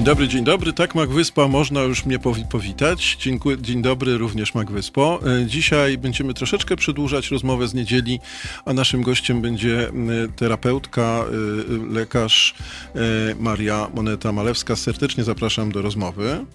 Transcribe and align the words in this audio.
Dzień 0.00 0.06
dobry, 0.06 0.28
dzień 0.28 0.44
dobry. 0.44 0.72
Tak, 0.72 0.94
Mak 0.94 1.10
Wyspa, 1.10 1.48
można 1.48 1.80
już 1.80 2.06
mnie 2.06 2.18
powitać. 2.50 3.16
Dziękuję, 3.20 3.56
dzień 3.60 3.82
dobry, 3.82 4.18
również 4.18 4.54
Mak 4.54 4.70
Wyspo. 4.70 5.20
E, 5.42 5.46
dzisiaj 5.46 5.98
będziemy 5.98 6.34
troszeczkę 6.34 6.76
przedłużać 6.76 7.30
rozmowę 7.30 7.68
z 7.68 7.74
niedzieli, 7.74 8.20
a 8.64 8.72
naszym 8.72 9.02
gościem 9.02 9.42
będzie 9.42 9.92
terapeutka, 10.36 11.02
e, 11.02 11.94
lekarz 11.94 12.54
e, 12.94 13.00
Maria 13.40 13.88
Moneta-Malewska. 13.94 14.76
Serdecznie 14.76 15.24
zapraszam 15.24 15.72
do 15.72 15.82
rozmowy. 15.82 16.46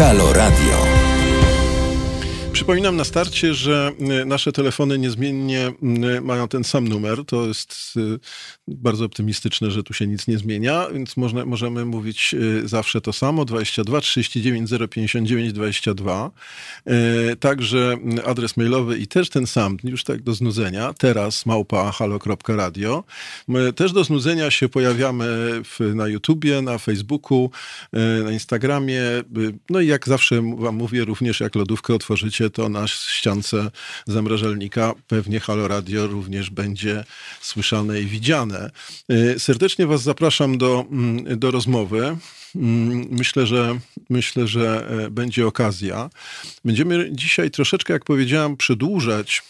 Halo 0.00 0.32
Radio. 0.32 0.79
Przypominam 2.60 2.96
na 2.96 3.04
starcie, 3.04 3.54
że 3.54 3.92
e, 4.20 4.24
nasze 4.24 4.52
telefony 4.52 4.98
niezmiennie 4.98 5.72
mają 6.22 6.48
ten 6.48 6.64
sam 6.64 6.88
numer. 6.88 7.24
To 7.24 7.46
jest 7.46 7.94
e, 7.96 8.18
bardzo 8.68 9.04
optymistyczne, 9.04 9.70
że 9.70 9.82
tu 9.82 9.94
się 9.94 10.06
nic 10.06 10.26
nie 10.26 10.38
zmienia, 10.38 10.86
więc 10.94 11.16
można, 11.16 11.44
możemy 11.44 11.84
mówić 11.84 12.34
zawsze 12.64 13.00
to 13.00 13.12
samo. 13.12 13.44
22 13.44 14.00
39 14.00 14.70
059 14.90 15.52
22. 15.52 16.30
Także 17.40 17.96
adres 18.26 18.56
mailowy 18.56 18.98
i 18.98 19.06
też 19.06 19.30
ten 19.30 19.46
sam, 19.46 19.76
już 19.84 20.04
tak 20.04 20.22
do 20.22 20.34
znudzenia. 20.34 20.94
Teraz 20.98 21.46
małpa 21.46 21.92
halo.radio. 21.92 23.04
My 23.48 23.72
też 23.72 23.92
do 23.92 24.04
znudzenia 24.04 24.50
się 24.50 24.68
pojawiamy 24.68 25.26
w, 25.64 25.94
na 25.94 26.08
YouTubie, 26.08 26.62
na 26.62 26.78
Facebooku, 26.78 27.50
na 28.24 28.32
Instagramie. 28.32 29.02
No 29.70 29.80
i 29.80 29.86
jak 29.86 30.08
zawsze 30.08 30.42
wam 30.56 30.76
mówię, 30.76 31.04
również 31.04 31.40
jak 31.40 31.54
lodówkę 31.54 31.94
otworzycie, 31.94 32.49
to 32.50 32.68
na 32.68 32.88
ściance 32.88 33.70
zamrażalnika 34.06 34.94
pewnie 35.08 35.40
Halo 35.40 35.68
Radio 35.68 36.06
również 36.06 36.50
będzie 36.50 37.04
słyszane 37.40 38.00
i 38.00 38.06
widziane. 38.06 38.70
Y, 39.12 39.38
serdecznie 39.38 39.86
Was 39.86 40.02
zapraszam 40.02 40.58
do, 40.58 40.84
mm, 40.90 41.38
do 41.38 41.50
rozmowy. 41.50 42.16
Mm, 42.56 43.06
myślę, 43.10 43.46
że 43.46 43.78
myślę, 44.10 44.46
że 44.46 44.88
e, 45.06 45.10
będzie 45.10 45.46
okazja. 45.46 46.10
Będziemy 46.64 47.08
dzisiaj 47.12 47.50
troszeczkę, 47.50 47.92
jak 47.92 48.04
powiedziałem, 48.04 48.56
przedłużać 48.56 49.42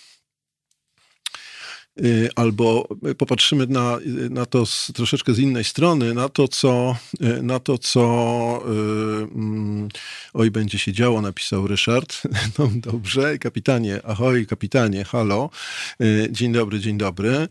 albo 2.36 2.88
popatrzymy 3.18 3.66
na, 3.66 3.98
na 4.30 4.46
to 4.46 4.66
z, 4.66 4.92
troszeczkę 4.94 5.34
z 5.34 5.38
innej 5.38 5.64
strony, 5.64 6.14
na 6.14 6.28
to, 6.28 6.48
co, 6.48 6.96
y, 7.22 7.42
na 7.42 7.60
to, 7.60 7.78
co 7.78 8.02
um, 8.64 9.88
oj, 10.34 10.50
będzie 10.50 10.78
się 10.78 10.92
działo, 10.92 11.20
napisał 11.20 11.66
Ryszard. 11.66 12.22
No 12.58 12.70
dobrze, 12.74 13.38
kapitanie, 13.38 14.00
ahoj, 14.04 14.46
kapitanie, 14.46 15.04
halo. 15.04 15.50
Dzień 16.30 16.52
dobry, 16.52 16.80
dzień 16.80 16.98
dobry. 16.98 17.48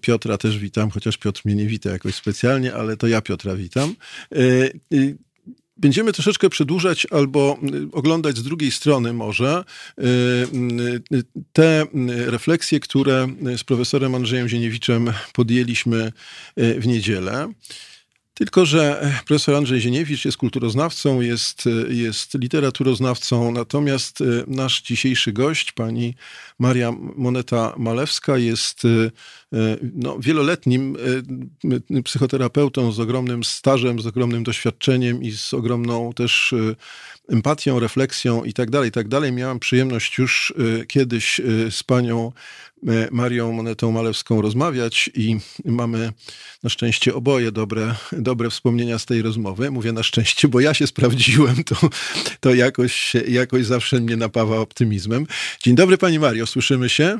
Piotra 0.00 0.38
też 0.38 0.58
witam, 0.58 0.90
chociaż 0.90 1.16
Piotr 1.16 1.42
mnie 1.44 1.54
nie 1.54 1.66
wita 1.66 1.90
jakoś 1.90 2.14
specjalnie, 2.14 2.74
ale 2.74 2.96
to 2.96 3.06
ja 3.06 3.20
Piotra 3.20 3.56
witam. 3.56 3.94
Będziemy 5.76 6.12
troszeczkę 6.12 6.50
przedłużać 6.50 7.06
albo 7.10 7.58
y, 7.74 7.88
oglądać 7.92 8.36
z 8.36 8.42
drugiej 8.42 8.70
strony 8.70 9.12
może 9.12 9.64
y, 9.98 10.02
y, 11.12 11.24
te 11.52 11.86
refleksje, 12.26 12.80
które 12.80 13.28
z 13.56 13.64
profesorem 13.64 14.14
Andrzejem 14.14 14.48
Ziniewiczem 14.48 15.12
podjęliśmy 15.32 16.12
w 16.56 16.86
niedzielę. 16.86 17.52
Tylko, 18.38 18.66
że 18.66 19.12
profesor 19.26 19.54
Andrzej 19.54 19.80
Zieniewicz 19.80 20.24
jest 20.24 20.36
kulturoznawcą, 20.36 21.20
jest, 21.20 21.64
jest 21.88 22.34
literaturoznawcą, 22.34 23.52
natomiast 23.52 24.22
nasz 24.46 24.82
dzisiejszy 24.82 25.32
gość, 25.32 25.72
pani 25.72 26.14
Maria 26.58 26.92
Moneta-Malewska, 26.92 28.38
jest 28.38 28.82
no, 29.94 30.18
wieloletnim 30.18 30.96
psychoterapeutą 32.04 32.92
z 32.92 33.00
ogromnym 33.00 33.44
stażem, 33.44 34.00
z 34.00 34.06
ogromnym 34.06 34.44
doświadczeniem 34.44 35.22
i 35.22 35.32
z 35.32 35.54
ogromną 35.54 36.12
też 36.12 36.54
empatią, 37.28 37.80
refleksją 37.80 38.44
i 38.44 38.52
tak 38.52 38.70
dalej, 38.70 38.88
i 38.88 38.92
tak 38.92 39.08
dalej. 39.08 39.32
Miałam 39.32 39.58
przyjemność 39.58 40.18
już 40.18 40.54
kiedyś 40.88 41.40
z 41.70 41.82
panią 41.82 42.32
Marią 43.10 43.52
Monetą 43.52 43.92
Malewską 43.92 44.42
rozmawiać 44.42 45.10
i 45.14 45.36
mamy 45.64 46.12
na 46.62 46.70
szczęście 46.70 47.14
oboje 47.14 47.52
dobre, 47.52 47.94
dobre 48.12 48.50
wspomnienia 48.50 48.98
z 48.98 49.06
tej 49.06 49.22
rozmowy. 49.22 49.70
Mówię 49.70 49.92
na 49.92 50.02
szczęście, 50.02 50.48
bo 50.48 50.60
ja 50.60 50.74
się 50.74 50.86
sprawdziłem, 50.86 51.64
to, 51.64 51.76
to 52.40 52.54
jakoś, 52.54 53.12
jakoś 53.28 53.64
zawsze 53.64 54.00
mnie 54.00 54.16
napawa 54.16 54.56
optymizmem. 54.56 55.26
Dzień 55.62 55.74
dobry 55.74 55.98
Pani 55.98 56.18
Mario, 56.18 56.46
słyszymy 56.46 56.88
się? 56.88 57.18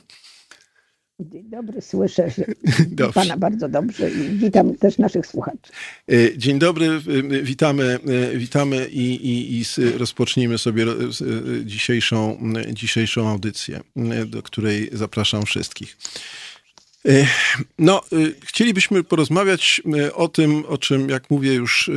Dzień 1.21 1.51
dobry, 1.51 1.81
słyszę 1.81 2.31
dobrze. 2.89 3.13
Pana 3.13 3.37
bardzo 3.37 3.69
dobrze 3.69 4.11
i 4.11 4.29
witam 4.29 4.75
też 4.75 4.99
naszych 4.99 5.27
słuchaczy. 5.27 5.73
E, 6.09 6.39
dzień 6.39 6.59
dobry, 6.59 6.87
e, 6.87 7.43
witamy, 7.43 7.99
e, 8.35 8.39
witamy 8.39 8.89
i, 8.89 9.15
i, 9.15 9.61
i 9.61 9.65
rozpocznijmy 9.99 10.59
sobie 10.59 10.87
dzisiejszą, 11.65 12.39
dzisiejszą 12.73 13.29
audycję, 13.29 13.81
do 14.27 14.43
której 14.43 14.91
zapraszam 14.93 15.47
wszystkich. 15.47 15.97
No, 17.79 18.03
chcielibyśmy 18.41 19.05
porozmawiać 19.05 19.83
o 20.15 20.29
tym, 20.29 20.65
o 20.69 20.79
czym, 20.79 21.09
jak 21.09 21.31
mówię, 21.31 21.55
już 21.55 21.91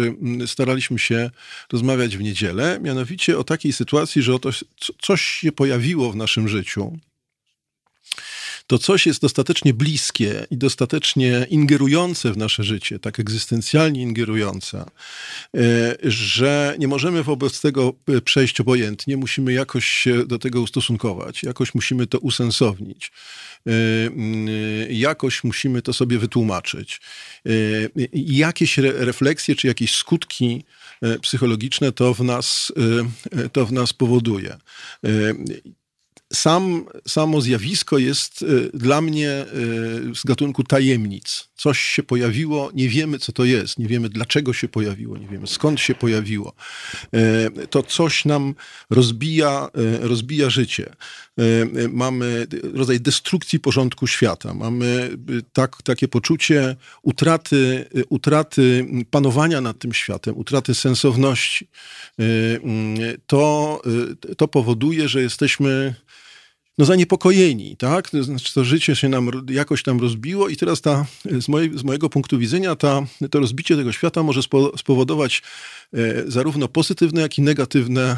staraliśmy 0.48 1.00
się 1.00 1.30
rozmawiać 1.72 2.18
w 2.18 2.22
niedzielę, 2.22 2.80
mianowicie 2.82 3.38
o 3.38 3.44
takiej 3.44 3.74
sytuacji, 3.74 4.22
że 4.22 4.34
oto 4.34 4.50
coś 5.02 5.22
się 5.22 5.52
pojawiło 5.52 6.12
w 6.12 6.16
naszym 6.16 6.48
życiu, 6.48 6.98
to 8.70 8.78
coś 8.78 9.06
jest 9.06 9.22
dostatecznie 9.22 9.74
bliskie 9.74 10.48
i 10.52 10.58
dostatecznie 10.58 11.48
ingerujące 11.50 12.34
w 12.34 12.38
nasze 12.38 12.64
życie, 12.64 13.00
tak 13.00 13.20
egzystencjalnie 13.20 14.02
ingerujące, 14.02 14.86
e, 15.58 15.96
że 16.04 16.76
nie 16.80 16.88
możemy 16.88 17.24
wobec 17.24 17.62
tego 17.62 17.94
e, 18.08 18.22
przejść 18.22 18.62
obojętnie, 18.62 19.18
musimy 19.18 19.54
jakoś 19.54 19.86
się 19.86 20.26
do 20.26 20.40
tego 20.40 20.62
ustosunkować, 20.62 21.44
jakoś 21.44 21.76
musimy 21.76 22.08
to 22.08 22.20
usensownić, 22.20 23.12
e, 23.68 23.72
jakoś 24.90 25.44
musimy 25.44 25.82
to 25.82 25.94
sobie 25.94 26.18
wytłumaczyć. 26.20 27.02
Jakieś 28.14 28.78
refleksje 28.78 29.56
czy 29.56 29.68
jakieś 29.68 29.96
skutki 29.96 30.64
psychologiczne 31.22 31.92
to 31.92 32.14
w 32.14 32.24
nas, 32.24 32.72
to 33.52 33.66
w 33.66 33.72
nas 33.72 33.94
powoduje 33.94 34.58
sam, 36.34 36.86
samo 37.08 37.42
zjawisko 37.42 37.98
jest 37.98 38.42
y, 38.42 38.72
dla 38.74 39.02
mnie 39.02 39.46
y, 40.12 40.16
z 40.16 40.24
gatunku 40.26 40.64
tajemnic. 40.64 41.50
Coś 41.56 41.80
się 41.80 42.04
pojawiło, 42.04 42.72
nie 42.74 42.90
wiemy 42.90 43.20
co 43.20 43.32
to 43.32 43.46
jest, 43.46 43.80
nie 43.80 43.88
wiemy 43.88 44.10
dlaczego 44.10 44.54
się 44.54 44.68
pojawiło, 44.68 45.18
nie 45.18 45.28
wiemy 45.28 45.48
skąd 45.48 45.80
się 45.80 45.96
pojawiło. 45.96 46.54
Y, 47.16 47.68
to 47.68 47.84
coś 47.84 48.26
nam 48.26 48.56
rozbija, 48.90 49.70
rozbija 50.02 50.50
życie. 50.50 50.96
Mamy 51.90 52.48
rodzaj 52.74 53.00
destrukcji 53.00 53.60
porządku 53.60 54.08
świata. 54.08 54.54
Mamy 54.54 55.10
tak, 55.54 55.82
takie 55.84 56.08
poczucie 56.08 56.76
utraty, 57.02 57.86
utraty 58.10 58.88
panowania 59.12 59.62
nad 59.62 59.80
tym 59.80 59.94
światem, 59.94 60.38
utraty 60.38 60.76
sensowności. 60.76 61.68
To, 63.28 63.82
to 64.38 64.48
powoduje, 64.48 65.10
że 65.10 65.22
jesteśmy 65.22 65.96
no, 66.80 66.86
zaniepokojeni, 66.86 67.78
tak? 67.78 68.10
Znaczy, 68.22 68.54
to 68.54 68.64
życie 68.64 68.96
się 68.96 69.10
nam 69.10 69.32
jakoś 69.50 69.84
tam 69.84 70.00
rozbiło 70.00 70.50
i 70.50 70.56
teraz 70.56 70.82
ta, 70.82 71.06
z, 71.40 71.48
mojej, 71.48 71.78
z 71.78 71.84
mojego 71.84 72.10
punktu 72.10 72.38
widzenia 72.38 72.76
ta, 72.76 73.02
to 73.32 73.40
rozbicie 73.40 73.76
tego 73.76 73.92
świata 73.92 74.24
może 74.24 74.42
spowodować 74.78 75.42
e, 75.94 75.98
zarówno 76.28 76.68
pozytywne, 76.68 77.22
jak 77.22 77.38
i 77.38 77.42
negatywne 77.42 78.18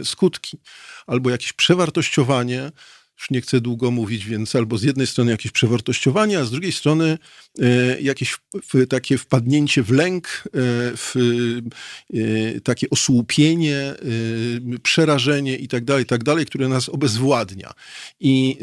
e, 0.00 0.04
skutki. 0.04 0.58
Albo 1.06 1.30
jakieś 1.30 1.52
przewartościowanie 1.52 2.72
już 3.18 3.30
nie 3.30 3.40
chcę 3.40 3.60
długo 3.60 3.90
mówić, 3.90 4.26
więc 4.26 4.56
albo 4.56 4.78
z 4.78 4.82
jednej 4.82 5.06
strony 5.06 5.30
jakieś 5.30 5.52
przewartościowanie, 5.52 6.38
a 6.38 6.44
z 6.44 6.50
drugiej 6.50 6.72
strony 6.72 7.18
e, 7.58 8.00
jakieś 8.00 8.38
takie 8.88 9.18
wpadnięcie 9.18 9.82
w 9.82 9.90
lęk, 9.90 10.26
e, 10.26 10.50
w 10.96 11.14
e, 12.14 12.60
takie 12.60 12.90
osłupienie, 12.90 13.94
przerażenie 14.82 15.56
i 15.56 15.68
tak 15.68 15.84
dalej, 15.84 16.02
i 16.02 16.06
tak 16.06 16.24
które 16.46 16.68
nas 16.68 16.88
obezwładnia. 16.88 17.72
I 18.20 18.58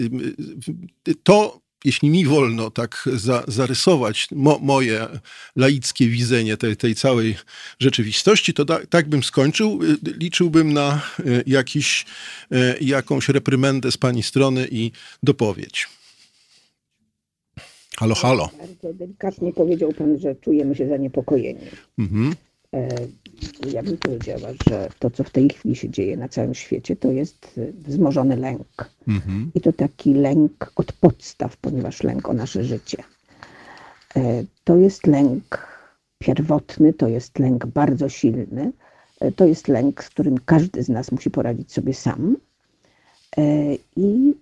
to 1.23 1.62
jeśli 1.83 2.09
mi 2.09 2.25
wolno 2.25 2.71
tak 2.71 3.09
za, 3.13 3.44
zarysować 3.47 4.27
mo, 4.31 4.59
moje 4.62 5.07
laickie 5.56 6.07
widzenie 6.07 6.57
tej, 6.57 6.77
tej 6.77 6.95
całej 6.95 7.35
rzeczywistości, 7.80 8.53
to 8.53 8.65
da, 8.65 8.80
tak 8.89 9.09
bym 9.09 9.24
skończył. 9.24 9.80
Liczyłbym 10.18 10.74
na 10.74 11.01
e, 11.19 11.24
jakiś, 11.47 12.06
e, 12.51 12.77
jakąś 12.81 13.30
reprymendę 13.30 13.91
z 13.91 13.97
pani 13.97 14.24
strony 14.24 14.68
i 14.71 14.91
dopowiedź. 15.24 15.88
Halo, 17.97 18.15
halo. 18.15 18.50
Bardzo 18.57 18.94
delikatnie 18.94 19.53
powiedział 19.53 19.94
pan, 19.94 20.19
że 20.19 20.36
czujemy 20.36 20.75
się 20.75 20.88
zaniepokojeni. 20.88 21.59
Mhm. 22.00 22.36
Ja 23.72 23.84
bym 23.84 23.98
powiedziała, 23.98 24.54
że 24.68 24.90
to, 25.00 25.10
co 25.10 25.24
w 25.24 25.30
tej 25.30 25.50
chwili 25.50 25.75
się 25.75 25.90
dzieje 25.90 26.18
na 26.18 26.30
całym 26.30 26.54
świecie, 26.54 26.96
to 26.96 27.12
jest 27.12 27.60
wzmożony 27.74 28.36
lęk. 28.36 28.90
Mhm. 29.08 29.52
I 29.56 29.62
to 29.62 29.74
taki 29.74 30.14
lęk 30.14 30.72
od 30.75 30.92
podstaw, 30.94 31.58
ponieważ 31.58 32.04
lęk 32.04 32.30
o 32.30 32.34
nasze 32.34 32.64
życie. 32.64 33.04
To 34.64 34.78
jest 34.78 35.08
lęk 35.08 35.68
pierwotny, 36.20 36.94
to 36.94 37.08
jest 37.08 37.40
lęk 37.40 37.66
bardzo 37.66 38.10
silny. 38.10 38.72
To 39.36 39.46
jest 39.46 39.68
lęk, 39.68 40.04
z 40.04 40.10
którym 40.10 40.38
każdy 40.46 40.84
z 40.84 40.90
nas 40.90 41.12
musi 41.12 41.31
poradzić 41.31 41.72
sobie 41.72 41.94
sam. 41.94 42.38
I 43.96 44.34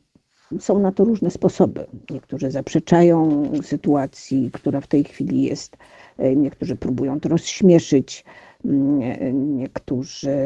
są 0.59 0.79
na 0.79 0.91
to 0.91 1.03
różne 1.03 1.31
sposoby. 1.31 1.85
Niektórzy 2.09 2.51
zaprzeczają 2.51 3.43
sytuacji, 3.63 4.49
która 4.53 4.81
w 4.81 4.87
tej 4.87 5.03
chwili 5.03 5.43
jest, 5.43 5.77
e, 6.17 6.35
niektórzy 6.35 6.75
próbują 6.75 7.19
to 7.19 7.29
rozśmieszyć, 7.29 8.25
mm, 8.65 9.57
niektórzy 9.57 10.37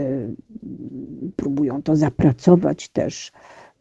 próbują 1.35 1.81
to 1.83 1.95
zapracować 1.95 2.89
też. 2.89 3.31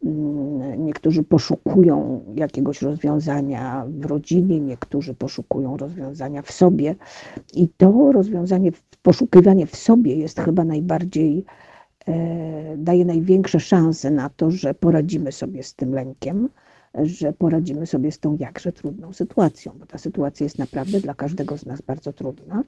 Mm, 0.03 0.85
niektórzy 0.85 1.23
poszukują 1.23 2.23
jakiegoś 2.35 2.81
rozwiązania 2.81 3.85
w 3.89 4.05
rodzinie, 4.05 4.59
niektórzy 4.59 5.13
poszukują 5.13 5.77
rozwiązania 5.77 6.41
w 6.41 6.51
sobie. 6.51 6.95
I 7.53 7.69
to 7.77 8.11
rozwiązanie, 8.11 8.71
poszukiwanie 9.01 9.65
w 9.65 9.75
sobie 9.75 10.15
jest 10.15 10.39
chyba 10.39 10.63
najbardziej 10.63 11.45
E, 11.45 11.64
daje 12.77 13.05
największe 13.05 13.59
szanse 13.59 14.11
na 14.11 14.29
to, 14.29 14.51
że 14.51 14.73
poradzimy 14.73 15.31
sobie 15.31 15.63
z 15.63 15.75
tym 15.75 15.93
lękiem, 15.93 16.49
że 17.03 17.33
poradzimy 17.33 17.85
sobie 17.85 18.11
z 18.11 18.19
tą 18.19 18.37
jakże 18.39 18.71
trudną 18.71 19.13
sytuacją, 19.13 19.71
bo 19.79 19.85
ta 19.85 19.97
sytuacja 19.97 20.43
jest 20.43 20.59
naprawdę 20.59 20.99
dla 20.99 21.13
każdego 21.13 21.57
z 21.57 21.65
nas 21.65 21.81
bardzo 21.81 22.13
trudna, 22.13 22.63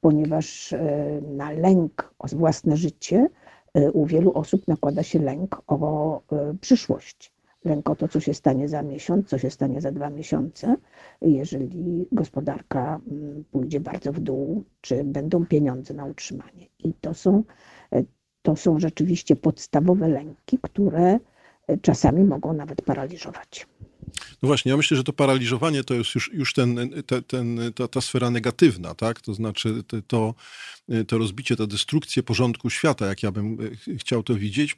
ponieważ 0.00 0.72
e, 0.72 1.20
na 1.36 1.50
lęk 1.50 2.14
o 2.18 2.26
własne 2.26 2.76
życie 2.76 3.28
e, 3.74 3.92
u 3.92 4.06
wielu 4.06 4.32
osób 4.32 4.68
nakłada 4.68 5.02
się 5.02 5.18
lęk 5.18 5.62
o 5.66 6.22
przyszłość. 6.60 7.34
Lęk 7.64 7.90
o 7.90 7.96
to, 7.96 8.08
co 8.08 8.20
się 8.20 8.34
stanie 8.34 8.68
za 8.68 8.82
miesiąc, 8.82 9.28
co 9.28 9.38
się 9.38 9.50
stanie 9.50 9.80
za 9.80 9.92
dwa 9.92 10.10
miesiące, 10.10 10.76
jeżeli 11.22 12.06
gospodarka 12.12 13.00
mm, 13.10 13.44
pójdzie 13.50 13.80
bardzo 13.80 14.12
w 14.12 14.20
dół, 14.20 14.64
czy 14.80 15.04
będą 15.04 15.46
pieniądze 15.46 15.94
na 15.94 16.04
utrzymanie. 16.04 16.66
I 16.78 16.94
to 16.94 17.14
są 17.14 17.42
to 18.44 18.56
są 18.56 18.78
rzeczywiście 18.78 19.36
podstawowe 19.36 20.08
lęki, 20.08 20.58
które 20.62 21.18
e, 21.66 21.78
czasami 21.78 22.24
mogą 22.24 22.52
nawet 22.52 22.82
paraliżować. 22.82 23.66
No 24.42 24.46
właśnie, 24.46 24.70
ja 24.70 24.76
myślę, 24.76 24.96
że 24.96 25.04
to 25.04 25.12
paraliżowanie 25.12 25.84
to 25.84 25.94
jest 25.94 26.14
już, 26.14 26.30
już 26.32 26.52
ten, 26.52 26.90
te, 27.06 27.22
ten, 27.22 27.60
ta, 27.74 27.88
ta 27.88 28.00
sfera 28.00 28.30
negatywna, 28.30 28.94
tak? 28.94 29.20
To 29.20 29.34
znaczy 29.34 29.82
to, 30.06 30.34
to 31.06 31.18
rozbicie, 31.18 31.56
ta 31.56 31.66
destrukcja 31.66 32.22
porządku 32.22 32.70
świata, 32.70 33.06
jak 33.06 33.22
ja 33.22 33.32
bym 33.32 33.58
e, 33.88 33.96
chciał 33.98 34.22
to 34.22 34.34
widzieć, 34.34 34.72
e, 34.72 34.76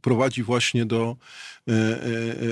prowadzi 0.00 0.42
właśnie 0.42 0.86
do 0.86 1.16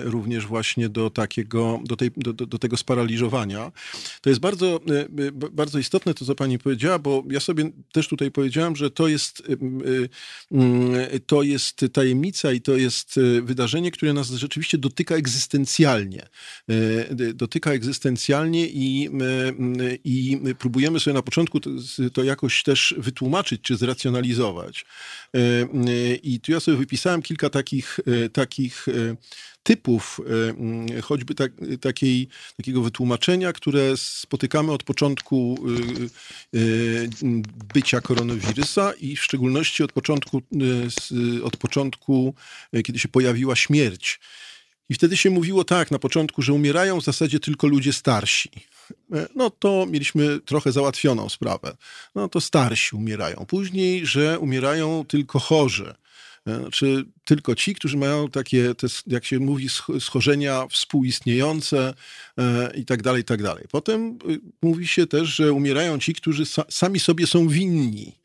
również 0.05 0.47
właśnie 0.47 0.89
do 0.89 1.11
takiego, 1.11 1.81
do, 1.85 1.97
tej, 1.97 2.11
do, 2.17 2.33
do 2.33 2.59
tego 2.59 2.77
sparaliżowania. 2.77 3.73
To 4.21 4.31
jest 4.31 4.41
bardzo, 4.41 4.81
bardzo 5.53 5.79
istotne 5.79 6.15
to, 6.15 6.25
co 6.25 6.35
pani 6.35 6.59
powiedziała, 6.59 6.99
bo 6.99 7.25
ja 7.31 7.41
sobie 7.41 7.71
też 7.93 8.09
tutaj 8.09 8.31
powiedziałem, 8.31 8.77
że 8.77 8.91
to 8.91 9.09
jest, 9.09 9.43
to 11.27 11.43
jest 11.43 11.85
tajemnica 11.93 12.53
i 12.53 12.61
to 12.61 12.77
jest 12.77 13.21
wydarzenie, 13.43 13.91
które 13.91 14.13
nas 14.13 14.31
rzeczywiście 14.31 14.79
dotyka 14.79 15.17
egzystencjalnie. 15.51 16.27
Dotyka 17.35 17.73
egzystencjalnie 17.73 18.67
i, 18.67 19.11
i 20.05 20.41
próbujemy 20.59 21.01
sobie 21.01 21.15
na 21.15 21.23
początku 21.23 21.61
to, 21.61 21.71
to 22.13 22.25
jakoś 22.25 22.63
też 22.63 22.95
wytłumaczyć 22.99 23.63
czy 23.63 23.77
zracjonalizować. 23.77 24.85
I 26.23 26.41
tu 26.41 26.53
ja 26.53 26.61
sobie 26.61 26.77
wypisałem 26.77 27.23
kilka 27.23 27.51
takich, 27.51 28.01
takich 28.33 28.87
typów 29.63 30.21
e, 30.99 31.03
choćby 31.03 31.35
tak, 31.35 31.53
takiej, 31.81 32.29
takiego 32.57 32.83
wytłumaczenia, 32.83 33.53
które 33.53 33.97
spotykamy 33.97 34.73
od 34.73 34.83
początku 34.83 35.59
e, 35.59 36.59
e, 36.59 36.63
bycia 37.75 38.01
koronawirusa 38.01 38.93
i 38.93 39.17
w 39.17 39.25
szczególności 39.25 39.83
od 39.83 39.93
początku, 39.93 40.43
od 41.45 41.57
początku 41.57 42.35
kiedy 42.85 42.99
się 42.99 43.09
pojawiła 43.09 43.57
śmierć. 43.57 44.21
I 44.91 44.95
wtedy 44.95 45.17
się 45.17 45.31
mówiło 45.31 45.65
tak 45.65 45.91
na 45.91 45.99
początku, 45.99 46.43
że 46.43 46.53
umierają 46.53 47.01
w 47.01 47.05
zasadzie 47.05 47.41
tylko 47.41 47.67
ludzie 47.67 47.93
starsi. 47.93 48.51
No 49.35 49.51
to 49.51 49.87
mieliśmy 49.91 50.41
trochę 50.41 50.73
załatwioną 50.73 51.29
sprawę. 51.29 51.77
No 52.15 52.29
to 52.29 52.41
starsi 52.41 52.97
umierają. 52.97 53.47
Później, 53.49 54.07
że 54.07 54.39
umierają 54.39 55.05
tylko 55.09 55.39
chorzy. 55.39 55.95
Znaczy 56.47 57.05
tylko 57.25 57.55
ci, 57.55 57.75
którzy 57.75 57.97
mają 57.97 58.31
takie, 58.31 58.75
te, 58.75 58.87
jak 59.07 59.25
się 59.25 59.39
mówi, 59.39 59.69
schorzenia 60.01 60.67
współistniejące 60.71 61.95
e, 62.39 62.71
i 62.77 62.85
tak 62.85 63.03
dalej, 63.03 63.23
i 63.23 63.25
tak 63.25 63.43
dalej. 63.43 63.65
Potem 63.71 64.19
y, 64.31 64.41
mówi 64.63 64.89
się 64.89 65.07
też, 65.07 65.29
że 65.29 65.53
umierają 65.53 65.99
ci, 65.99 66.15
którzy 66.15 66.43
sa, 66.47 66.65
sami 66.69 67.01
sobie 67.01 67.27
są 67.27 67.49
winni 67.49 68.20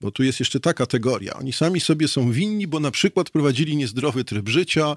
bo 0.00 0.10
tu 0.10 0.22
jest 0.22 0.40
jeszcze 0.40 0.60
ta 0.60 0.74
kategoria. 0.74 1.34
Oni 1.34 1.52
sami 1.52 1.80
sobie 1.80 2.08
są 2.08 2.32
winni, 2.32 2.66
bo 2.66 2.80
na 2.80 2.90
przykład 2.90 3.30
prowadzili 3.30 3.76
niezdrowy 3.76 4.24
tryb 4.24 4.48
życia, 4.48 4.96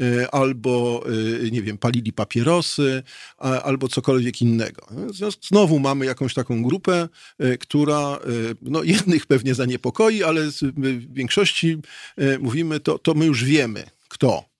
e, 0.00 0.34
albo, 0.34 1.04
e, 1.46 1.50
nie 1.50 1.62
wiem, 1.62 1.78
palili 1.78 2.12
papierosy, 2.12 3.02
albo 3.38 3.88
cokolwiek 3.88 4.42
innego. 4.42 4.86
Znowu 5.48 5.78
mamy 5.78 6.06
jakąś 6.06 6.34
taką 6.34 6.62
grupę, 6.62 7.08
e, 7.38 7.58
która 7.58 8.18
no, 8.62 8.82
jednych 8.82 9.26
pewnie 9.26 9.54
zaniepokoi, 9.54 10.22
ale 10.22 10.40
w 10.62 11.14
większości 11.14 11.78
mówimy, 12.40 12.80
to, 12.80 12.98
to 12.98 13.14
my 13.14 13.26
już 13.26 13.44
wiemy, 13.44 13.84
kto 14.08 14.53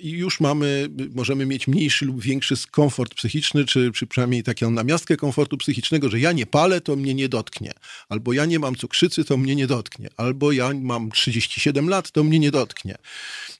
i 0.00 0.10
już 0.10 0.40
mamy, 0.40 0.88
możemy 1.14 1.46
mieć 1.46 1.68
mniejszy 1.68 2.04
lub 2.04 2.22
większy 2.22 2.54
komfort 2.70 3.14
psychiczny, 3.14 3.64
czy, 3.64 3.92
czy 3.92 4.06
przynajmniej 4.06 4.42
taką 4.42 4.70
namiastkę 4.70 5.16
komfortu 5.16 5.56
psychicznego, 5.56 6.08
że 6.08 6.20
ja 6.20 6.32
nie 6.32 6.46
palę, 6.46 6.80
to 6.80 6.96
mnie 6.96 7.14
nie 7.14 7.28
dotknie, 7.28 7.72
albo 8.08 8.32
ja 8.32 8.44
nie 8.44 8.58
mam 8.58 8.74
cukrzycy, 8.74 9.24
to 9.24 9.36
mnie 9.36 9.56
nie 9.56 9.66
dotknie, 9.66 10.08
albo 10.16 10.52
ja 10.52 10.70
mam 10.74 11.10
37 11.10 11.88
lat, 11.88 12.10
to 12.10 12.24
mnie 12.24 12.38
nie 12.38 12.50
dotknie 12.50 12.94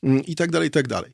mm, 0.03 0.25
i 0.25 0.35
tak 0.35 0.51
dalej, 0.51 0.69
i 0.69 0.71
tak 0.71 0.89
dalej. 0.89 1.13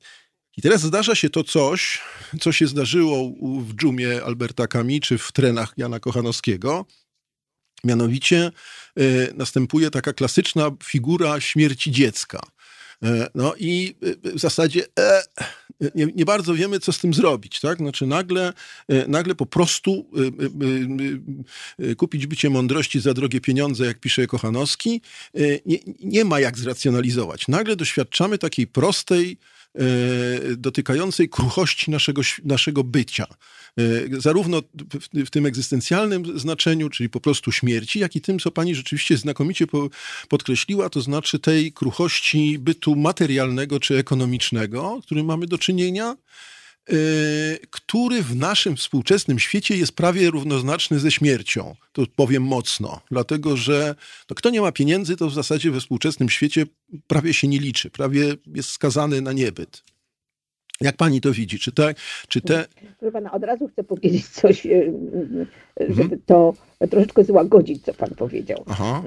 I 0.56 0.62
teraz 0.62 0.80
zdarza 0.80 1.14
się 1.14 1.30
to 1.30 1.44
coś, 1.44 2.00
co 2.40 2.52
się 2.52 2.66
zdarzyło 2.66 3.32
w 3.60 3.74
dżumie 3.74 4.24
Alberta 4.24 4.66
Kami, 4.66 5.00
czy 5.00 5.18
w 5.18 5.32
trenach 5.32 5.74
Jana 5.76 6.00
Kochanowskiego, 6.00 6.86
Mianowicie 7.84 8.52
y, 9.00 9.32
następuje 9.36 9.90
taka 9.90 10.12
klasyczna 10.12 10.70
figura 10.84 11.40
śmierci 11.40 11.90
dziecka. 11.90 12.40
E, 13.04 13.30
no 13.34 13.54
i 13.58 13.94
e, 14.24 14.32
w 14.32 14.40
zasadzie 14.40 14.84
e, 14.98 15.22
nie, 15.94 16.06
nie, 16.06 16.24
bardzo 16.24 16.54
wiemy, 16.54 16.80
co 16.80 16.92
z 16.92 16.98
tym 16.98 17.14
zrobić. 17.14 17.60
Tak? 17.60 17.78
Znaczy 17.78 18.06
nagle, 18.06 18.52
e, 18.88 19.08
nagle 19.08 19.34
po 19.34 19.46
prostu 19.46 20.10
kupić 21.96 22.26
bycie 22.26 22.50
mądrości 22.50 23.00
za 23.00 23.14
drogie 23.14 23.40
pieniądze, 23.40 23.86
jak 23.86 24.00
pisze 24.00 24.26
Kochanowski, 24.26 25.00
nie, 25.66 25.78
nie 26.00 26.24
ma 26.24 26.40
jak 26.40 26.58
zracjonalizować. 26.58 27.48
Nagle 27.48 27.76
doświadczamy 27.76 28.38
takiej 28.38 28.66
prostej, 28.66 29.38
dotykającej 30.56 31.28
kruchości 31.28 31.90
naszego, 31.90 32.22
naszego 32.44 32.84
bycia. 32.84 33.26
E, 33.78 34.20
zarówno 34.20 34.62
w, 34.62 35.26
w, 35.26 35.30
tym 35.30 35.46
egzystencjalnym 35.46 36.38
znaczeniu, 36.38 36.90
czyli 36.90 37.08
po 37.08 37.20
prostu 37.20 37.52
śmierci, 37.52 37.98
jak 37.98 38.16
i 38.16 38.20
tym, 38.20 38.38
co 38.38 38.50
pani 38.50 38.74
rzeczywiście 38.74 39.16
znakomicie 39.16 39.66
po, 39.66 39.88
podkreśliła, 40.28 40.90
to 40.90 41.00
znaczy 41.00 41.38
tej 41.38 41.72
kruchości 41.72 42.58
bytu 42.58 42.96
materialnego 42.96 43.80
czy 43.80 43.98
ekonomicznego, 43.98 45.00
którym 45.02 45.26
mamy 45.26 45.46
do 45.46 45.58
czynienia. 45.58 46.16
Y, 46.92 47.58
który 47.70 48.22
w 48.22 48.36
naszym 48.36 48.76
współczesnym 48.76 49.38
świecie 49.38 49.76
jest 49.76 49.92
prawie 49.92 50.30
równoznaczny 50.30 50.98
ze 50.98 51.10
śmiercią. 51.10 51.74
To 51.92 52.02
powiem 52.16 52.42
mocno, 52.42 53.00
dlatego 53.10 53.56
że 53.56 53.94
no, 54.30 54.36
kto 54.36 54.50
nie 54.50 54.60
ma 54.60 54.72
pieniędzy, 54.72 55.16
to 55.16 55.26
w 55.26 55.34
zasadzie 55.34 55.70
we 55.70 55.80
współczesnym 55.80 56.28
świecie 56.28 56.66
prawie 57.06 57.34
się 57.34 57.48
nie 57.48 57.58
liczy, 57.58 57.90
prawie 57.90 58.34
jest 58.46 58.70
skazany 58.70 59.20
na 59.20 59.32
niebyt. 59.32 59.82
Jak 60.80 60.96
pani 60.96 61.20
to 61.20 61.32
widzi? 61.32 61.58
Czy 61.58 61.72
te. 61.72 61.94
Czy 62.28 62.40
te... 62.40 62.64
Proszę 62.98 63.12
pana, 63.12 63.32
od 63.32 63.44
razu 63.44 63.68
chcę 63.68 63.84
powiedzieć 63.84 64.28
coś, 64.28 64.66
y, 64.66 64.68
y, 64.70 65.46
żeby 65.88 66.02
mhm. 66.02 66.20
to 66.26 66.54
troszeczkę 66.90 67.24
złagodzić, 67.24 67.84
co 67.84 67.94
pan 67.94 68.10
powiedział. 68.10 68.64
Aha. 68.66 69.02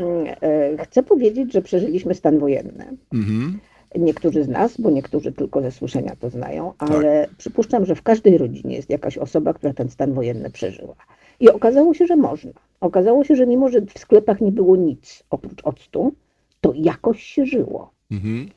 Chcę 0.84 1.04
powiedzieć, 1.04 1.54
że 1.54 1.62
przeżyliśmy 1.62 2.16
stan 2.16 2.40
wojenny. 2.40 2.98
Mhm 3.14 3.60
niektórzy 3.96 4.44
z 4.44 4.48
nas, 4.48 4.82
bo 4.82 4.90
niektórzy 4.90 5.32
tylko 5.32 5.62
ze 5.62 5.72
słyszenia 5.72 6.16
to 6.20 6.30
znają, 6.30 6.74
ale 6.78 7.28
tak. 7.28 7.36
przypuszczam, 7.38 7.86
że 7.86 7.96
w 7.96 8.02
każdej 8.02 8.38
rodzinie 8.38 8.76
jest 8.76 8.90
jakaś 8.90 9.18
osoba, 9.18 9.54
która 9.54 9.74
ten 9.74 9.90
stan 9.90 10.14
wojenny 10.14 10.50
przeżyła. 10.50 10.96
I 11.40 11.50
okazało 11.50 11.94
się, 11.94 12.08
że 12.08 12.16
można. 12.16 12.52
Okazało 12.82 13.24
się, 13.24 13.36
że 13.36 13.48
mimo, 13.48 13.70
że 13.70 13.82
w 13.82 14.00
sklepach 14.00 14.42
nie 14.42 14.52
było 14.52 14.76
nic 14.76 15.24
oprócz 15.30 15.62
octu, 15.64 16.14
to 16.62 16.74
jakoś 16.76 17.24
się 17.24 17.46
żyło. 17.46 17.92
Mhm. 18.12 18.50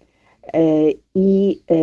E, 0.53 0.91
I 1.15 1.61
e, 1.71 1.77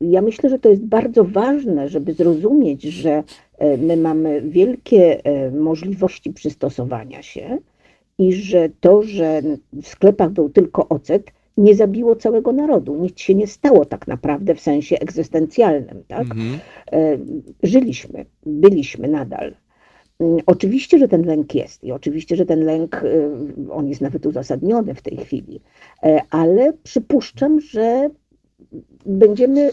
ja 0.00 0.22
myślę, 0.22 0.50
że 0.50 0.58
to 0.58 0.68
jest 0.68 0.84
bardzo 0.84 1.24
ważne, 1.24 1.88
żeby 1.88 2.12
zrozumieć, 2.12 2.82
że 2.82 3.22
e, 3.58 3.76
my 3.76 3.96
mamy 3.96 4.40
wielkie 4.40 5.22
możliwości 5.52 6.32
przystosowania 6.32 7.22
się 7.22 7.58
i 8.18 8.32
że 8.32 8.68
to, 8.80 9.02
że 9.02 9.42
w 9.72 9.86
sklepach 9.86 10.30
był 10.30 10.50
tylko 10.50 10.88
ocet, 10.88 11.32
nie 11.56 11.74
zabiło 11.74 12.16
całego 12.16 12.52
narodu. 12.52 12.96
Nic 12.96 13.20
się 13.20 13.34
nie 13.34 13.46
stało 13.46 13.84
tak 13.84 14.06
naprawdę 14.06 14.54
w 14.54 14.60
sensie 14.60 14.98
egzystencjalnym. 14.98 16.04
Tak? 16.08 16.20
Mhm. 16.20 16.58
E, 16.92 17.18
żyliśmy, 17.62 18.24
byliśmy 18.46 19.08
nadal. 19.08 19.54
Mm, 20.20 20.38
oczywiście, 20.46 20.98
że 20.98 21.08
ten 21.08 21.22
lęk 21.22 21.54
jest 21.54 21.84
i 21.84 21.92
oczywiście, 21.92 22.36
że 22.36 22.46
ten 22.46 22.64
lęk, 22.64 23.02
e, 23.04 23.30
on 23.70 23.88
jest 23.88 24.00
nawet 24.00 24.26
uzasadniony 24.26 24.94
w 24.94 25.02
tej 25.02 25.16
chwili, 25.16 25.60
e, 26.02 26.20
ale 26.30 26.72
przypuszczam, 26.72 27.60
że 27.60 28.10
będziemy, 29.06 29.70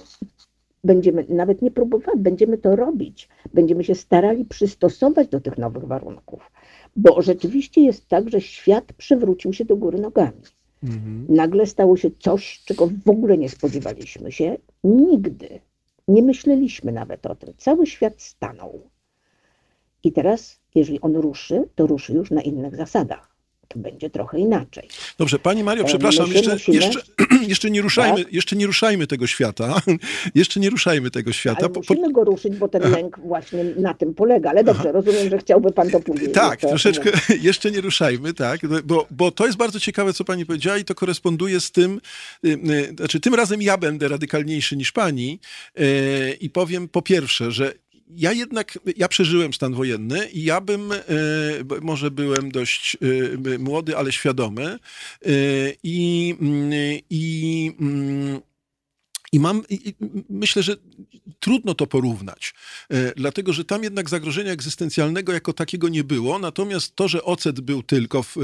będziemy 0.84 1.26
nawet 1.30 1.62
nie 1.62 1.72
próbowali, 1.72 2.20
będziemy 2.20 2.58
to 2.58 2.76
robić, 2.76 3.30
będziemy 3.54 3.84
się 3.84 3.96
starali 3.96 4.46
przystosować 4.46 5.28
do 5.28 5.42
tych 5.42 5.58
nowych 5.58 5.86
warunków, 5.86 6.52
bo 6.96 7.22
rzeczywiście 7.22 7.82
jest 7.82 8.08
tak, 8.08 8.30
że 8.30 8.42
świat 8.42 8.94
przewrócił 8.94 9.54
się 9.54 9.66
do 9.66 9.78
góry 9.78 10.00
nogami. 10.00 10.42
Mhm. 10.84 11.26
Nagle 11.30 11.66
stało 11.66 11.98
się 11.98 12.10
coś, 12.20 12.64
czego 12.66 12.90
w 13.06 13.10
ogóle 13.10 13.38
nie 13.38 13.50
spodziewaliśmy 13.50 14.32
się 14.32 14.58
nigdy. 14.84 15.60
Nie 16.08 16.24
myśleliśmy 16.24 16.92
nawet 16.92 17.26
o 17.26 17.36
tym. 17.36 17.54
Cały 17.58 17.88
świat 17.88 18.22
stanął. 18.22 18.90
I 20.04 20.12
teraz, 20.12 20.60
jeżeli 20.76 21.02
on 21.02 21.16
ruszy, 21.16 21.70
to 21.76 21.88
ruszy 21.88 22.14
już 22.14 22.32
na 22.32 22.42
innych 22.42 22.76
zasadach 22.76 23.31
to 23.74 23.80
będzie 23.80 24.10
trochę 24.10 24.40
inaczej. 24.40 24.88
Dobrze, 25.18 25.40
Pani 25.40 25.64
Mario, 25.64 25.84
e, 25.84 25.88
przepraszam, 25.88 26.32
jeszcze, 26.32 26.54
musimy... 26.54 26.78
jeszcze, 26.78 27.02
jeszcze, 27.48 27.72
nie 27.72 27.82
ruszajmy, 27.82 28.24
tak? 28.24 28.34
jeszcze 28.34 28.56
nie 28.56 28.68
ruszajmy 28.68 29.08
tego 29.08 29.28
świata. 29.28 29.82
jeszcze 30.36 30.60
nie 30.60 30.70
ruszajmy 30.70 31.12
tego 31.12 31.32
świata. 31.32 31.60
Ale 31.60 31.70
musimy 31.76 32.12
go 32.12 32.24
ruszyć, 32.24 32.56
bo 32.56 32.68
ten 32.68 32.92
lęk 32.92 33.20
właśnie 33.20 33.64
na 33.64 33.94
tym 33.94 34.14
polega. 34.14 34.50
Ale 34.50 34.64
dobrze, 34.64 34.82
Aha. 34.82 34.92
rozumiem, 34.92 35.30
że 35.30 35.38
chciałby 35.38 35.72
Pan 35.72 35.90
to 35.90 36.00
powiedzieć. 36.10 36.34
Tak, 36.34 36.60
troszeczkę, 36.60 37.12
jeszcze 37.50 37.72
nie 37.72 37.82
ruszajmy, 37.82 38.34
tak, 38.34 38.60
bo, 38.84 39.08
bo 39.12 39.32
to 39.32 39.46
jest 39.46 39.58
bardzo 39.58 39.80
ciekawe, 39.80 40.14
co 40.14 40.24
Pani 40.24 40.46
powiedziała 40.46 40.78
i 40.78 40.86
to 40.86 40.96
koresponduje 40.96 41.60
z 41.60 41.72
tym, 41.72 42.02
y, 42.46 42.50
y, 42.50 42.94
znaczy 42.98 43.20
tym 43.20 43.36
razem 43.36 43.62
ja 43.62 43.78
będę 43.78 44.08
radykalniejszy 44.08 44.78
niż 44.78 44.92
Pani 44.92 45.40
y, 45.80 46.38
i 46.42 46.50
powiem 46.50 46.88
po 46.88 47.02
pierwsze, 47.02 47.52
że 47.52 47.74
ja 48.16 48.32
jednak, 48.34 48.80
ja 48.98 49.08
przeżyłem 49.08 49.54
stan 49.54 49.74
wojenny 49.74 50.30
i 50.30 50.44
ja 50.44 50.62
bym, 50.62 50.92
e, 50.92 50.98
może 51.82 52.12
byłem 52.12 52.52
dość 52.52 52.98
e, 53.46 53.58
młody, 53.58 53.98
ale 53.98 54.12
świadomy 54.12 54.64
e, 54.66 54.78
i, 55.84 56.36
mm, 56.42 56.72
i, 57.10 57.72
mm, 57.80 58.40
i 59.34 59.40
mam, 59.40 59.62
i 59.70 59.94
myślę, 60.30 60.64
że 60.64 60.76
trudno 61.40 61.74
to 61.74 61.88
porównać, 61.88 62.54
dlatego 63.16 63.54
że 63.54 63.66
tam 63.66 63.84
jednak 63.84 64.10
zagrożenia 64.10 64.52
egzystencjalnego 64.52 65.34
jako 65.34 65.54
takiego 65.54 65.90
nie 65.90 66.04
było, 66.04 66.40
natomiast 66.40 66.96
to, 66.96 67.08
że 67.08 67.24
ocet 67.24 67.62
był 67.62 67.84
tylko 67.84 68.24
w, 68.24 68.38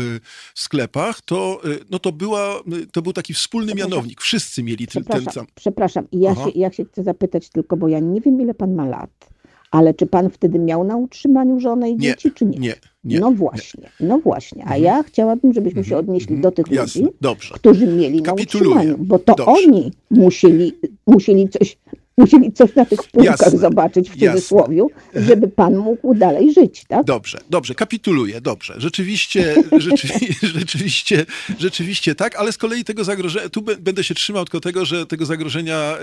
w 0.56 0.60
sklepach, 0.60 1.22
to, 1.22 1.62
no 1.90 2.00
to, 2.00 2.12
była, 2.12 2.64
to 2.92 3.02
był 3.02 3.14
taki 3.14 3.34
wspólny 3.34 3.76
mianownik. 3.76 4.22
Wszyscy 4.22 4.64
mieli 4.64 4.88
ten, 4.88 5.04
ten 5.04 5.26
sam. 5.26 5.46
Przepraszam, 5.56 6.08
ja 6.12 6.36
się, 6.36 6.50
ja 6.56 6.72
się 6.72 6.86
chcę 6.86 7.04
zapytać 7.04 7.50
tylko, 7.50 7.78
bo 7.78 7.88
ja 7.88 8.00
nie 8.00 8.22
wiem, 8.22 8.42
ile 8.42 8.54
pan 8.54 8.76
ma 8.76 8.86
lat. 8.86 9.37
Ale 9.72 9.94
czy 9.94 10.06
pan 10.06 10.30
wtedy 10.30 10.60
miał 10.60 10.84
na 10.84 10.98
utrzymaniu 10.98 11.60
żonę 11.60 11.92
i 11.92 11.98
dzieci, 11.98 12.32
czy 12.32 12.46
nie? 12.46 12.60
Nie, 12.60 12.76
nie. 13.04 13.20
No 13.20 13.32
właśnie, 13.32 13.90
nie. 14.00 14.08
no 14.08 14.20
właśnie. 14.20 14.62
A 14.62 14.66
mhm. 14.66 14.84
ja 14.84 15.04
chciałabym, 15.04 15.54
żebyśmy 15.54 15.84
się 15.84 15.96
mhm. 15.96 16.06
odnieśli 16.06 16.42
do 16.42 16.52
tych 16.52 16.72
Jasne. 16.72 17.02
ludzi, 17.02 17.14
Dobrze. 17.22 17.56
którzy 17.56 17.88
mieli 17.88 18.22
na 18.22 18.34
utrzymaniu, 18.34 18.96
bo 18.98 19.20
to 19.20 19.36
Dobrze. 19.36 19.52
oni 19.52 19.92
musieli, 20.10 20.74
musieli 21.08 21.50
coś 21.50 21.78
musieli 22.18 22.52
coś 22.52 22.76
na 22.76 22.86
tych 22.86 23.04
półkach 23.04 23.40
jasne, 23.42 23.60
zobaczyć 23.60 24.10
w 24.10 24.20
cudzysłowie, 24.20 24.84
żeby 25.16 25.48
pan 25.48 25.78
mógł 25.78 26.16
dalej 26.16 26.54
żyć, 26.54 26.84
tak? 26.88 27.06
Dobrze, 27.06 27.38
dobrze, 27.50 27.76
kapituluję, 27.76 28.42
dobrze. 28.42 28.74
Rzeczywiście, 28.78 29.56
rzeczywiście, 29.78 30.48
rzeczywiście, 30.48 31.26
rzeczywiście 31.60 32.16
tak, 32.16 32.36
ale 32.36 32.52
z 32.52 32.58
kolei 32.58 32.84
tego 32.84 33.04
zagrożenia, 33.04 33.50
tu 33.50 33.62
będę 33.62 34.04
się 34.04 34.16
trzymał 34.16 34.46
tylko 34.46 34.60
tego, 34.60 34.86
że 34.86 35.06
tego 35.06 35.26
zagrożenia 35.26 35.98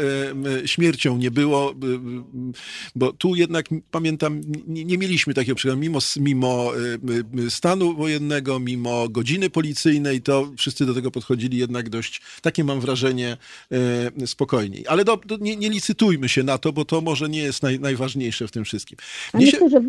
śmiercią 0.67 1.17
nie 1.17 1.31
było, 1.31 1.75
bo 2.97 3.13
tu 3.13 3.35
jednak 3.35 3.67
pamiętam, 3.91 4.41
nie, 4.67 4.85
nie 4.85 4.99
mieliśmy 4.99 5.35
takiego 5.35 5.55
przykładu, 5.55 5.81
mimo, 5.81 5.99
mimo 6.17 6.73
stanu 7.49 7.95
wojennego, 7.95 8.59
mimo 8.59 9.09
godziny 9.09 9.51
policyjnej, 9.51 10.23
to 10.23 10.53
wszyscy 10.57 10.87
do 10.87 10.95
tego 10.95 11.11
podchodzili 11.11 11.59
jednak 11.59 11.89
dość, 11.89 12.21
takie 12.43 12.65
mam 12.65 12.81
wrażenie, 12.81 13.37
spokojniej. 14.27 14.87
Ale 14.89 15.05
do, 15.05 15.17
do, 15.17 15.37
nie, 15.37 15.57
nie 15.57 15.71
licytuję 15.71 16.04
zdecydujmy 16.05 16.29
się 16.29 16.43
na 16.43 16.59
to, 16.59 16.73
bo 16.73 16.85
to 16.85 17.01
może 17.01 17.29
nie 17.29 17.43
jest 17.43 17.63
naj, 17.63 17.81
najważniejsze 17.81 18.49
w 18.49 18.51
tym 18.51 18.65
wszystkim. 18.65 18.99
Mnie 19.35 19.45
myślę, 19.45 19.61
się... 19.61 19.69
że 19.69 19.81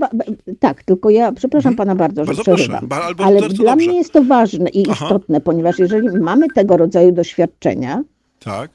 tak, 0.60 0.84
tylko 0.84 1.10
ja 1.10 1.32
przepraszam 1.32 1.76
hmm? 1.76 1.78
pana 1.78 1.96
bardzo, 1.96 2.22
że 2.22 2.26
bardzo 2.26 2.44
przerywam, 2.44 2.88
proszę, 2.90 3.04
albo 3.04 3.24
ale 3.24 3.40
dla 3.40 3.50
dobrze. 3.50 3.76
mnie 3.76 3.98
jest 3.98 4.14
to 4.14 4.24
ważne 4.24 4.70
i 4.70 4.90
Aha. 4.90 5.06
istotne, 5.06 5.42
ponieważ 5.42 5.80
jeżeli 5.80 6.20
mamy 6.20 6.48
tego 6.56 6.78
rodzaju 6.78 7.12
doświadczenia, 7.12 8.04
tak. 8.40 8.72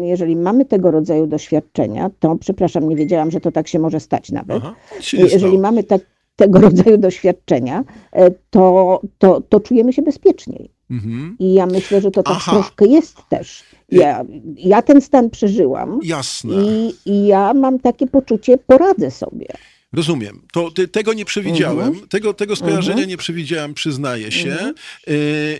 Jeżeli 0.00 0.36
mamy 0.36 0.64
tego 0.64 0.90
rodzaju 0.90 1.26
doświadczenia, 1.26 2.10
to 2.18 2.36
przepraszam, 2.36 2.88
nie 2.88 2.96
wiedziałam, 2.96 3.30
że 3.30 3.40
to 3.40 3.52
tak 3.52 3.68
się 3.68 3.78
może 3.78 4.00
stać 4.00 4.32
nawet. 4.32 4.56
Aha, 4.56 4.74
jeżeli 5.12 5.58
mamy 5.58 5.84
tak, 5.84 6.00
tego 6.36 6.60
rodzaju 6.60 6.98
doświadczenia, 6.98 7.84
e, 8.12 8.30
to, 8.50 9.00
to, 9.18 9.40
to 9.40 9.60
czujemy 9.60 9.92
się 9.92 10.02
bezpieczniej. 10.02 10.75
Mhm. 10.90 11.36
I 11.38 11.54
ja 11.54 11.66
myślę, 11.66 12.00
że 12.00 12.10
to 12.10 12.22
tak 12.22 12.34
Aha. 12.36 12.52
troszkę 12.52 12.86
jest 12.86 13.16
też. 13.28 13.62
Ja, 13.92 14.24
ja 14.56 14.82
ten 14.82 15.00
stan 15.00 15.30
przeżyłam. 15.30 16.00
Jasne. 16.02 16.54
I, 16.54 16.94
I 17.06 17.26
ja 17.26 17.54
mam 17.54 17.78
takie 17.78 18.06
poczucie, 18.06 18.58
poradzę 18.58 19.10
sobie. 19.10 19.46
Rozumiem. 19.92 20.42
To 20.52 20.70
ty, 20.70 20.88
tego 20.88 21.12
nie 21.12 21.24
przewidziałem. 21.24 21.92
Uh-huh. 21.92 22.08
Tego, 22.08 22.34
tego 22.34 22.56
skojarzenia 22.56 23.02
uh-huh. 23.02 23.08
nie 23.08 23.16
przewidziałem, 23.16 23.74
przyznaję 23.74 24.32
się. 24.32 24.56
Uh-huh. 24.56 25.12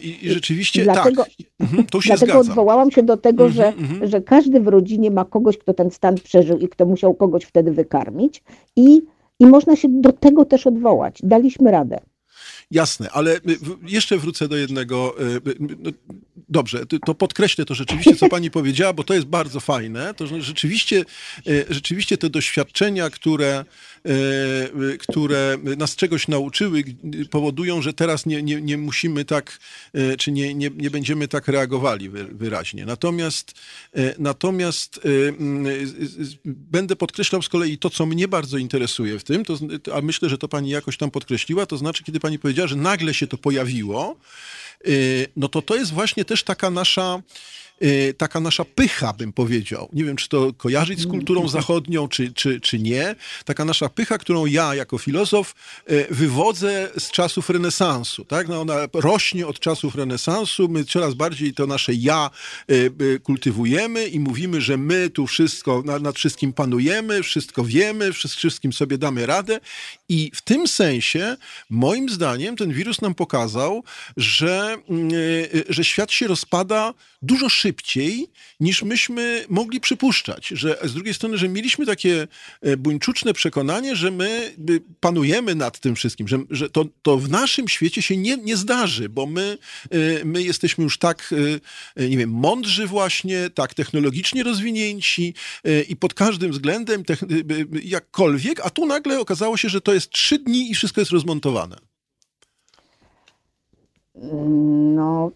I, 0.03 0.19
I, 0.23 0.31
rzeczywiście 0.31 0.85
dlatego, 0.85 1.25
tak. 1.25 1.33
Mhm, 1.61 1.87
to 1.87 2.01
się 2.01 2.09
dlatego 2.09 2.33
zgadzam. 2.33 2.51
odwołałam 2.51 2.91
się 2.91 3.03
do 3.03 3.17
tego, 3.17 3.49
że, 3.49 3.73
że 4.03 4.21
każdy 4.21 4.61
w 4.61 4.69
rodzinie 4.69 5.11
ma 5.11 5.25
kogoś, 5.25 5.59
kto 5.59 5.75
ten 5.75 5.91
stan 5.91 6.15
przeżył 6.15 6.59
i 6.59 6.69
kto 6.69 6.87
musiał 6.87 7.15
kogoś 7.15 7.45
wtedy 7.45 7.73
wykarmić. 7.73 8.43
I, 8.77 9.03
I 9.41 9.47
można 9.47 9.77
się 9.77 9.89
do 9.91 10.13
tego 10.13 10.45
też 10.45 10.67
odwołać. 10.67 11.19
Daliśmy 11.23 11.71
radę. 11.71 12.01
Jasne, 12.71 13.11
ale 13.11 13.41
jeszcze 13.83 14.19
wrócę 14.19 14.49
do 14.49 14.57
jednego. 14.57 15.21
Y, 15.21 15.25
y, 15.25 15.41
no, 15.59 15.91
dobrze, 16.49 16.87
to 17.07 17.15
podkreślę 17.15 17.65
to 17.65 17.75
rzeczywiście, 17.75 18.17
co 18.17 18.29
pani 18.29 18.51
powiedziała, 18.61 18.93
bo 18.93 19.05
to 19.05 19.15
jest 19.15 19.27
bardzo 19.27 19.61
fajne. 19.61 20.15
To 20.15 20.27
rzeczywiście, 20.27 21.05
y, 21.49 21.67
rzeczywiście 21.71 22.19
te 22.19 22.31
doświadczenia, 22.31 23.11
które 23.11 23.65
które 24.99 25.59
nas 25.77 25.97
czegoś 25.97 26.29
nauczyły, 26.29 26.85
powodują, 27.31 27.83
że 27.83 27.93
teraz 27.93 28.27
nie, 28.27 28.43
nie, 28.43 28.61
nie 28.61 28.79
musimy 28.79 29.25
tak, 29.25 29.59
e, 29.95 30.17
czy 30.17 30.33
nie, 30.33 30.55
nie, 30.55 30.71
nie 30.77 30.91
będziemy 30.91 31.29
tak 31.29 31.49
reagowali 31.49 32.09
wyraźnie. 32.09 32.87
Natomiast, 32.87 33.55
e, 33.95 34.15
natomiast 34.19 35.01
będę 36.45 36.97
podkreślał 36.97 37.43
z 37.43 37.49
kolei 37.49 37.79
to, 37.79 37.91
co 37.91 38.07
mnie 38.07 38.29
bardzo 38.29 38.59
interesuje 38.59 39.19
w 39.19 39.25
tym, 39.25 39.45
to, 39.45 39.59
a 39.95 40.01
myślę, 40.01 40.29
że 40.29 40.39
to 40.39 40.49
pani 40.49 40.71
jakoś 40.71 40.97
tam 40.97 41.11
podkreśliła, 41.11 41.67
to 41.67 41.77
znaczy, 41.77 42.05
kiedy 42.05 42.21
pani 42.21 42.39
powiedziała, 42.39 42.69
że 42.69 42.77
nagle 42.77 43.15
się 43.15 43.27
to 43.27 43.39
pojawiło, 43.39 44.17
no 45.37 45.49
to 45.49 45.63
to 45.63 45.77
jest 45.77 45.93
właśnie 45.93 46.25
też 46.25 46.43
taka 46.43 46.71
nasza 46.71 47.23
taka 48.19 48.41
nasza 48.41 48.65
pycha, 48.65 49.13
bym 49.13 49.33
powiedział. 49.33 49.89
Nie 49.93 50.05
wiem, 50.05 50.17
czy 50.17 50.29
to 50.29 50.53
kojarzyć 50.53 51.01
z 51.01 51.07
kulturą 51.07 51.49
zachodnią, 51.49 52.09
czy, 52.09 52.33
czy, 52.33 52.61
czy 52.61 52.79
nie. 52.79 53.15
Taka 53.45 53.65
nasza 53.65 53.89
pycha, 53.89 54.19
którą 54.19 54.47
ja 54.47 54.75
jako 54.75 54.99
filozof 54.99 55.55
y, 55.91 56.07
wywodzę 56.11 56.91
z 56.99 57.11
czasów 57.11 57.51
renesansu. 57.51 58.25
Tak? 58.25 58.49
No 58.49 58.61
ona 58.61 58.75
rośnie 58.93 59.47
od 59.47 59.61
czasów 59.61 59.95
renesansu. 59.95 60.69
My 60.69 60.85
coraz 60.85 61.15
bardziej 61.15 61.55
to 61.55 61.67
nasze 61.67 61.95
ja 61.95 62.31
y, 62.71 63.21
kultywujemy 63.23 64.09
i 64.09 64.21
mówimy, 64.21 64.61
że 64.61 64.77
my 64.77 65.11
tu 65.11 65.27
wszystko, 65.27 65.83
nad 66.01 66.17
wszystkim 66.17 66.53
panujemy, 66.53 67.23
wszystko 67.23 67.65
wiemy, 67.65 68.13
wszystkim 68.13 68.73
sobie 68.73 68.99
damy 68.99 69.27
radę. 69.27 69.61
I 70.09 70.31
w 70.35 70.43
tym 70.43 70.69
sensie, 70.69 71.37
moim 71.71 72.09
zdaniem, 72.09 72.57
ten 72.57 72.73
wirus 72.73 73.01
nam 73.01 73.15
pokazał, 73.15 73.85
że, 74.17 74.77
że 75.69 75.85
świat 75.85 76.13
się 76.13 76.27
rozpada 76.27 76.95
dużo 77.23 77.49
szybciej 77.49 77.66
niż 78.61 78.83
myśmy 78.83 79.45
mogli 79.49 79.81
przypuszczać. 79.81 80.49
Że 80.49 80.79
z 80.85 80.95
drugiej 80.95 81.15
strony, 81.15 81.39
że 81.39 81.49
mieliśmy 81.49 81.87
takie 81.87 82.29
e, 82.63 82.77
buńczuczne 82.77 83.35
przekonanie, 83.35 83.97
że 83.97 84.11
my 84.11 84.55
panujemy 85.01 85.55
nad 85.55 85.81
tym 85.81 85.97
wszystkim, 85.97 86.29
że, 86.29 86.39
że 86.51 86.71
to, 86.71 86.85
to 87.03 87.19
w 87.19 87.31
naszym 87.31 87.69
świecie 87.69 88.03
się 88.03 88.17
nie, 88.17 88.37
nie 88.37 88.57
zdarzy, 88.57 89.09
bo 89.09 89.27
my, 89.27 89.59
e, 89.91 90.25
my 90.25 90.43
jesteśmy 90.43 90.85
już 90.85 90.99
tak, 90.99 91.35
e, 91.97 92.09
nie 92.09 92.17
wiem, 92.17 92.31
mądrzy 92.31 92.87
właśnie, 92.87 93.51
tak 93.55 93.75
technologicznie 93.75 94.43
rozwinięci 94.43 95.35
i 95.89 95.97
pod 95.97 96.15
każdym 96.15 96.53
względem 96.53 97.03
jakkolwiek, 97.83 98.61
a 98.65 98.71
tu 98.71 98.87
nagle 98.87 99.21
okazało 99.21 99.57
się, 99.57 99.69
że 99.69 99.81
to 99.81 99.95
jest 99.95 100.11
trzy 100.11 100.39
dni 100.39 100.71
i 100.71 100.75
wszystko 100.75 101.01
jest 101.01 101.11
rozmontowane. 101.11 101.77
No, 104.23 105.31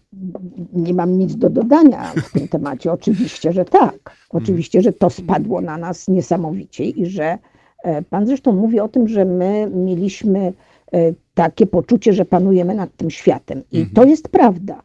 nie 0.73 0.93
mam 0.93 1.17
nic 1.17 1.35
do 1.35 1.49
dodania 1.49 2.03
w 2.03 2.31
tym 2.31 2.47
temacie. 2.47 2.91
Oczywiście, 2.91 3.53
że 3.53 3.65
tak. 3.65 4.15
Oczywiście, 4.29 4.81
że 4.81 4.93
to 4.93 5.09
spadło 5.09 5.61
na 5.61 5.77
nas 5.77 6.07
niesamowicie 6.07 6.85
i 6.85 7.05
że 7.05 7.37
e, 7.83 8.01
pan 8.01 8.27
zresztą 8.27 8.53
mówi 8.53 8.79
o 8.79 8.87
tym, 8.87 9.07
że 9.07 9.25
my 9.25 9.71
mieliśmy 9.75 10.53
e, 10.93 11.13
takie 11.33 11.65
poczucie, 11.67 12.13
że 12.13 12.25
panujemy 12.25 12.75
nad 12.75 12.95
tym 12.97 13.09
światem. 13.09 13.63
I 13.71 13.77
mhm. 13.77 13.95
to 13.95 14.03
jest 14.03 14.29
prawda. 14.29 14.81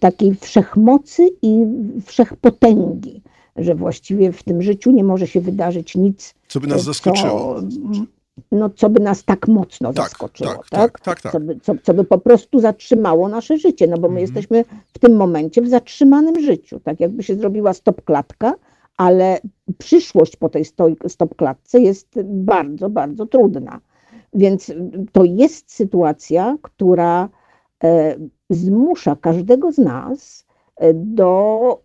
Takiej 0.00 0.34
wszechmocy 0.34 1.28
i 1.42 1.66
wszechpotęgi, 2.04 3.22
że 3.56 3.74
właściwie 3.74 4.32
w 4.32 4.42
tym 4.42 4.62
życiu 4.62 4.90
nie 4.90 5.04
może 5.04 5.26
się 5.26 5.40
wydarzyć 5.40 5.96
nic. 5.96 6.34
Co 6.48 6.60
by 6.60 6.66
nas 6.66 6.84
zaskoczyło. 6.84 7.62
Co, 7.62 8.04
no, 8.52 8.70
co 8.70 8.90
by 8.90 9.00
nas 9.00 9.24
tak 9.24 9.48
mocno 9.48 9.92
tak, 9.92 10.04
zaskoczyło, 10.04 10.50
tak? 10.50 10.68
tak? 10.70 11.00
tak, 11.00 11.20
tak 11.20 11.32
co, 11.32 11.40
by, 11.40 11.60
co, 11.60 11.72
co, 11.82 11.94
by 11.94 12.04
po 12.04 12.18
prostu 12.18 12.60
zatrzymało 12.60 13.28
nasze 13.28 13.58
życie, 13.58 13.86
no 13.86 13.96
bo 13.96 14.08
my 14.08 14.20
mhm. 14.20 14.20
jesteśmy 14.20 14.64
w 14.92 14.98
tym 14.98 15.16
momencie 15.16 15.62
w 15.62 15.68
zatrzymanym 15.68 16.40
życiu, 16.40 16.80
tak 16.80 17.00
jakby 17.00 17.22
się 17.22 17.34
zrobiła 17.34 17.74
stop 17.74 18.04
klatka, 18.04 18.54
ale 18.96 19.40
przyszłość 19.78 20.36
po 20.36 20.48
tej 20.48 20.64
stop 21.08 21.36
klatce 21.36 21.80
jest 21.80 22.08
bardzo, 22.24 22.90
bardzo 22.90 23.26
trudna. 23.26 23.80
Więc 24.34 24.72
to 25.12 25.24
jest 25.24 25.72
sytuacja, 25.72 26.56
która 26.62 27.28
e, 27.84 28.16
zmusza 28.50 29.16
każdego 29.16 29.72
z 29.72 29.78
nas 29.78 30.46
e, 30.76 30.94
do 30.94 31.82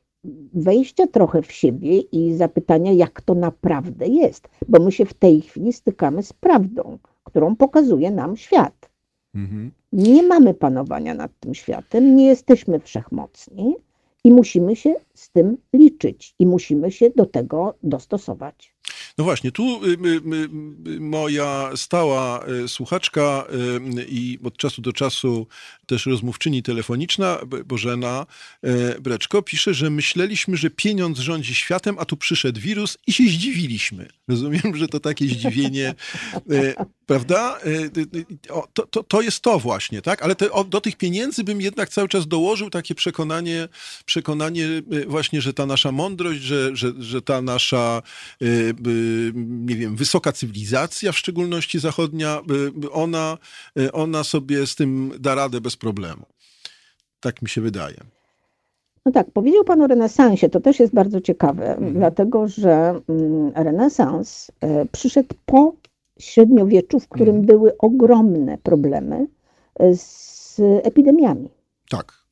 wejścia 0.53 1.07
trochę 1.07 1.41
w 1.41 1.51
siebie 1.51 1.99
i 1.99 2.33
zapytania, 2.33 2.91
jak 2.91 3.21
to 3.21 3.35
naprawdę 3.35 4.07
jest, 4.07 4.47
bo 4.67 4.79
my 4.79 4.91
się 4.91 5.05
w 5.05 5.13
tej 5.13 5.41
chwili 5.41 5.73
stykamy 5.73 6.23
z 6.23 6.33
prawdą, 6.33 6.97
którą 7.23 7.55
pokazuje 7.55 8.11
nam 8.11 8.37
świat. 8.37 8.89
Mhm. 9.35 9.71
Nie 9.93 10.23
mamy 10.23 10.53
panowania 10.53 11.13
nad 11.13 11.31
tym 11.39 11.53
światem, 11.53 12.15
nie 12.15 12.27
jesteśmy 12.27 12.79
wszechmocni 12.79 13.75
i 14.23 14.31
musimy 14.31 14.75
się 14.75 14.95
z 15.13 15.31
tym 15.31 15.57
liczyć 15.73 16.35
i 16.39 16.45
musimy 16.45 16.91
się 16.91 17.09
do 17.09 17.25
tego 17.25 17.73
dostosować. 17.83 18.75
No 19.17 19.23
właśnie, 19.23 19.51
tu 19.51 19.85
y, 19.85 19.87
y, 19.87 19.95
y, 20.87 20.99
moja 20.99 21.71
stała 21.75 22.45
słuchaczka 22.67 23.47
i 24.07 24.39
od 24.43 24.57
czasu 24.57 24.81
do 24.81 24.93
czasu 24.93 25.47
też 25.85 26.05
rozmówczyni 26.05 26.63
telefoniczna, 26.63 27.39
Bożena 27.65 28.25
Breczko, 29.01 29.41
pisze, 29.41 29.73
że 29.73 29.89
myśleliśmy, 29.89 30.57
że 30.57 30.69
pieniądz 30.69 31.19
rządzi 31.19 31.55
światem, 31.55 31.95
a 31.99 32.05
tu 32.05 32.17
przyszedł 32.17 32.59
wirus 32.59 32.97
i 33.07 33.13
się 33.13 33.23
zdziwiliśmy. 33.23 34.09
Rozumiem, 34.27 34.75
że 34.75 34.87
to 34.87 34.99
takie 34.99 35.27
zdziwienie, 35.27 35.95
prawda? 37.05 37.59
To, 38.73 38.87
to, 38.87 39.03
to 39.03 39.21
jest 39.21 39.39
to 39.39 39.59
właśnie, 39.59 40.01
tak? 40.01 40.23
Ale 40.23 40.35
te, 40.35 40.49
do 40.69 40.81
tych 40.81 40.95
pieniędzy 40.95 41.43
bym 41.43 41.61
jednak 41.61 41.89
cały 41.89 42.07
czas 42.07 42.27
dołożył 42.27 42.69
takie 42.69 42.95
przekonanie, 42.95 43.67
przekonanie 44.05 44.67
właśnie, 45.07 45.41
że 45.41 45.53
ta 45.53 45.65
nasza 45.65 45.91
mądrość, 45.91 46.41
że, 46.41 46.75
że, 46.75 46.93
że 46.99 47.21
ta 47.21 47.41
nasza 47.41 48.01
nie 49.45 49.75
wiem, 49.75 49.95
wysoka 49.95 50.31
cywilizacja, 50.31 51.11
w 51.11 51.17
szczególności 51.17 51.79
zachodnia, 51.79 52.41
ona, 52.91 53.37
ona 53.93 54.23
sobie 54.23 54.67
z 54.67 54.75
tym 54.75 55.11
da 55.19 55.35
radę 55.35 55.61
bez 55.61 55.75
problemu. 55.75 56.25
Tak 57.19 57.41
mi 57.41 57.49
się 57.49 57.61
wydaje. 57.61 57.97
No 59.05 59.11
tak, 59.11 59.31
powiedział 59.31 59.63
Pan 59.63 59.81
o 59.81 59.87
renesansie, 59.87 60.49
to 60.49 60.59
też 60.61 60.79
jest 60.79 60.93
bardzo 60.93 61.21
ciekawe, 61.21 61.75
mhm. 61.75 61.93
dlatego 61.93 62.47
że 62.47 63.01
mm, 63.09 63.51
renesans 63.55 64.51
przyszedł 64.91 65.35
po 65.45 65.73
średniowieczu, 66.19 66.99
w 66.99 67.07
którym 67.07 67.35
mhm. 67.35 67.45
były 67.45 67.77
ogromne 67.77 68.57
problemy 68.57 69.27
e, 69.79 69.95
z 69.95 70.61
epidemiami. 70.83 71.49
Tak 71.89 72.25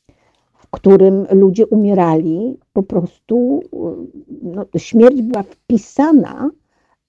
którym 0.73 1.27
ludzie 1.31 1.67
umierali, 1.67 2.57
po 2.73 2.83
prostu 2.83 3.63
no, 4.41 4.65
śmierć 4.77 5.21
była 5.21 5.43
wpisana 5.43 6.49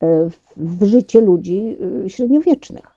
e, 0.00 0.30
w 0.56 0.84
życie 0.84 1.20
ludzi 1.20 1.76
e, 2.04 2.10
średniowiecznych. 2.10 2.94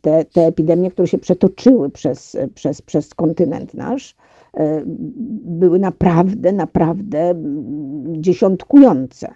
Te, 0.00 0.24
te 0.24 0.46
epidemie, 0.46 0.90
które 0.90 1.08
się 1.08 1.18
przetoczyły 1.18 1.90
przez, 1.90 2.36
przez, 2.54 2.82
przez 2.82 3.14
kontynent 3.14 3.74
nasz, 3.74 4.16
e, 4.54 4.82
były 5.44 5.78
naprawdę, 5.78 6.52
naprawdę 6.52 7.34
dziesiątkujące. 8.06 9.34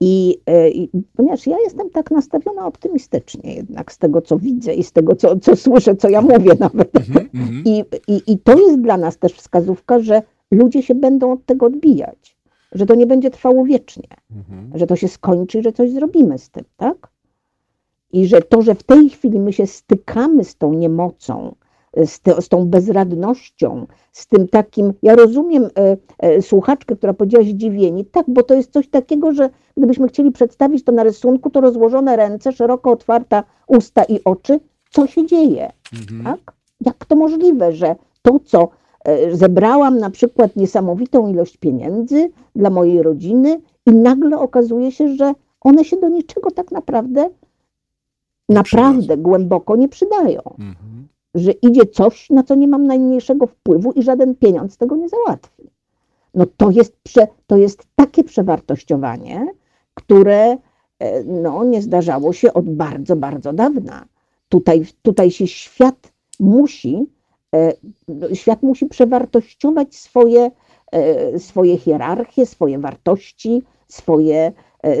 I, 0.00 0.38
e, 0.46 0.70
I, 0.70 0.90
ponieważ 1.16 1.46
ja 1.46 1.56
jestem 1.58 1.90
tak 1.90 2.10
nastawiona 2.10 2.66
optymistycznie 2.66 3.54
jednak 3.54 3.92
z 3.92 3.98
tego, 3.98 4.22
co 4.22 4.38
widzę 4.38 4.74
i 4.74 4.82
z 4.82 4.92
tego, 4.92 5.16
co, 5.16 5.38
co 5.38 5.56
słyszę, 5.56 5.96
co 5.96 6.08
ja 6.08 6.20
mówię 6.20 6.52
nawet. 6.60 6.90
Mm 6.96 7.28
-hmm. 7.28 7.62
I, 7.64 7.84
i, 8.08 8.32
I 8.32 8.38
to 8.38 8.58
jest 8.58 8.80
dla 8.80 8.96
nas 8.96 9.18
też 9.18 9.32
wskazówka, 9.32 10.00
że 10.00 10.22
ludzie 10.50 10.82
się 10.82 10.94
będą 10.94 11.32
od 11.32 11.46
tego 11.46 11.66
odbijać, 11.66 12.36
że 12.72 12.86
to 12.86 12.94
nie 12.94 13.06
będzie 13.06 13.30
trwało 13.30 13.64
wiecznie, 13.64 14.08
mm 14.30 14.42
-hmm. 14.42 14.78
że 14.78 14.86
to 14.86 14.96
się 14.96 15.08
skończy, 15.08 15.62
że 15.62 15.72
coś 15.72 15.90
zrobimy 15.90 16.38
z 16.38 16.50
tym, 16.50 16.64
tak? 16.76 17.08
I 18.12 18.26
że 18.26 18.42
to, 18.42 18.62
że 18.62 18.74
w 18.74 18.82
tej 18.82 19.10
chwili 19.10 19.40
my 19.40 19.52
się 19.52 19.66
stykamy 19.66 20.44
z 20.44 20.56
tą 20.56 20.72
niemocą, 20.72 21.54
z, 21.96 22.20
te, 22.20 22.42
z 22.42 22.48
tą 22.48 22.68
bezradnością, 22.68 23.86
z 24.12 24.26
tym 24.26 24.48
takim, 24.48 24.92
ja 25.02 25.14
rozumiem 25.14 25.64
e, 25.64 25.96
e, 26.18 26.42
słuchaczkę, 26.42 26.96
która 26.96 27.14
powiedziała 27.14 27.44
zdziwieni, 27.44 28.04
tak, 28.04 28.26
bo 28.28 28.42
to 28.42 28.54
jest 28.54 28.72
coś 28.72 28.88
takiego, 28.88 29.32
że 29.32 29.50
gdybyśmy 29.76 30.08
chcieli 30.08 30.30
przedstawić 30.30 30.84
to 30.84 30.92
na 30.92 31.02
rysunku, 31.02 31.50
to 31.50 31.60
rozłożone 31.60 32.16
ręce, 32.16 32.52
szeroko 32.52 32.90
otwarta 32.90 33.44
usta 33.66 34.04
i 34.04 34.20
oczy, 34.24 34.60
co 34.90 35.06
się 35.06 35.26
dzieje, 35.26 35.72
mhm. 35.92 36.24
tak? 36.24 36.54
Jak 36.80 37.04
to 37.04 37.16
możliwe, 37.16 37.72
że 37.72 37.96
to, 38.22 38.40
co 38.44 38.68
e, 39.04 39.36
zebrałam 39.36 39.98
na 39.98 40.10
przykład 40.10 40.56
niesamowitą 40.56 41.28
ilość 41.28 41.56
pieniędzy 41.56 42.30
dla 42.56 42.70
mojej 42.70 43.02
rodziny 43.02 43.60
i 43.86 43.92
nagle 43.92 44.38
okazuje 44.38 44.92
się, 44.92 45.14
że 45.14 45.32
one 45.60 45.84
się 45.84 45.96
do 45.96 46.08
niczego 46.08 46.50
tak 46.50 46.70
naprawdę 46.70 47.30
naprawdę 48.48 49.16
głęboko 49.16 49.76
nie 49.76 49.88
przydają. 49.88 50.40
Mhm 50.58 51.08
że 51.34 51.52
idzie 51.52 51.86
coś, 51.86 52.30
na 52.30 52.42
co 52.42 52.54
nie 52.54 52.68
mam 52.68 52.86
najmniejszego 52.86 53.46
wpływu 53.46 53.92
i 53.92 54.02
żaden 54.02 54.34
pieniądz 54.34 54.76
tego 54.76 54.96
nie 54.96 55.08
załatwi. 55.08 55.70
No 56.34 56.46
to 56.56 56.70
jest, 56.70 56.96
prze, 57.02 57.26
to 57.46 57.56
jest 57.56 57.86
takie 57.96 58.24
przewartościowanie, 58.24 59.46
które 59.94 60.56
e, 60.98 61.24
no, 61.24 61.64
nie 61.64 61.82
zdarzało 61.82 62.32
się 62.32 62.52
od 62.52 62.70
bardzo, 62.70 63.16
bardzo 63.16 63.52
dawna. 63.52 64.06
Tutaj, 64.48 64.86
tutaj 65.02 65.30
się 65.30 65.46
świat 65.46 66.12
musi, 66.40 67.06
e, 67.54 67.72
świat 68.34 68.62
musi 68.62 68.86
przewartościować 68.86 69.96
swoje, 69.96 70.50
e, 70.92 71.38
swoje 71.38 71.78
hierarchie, 71.78 72.46
swoje 72.46 72.78
wartości, 72.78 73.62
swoje, 73.88 74.52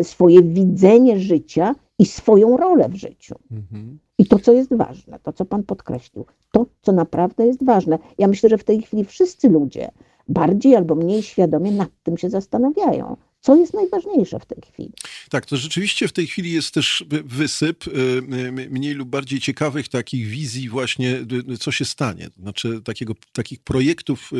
swoje 0.02 0.42
widzenie 0.42 1.18
życia 1.18 1.74
i 1.98 2.06
swoją 2.06 2.56
rolę 2.56 2.88
w 2.88 2.94
życiu. 2.94 3.34
Mhm. 3.50 3.98
I 4.18 4.26
to, 4.26 4.38
co 4.38 4.52
jest 4.52 4.74
ważne, 4.76 5.18
to, 5.22 5.32
co 5.32 5.44
Pan 5.44 5.62
podkreślił, 5.62 6.26
to, 6.52 6.66
co 6.82 6.92
naprawdę 6.92 7.46
jest 7.46 7.64
ważne. 7.64 7.98
Ja 8.18 8.28
myślę, 8.28 8.48
że 8.48 8.58
w 8.58 8.64
tej 8.64 8.82
chwili 8.82 9.04
wszyscy 9.04 9.48
ludzie 9.48 9.90
bardziej 10.28 10.76
albo 10.76 10.94
mniej 10.94 11.22
świadomie 11.22 11.72
nad 11.72 11.88
tym 12.02 12.16
się 12.16 12.30
zastanawiają. 12.30 13.16
Co 13.44 13.56
jest 13.56 13.74
najważniejsze 13.74 14.38
w 14.40 14.46
tej 14.46 14.58
chwili? 14.72 14.92
Tak, 15.30 15.46
to 15.46 15.56
rzeczywiście 15.56 16.08
w 16.08 16.12
tej 16.12 16.26
chwili 16.26 16.52
jest 16.52 16.74
też 16.74 17.04
wysyp 17.24 17.86
y, 17.86 17.90
y, 17.90 18.52
mniej 18.70 18.94
lub 18.94 19.08
bardziej 19.08 19.40
ciekawych 19.40 19.88
takich 19.88 20.26
wizji 20.26 20.68
właśnie, 20.68 21.24
y, 21.52 21.58
co 21.58 21.72
się 21.72 21.84
stanie. 21.84 22.28
Znaczy 22.40 22.80
takiego, 22.84 23.14
takich 23.32 23.60
projektów 23.60 24.30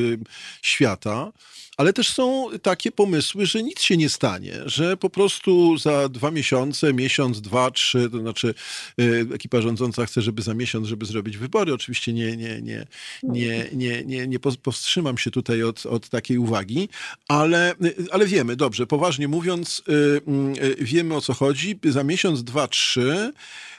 świata, 0.62 1.32
ale 1.76 1.92
też 1.92 2.08
są 2.08 2.46
takie 2.62 2.92
pomysły, 2.92 3.46
że 3.46 3.62
nic 3.62 3.80
się 3.80 3.96
nie 3.96 4.08
stanie, 4.08 4.52
że 4.66 4.96
po 4.96 5.10
prostu 5.10 5.78
za 5.78 6.08
dwa 6.08 6.30
miesiące, 6.30 6.92
miesiąc, 6.92 7.40
dwa, 7.40 7.70
trzy, 7.70 8.10
to 8.10 8.18
znaczy 8.18 8.54
ekipa 9.34 9.60
rządząca 9.60 10.06
chce, 10.06 10.22
żeby 10.22 10.42
za 10.42 10.54
miesiąc, 10.54 10.86
żeby 10.86 11.06
zrobić 11.06 11.36
wybory. 11.36 11.74
Oczywiście 11.74 12.12
nie, 12.12 12.36
nie, 12.36 12.62
nie, 12.62 12.86
nie, 13.22 13.68
nie, 13.72 14.04
nie, 14.04 14.26
nie 14.26 14.38
powstrzymam 14.38 15.18
się 15.18 15.30
tutaj 15.30 15.62
od, 15.62 15.86
od 15.86 16.08
takiej 16.08 16.38
uwagi, 16.38 16.88
ale, 17.28 17.74
ale 18.10 18.26
wiemy, 18.26 18.56
dobrze, 18.56 18.86
poważnie 18.94 19.28
mówiąc, 19.28 19.82
y, 19.88 20.20
mm, 20.26 20.54
y, 20.56 20.76
wiemy 20.80 21.14
o 21.14 21.20
co 21.20 21.34
chodzi. 21.34 21.78
Za 21.84 22.04
miesiąc, 22.04 22.44
dwa, 22.44 22.68
trzy 22.68 23.32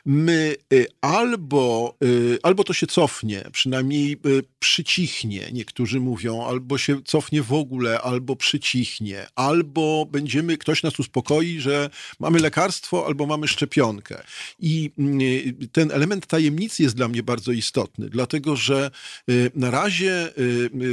my 0.06 0.56
y, 0.74 0.88
albo, 1.02 1.98
albo 2.44 2.64
to 2.64 2.74
się 2.74 2.88
cofnie, 2.88 3.44
przynajmniej 3.52 4.18
przycichnie, 4.60 5.50
niektórzy 5.54 6.00
mówią, 6.00 6.46
albo 6.46 6.78
się 6.78 7.04
cofnie 7.04 7.42
w 7.42 7.54
ogóle, 7.54 8.02
albo 8.02 8.36
przycichnie, 8.36 9.28
albo 9.36 10.06
będziemy, 10.12 10.58
ktoś 10.58 10.84
nas 10.84 11.00
uspokoi, 11.00 11.60
że 11.60 11.90
mamy 12.20 12.40
lekarstwo, 12.40 13.06
albo 13.06 13.26
mamy 13.26 13.48
szczepionkę. 13.48 14.24
I 14.60 14.92
ten 15.72 15.92
element 15.92 16.28
tajemnicy 16.28 16.84
jest 16.84 16.96
dla 16.96 17.08
mnie 17.08 17.24
bardzo 17.24 17.52
istotny, 17.52 18.10
dlatego 18.10 18.56
że 18.56 18.92
na 19.56 19.72
razie 19.72 20.34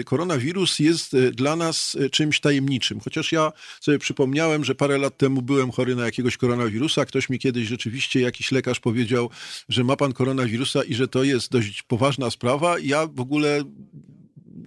koronawirus 0.05 0.79
jest 0.79 1.17
dla 1.17 1.57
nas 1.57 1.97
czymś 2.13 2.41
tajemniczym, 2.41 3.01
chociaż 3.01 3.33
ja 3.33 3.53
sobie 3.81 3.99
przypomniałem, 4.13 4.65
że 4.65 4.75
parę 4.75 4.99
lat 4.99 5.17
temu 5.17 5.43
byłem 5.43 5.71
chory 5.71 5.97
na 5.97 6.05
jakiegoś 6.05 6.37
koronawirusa. 6.37 7.05
Ktoś 7.05 7.29
mi 7.29 7.39
kiedyś 7.39 7.69
rzeczywiście, 7.69 8.21
jakiś 8.21 8.53
lekarz 8.53 8.81
powiedział, 8.81 9.31
że 9.69 9.85
ma 9.85 9.97
pan 9.97 10.13
koronawirusa 10.13 10.83
i 10.85 10.95
że 10.95 11.09
to 11.09 11.25
jest 11.25 11.53
dość 11.53 11.83
poważna 11.83 12.31
sprawa. 12.31 12.79
Ja 12.79 13.07
w 13.07 13.21
ogóle 13.21 13.63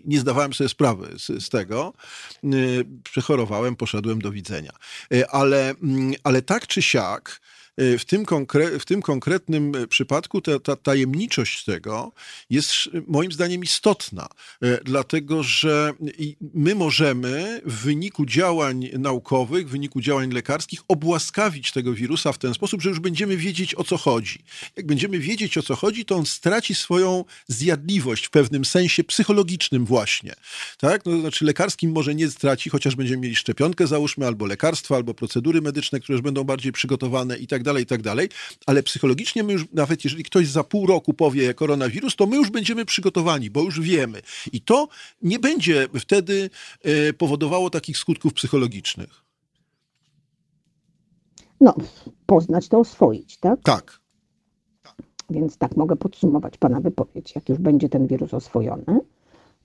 nie 0.06 0.20
zdawałem 0.20 0.54
sobie 0.54 0.70
sprawy 0.70 1.14
z, 1.18 1.44
z, 1.44 1.50
tego. 1.50 1.94
Y, 2.44 2.86
przechorowałem, 3.04 3.76
poszedłem 3.76 4.22
do 4.22 4.32
widzenia. 4.32 4.72
Y, 5.14 5.28
ale, 5.28 5.70
mm, 5.70 6.14
ale 6.24 6.42
tak 6.42 6.68
czy 6.68 6.82
siak, 6.82 7.42
w 7.78 8.06
tym, 8.06 8.26
konkre 8.26 8.80
w 8.80 8.86
tym 8.86 9.02
konkretnym 9.02 9.72
przypadku 9.90 10.42
ta, 10.42 10.60
ta 10.60 10.76
tajemniczość 10.76 11.64
tego 11.64 12.12
jest 12.50 12.72
moim 13.08 13.32
zdaniem 13.32 13.64
istotna, 13.64 14.28
dlatego 14.84 15.44
że 15.44 15.94
my 16.54 16.76
możemy 16.76 17.62
w 17.66 17.74
wyniku 17.84 18.26
działań 18.26 18.90
naukowych, 19.00 19.68
w 19.68 19.72
wyniku 19.72 20.02
działań 20.02 20.32
lekarskich 20.32 20.80
obłaskawić 20.88 21.72
tego 21.72 21.94
wirusa 21.94 22.32
w 22.32 22.38
ten 22.38 22.54
sposób, 22.54 22.82
że 22.82 22.90
już 22.90 23.00
będziemy 23.00 23.38
wiedzieć 23.38 23.76
o 23.76 23.84
co 23.84 23.98
chodzi. 23.98 24.40
Jak 24.78 24.86
będziemy 24.86 25.20
wiedzieć 25.20 25.58
o 25.58 25.62
co 25.64 25.76
chodzi, 25.76 26.06
to 26.06 26.16
on 26.16 26.26
straci 26.26 26.76
swoją 26.76 27.26
zjadliwość 27.48 28.26
w 28.26 28.30
pewnym 28.30 28.66
sensie 28.66 29.04
psychologicznym 29.04 29.86
właśnie. 29.86 30.34
Tak? 30.78 31.06
No, 31.06 31.12
to 31.12 31.22
znaczy 31.22 31.46
lekarskim 31.46 31.92
może 31.92 32.16
nie 32.16 32.30
straci, 32.30 32.70
chociaż 32.70 32.96
będziemy 32.96 33.22
mieli 33.22 33.36
szczepionkę 33.36 33.88
załóżmy, 33.88 34.28
albo 34.28 34.46
lekarstwa, 34.46 34.96
albo 34.96 35.14
procedury 35.14 35.62
medyczne, 35.62 36.00
które 36.00 36.14
już 36.14 36.22
będą 36.22 36.44
bardziej 36.44 36.72
przygotowane 36.72 37.38
i 37.38 37.48
tak 37.48 37.64
dalej, 37.66 37.84
i 37.84 37.86
tak 37.86 38.02
dalej, 38.02 38.30
ale 38.66 38.84
psychologicznie 38.84 39.44
my 39.44 39.54
już, 39.54 39.66
nawet 39.74 40.04
jeżeli 40.04 40.24
ktoś 40.24 40.48
za 40.48 40.64
pół 40.64 40.88
roku 40.88 41.14
powie 41.14 41.54
koronawirus, 41.54 42.16
to 42.16 42.28
my 42.28 42.36
już 42.36 42.50
będziemy 42.50 42.86
przygotowani, 42.86 43.50
bo 43.50 43.64
już 43.64 43.82
wiemy. 43.82 44.22
I 44.54 44.62
to 44.62 44.88
nie 45.22 45.40
będzie 45.40 45.88
wtedy 46.00 46.50
e, 46.84 47.14
powodowało 47.14 47.70
takich 47.70 47.98
skutków 47.98 48.34
psychologicznych. 48.34 49.26
No, 51.62 51.76
poznać 52.26 52.68
to 52.68 52.80
oswoić, 52.80 53.38
tak? 53.38 53.60
Tak. 53.64 54.00
Więc 55.30 55.58
tak 55.58 55.78
mogę 55.78 55.96
podsumować 55.96 56.58
Pana 56.58 56.82
wypowiedź. 56.82 57.36
Jak 57.36 57.50
już 57.50 57.58
będzie 57.58 57.90
ten 57.90 58.08
wirus 58.08 58.34
oswojony, 58.34 59.00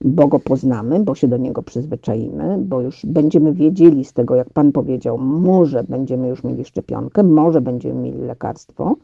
bo 0.05 0.27
go 0.27 0.39
poznamy, 0.39 0.99
bo 0.99 1.15
się 1.15 1.27
do 1.27 1.37
niego 1.37 1.63
przyzwyczaimy, 1.63 2.57
bo 2.57 2.81
już 2.81 3.05
będziemy 3.05 3.53
wiedzieli 3.53 4.05
z 4.05 4.13
tego, 4.13 4.35
jak 4.35 4.49
Pan 4.49 4.71
powiedział, 4.71 5.17
może 5.17 5.83
będziemy 5.83 6.27
już 6.27 6.43
mieli 6.43 6.65
szczepionkę, 6.65 7.23
może 7.23 7.61
będziemy 7.61 8.01
mieli 8.01 8.21
lekarstwo, 8.21 8.95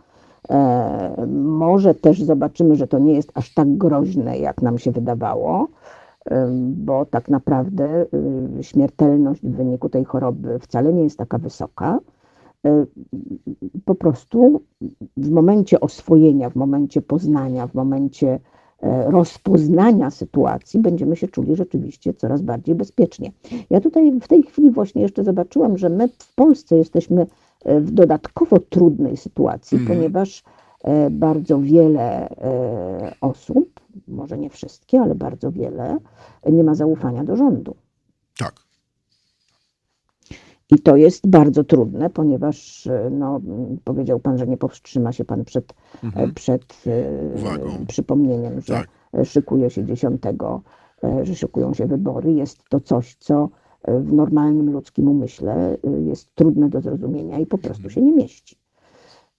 e, 0.50 1.28
może 1.44 1.96
też 1.96 2.24
zobaczymy, 2.24 2.76
że 2.76 2.88
to 2.88 3.00
nie 3.00 3.14
jest 3.14 3.32
aż 3.34 3.54
tak 3.54 3.78
groźne, 3.78 4.38
jak 4.38 4.62
nam 4.62 4.78
się 4.78 4.92
wydawało, 4.92 5.68
e, 6.26 6.48
bo 6.62 7.06
tak 7.06 7.30
naprawdę 7.30 8.06
e, 8.60 8.64
śmiertelność 8.64 9.42
w 9.42 9.56
wyniku 9.56 9.90
tej 9.90 10.06
choroby 10.06 10.60
wcale 10.60 10.94
nie 10.94 11.04
jest 11.04 11.18
taka 11.18 11.38
wysoka. 11.38 12.00
E, 12.66 12.86
po 13.86 13.96
prostu 13.96 14.62
w 15.18 15.30
momencie 15.30 15.80
oswojenia, 15.80 16.50
w 16.50 16.56
momencie 16.56 17.02
poznania, 17.02 17.68
w 17.68 17.74
momencie 17.74 18.40
rozpoznania 19.06 20.12
sytuacji 20.12 20.80
będziemy 20.80 21.16
się 21.16 21.28
czuli 21.28 21.56
rzeczywiście 21.56 22.14
coraz 22.14 22.42
bardziej 22.42 22.76
bezpiecznie. 22.76 23.32
Ja 23.70 23.82
tutaj 23.82 24.20
w 24.22 24.28
tej 24.28 24.44
chwili 24.44 24.72
właśnie 24.72 25.02
jeszcze 25.02 25.24
zobaczyłam, 25.24 25.78
że 25.78 25.90
my 25.90 26.08
w 26.08 26.36
Polsce 26.36 26.78
jesteśmy 26.78 27.28
e, 27.66 27.80
w 27.80 27.92
dodatkowo 27.92 28.60
trudnej 28.60 29.18
sytuacji, 29.18 29.78
mm. 29.78 29.88
ponieważ 29.88 30.44
bardzo 31.12 31.62
wiele 31.62 32.30
osób, 33.22 33.80
może 34.08 34.38
nie 34.38 34.50
wszystkie, 34.50 35.02
ale 35.02 35.16
bardzo 35.16 35.52
wiele, 35.52 35.98
nie 36.52 36.64
ma 36.64 36.76
zaufania 36.76 37.24
do 37.24 37.36
rządu. 37.36 37.76
Tak. 38.38 38.67
I 40.72 40.80
to 40.80 40.96
jest 40.96 41.28
bardzo 41.28 41.64
trudne, 41.64 42.10
ponieważ 42.10 42.88
e, 42.88 43.10
no, 43.12 43.42
powiedział 43.84 44.20
Pan, 44.20 44.38
że 44.38 44.48
nie 44.48 44.58
powstrzyma 44.58 45.12
się 45.12 45.26
Pan 45.26 45.46
przed, 45.46 45.74
mhm. 46.04 46.30
E, 46.30 46.34
przed 46.34 46.84
e, 46.88 47.36
Uwagą. 47.40 47.86
przypomnieniem, 47.88 48.62
że 48.62 48.74
tak. 48.74 48.90
szykuje 49.26 49.70
się 49.70 49.86
dziesiątego, 49.86 50.62
że 51.24 51.36
szykują 51.36 51.74
się 51.74 51.86
wybory. 51.86 52.34
Jest 52.34 52.64
to 52.70 52.80
coś, 52.80 53.16
co 53.16 53.50
w 53.88 54.14
normalnym 54.14 54.72
ludzkim 54.72 55.08
umyśle 55.08 55.78
jest 56.06 56.36
trudne 56.36 56.70
do 56.70 56.82
zrozumienia 56.82 57.40
i 57.40 57.46
po 57.46 57.58
prostu 57.58 57.84
mhm. 57.84 57.94
się 57.94 58.02
nie 58.02 58.12
mieści, 58.12 58.56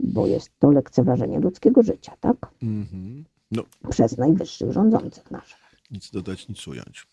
bo 0.01 0.27
jest 0.27 0.51
to 0.59 0.71
lekceważenie 0.71 1.41
ludzkiego 1.41 1.83
życia, 1.83 2.13
tak? 2.21 2.37
Mhm. 2.63 3.25
No. 3.51 3.63
Przez 3.91 4.19
najwyższych 4.19 4.73
rządzących 4.73 5.31
naszych. 5.31 5.59
Nic 5.91 6.11
dodać, 6.11 6.49
nic 6.49 6.69
ująć. 6.69 7.07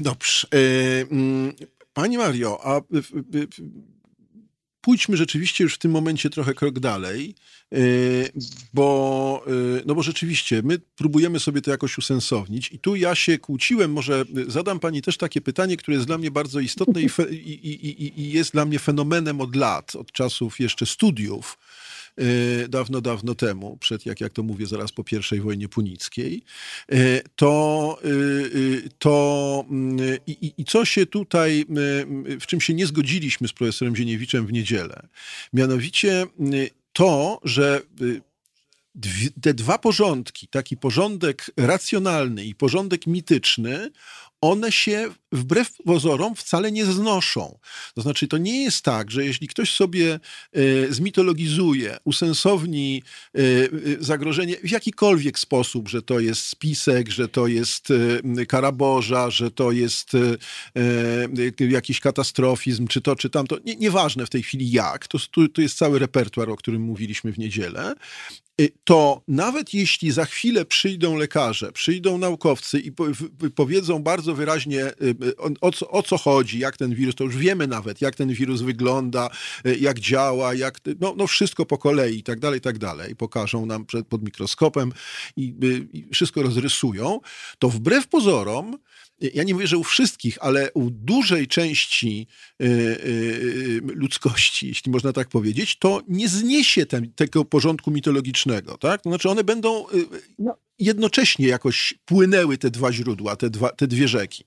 Dobrze. 0.00 0.48
Pani 1.92 2.18
Mario, 2.18 2.60
a 2.64 2.80
pójdźmy 4.80 5.16
rzeczywiście 5.16 5.64
już 5.64 5.74
w 5.74 5.78
tym 5.78 5.90
momencie 5.90 6.30
trochę 6.30 6.54
krok 6.54 6.78
dalej, 6.78 7.34
y, 7.74 8.32
bo, 8.74 9.44
y, 9.78 9.82
no 9.86 9.94
bo 9.94 10.02
rzeczywiście 10.02 10.62
my 10.64 10.78
próbujemy 10.78 11.40
sobie 11.40 11.62
to 11.62 11.70
jakoś 11.70 11.98
usensownić 11.98 12.72
i 12.72 12.78
tu 12.78 12.96
ja 12.96 13.14
się 13.14 13.38
kłóciłem, 13.38 13.92
może 13.92 14.24
zadam 14.46 14.80
pani 14.80 15.02
też 15.02 15.16
takie 15.16 15.40
pytanie, 15.40 15.76
które 15.76 15.94
jest 15.94 16.06
dla 16.06 16.18
mnie 16.18 16.30
bardzo 16.30 16.60
istotne 16.60 17.02
i, 17.02 17.06
i, 17.30 17.86
i, 17.86 18.20
i 18.20 18.32
jest 18.32 18.52
dla 18.52 18.64
mnie 18.64 18.78
fenomenem 18.78 19.40
od 19.40 19.56
lat, 19.56 19.96
od 19.96 20.12
czasów 20.12 20.60
jeszcze 20.60 20.86
studiów. 20.86 21.58
Y, 21.58 21.89
dawno, 22.68 23.00
dawno 23.00 23.34
temu, 23.34 23.76
przed, 23.76 24.06
jak, 24.06 24.20
jak 24.20 24.32
to 24.32 24.42
mówię, 24.42 24.66
zaraz 24.66 24.92
po 24.92 25.04
I 25.36 25.40
wojnie 25.40 25.68
punickiej, 25.68 26.42
y, 26.92 27.22
to, 27.36 27.98
y, 28.04 28.88
to 28.98 29.64
mm, 29.70 29.98
i, 30.26 30.52
i 30.58 30.64
co 30.64 30.84
się 30.84 31.06
tutaj, 31.06 31.66
w 32.40 32.46
czym 32.46 32.60
się 32.60 32.74
nie 32.74 32.86
zgodziliśmy 32.86 33.48
z 33.48 33.52
profesorem 33.52 33.96
Ziniewiczem 33.96 34.46
w 34.46 34.52
niedzielę, 34.52 35.08
mianowicie 35.52 36.26
to, 36.92 37.40
że 37.44 37.80
te 39.42 39.54
dwa 39.54 39.78
porządki, 39.78 40.48
taki 40.48 40.76
porządek 40.76 41.50
racjonalny 41.56 42.44
i 42.44 42.54
porządek 42.54 43.06
mityczny, 43.06 43.90
one 44.40 44.72
się 44.72 45.08
wbrew 45.32 45.72
pozorom 45.84 46.34
wcale 46.34 46.72
nie 46.72 46.84
znoszą. 46.84 47.58
To 47.94 48.02
znaczy, 48.02 48.28
to 48.28 48.38
nie 48.38 48.62
jest 48.62 48.84
tak, 48.84 49.10
że 49.10 49.24
jeśli 49.24 49.48
ktoś 49.48 49.72
sobie 49.72 50.20
e, 50.52 50.92
zmitologizuje, 50.92 51.96
usensowni 52.04 53.02
e, 53.34 53.40
zagrożenie 54.00 54.56
w 54.64 54.70
jakikolwiek 54.70 55.38
sposób, 55.38 55.88
że 55.88 56.02
to 56.02 56.20
jest 56.20 56.46
spisek, 56.46 57.08
że 57.08 57.28
to 57.28 57.46
jest 57.46 57.88
karaboża, 58.48 59.30
że 59.30 59.50
to 59.50 59.72
jest 59.72 60.12
jakiś 61.58 62.00
katastrofizm, 62.00 62.86
czy 62.86 63.00
to, 63.00 63.16
czy 63.16 63.30
tamto, 63.30 63.58
nie, 63.64 63.76
nieważne 63.76 64.26
w 64.26 64.30
tej 64.30 64.42
chwili 64.42 64.70
jak, 64.70 65.08
to, 65.08 65.18
to 65.54 65.62
jest 65.62 65.78
cały 65.78 65.98
repertuar, 65.98 66.50
o 66.50 66.56
którym 66.56 66.82
mówiliśmy 66.82 67.32
w 67.32 67.38
niedzielę, 67.38 67.94
to 68.84 69.22
nawet 69.28 69.74
jeśli 69.74 70.10
za 70.10 70.24
chwilę 70.24 70.64
przyjdą 70.64 71.16
lekarze, 71.16 71.72
przyjdą 71.72 72.18
naukowcy 72.18 72.80
i 72.80 72.92
powiedzą 73.54 74.02
bardzo 74.02 74.34
wyraźnie, 74.34 74.86
y, 74.86 74.92
y, 75.02 75.34
o 75.60 75.72
co, 75.72 75.90
o 75.90 76.02
co 76.02 76.18
chodzi, 76.18 76.58
jak 76.58 76.76
ten 76.76 76.94
wirus, 76.94 77.14
to 77.14 77.24
już 77.24 77.36
wiemy 77.36 77.66
nawet, 77.66 78.00
jak 78.00 78.14
ten 78.14 78.32
wirus 78.32 78.62
wygląda, 78.62 79.30
y, 79.66 79.76
jak 79.76 80.00
działa, 80.00 80.54
jak, 80.54 80.80
no, 81.00 81.14
no 81.16 81.26
wszystko 81.26 81.66
po 81.66 81.78
kolei 81.78 82.18
i 82.18 82.22
tak 82.22 82.40
dalej, 82.40 82.58
i 82.58 82.60
tak 82.60 82.78
dalej. 82.78 83.16
Pokażą 83.16 83.66
nam 83.66 83.86
przed, 83.86 84.06
pod 84.06 84.22
mikroskopem 84.22 84.92
i, 85.36 85.54
i 85.92 86.14
wszystko 86.14 86.42
rozrysują, 86.42 87.20
to 87.58 87.68
wbrew 87.68 88.08
pozorom 88.08 88.78
ja 89.20 89.44
nie 89.44 89.54
mówię, 89.54 89.66
że 89.66 89.78
u 89.78 89.84
wszystkich, 89.84 90.38
ale 90.40 90.72
u 90.72 90.90
dużej 90.90 91.46
części 91.46 92.26
y, 92.62 92.66
y, 92.66 93.80
ludzkości, 93.84 94.68
jeśli 94.68 94.92
można 94.92 95.12
tak 95.12 95.28
powiedzieć, 95.28 95.78
to 95.78 96.00
nie 96.08 96.28
zniesie 96.28 96.86
ten, 96.86 97.12
tego 97.12 97.44
porządku 97.44 97.90
mitologicznego. 97.90 98.78
Tak? 98.78 99.02
To 99.02 99.10
znaczy 99.10 99.30
one 99.30 99.44
będą 99.44 99.88
y, 99.88 100.06
no. 100.38 100.56
jednocześnie 100.78 101.48
jakoś 101.48 101.94
płynęły 102.04 102.58
te 102.58 102.70
dwa 102.70 102.92
źródła, 102.92 103.36
te, 103.36 103.50
dwa, 103.50 103.68
te 103.68 103.86
dwie 103.86 104.08
rzeki. 104.08 104.44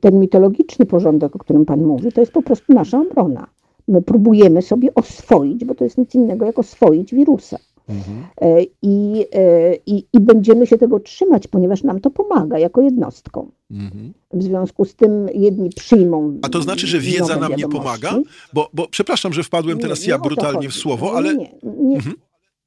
Ten 0.00 0.20
mitologiczny 0.20 0.86
porządek, 0.86 1.36
o 1.36 1.38
którym 1.38 1.64
Pan 1.64 1.82
mówi, 1.82 2.12
to 2.12 2.20
jest 2.20 2.32
po 2.32 2.42
prostu 2.42 2.72
nasza 2.72 3.00
obrona. 3.00 3.46
My 3.88 4.02
próbujemy 4.02 4.62
sobie 4.62 4.94
oswoić, 4.94 5.64
bo 5.64 5.74
to 5.74 5.84
jest 5.84 5.98
nic 5.98 6.14
innego 6.14 6.46
jak 6.46 6.58
oswoić 6.58 7.14
wirusa. 7.14 7.58
Mhm. 7.88 8.26
E, 8.40 8.62
I, 8.82 9.26
e, 9.32 9.74
i, 9.86 10.04
I 10.12 10.20
będziemy 10.20 10.66
się 10.66 10.78
tego 10.78 11.00
trzymać, 11.00 11.48
ponieważ 11.48 11.82
nam 11.82 12.00
to 12.00 12.10
pomaga 12.10 12.58
jako 12.58 12.82
jednostkom. 12.82 13.50
Mhm. 13.70 14.12
W 14.32 14.42
związku 14.42 14.84
z 14.84 14.94
tym 14.94 15.28
jedni 15.34 15.70
przyjmą. 15.70 16.38
A 16.42 16.48
to 16.48 16.62
znaczy, 16.62 16.86
że 16.86 16.98
wiedza 16.98 17.36
nam 17.36 17.52
nie 17.56 17.68
pomaga? 17.68 18.18
Bo, 18.52 18.70
bo 18.72 18.88
przepraszam, 18.88 19.32
że 19.32 19.42
wpadłem 19.42 19.78
teraz 19.78 20.00
nie, 20.00 20.06
nie 20.06 20.10
ja 20.10 20.18
brutalnie 20.18 20.68
w 20.68 20.74
słowo, 20.74 21.12
ale. 21.12 21.36
Nie, 21.36 21.52
nie, 21.62 21.96
mhm. 21.96 22.14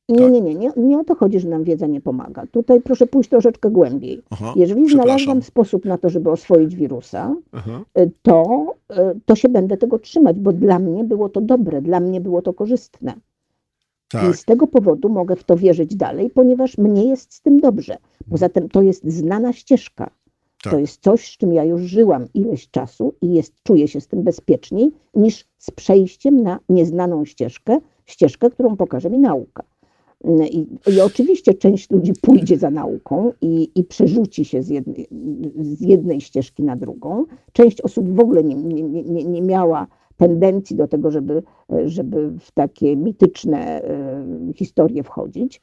Nie, 0.09 0.17
tak. 0.17 0.31
nie, 0.31 0.41
nie, 0.41 0.55
nie, 0.55 0.71
nie 0.77 0.99
o 0.99 1.03
to 1.03 1.15
chodzi, 1.15 1.39
że 1.39 1.49
nam 1.49 1.63
wiedza 1.63 1.87
nie 1.87 2.01
pomaga. 2.01 2.45
Tutaj 2.51 2.81
proszę 2.81 3.07
pójść 3.07 3.29
troszeczkę 3.29 3.69
głębiej. 3.69 4.21
Aha, 4.29 4.53
Jeżeli 4.55 4.89
znalazłam 4.89 5.41
sposób 5.41 5.85
na 5.85 5.97
to, 5.97 6.09
żeby 6.09 6.31
oswoić 6.31 6.75
wirusa, 6.75 7.35
Aha. 7.51 7.83
to, 8.21 8.65
to 9.25 9.35
się 9.35 9.49
będę 9.49 9.77
tego 9.77 9.99
trzymać, 9.99 10.39
bo 10.39 10.53
dla 10.53 10.79
mnie 10.79 11.03
było 11.03 11.29
to 11.29 11.41
dobre, 11.41 11.81
dla 11.81 11.99
mnie 11.99 12.21
było 12.21 12.41
to 12.41 12.53
korzystne. 12.53 13.13
Tak. 14.21 14.33
I 14.33 14.37
z 14.37 14.45
tego 14.45 14.67
powodu 14.67 15.09
mogę 15.09 15.35
w 15.35 15.43
to 15.43 15.57
wierzyć 15.57 15.95
dalej, 15.95 16.29
ponieważ 16.29 16.77
mnie 16.77 17.05
jest 17.05 17.33
z 17.33 17.41
tym 17.41 17.59
dobrze. 17.59 17.97
Poza 18.29 18.49
tym 18.49 18.69
to 18.69 18.81
jest 18.81 19.03
znana 19.03 19.53
ścieżka. 19.53 20.09
Tak. 20.63 20.73
To 20.73 20.79
jest 20.79 21.01
coś, 21.01 21.27
z 21.27 21.37
czym 21.37 21.53
ja 21.53 21.63
już 21.63 21.81
żyłam 21.81 22.25
ileś 22.33 22.69
czasu 22.69 23.13
i 23.21 23.33
jest, 23.33 23.53
czuję 23.63 23.87
się 23.87 24.01
z 24.01 24.07
tym 24.07 24.23
bezpieczniej 24.23 24.91
niż 25.13 25.45
z 25.57 25.71
przejściem 25.71 26.43
na 26.43 26.59
nieznaną 26.69 27.25
ścieżkę, 27.25 27.79
ścieżkę, 28.05 28.49
którą 28.49 28.75
pokaże 28.75 29.09
mi 29.09 29.19
nauka. 29.19 29.63
I, 30.51 30.67
I, 30.87 31.01
oczywiście 31.01 31.53
część 31.53 31.91
ludzi 31.91 32.13
pójdzie 32.21 32.57
za 32.57 32.69
nauką 32.69 33.31
i, 33.41 33.71
i 33.75 33.83
przerzuci 33.83 34.45
się 34.45 34.63
z 34.63 34.69
jednej, 34.69 35.07
z 35.61 35.81
jednej 35.81 36.21
ścieżki 36.21 36.63
na 36.63 36.75
drugą. 36.75 37.25
Część 37.53 37.81
osób 37.81 38.15
w 38.15 38.19
ogóle 38.19 38.43
nie, 38.43 38.55
nie, 38.55 38.83
nie, 39.03 39.23
nie 39.23 39.41
miała 39.41 39.87
tendencji 40.17 40.75
do 40.75 40.87
tego, 40.87 41.11
żeby, 41.11 41.43
żeby 41.85 42.31
w 42.39 42.51
takie 42.51 42.95
mityczne 42.95 43.81
historie 44.55 45.03
wchodzić, 45.03 45.61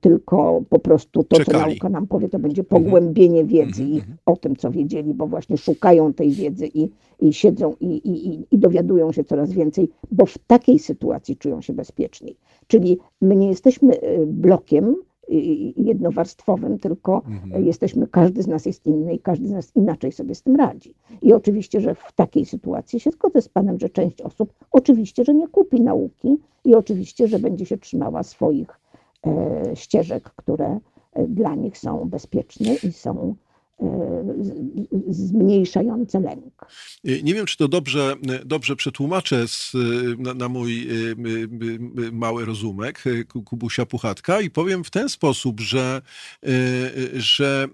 tylko 0.00 0.62
po 0.68 0.78
prostu 0.78 1.24
to, 1.24 1.36
Czekali. 1.36 1.58
co 1.58 1.68
nauka 1.68 1.88
nam 1.88 2.06
powie, 2.06 2.28
to 2.28 2.38
będzie 2.38 2.62
mhm. 2.62 2.82
pogłębienie 2.82 3.44
wiedzy 3.44 3.82
mm 3.82 3.96
-hmm. 3.96 4.14
o 4.26 4.36
tym, 4.36 4.56
co 4.56 4.70
wiedzieli, 4.70 5.14
bo 5.14 5.26
właśnie 5.26 5.56
szukają 5.56 6.12
tej 6.12 6.30
wiedzy 6.30 6.66
i, 6.74 6.88
i 7.20 7.32
siedzą 7.32 7.74
i, 7.80 7.86
i, 7.86 8.46
i 8.50 8.58
dowiadują 8.58 9.12
się 9.12 9.24
coraz 9.24 9.52
więcej, 9.52 9.88
bo 10.10 10.26
w 10.26 10.38
takiej 10.38 10.78
sytuacji 10.78 11.36
czują 11.36 11.60
się 11.60 11.72
bezpieczniej. 11.72 12.36
Czyli 12.66 12.98
my 13.20 13.36
nie 13.36 13.48
jesteśmy 13.48 13.94
blokiem, 14.26 14.96
jednowarstwowym, 15.76 16.78
tylko 16.78 17.22
mhm. 17.26 17.66
jesteśmy, 17.66 18.06
każdy 18.06 18.42
z 18.42 18.46
nas 18.46 18.66
jest 18.66 18.86
inny 18.86 19.14
i 19.14 19.18
każdy 19.18 19.48
z 19.48 19.50
nas 19.50 19.76
inaczej 19.76 20.12
sobie 20.12 20.34
z 20.34 20.42
tym 20.42 20.56
radzi. 20.56 20.94
I 21.22 21.32
oczywiście, 21.32 21.80
że 21.80 21.94
w 21.94 22.12
takiej 22.12 22.44
sytuacji 22.44 23.00
się 23.00 23.10
zgodzę 23.10 23.42
z 23.42 23.48
Panem, 23.48 23.78
że 23.78 23.88
część 23.88 24.20
osób 24.20 24.52
oczywiście, 24.70 25.24
że 25.24 25.34
nie 25.34 25.48
kupi 25.48 25.80
nauki 25.80 26.36
i 26.64 26.74
oczywiście, 26.74 27.28
że 27.28 27.38
będzie 27.38 27.66
się 27.66 27.78
trzymała 27.78 28.22
swoich 28.22 28.80
e, 29.26 29.76
ścieżek, 29.76 30.30
które 30.36 30.78
e, 31.12 31.26
dla 31.28 31.54
nich 31.54 31.78
są 31.78 32.08
bezpieczne 32.08 32.74
i 32.74 32.92
są 32.92 33.34
zmniejszające 35.08 36.20
lęk. 36.20 36.66
Nie 37.04 37.34
wiem, 37.34 37.46
czy 37.46 37.56
to 37.56 37.68
dobrze, 37.68 38.16
dobrze 38.44 38.76
przetłumaczę 38.76 39.48
z, 39.48 39.72
na, 40.18 40.34
na, 40.34 40.48
mój 40.48 40.90
y, 40.90 40.94
y, 40.94 42.02
y, 42.02 42.12
mały 42.12 42.44
rozumek 42.44 43.04
Kubusia 43.44 43.86
Puchatka 43.86 44.40
i 44.40 44.50
powiem 44.50 44.84
w 44.84 44.90
ten 44.90 45.08
sposób, 45.08 45.60
że, 45.60 46.02
że 47.12 47.68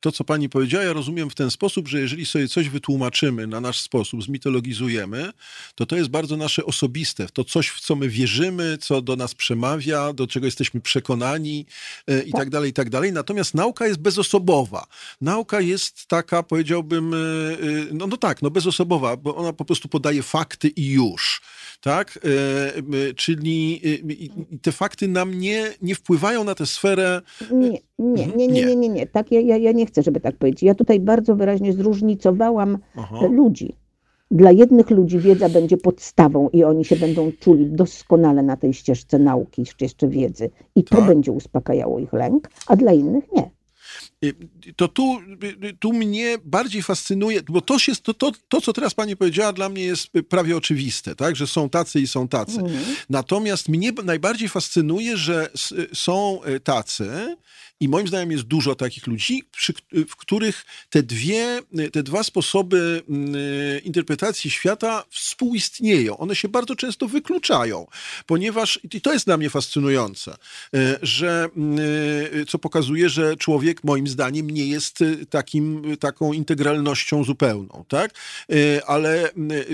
to, 0.00 0.12
co 0.12 0.24
pani 0.24 0.48
powiedziała, 0.48 0.84
ja 0.84 0.92
rozumiem 0.92 1.30
w 1.30 1.34
ten 1.34 1.50
sposób, 1.50 1.88
że 1.88 2.00
jeżeli 2.00 2.26
sobie 2.26 2.48
coś 2.48 2.68
wytłumaczymy 2.68 3.46
na 3.46 3.60
nasz 3.60 3.80
sposób, 3.80 4.24
zmitologizujemy, 4.24 5.30
to 5.74 5.86
to 5.86 5.96
jest 5.96 6.08
bardzo 6.08 6.36
nasze 6.36 6.64
osobiste, 6.64 7.26
to 7.32 7.44
coś, 7.44 7.68
w 7.68 7.80
co 7.80 7.96
my 7.96 8.08
wierzymy, 8.08 8.78
co 8.80 9.02
do 9.02 9.16
nas 9.16 9.34
przemawia, 9.34 10.12
do 10.12 10.26
czego 10.26 10.46
jesteśmy 10.46 10.80
przekonani 10.80 11.66
i 12.26 12.32
tak, 12.32 12.40
tak 12.40 12.50
dalej, 12.50 12.70
i 12.70 12.72
tak 12.72 12.90
dalej. 12.90 13.12
Natomiast 13.12 13.54
nauka 13.54 13.86
jest 13.86 14.00
bezosobowa 14.00 14.86
nauka 15.20 15.60
jest 15.60 16.06
taka, 16.08 16.42
powiedziałbym, 16.42 17.14
e, 17.14 17.16
e, 17.16 17.18
no, 17.92 18.06
no 18.06 18.16
tak, 18.16 18.42
no 18.42 18.50
bezosobowa, 18.50 19.16
bo 19.16 19.36
ona 19.36 19.52
po 19.52 19.64
prostu 19.64 19.88
podaje 19.88 20.22
fakty 20.22 20.68
i 20.68 20.92
już. 20.92 21.42
Tak? 21.80 22.18
E, 23.08 23.14
czyli 23.14 23.82
te 24.62 24.72
fakty 24.72 25.08
nam 25.08 25.34
nie, 25.34 25.66
nie 25.82 25.94
wpływają 25.94 26.44
na 26.44 26.54
tę 26.54 26.66
sferę. 26.66 27.22
Nie, 27.50 27.78
nie, 27.98 28.26
nie, 28.26 28.48
nie, 28.48 28.64
nie, 28.64 28.76
nie. 28.76 28.88
nie. 28.88 29.06
Tak, 29.06 29.32
ja, 29.32 29.56
ja 29.56 29.72
nie 29.72 29.86
chcę, 29.86 30.02
żeby 30.02 30.20
tak 30.20 30.36
powiedzieć. 30.36 30.62
Ja 30.62 30.74
tutaj 30.74 31.00
bardzo 31.00 31.36
wyraźnie 31.36 31.72
zróżnicowałam 31.72 32.78
Aha. 32.96 33.26
ludzi. 33.30 33.74
Dla 34.30 34.50
jednych 34.50 34.90
ludzi 34.90 35.18
wiedza 35.18 35.48
będzie 35.48 35.76
podstawą 35.76 36.48
i 36.48 36.64
oni 36.64 36.84
się 36.84 36.96
będą 36.96 37.32
czuli 37.40 37.66
doskonale 37.66 38.42
na 38.42 38.56
tej 38.56 38.74
ścieżce 38.74 39.18
nauki, 39.18 39.66
ścieżce 39.66 40.08
wiedzy 40.08 40.50
i 40.74 40.84
to 40.84 40.96
tak. 40.96 41.06
będzie 41.06 41.32
uspokajało 41.32 41.98
ich 41.98 42.12
lęk, 42.12 42.50
a 42.66 42.76
dla 42.76 42.92
innych 42.92 43.24
nie. 43.32 43.50
Y, 44.24 44.34
to 44.76 44.88
tu, 44.88 45.20
y, 45.64 45.76
tu 45.78 45.92
mnie 45.92 46.38
bardziej 46.44 46.82
fascynuje, 46.82 47.42
bo 47.48 47.60
to, 47.60 47.78
się, 47.78 47.96
to, 47.96 48.14
to, 48.14 48.32
to, 48.48 48.60
co 48.60 48.72
teraz 48.72 48.94
pani 48.94 49.16
powiedziała, 49.16 49.52
dla 49.52 49.68
mnie 49.68 49.82
jest 49.82 50.08
prawie 50.28 50.56
oczywiste, 50.56 51.14
tak? 51.16 51.36
że 51.36 51.46
są 51.46 51.70
tacy 51.70 52.00
i 52.00 52.06
są 52.06 52.28
tacy. 52.28 52.60
Mhm. 52.60 52.84
Natomiast 53.10 53.68
mnie 53.68 53.92
najbardziej 54.04 54.48
fascynuje, 54.48 55.16
że 55.16 55.50
są 55.92 56.40
y, 56.44 56.60
tacy, 56.60 57.36
i 57.80 57.88
moim 57.88 58.08
zdaniem 58.08 58.30
jest 58.30 58.44
dużo 58.44 58.74
takich 58.74 59.06
ludzi, 59.06 59.42
przy, 59.52 59.72
w 60.08 60.16
których 60.16 60.64
te, 60.90 61.02
dwie, 61.02 61.60
te 61.92 62.02
dwa 62.02 62.22
sposoby 62.22 63.02
mm, 63.08 63.34
interpretacji 63.84 64.50
świata 64.50 65.04
współistnieją. 65.10 66.18
One 66.18 66.36
się 66.36 66.48
bardzo 66.48 66.76
często 66.76 67.08
wykluczają, 67.08 67.86
ponieważ, 68.26 68.80
i 68.92 69.00
to 69.00 69.12
jest 69.12 69.26
dla 69.26 69.36
mnie 69.36 69.50
fascynujące, 69.50 70.36
e, 70.74 70.98
że, 71.02 71.48
mm, 71.56 71.78
e, 72.42 72.46
co 72.46 72.58
pokazuje, 72.58 73.08
że 73.08 73.36
człowiek 73.36 73.84
moim 73.84 74.08
zdaniem 74.08 74.50
nie 74.50 74.66
jest 74.66 75.02
e, 75.02 75.26
takim, 75.26 75.96
taką 75.96 76.32
integralnością 76.32 77.24
zupełną, 77.24 77.84
tak? 77.88 78.14
Ale 78.86 79.32
mm, 79.32 79.64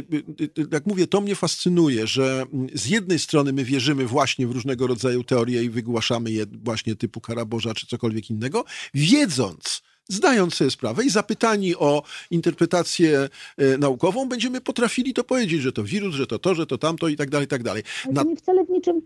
jak 0.72 0.86
mówię, 0.86 1.06
to 1.06 1.20
mnie 1.20 1.34
fascynuje, 1.34 2.06
że 2.06 2.44
z 2.74 2.86
jednej 2.86 3.18
strony 3.18 3.52
my 3.52 3.64
wierzymy 3.64 4.06
właśnie 4.06 4.46
w 4.46 4.50
różnego 4.50 4.86
rodzaju 4.86 5.24
teorie 5.24 5.62
i 5.62 5.70
wygłaszamy 5.70 6.30
je 6.30 6.46
właśnie 6.46 6.96
typu 6.96 7.20
Karaboża 7.20 7.74
czy 7.74 7.86
cokolwiek 7.94 8.30
innego, 8.30 8.64
wiedząc, 8.94 9.82
zdając 10.08 10.54
sobie 10.54 10.70
sprawę 10.70 11.04
i 11.04 11.10
zapytani 11.10 11.76
o 11.76 12.02
interpretację 12.30 13.28
e, 13.58 13.78
naukową, 13.78 14.28
będziemy 14.28 14.60
potrafili 14.60 15.14
to 15.14 15.24
powiedzieć, 15.24 15.62
że 15.62 15.72
to 15.72 15.84
wirus, 15.84 16.14
że 16.14 16.26
to 16.26 16.38
to, 16.38 16.54
że 16.54 16.66
to 16.66 16.78
tamto 16.78 17.08
i 17.08 17.16
tak 17.16 17.30
dalej, 17.30 17.44
i 17.44 17.48
tak 17.48 17.62
dalej. 17.62 17.82
Ale 18.16 18.24
nie 18.24 18.36
wcale 18.36 18.64
w 18.64 18.68
niczym 18.68 19.00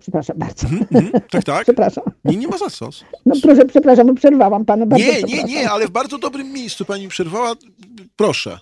Przepraszam 0.00 0.38
bardzo. 0.38 0.66
Mm, 0.66 0.86
mm, 0.90 1.12
tak, 1.30 1.44
tak. 1.44 1.64
przepraszam. 1.68 2.04
Nie, 2.24 2.36
nie 2.36 2.48
ma 2.48 2.58
za 2.58 2.70
co. 2.70 2.90
No 3.26 3.34
proszę, 3.42 3.64
przepraszam, 3.64 4.14
przerwałam 4.14 4.64
panu 4.64 4.86
bardzo. 4.86 5.06
Nie, 5.06 5.22
nie, 5.22 5.44
nie, 5.44 5.70
ale 5.70 5.86
w 5.86 5.90
bardzo 5.90 6.18
dobrym 6.18 6.52
miejscu 6.52 6.84
pani 6.84 7.08
przerwała. 7.08 7.54
Proszę. 8.16 8.58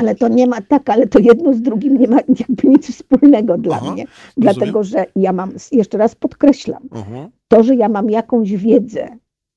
Ale 0.00 0.14
to 0.14 0.28
nie 0.28 0.46
ma 0.46 0.60
tak, 0.60 0.90
ale 0.90 1.06
to 1.06 1.18
jedno 1.18 1.54
z 1.54 1.62
drugim 1.62 1.98
nie 1.98 2.08
ma 2.08 2.16
jakby 2.16 2.68
nic 2.68 2.90
wspólnego 2.92 3.58
dla 3.58 3.76
Aha, 3.76 3.92
mnie. 3.92 4.04
Rozumiem. 4.04 4.36
Dlatego, 4.36 4.84
że 4.84 5.06
ja 5.16 5.32
mam, 5.32 5.52
jeszcze 5.72 5.98
raz 5.98 6.14
podkreślam, 6.14 6.88
Aha. 6.90 7.28
To, 7.48 7.62
że 7.62 7.74
ja 7.74 7.88
mam 7.88 8.10
jakąś 8.10 8.52
wiedzę, 8.56 9.08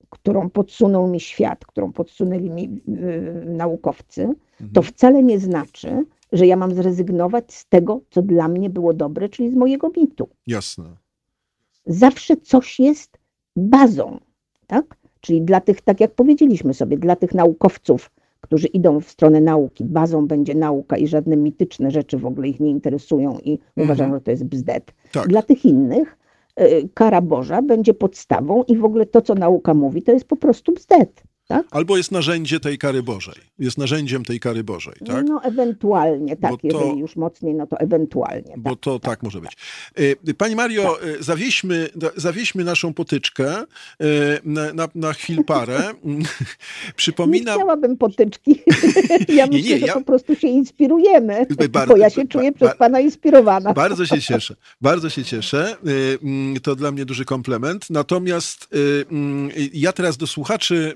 którą 0.09 0.49
podsunął 0.49 1.07
mi 1.07 1.19
świat, 1.19 1.65
którą 1.65 1.91
podsunęli 1.91 2.49
mi 2.49 2.81
yy, 2.87 3.45
naukowcy, 3.45 4.21
mhm. 4.21 4.69
to 4.73 4.81
wcale 4.81 5.23
nie 5.23 5.39
znaczy, 5.39 6.05
że 6.31 6.47
ja 6.47 6.55
mam 6.55 6.73
zrezygnować 6.73 7.53
z 7.53 7.65
tego, 7.65 8.01
co 8.09 8.21
dla 8.21 8.47
mnie 8.47 8.69
było 8.69 8.93
dobre, 8.93 9.29
czyli 9.29 9.51
z 9.51 9.55
mojego 9.55 9.91
mitu. 9.97 10.29
Jasne. 10.47 10.85
Zawsze 11.85 12.37
coś 12.37 12.79
jest 12.79 13.17
bazą, 13.55 14.19
tak? 14.67 14.97
Czyli 15.19 15.41
dla 15.41 15.61
tych, 15.61 15.81
tak 15.81 15.99
jak 15.99 16.11
powiedzieliśmy 16.15 16.73
sobie, 16.73 16.97
dla 16.97 17.15
tych 17.15 17.33
naukowców, 17.33 18.11
którzy 18.43 18.67
idą 18.67 18.99
w 18.99 19.09
stronę 19.09 19.41
nauki, 19.41 19.85
bazą 19.85 20.27
będzie 20.27 20.55
nauka 20.55 20.97
i 20.97 21.07
żadne 21.07 21.37
mityczne 21.37 21.91
rzeczy 21.91 22.17
w 22.17 22.25
ogóle 22.25 22.47
ich 22.47 22.59
nie 22.59 22.69
interesują 22.69 23.37
i 23.43 23.51
mhm. 23.51 23.87
uważają, 23.87 24.13
że 24.13 24.21
to 24.21 24.31
jest 24.31 24.45
bzdet. 24.45 24.93
Tak. 25.11 25.27
Dla 25.27 25.41
tych 25.41 25.65
innych 25.65 26.17
Y, 26.61 26.89
kara 26.93 27.21
Boża 27.21 27.61
będzie 27.61 27.93
podstawą 27.93 28.63
i 28.63 28.77
w 28.77 28.85
ogóle 28.85 29.05
to, 29.05 29.21
co 29.21 29.35
nauka 29.35 29.73
mówi, 29.73 30.03
to 30.03 30.11
jest 30.11 30.27
po 30.27 30.35
prostu 30.35 30.71
bzdet. 30.71 31.23
Tak? 31.47 31.65
Albo 31.71 31.97
jest 31.97 32.11
narzędzie 32.11 32.59
tej 32.59 32.77
kary 32.77 33.03
Bożej. 33.03 33.35
Jest 33.59 33.77
narzędziem 33.77 34.25
tej 34.25 34.39
kary 34.39 34.63
Bożej, 34.63 34.93
tak? 35.07 35.25
No 35.27 35.43
ewentualnie, 35.43 36.37
tak, 36.37 36.53
jeżeli 36.63 36.99
już 36.99 37.15
mocniej, 37.15 37.55
no 37.55 37.67
to 37.67 37.79
ewentualnie. 37.79 38.55
Bo 38.57 38.69
tak, 38.69 38.79
to 38.79 38.99
tak. 38.99 39.11
tak. 39.11 39.23
może 39.23 39.41
być. 39.41 39.51
Y, 40.29 40.33
pani 40.33 40.55
Mario, 40.55 40.97
tak. 41.01 41.09
Y, 41.09 41.23
zawieźmy, 41.23 41.89
zawieźmy 42.15 42.63
naszą 42.63 42.93
potyczkę 42.93 43.63
na, 44.43 44.73
na, 44.73 44.87
na 44.95 45.13
chwil 45.13 45.43
parę. 45.43 45.79
Przypominam... 46.95 47.55
Nie 47.55 47.63
chciałabym 47.63 47.97
potyczki. 47.97 48.61
ja 49.29 49.47
myślę, 49.47 49.61
nie, 49.61 49.61
nie, 49.61 49.77
ja... 49.77 49.87
że 49.87 49.93
po 49.93 50.01
prostu 50.01 50.35
się 50.35 50.47
inspirujemy, 50.47 51.45
bardzo, 51.69 51.93
bo 51.93 51.99
ja 51.99 52.09
się 52.09 52.27
czuję 52.27 52.51
przez 52.51 52.75
pana 52.75 52.99
inspirowana. 52.99 53.73
Bardzo 53.73 54.05
się 54.05 54.21
cieszę. 54.21 54.55
Bardzo 54.81 55.09
się 55.09 55.23
cieszę. 55.23 55.75
Mm, 56.23 56.59
to 56.59 56.75
dla 56.75 56.91
mnie 56.91 57.05
duży 57.05 57.25
komplement. 57.25 57.89
Natomiast 57.89 58.67
mm, 59.11 59.49
ja 59.73 59.91
teraz 59.91 60.17
do 60.17 60.27
słuchaczy 60.27 60.95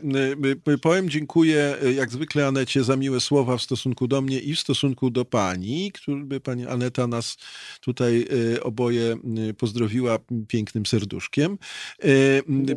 powiem 0.82 1.10
dziękuję 1.10 1.76
e, 1.84 1.94
jak 1.94 2.12
zwykle 2.12 2.48
Anecie 2.48 2.84
za 2.84 2.96
miłe 2.96 3.20
słowa 3.20 3.58
w 3.58 3.62
stosunku 3.62 4.08
do 4.08 4.22
mnie 4.22 4.40
i 4.40 4.56
w 4.56 4.60
stosunku 4.60 5.10
do 5.10 5.26
pani, 5.26 5.92
który 5.92 6.40
pani 6.40 6.68
Aneta 6.68 7.08
nas 7.08 7.38
tutaj 7.82 8.28
e, 8.56 8.64
oboje 8.64 9.18
pozdrowiła 9.58 10.20
pięknym 10.48 10.86
serduszkiem, 10.86 11.58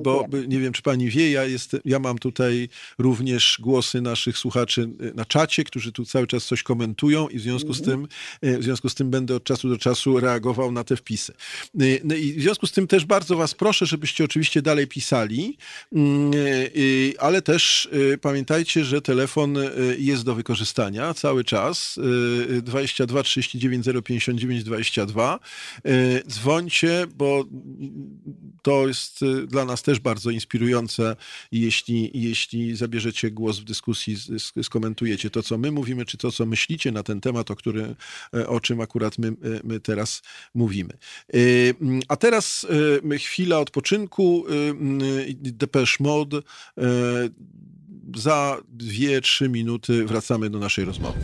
bo 0.05 0.27
nie 0.49 0.59
wiem, 0.59 0.73
czy 0.73 0.83
pani 0.83 1.11
wie, 1.11 1.31
ja, 1.31 1.45
jest, 1.45 1.77
ja 1.85 1.99
mam 1.99 2.19
tutaj 2.19 2.69
również 2.99 3.59
głosy 3.61 4.01
naszych 4.01 4.39
słuchaczy 4.39 4.91
na 5.15 5.25
czacie, 5.25 5.65
którzy 5.65 5.93
tu 5.93 6.05
cały 6.05 6.27
czas 6.27 6.45
coś 6.45 6.63
komentują 6.63 7.29
i 7.29 7.39
w 7.39 7.43
związku 7.43 7.75
z 7.75 7.83
tym, 7.83 8.09
w 8.43 8.63
związku 8.63 8.89
z 8.89 8.95
tym 8.95 9.11
będę 9.11 9.37
od 9.37 9.45
czasu 9.45 9.69
do 9.69 9.79
czasu 9.79 10.21
reagował 10.21 10.73
na 10.73 10.85
te 10.85 10.97
wpisy. 10.97 11.33
No 12.05 12.15
i 12.15 12.33
w 12.33 12.43
związku 12.43 12.67
z 12.67 12.73
tym 12.73 12.87
też 12.87 13.05
bardzo 13.05 13.37
was 13.37 13.55
proszę, 13.55 13.87
żebyście 13.87 14.25
oczywiście 14.25 14.63
dalej 14.63 14.87
pisali, 14.87 15.59
ale 17.19 17.43
też 17.43 17.50
y, 17.93 18.19
pamiętajcie, 18.19 18.85
że 18.85 19.03
telefon 19.03 19.57
y, 19.57 19.71
jest 19.99 20.25
do 20.25 20.35
wykorzystania 20.35 21.15
cały 21.15 21.45
czas. 21.45 21.99
Y, 22.59 22.63
22 22.63 23.23
39 23.23 23.87
059 24.05 24.65
22. 24.65 25.39
Y, 25.87 26.23
dzwońcie, 26.29 27.07
bo 27.17 27.45
to 28.63 28.89
jest 28.89 29.23
y, 29.23 29.47
dla 29.47 29.65
nas 29.65 29.83
też 29.83 30.01
bardzo 30.01 30.31
inspirujące, 30.31 31.17
jeśli, 31.53 32.11
jeśli 32.15 32.77
zabierzecie 32.77 33.31
głos 33.31 33.59
w 33.59 33.65
dyskusji, 33.65 34.17
skomentujecie 34.63 35.31
to, 35.31 35.43
co 35.43 35.59
my 35.59 35.71
mówimy, 35.71 36.05
czy 36.05 36.19
to, 36.19 36.33
co 36.33 36.47
myślicie 36.47 36.93
na 36.93 37.03
ten 37.03 37.21
temat, 37.21 37.51
o, 37.51 37.57
który, 37.57 37.95
y, 38.35 38.49
o 38.49 38.61
czym 38.61 38.81
akurat 38.81 39.19
my, 39.19 39.33
my 39.65 39.81
teraz 39.81 40.23
mówimy. 40.55 40.93
A 42.09 42.17
teraz 42.17 42.67
chwila 43.19 43.59
odpoczynku. 43.59 44.45
Depeche 45.35 45.97
Mode 46.01 46.43
za 48.17 48.57
2-3 48.77 49.49
minuty 49.49 50.05
wracamy 50.05 50.51
do 50.51 50.59
naszej 50.59 50.85
rozmowy. 50.85 51.21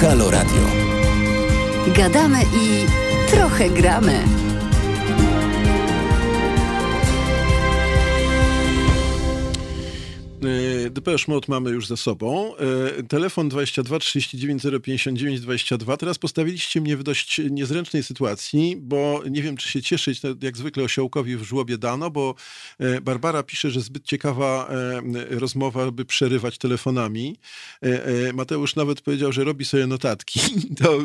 Halo 0.00 0.30
Radio. 0.30 0.60
Gadamy 1.96 2.38
i 2.42 2.86
trochę 3.30 3.70
gramy. 3.70 4.24
Depeche 10.90 11.24
Mode 11.28 11.46
mamy 11.48 11.70
już 11.70 11.86
za 11.86 11.96
sobą. 11.96 12.52
E, 12.56 13.02
telefon 13.02 13.48
22 13.48 13.98
39 13.98 14.62
059 14.82 15.40
22. 15.40 15.96
Teraz 15.96 16.18
postawiliście 16.18 16.80
mnie 16.80 16.96
w 16.96 17.02
dość 17.02 17.40
niezręcznej 17.50 18.02
sytuacji, 18.02 18.76
bo 18.76 19.22
nie 19.30 19.42
wiem, 19.42 19.56
czy 19.56 19.68
się 19.68 19.82
cieszyć, 19.82 20.20
jak 20.42 20.56
zwykle 20.56 20.84
osiołkowi 20.84 21.36
w 21.36 21.42
żłobie 21.42 21.78
dano, 21.78 22.10
bo 22.10 22.34
e, 22.78 23.00
Barbara 23.00 23.42
pisze, 23.42 23.70
że 23.70 23.80
zbyt 23.80 24.04
ciekawa 24.04 24.70
rozmowa, 25.30 25.90
by 25.90 26.04
przerywać 26.04 26.58
telefonami. 26.58 27.36
Mateusz 28.34 28.76
nawet 28.76 29.00
powiedział, 29.00 29.32
że 29.32 29.44
robi 29.44 29.64
sobie 29.64 29.86
notatki. 29.86 30.40
To 30.82 30.98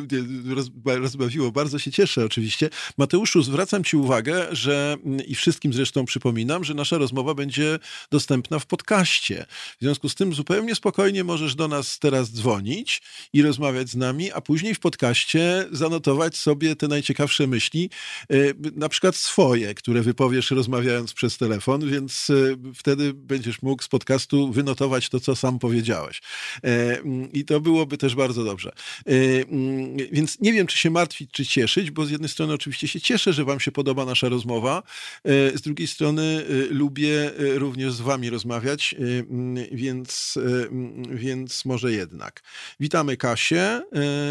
rozbawiło. 0.85 1.51
Bardzo 1.51 1.79
się 1.79 1.91
cieszę 1.91 2.25
oczywiście. 2.25 2.69
Mateuszu, 2.97 3.41
zwracam 3.41 3.83
ci 3.83 3.97
uwagę, 3.97 4.47
że 4.51 4.97
i 5.27 5.35
wszystkim 5.35 5.73
zresztą 5.73 6.05
przypominam, 6.05 6.63
że 6.63 6.73
nasza 6.73 6.97
rozmowa 6.97 7.33
będzie 7.33 7.79
dostępna 8.11 8.59
w 8.59 8.65
podcaście 8.65 9.45
w 9.77 9.81
związku 9.81 10.09
z 10.09 10.15
tym 10.15 10.33
zupełnie 10.33 10.75
spokojnie 10.75 11.23
możesz 11.23 11.55
do 11.55 11.67
nas 11.67 11.99
teraz 11.99 12.31
dzwonić 12.31 13.01
i 13.33 13.41
rozmawiać 13.41 13.89
z 13.89 13.95
nami, 13.95 14.31
a 14.31 14.41
później 14.41 14.75
w 14.75 14.79
podcaście 14.79 15.65
zanotować 15.71 16.37
sobie 16.37 16.75
te 16.75 16.87
najciekawsze 16.87 17.47
myśli, 17.47 17.89
e, 18.29 18.35
na 18.75 18.89
przykład 18.89 19.15
swoje, 19.15 19.73
które 19.73 20.01
wypowiesz 20.01 20.51
rozmawiając 20.51 21.13
przez 21.13 21.37
telefon, 21.37 21.89
więc 21.89 22.29
e, 22.29 22.33
wtedy 22.75 23.13
będziesz 23.13 23.61
mógł 23.61 23.83
z 23.83 23.87
podcastu 23.87 24.51
wynotować 24.51 25.09
to, 25.09 25.19
co 25.19 25.35
sam 25.35 25.59
powiedziałeś. 25.59 26.21
E, 26.63 26.99
mm, 26.99 27.31
I 27.31 27.45
to 27.45 27.59
byłoby 27.59 27.97
też 27.97 28.15
bardzo 28.15 28.43
dobrze. 28.43 28.71
Mm, 29.05 29.97
więc 30.11 30.39
nie 30.39 30.53
wiem, 30.53 30.67
czy 30.67 30.77
się 30.77 30.89
martwić, 30.89 31.31
czy 31.31 31.45
cieszyć, 31.45 31.91
bo 31.91 32.05
z 32.05 32.11
jednej 32.11 32.29
strony 32.29 32.53
oczywiście 32.53 32.87
się 32.87 33.01
cieszę, 33.01 33.33
że 33.33 33.45
wam 33.45 33.59
się 33.59 33.71
podoba 33.71 34.05
nasza 34.05 34.29
rozmowa, 34.29 34.83
z 35.25 35.61
drugiej 35.61 35.87
strony 35.87 36.45
lubię 36.69 37.31
również 37.37 37.93
z 37.93 38.01
wami 38.01 38.29
rozmawiać 38.29 38.95
Mm, 39.29 39.58
więc, 39.71 40.37
e, 40.37 40.67
mm, 40.67 41.17
więc 41.17 41.65
może 41.65 41.91
jednak. 41.91 42.43
Witamy 42.79 43.17
Kasię, 43.17 43.61
e, 43.61 43.83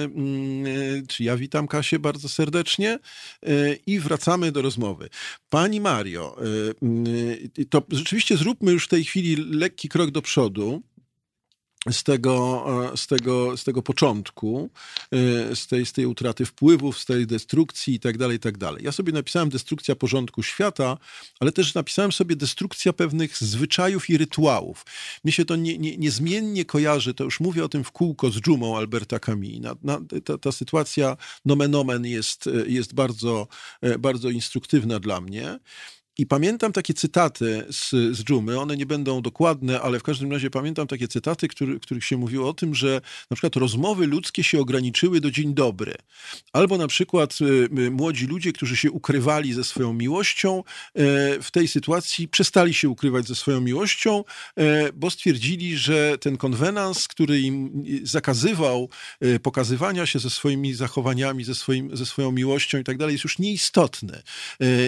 mm, 0.05 1.07
czy 1.07 1.25
ja 1.25 1.37
witam 1.37 1.69
Kasię 1.69 1.99
bardzo 1.99 2.29
serdecznie 2.29 2.99
e, 3.43 3.75
i 3.87 4.01
wracamy 4.01 4.53
do 4.53 4.63
rozmowy. 4.63 5.09
Pani 5.51 5.81
Mario, 5.81 6.37
to 7.71 7.83
rzeczywiście 7.91 8.37
zróbmy 8.37 8.73
już 8.73 8.85
w 8.85 8.89
tej 8.89 9.05
chwili 9.05 9.37
lekki 9.37 9.89
krok 9.89 10.11
do 10.11 10.23
przodu 10.23 10.83
z 11.93 12.03
tego, 12.03 12.65
e, 12.93 12.97
z 12.97 13.07
tego, 13.07 13.57
z 13.57 13.65
tego 13.65 13.83
początku, 13.83 14.71
e, 15.13 15.57
z 15.57 15.67
tej, 15.67 15.87
z 15.87 15.93
tej 15.93 16.07
utraty 16.07 16.45
wpływów, 16.45 16.99
z 16.99 17.05
tej 17.05 17.27
destrukcji 17.27 17.95
i 17.95 18.01
tak 18.01 18.19
dalej, 18.19 18.39
tak 18.39 18.59
dalej. 18.59 18.85
Ja 18.85 18.93
sobie 18.93 19.13
napisałem 19.13 19.49
destrukcja 19.49 19.97
porządku 19.97 20.43
świata, 20.43 20.99
ale 21.41 21.53
też 21.53 21.75
napisałem 21.75 22.13
sobie 22.13 22.37
destrukcja 22.37 22.93
pewnych 22.93 23.39
zwyczajów 23.39 24.11
i 24.11 24.19
rytuałów. 24.19 24.87
Mnie 25.25 25.33
się 25.33 25.45
to 25.45 25.57
nie, 25.57 25.79
nie, 25.79 25.97
niezmiennie 25.97 26.65
kojarzy, 26.65 27.15
to 27.15 27.25
już 27.25 27.41
mówię 27.41 27.65
o 27.65 27.69
tym 27.69 27.85
w 27.85 27.93
kółko 27.93 28.31
z 28.31 28.41
dżumą 28.41 28.77
Alberta 28.77 29.19
Camus. 29.19 29.61
Na, 29.61 29.77
na, 29.83 30.01
ta, 30.25 30.39
ta 30.39 30.53
sytuacja 30.53 31.17
nomen 31.45 31.75
omen 31.75 32.07
jest, 32.07 32.47
e, 32.47 32.51
jest 32.69 32.95
bardzo, 32.95 33.49
bardzo 33.99 34.31
instruktywna 34.31 35.01
dla 35.01 35.21
mnie. 35.21 35.59
I 36.21 36.27
pamiętam 36.27 36.73
takie 36.73 36.95
cytaty 36.95 37.65
z, 37.71 37.91
z 37.91 38.25
Dżumy, 38.25 38.61
one 38.61 38.77
nie 38.77 38.87
będą 38.87 39.23
dokładne, 39.23 39.81
ale 39.81 39.99
w 39.99 40.03
każdym 40.03 40.33
razie 40.33 40.51
pamiętam 40.51 40.87
takie 40.87 41.09
cytaty, 41.09 41.49
który, 41.49 41.81
których 41.81 42.05
się 42.05 42.17
mówiło 42.17 42.49
o 42.49 42.55
tym, 42.55 42.75
że 42.75 43.01
na 43.31 43.35
przykład 43.35 43.57
rozmowy 43.57 44.07
ludzkie 44.07 44.45
się 44.45 44.61
ograniczyły 44.61 45.21
do 45.21 45.31
dzień 45.31 45.55
dobry. 45.55 45.95
Albo 46.53 46.79
na 46.79 46.87
przykład 46.87 47.39
y, 47.41 47.45
y, 47.79 47.91
młodzi 47.91 48.27
ludzie, 48.27 48.53
którzy 48.53 48.77
się 48.77 48.91
ukrywali 48.91 49.53
ze 49.53 49.65
swoją 49.65 49.93
miłością, 49.93 50.59
y, 50.59 50.63
w 51.43 51.51
tej 51.53 51.69
sytuacji 51.69 52.29
przestali 52.29 52.75
się 52.75 52.89
ukrywać 52.89 53.27
ze 53.27 53.35
swoją 53.35 53.61
miłością, 53.61 54.25
bo 54.95 55.11
stwierdzili, 55.11 55.77
że 55.77 56.19
ten 56.19 56.37
konwenans, 56.37 57.09
który 57.09 57.41
im 57.41 57.85
zakazywał 58.03 58.89
pokazywania 59.43 60.07
się 60.07 60.19
ze 60.19 60.31
swoimi 60.31 60.75
zachowaniami, 60.75 61.45
ze, 61.45 61.55
swoim, 61.55 61.97
ze 61.97 62.07
swoją 62.07 62.33
miłością 62.33 62.79
i 62.79 62.85
tak 62.85 62.99
dalej, 62.99 63.13
jest 63.13 63.25
już 63.25 63.39
nieistotny. 63.39 64.23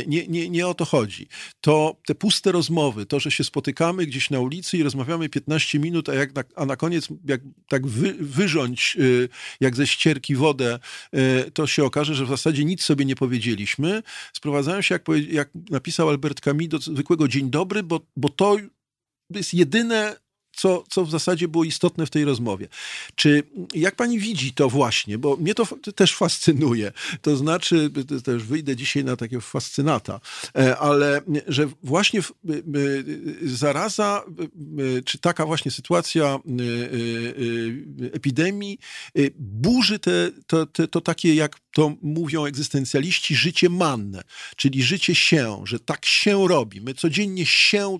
Nie, 0.06 0.28
nie, 0.28 0.50
nie 0.50 0.66
o 0.66 0.74
to 0.74 0.84
chodzi 0.84 1.19
to 1.60 1.96
te 2.06 2.14
puste 2.14 2.52
rozmowy, 2.52 3.06
to, 3.06 3.20
że 3.20 3.30
się 3.30 3.44
spotykamy 3.44 4.06
gdzieś 4.06 4.30
na 4.30 4.40
ulicy 4.40 4.76
i 4.76 4.82
rozmawiamy 4.82 5.28
15 5.28 5.78
minut, 5.78 6.08
a, 6.08 6.14
jak 6.14 6.34
na, 6.34 6.44
a 6.56 6.66
na 6.66 6.76
koniec 6.76 7.08
jak 7.24 7.40
tak 7.68 7.86
wy, 7.86 8.12
wyrząć 8.12 8.96
y, 9.00 9.28
jak 9.60 9.76
ze 9.76 9.86
ścierki 9.86 10.34
wodę, 10.34 10.78
y, 11.14 11.50
to 11.50 11.66
się 11.66 11.84
okaże, 11.84 12.14
że 12.14 12.24
w 12.24 12.28
zasadzie 12.28 12.64
nic 12.64 12.82
sobie 12.82 13.04
nie 13.04 13.16
powiedzieliśmy, 13.16 14.02
sprowadzają 14.32 14.82
się, 14.82 14.94
jak, 14.94 15.08
jak 15.30 15.50
napisał 15.70 16.08
Albert 16.08 16.40
Camus, 16.40 16.68
do 16.68 16.78
zwykłego 16.78 17.28
dzień 17.28 17.50
dobry, 17.50 17.82
bo, 17.82 18.00
bo 18.16 18.28
to 18.28 18.56
jest 19.30 19.54
jedyne 19.54 20.16
co, 20.60 20.84
co 20.88 21.04
w 21.04 21.10
zasadzie 21.10 21.48
było 21.48 21.64
istotne 21.64 22.06
w 22.06 22.10
tej 22.10 22.24
rozmowie. 22.24 22.68
Czy 23.14 23.42
jak 23.74 23.96
pani 23.96 24.18
widzi 24.18 24.52
to 24.52 24.68
właśnie, 24.68 25.18
bo 25.18 25.36
mnie 25.36 25.54
to 25.54 25.66
też 25.94 26.16
fascynuje, 26.16 26.92
to 27.22 27.36
znaczy, 27.36 27.90
też 28.24 28.44
wyjdę 28.44 28.76
dzisiaj 28.76 29.04
na 29.04 29.16
takiego 29.16 29.40
fascynata, 29.40 30.20
e, 30.56 30.78
ale 30.78 31.20
że 31.48 31.68
właśnie 31.82 32.20
zaraza, 33.42 34.24
czy 35.04 35.18
taka 35.18 35.46
właśnie 35.46 35.70
sytuacja 35.70 36.26
e, 36.26 36.38
e, 36.38 38.12
epidemii 38.12 38.78
burzy 39.38 39.98
te, 39.98 40.30
to, 40.46 40.66
to, 40.66 40.88
to 40.88 41.00
takie, 41.00 41.34
jak 41.34 41.56
to 41.72 41.96
mówią 42.02 42.44
egzystencjaliści, 42.44 43.36
życie 43.36 43.68
manne, 43.68 44.22
czyli 44.56 44.82
życie 44.82 45.14
się, 45.14 45.62
że 45.64 45.80
tak 45.80 46.06
się 46.06 46.48
robi. 46.48 46.80
My 46.80 46.94
codziennie 46.94 47.46
się, 47.46 47.98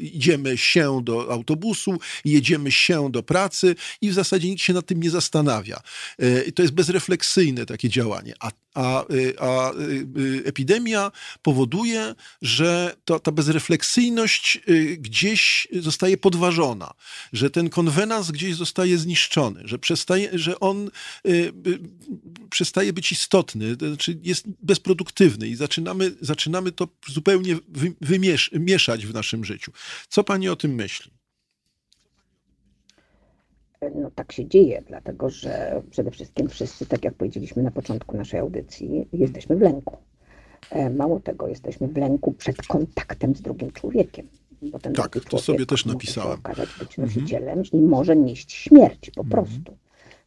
idziemy 0.00 0.58
się 0.58 1.00
do 1.04 1.32
autobusu, 1.32 1.98
jedziemy 2.24 2.72
się 2.72 3.10
do 3.10 3.22
pracy 3.22 3.76
i 4.00 4.10
w 4.10 4.14
zasadzie 4.14 4.48
nikt 4.48 4.62
się 4.62 4.72
nad 4.72 4.86
tym 4.86 5.02
nie 5.02 5.10
zastanawia. 5.10 5.82
E, 6.18 6.52
to 6.52 6.62
jest 6.62 6.74
bezrefleksyjne 6.74 7.66
takie 7.66 7.88
działanie. 7.88 8.34
A 8.40 8.50
a, 8.74 9.04
y, 9.10 9.34
a 9.40 9.72
y, 9.72 10.06
y, 10.18 10.42
epidemia 10.44 11.12
powoduje, 11.42 12.14
że 12.42 12.96
to, 13.04 13.20
ta 13.20 13.32
bezrefleksyjność 13.32 14.60
gdzieś 14.98 15.68
zostaje 15.72 16.16
podważona, 16.16 16.94
że 17.32 17.50
ten 17.50 17.70
konwenans 17.70 18.30
gdzieś 18.30 18.54
zostaje 18.54 18.98
zniszczony, 18.98 19.62
że, 19.64 19.78
przestaje, 19.78 20.30
że 20.32 20.60
on 20.60 20.90
przestaje 22.50 22.92
być 22.92 23.12
istotny, 23.12 23.74
znaczy 23.74 24.18
jest 24.22 24.44
bezproduktywny 24.62 25.48
i 25.48 25.54
zaczynamy, 25.54 26.14
zaczynamy 26.20 26.72
to 26.72 26.88
zupełnie 27.08 27.56
wymieszać 28.50 29.06
w 29.06 29.14
naszym 29.14 29.44
życiu. 29.44 29.72
Co 30.08 30.24
pani 30.24 30.48
o 30.48 30.56
tym 30.56 30.74
myśli? 30.74 31.21
No 33.94 34.10
tak 34.10 34.32
się 34.32 34.46
dzieje, 34.46 34.82
dlatego 34.86 35.30
że 35.30 35.82
przede 35.90 36.10
wszystkim 36.10 36.48
wszyscy, 36.48 36.86
tak 36.86 37.04
jak 37.04 37.14
powiedzieliśmy 37.14 37.62
na 37.62 37.70
początku 37.70 38.16
naszej 38.16 38.40
audycji, 38.40 39.08
jesteśmy 39.12 39.56
w 39.56 39.60
lęku. 39.60 39.96
E, 40.70 40.90
mało 40.90 41.20
tego, 41.20 41.48
jesteśmy 41.48 41.88
w 41.88 41.96
lęku 41.96 42.32
przed 42.32 42.66
kontaktem 42.66 43.36
z 43.36 43.42
drugim 43.42 43.70
człowiekiem. 43.70 44.28
Bo 44.62 44.78
ten 44.78 44.92
tak, 44.92 45.20
to 45.30 45.38
sobie 45.38 45.66
też 45.66 45.86
napisałem. 45.86 46.28
Może 46.30 46.40
okazać 46.40 46.68
być 46.78 46.98
mhm. 46.98 47.08
nosicielem 47.08 47.62
i 47.72 47.76
może 47.76 48.16
nieść 48.16 48.52
śmierć 48.52 49.10
po 49.10 49.22
-hmm. 49.22 49.28
prostu. 49.28 49.76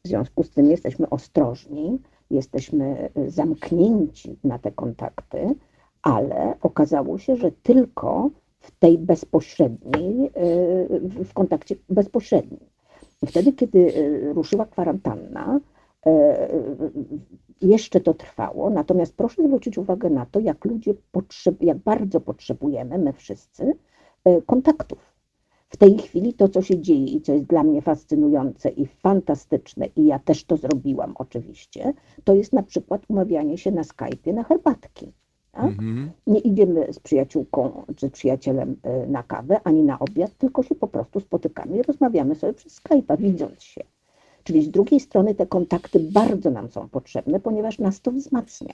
W 0.03 0.07
związku 0.07 0.43
z 0.43 0.49
tym 0.49 0.71
jesteśmy 0.71 1.09
ostrożni, 1.09 1.99
jesteśmy 2.31 3.09
zamknięci 3.27 4.37
na 4.43 4.59
te 4.59 4.71
kontakty, 4.71 5.55
ale 6.01 6.53
okazało 6.61 7.17
się, 7.17 7.35
że 7.35 7.51
tylko 7.51 8.29
w 8.59 8.71
tej 8.71 8.97
bezpośredniej, 8.97 10.25
e, 10.25 10.33
w 11.23 11.33
kontakcie 11.33 11.75
bezpośrednim. 11.89 12.59
Wtedy, 13.25 13.53
kiedy 13.53 13.93
e, 13.95 14.33
ruszyła 14.33 14.65
kwarantanna, 14.65 15.59
e, 16.05 16.49
jeszcze 17.61 17.99
to 18.01 18.13
trwało, 18.13 18.69
natomiast 18.69 19.15
proszę 19.15 19.43
zwrócić 19.43 19.77
uwagę 19.77 20.09
na 20.09 20.25
to, 20.25 20.39
jak 20.39 20.65
ludzie 20.65 20.93
potrzeb, 21.11 21.61
jak 21.61 21.77
bardzo 21.77 22.21
potrzebujemy, 22.21 22.97
my 22.97 23.13
wszyscy, 23.13 23.73
e, 24.23 24.41
kontaktów. 24.41 25.15
W 25.69 25.77
tej 25.77 25.97
chwili 25.97 26.33
to, 26.33 26.49
co 26.49 26.61
się 26.61 26.81
dzieje 26.81 27.05
i 27.05 27.21
co 27.21 27.33
jest 27.33 27.45
dla 27.45 27.63
mnie 27.63 27.81
fascynujące 27.81 28.69
i 28.69 28.85
fantastyczne, 28.85 29.87
i 29.95 30.05
ja 30.05 30.19
też 30.19 30.43
to 30.43 30.57
zrobiłam 30.57 31.13
oczywiście, 31.15 31.93
to 32.23 32.35
jest 32.35 32.53
na 32.53 32.63
przykład 32.63 33.01
umawianie 33.07 33.57
się 33.57 33.71
na 33.71 33.81
Skype'ie 33.81 34.33
na 34.33 34.43
herbatki. 34.43 35.11
Tak? 35.55 35.71
Nie 36.27 36.39
idziemy 36.39 36.93
z 36.93 36.99
przyjaciółką 36.99 37.85
czy 37.95 38.09
przyjacielem 38.09 38.75
e, 38.83 39.07
na 39.07 39.23
kawę 39.23 39.59
ani 39.63 39.83
na 39.83 39.99
obiad, 39.99 40.37
tylko 40.37 40.63
się 40.63 40.75
po 40.75 40.87
prostu 40.87 41.19
spotykamy 41.19 41.77
i 41.77 41.81
rozmawiamy 41.81 42.35
sobie 42.35 42.53
przez 42.53 42.81
Skype'a, 42.81 43.17
widząc 43.17 43.63
się. 43.63 43.81
Czyli 44.43 44.63
z 44.63 44.71
drugiej 44.71 44.99
strony 44.99 45.35
te 45.35 45.47
kontakty 45.47 45.99
bardzo 45.99 46.51
nam 46.51 46.69
są 46.69 46.89
potrzebne, 46.89 47.39
ponieważ 47.39 47.79
nas 47.79 48.01
to 48.01 48.11
wzmacnia. 48.11 48.73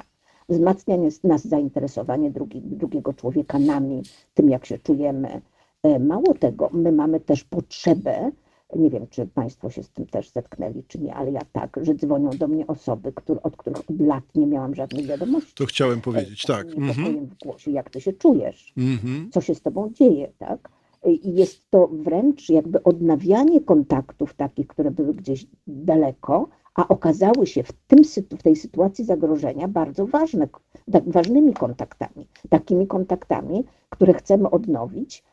Wzmacnia 0.50 0.98
nas 1.24 1.48
zainteresowanie 1.48 2.32
drugi, 2.32 2.62
drugiego 2.62 3.14
człowieka 3.14 3.60
nami, 3.60 4.02
tym 4.34 4.50
jak 4.50 4.66
się 4.66 4.78
czujemy. 4.78 5.42
E, 5.84 6.00
mało 6.00 6.34
tego, 6.34 6.70
my 6.74 6.92
mamy 6.92 7.20
też 7.20 7.44
potrzebę 7.44 8.32
nie 8.76 8.90
wiem, 8.90 9.08
czy 9.10 9.28
Państwo 9.28 9.70
się 9.70 9.84
z 9.84 9.90
tym 9.90 10.06
też 10.06 10.30
zetknęli, 10.30 10.84
czy 10.88 11.00
nie, 11.00 11.16
ale 11.16 11.32
ja 11.32 11.42
tak, 11.52 11.80
że 11.82 11.96
dzwonią 11.96 12.30
do 12.30 12.48
mnie 12.48 12.68
osoby, 12.68 13.14
które, 13.16 13.44
od 13.44 13.58
których 13.58 13.80
od 13.80 14.00
lat 14.00 14.24
nie 14.36 14.48
miałam 14.48 14.76
żadnych 14.76 15.06
wiadomości. 15.06 15.54
To 15.56 15.66
chciałem 15.66 16.02
powiedzieć, 16.02 16.44
tak. 16.44 16.68
Mhm. 16.68 17.26
w 17.28 17.38
głosie, 17.38 17.72
jak 17.72 17.90
ty 17.90 18.02
się 18.02 18.14
czujesz, 18.14 18.74
mhm. 18.78 19.30
co 19.32 19.42
się 19.42 19.56
z 19.56 19.62
tobą 19.62 19.90
dzieje, 19.94 20.32
tak? 20.38 20.70
I 21.06 21.36
jest 21.36 21.70
to 21.70 21.88
wręcz 21.88 22.50
jakby 22.50 22.84
odnawianie 22.84 23.62
kontaktów 23.62 24.34
takich, 24.34 24.68
które 24.68 24.92
były 24.92 25.14
gdzieś 25.14 25.46
daleko, 25.68 26.50
a 26.76 26.88
okazały 26.88 27.48
się 27.48 27.64
w, 27.64 27.72
tym, 27.72 28.00
w 28.38 28.44
tej 28.44 28.56
sytuacji 28.56 29.06
zagrożenia 29.06 29.68
bardzo 29.68 30.08
ważne, 30.08 30.48
tak, 30.92 31.10
ważnymi 31.10 31.54
kontaktami. 31.54 32.28
Takimi 32.50 32.88
kontaktami, 32.88 33.64
które 33.90 34.14
chcemy 34.14 34.50
odnowić, 34.50 35.24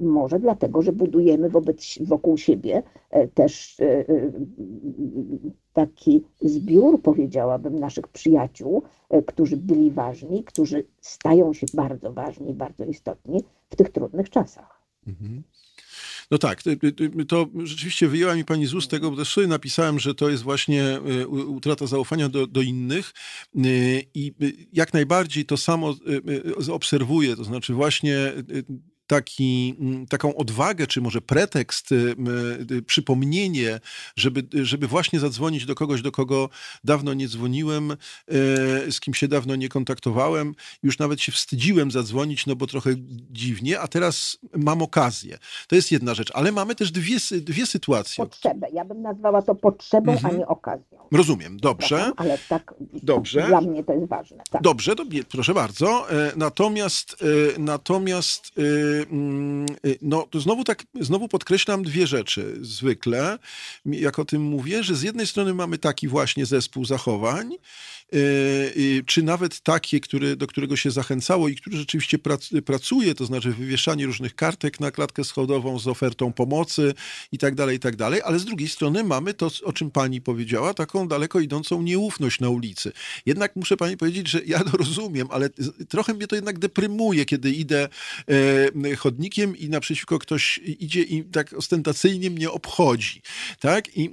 może 0.00 0.40
dlatego, 0.40 0.82
że 0.82 0.92
budujemy 0.92 1.48
wobec, 1.48 1.98
wokół 2.00 2.38
siebie 2.38 2.82
e, 3.10 3.28
też 3.28 3.80
e, 3.80 4.04
taki 5.72 6.24
zbiór, 6.40 7.02
powiedziałabym, 7.02 7.78
naszych 7.78 8.08
przyjaciół, 8.08 8.82
którzy 9.26 9.56
byli 9.56 9.90
ważni, 9.90 10.44
którzy 10.44 10.86
stają 11.00 11.52
się 11.52 11.66
bardzo 11.74 12.12
ważni, 12.12 12.54
bardzo 12.54 12.84
istotni 12.84 13.44
w 13.70 13.76
tych 13.76 13.90
trudnych 13.90 14.30
czasach. 14.30 14.82
Mhm. 15.06 15.42
No 16.30 16.38
tak, 16.38 16.62
to 17.28 17.46
rzeczywiście 17.64 18.08
wyjęła 18.08 18.34
mi 18.34 18.44
pani 18.44 18.66
z 18.66 18.74
ust 18.74 18.90
tego, 18.90 19.10
bo 19.10 19.16
też 19.16 19.38
napisałem, 19.48 19.98
że 19.98 20.14
to 20.14 20.28
jest 20.28 20.42
właśnie 20.42 20.84
e, 20.84 21.28
utrata 21.28 21.86
zaufania 21.86 22.28
do, 22.28 22.46
do 22.46 22.62
innych 22.62 23.12
e, 23.56 23.60
i 24.14 24.34
jak 24.72 24.92
najbardziej 24.92 25.44
to 25.44 25.56
samo 25.56 25.94
e, 26.68 26.72
obserwuję, 26.72 27.36
to 27.36 27.44
znaczy 27.44 27.74
właśnie 27.74 28.32
taki, 29.08 29.74
mm, 29.80 30.06
taką 30.06 30.36
odwagę, 30.36 30.86
czy 30.86 31.00
może 31.00 31.20
pretekst, 31.20 31.92
y, 31.92 32.16
y, 32.70 32.82
przypomnienie, 32.82 33.80
żeby, 34.16 34.64
żeby 34.64 34.86
właśnie 34.86 35.20
zadzwonić 35.20 35.66
do 35.66 35.74
kogoś, 35.74 36.02
do 36.02 36.12
kogo 36.12 36.48
dawno 36.84 37.14
nie 37.14 37.28
dzwoniłem, 37.28 37.90
y, 37.90 37.96
z 38.92 39.00
kim 39.00 39.14
się 39.14 39.28
dawno 39.28 39.56
nie 39.56 39.68
kontaktowałem. 39.68 40.54
Już 40.82 40.98
nawet 40.98 41.20
się 41.20 41.32
wstydziłem 41.32 41.90
zadzwonić, 41.90 42.46
no 42.46 42.56
bo 42.56 42.66
trochę 42.66 42.90
dziwnie, 43.30 43.80
a 43.80 43.88
teraz 43.88 44.38
mam 44.56 44.82
okazję. 44.82 45.38
To 45.68 45.76
jest 45.76 45.92
jedna 45.92 46.14
rzecz, 46.14 46.30
ale 46.34 46.52
mamy 46.52 46.74
też 46.74 46.90
dwie, 46.90 47.16
dwie 47.40 47.66
sytuacje. 47.66 48.24
Potrzebę. 48.24 48.66
Ja 48.72 48.84
bym 48.84 49.02
nazwała 49.02 49.42
to 49.42 49.54
potrzebą, 49.54 50.12
mhm. 50.12 50.34
a 50.34 50.38
nie 50.38 50.46
okazją. 50.46 50.98
Rozumiem, 51.12 51.60
dobrze. 51.60 52.12
Ale 52.16 52.38
tak 52.48 52.74
dobrze. 53.02 53.46
dla 53.48 53.60
mnie 53.60 53.84
to 53.84 53.92
jest 53.92 54.06
ważne. 54.06 54.42
Tak. 54.50 54.62
Dobrze, 54.62 54.96
to, 54.96 55.04
proszę 55.28 55.54
bardzo. 55.54 56.10
E, 56.10 56.32
natomiast, 56.36 57.16
e, 57.56 57.58
natomiast 57.58 58.58
y, 58.58 58.97
no 60.02 60.26
to 60.30 60.40
znowu 60.40 60.64
tak, 60.64 60.84
znowu 61.00 61.28
podkreślam 61.28 61.82
dwie 61.82 62.06
rzeczy 62.06 62.58
zwykle, 62.60 63.38
jak 63.86 64.18
o 64.18 64.24
tym 64.24 64.42
mówię, 64.42 64.82
że 64.82 64.94
z 64.94 65.02
jednej 65.02 65.26
strony 65.26 65.54
mamy 65.54 65.78
taki 65.78 66.08
właśnie 66.08 66.46
zespół 66.46 66.84
zachowań, 66.84 67.50
Y, 67.54 67.97
czy 69.06 69.22
nawet 69.22 69.60
takie, 69.60 70.00
które, 70.00 70.36
do 70.36 70.46
którego 70.46 70.76
się 70.76 70.90
zachęcało 70.90 71.48
i 71.48 71.56
który 71.56 71.76
rzeczywiście 71.76 72.18
pracuje, 72.64 73.14
to 73.14 73.26
znaczy 73.26 73.52
wywieszanie 73.52 74.06
różnych 74.06 74.34
kartek 74.34 74.80
na 74.80 74.90
klatkę 74.90 75.24
schodową 75.24 75.78
z 75.78 75.88
ofertą 75.88 76.32
pomocy 76.32 76.94
i 77.32 77.38
tak 77.38 77.54
dalej, 77.54 77.76
i 77.76 77.80
tak 77.80 77.96
dalej, 77.96 78.20
ale 78.24 78.38
z 78.38 78.44
drugiej 78.44 78.68
strony 78.68 79.04
mamy 79.04 79.34
to, 79.34 79.50
o 79.64 79.72
czym 79.72 79.90
pani 79.90 80.20
powiedziała, 80.20 80.74
taką 80.74 81.08
daleko 81.08 81.40
idącą 81.40 81.82
nieufność 81.82 82.40
na 82.40 82.48
ulicy. 82.48 82.92
Jednak 83.26 83.56
muszę 83.56 83.76
pani 83.76 83.96
powiedzieć, 83.96 84.28
że 84.28 84.40
ja 84.46 84.64
to 84.64 84.76
rozumiem, 84.76 85.28
ale 85.30 85.50
trochę 85.88 86.14
mnie 86.14 86.26
to 86.26 86.34
jednak 86.36 86.58
deprymuje, 86.58 87.24
kiedy 87.24 87.50
idę 87.50 87.88
e, 88.84 88.96
chodnikiem 88.96 89.56
i 89.56 89.68
naprzeciwko 89.68 90.18
ktoś 90.18 90.60
idzie 90.64 91.02
i 91.02 91.24
tak 91.24 91.52
ostentacyjnie 91.52 92.30
mnie 92.30 92.50
obchodzi, 92.50 93.22
tak? 93.60 93.96
I 93.96 94.10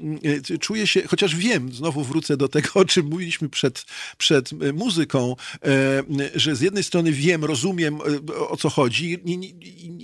e, 0.53 0.57
czuję 0.57 0.87
się, 0.87 1.01
chociaż 1.07 1.35
wiem, 1.35 1.73
znowu 1.73 2.03
wrócę 2.03 2.37
do 2.37 2.47
tego, 2.47 2.69
o 2.73 2.85
czym 2.85 3.05
mówiliśmy 3.05 3.49
przed 3.49 3.84
przed, 4.17 4.53
e, 4.53 4.73
muzyką, 4.73 5.35
e, 5.65 6.03
że 6.35 6.55
z 6.55 6.61
jednej 6.61 6.83
strony 6.83 7.11
wiem, 7.11 7.45
rozumiem 7.45 7.95
e, 7.95 8.35
o 8.35 8.57
co 8.57 8.69
chodzi. 8.69 9.17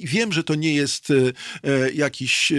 Wiem, 0.04 0.34
że 0.34 0.44
to 0.44 0.56
nie 0.56 0.74
jest 0.74 1.08
jakiś, 1.94 2.54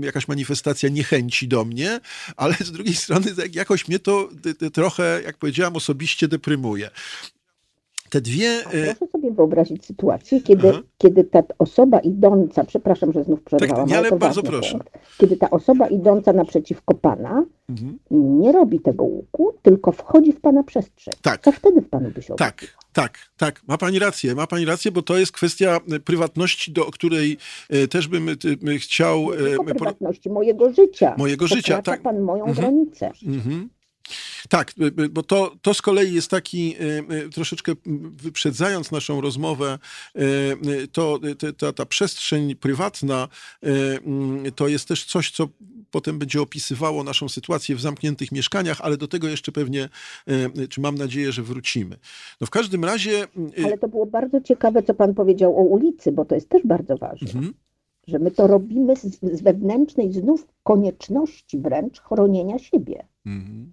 jakaś 0.00 0.28
manifestacja 0.28 0.88
niechęci 0.88 1.48
do 1.48 1.64
mnie, 1.64 2.00
ale 2.36 2.54
z 2.60 2.72
drugiej 2.72 2.94
strony 2.94 3.34
jakoś 3.52 3.88
mnie 3.88 3.98
to 3.98 4.28
trochę, 4.72 5.20
jak 5.24 5.38
powiedziałam, 5.38 5.76
osobiście 5.76 6.28
deprymuje 6.28 6.90
te 8.12 8.20
dwie... 8.20 8.62
proszę 8.62 9.12
sobie 9.12 9.30
wyobrazić 9.30 9.86
sytuację, 9.86 10.40
kiedy, 10.40 10.72
kiedy 10.98 11.24
ta 11.24 11.42
osoba 11.58 12.00
idąca, 12.00 12.64
przepraszam, 12.64 13.12
że 13.12 13.24
znów 13.24 13.42
przerwałam, 13.42 13.88
tak, 13.88 13.98
ale, 13.98 14.08
ale 14.08 14.18
bardzo 14.18 14.42
proszę. 14.42 14.70
Punkt, 14.70 14.90
kiedy 15.18 15.36
ta 15.36 15.50
osoba 15.50 15.86
idąca 15.86 16.32
naprzeciwko 16.32 16.94
Pana 16.94 17.44
mhm. 17.68 17.98
nie 18.10 18.52
robi 18.52 18.80
tego 18.80 19.04
łuku, 19.04 19.54
tylko 19.62 19.92
wchodzi 19.92 20.32
w 20.32 20.40
Pana 20.40 20.62
przestrzeń. 20.62 21.14
Tak. 21.22 21.42
Co 21.42 21.52
wtedy 21.52 21.80
w 21.80 21.88
Panu 21.88 22.10
by 22.10 22.22
się 22.22 22.34
Tak, 22.34 22.76
tak, 22.92 23.18
tak. 23.36 23.60
Ma 23.68 23.78
Pani 23.78 23.98
rację, 23.98 24.34
ma 24.34 24.46
Pani 24.46 24.64
rację, 24.64 24.92
bo 24.92 25.02
to 25.02 25.18
jest 25.18 25.32
kwestia 25.32 25.80
e, 25.92 26.00
prywatności, 26.00 26.72
do 26.72 26.84
której 26.84 27.38
e, 27.70 27.88
też 27.88 28.08
bym 28.08 28.26
chciał... 28.78 29.26
Nie 29.58 29.64
prywatności, 29.64 30.30
mojego 30.30 30.72
życia. 30.72 31.14
Mojego 31.18 31.46
życia, 31.46 31.82
tak. 31.82 32.02
Pan 32.02 32.20
moją 32.20 32.44
mhm. 32.44 32.56
granicę. 32.56 33.12
Mhm. 33.26 33.68
Tak, 34.48 34.72
y, 34.80 35.02
y, 35.02 35.08
bo 35.08 35.22
to, 35.22 35.56
to 35.62 35.74
z 35.74 35.82
kolei 35.82 36.14
jest 36.14 36.30
taki, 36.30 36.76
y, 37.26 37.30
troszeczkę 37.30 37.72
wyprzedzając 38.16 38.90
naszą 38.90 39.20
rozmowę, 39.20 39.78
to 40.92 41.20
ta, 41.58 41.72
ta 41.72 41.86
przestrzeń 41.86 42.54
prywatna 42.54 43.28
mm, 43.62 44.52
to 44.52 44.68
jest 44.68 44.88
też 44.88 45.04
coś, 45.04 45.30
co 45.30 45.48
potem 45.90 46.18
będzie 46.18 46.42
opisywało 46.42 47.04
naszą 47.04 47.28
sytuację 47.28 47.76
w 47.76 47.80
zamkniętych 47.80 48.32
mieszkaniach, 48.32 48.80
ale 48.80 48.96
do 48.96 49.08
tego 49.08 49.28
jeszcze 49.28 49.52
pewnie, 49.52 49.88
czy 50.70 50.80
mam 50.80 50.94
nadzieję, 50.94 51.32
że 51.32 51.42
wrócimy. 51.42 51.96
No 52.40 52.46
w 52.46 52.50
każdym 52.50 52.84
razie... 52.84 53.26
Ale 53.64 53.78
to 53.78 53.88
było 53.88 54.06
bardzo 54.06 54.40
ciekawe, 54.40 54.82
co 54.82 54.94
pan 54.94 55.14
powiedział 55.14 55.56
o 55.56 55.62
ulicy, 55.62 56.12
bo 56.12 56.24
to 56.24 56.34
jest 56.34 56.48
też 56.48 56.62
bardzo 56.64 56.96
ważne. 56.96 57.26
Mhm. 57.26 57.54
Że 58.06 58.18
my 58.18 58.30
to 58.30 58.46
robimy 58.46 58.96
z, 58.96 59.20
z 59.20 59.42
wewnętrznej 59.42 60.12
znów 60.12 60.46
konieczności 60.62 61.58
wręcz 61.58 62.00
chronienia 62.00 62.58
siebie. 62.58 63.06
Mhm. 63.26 63.72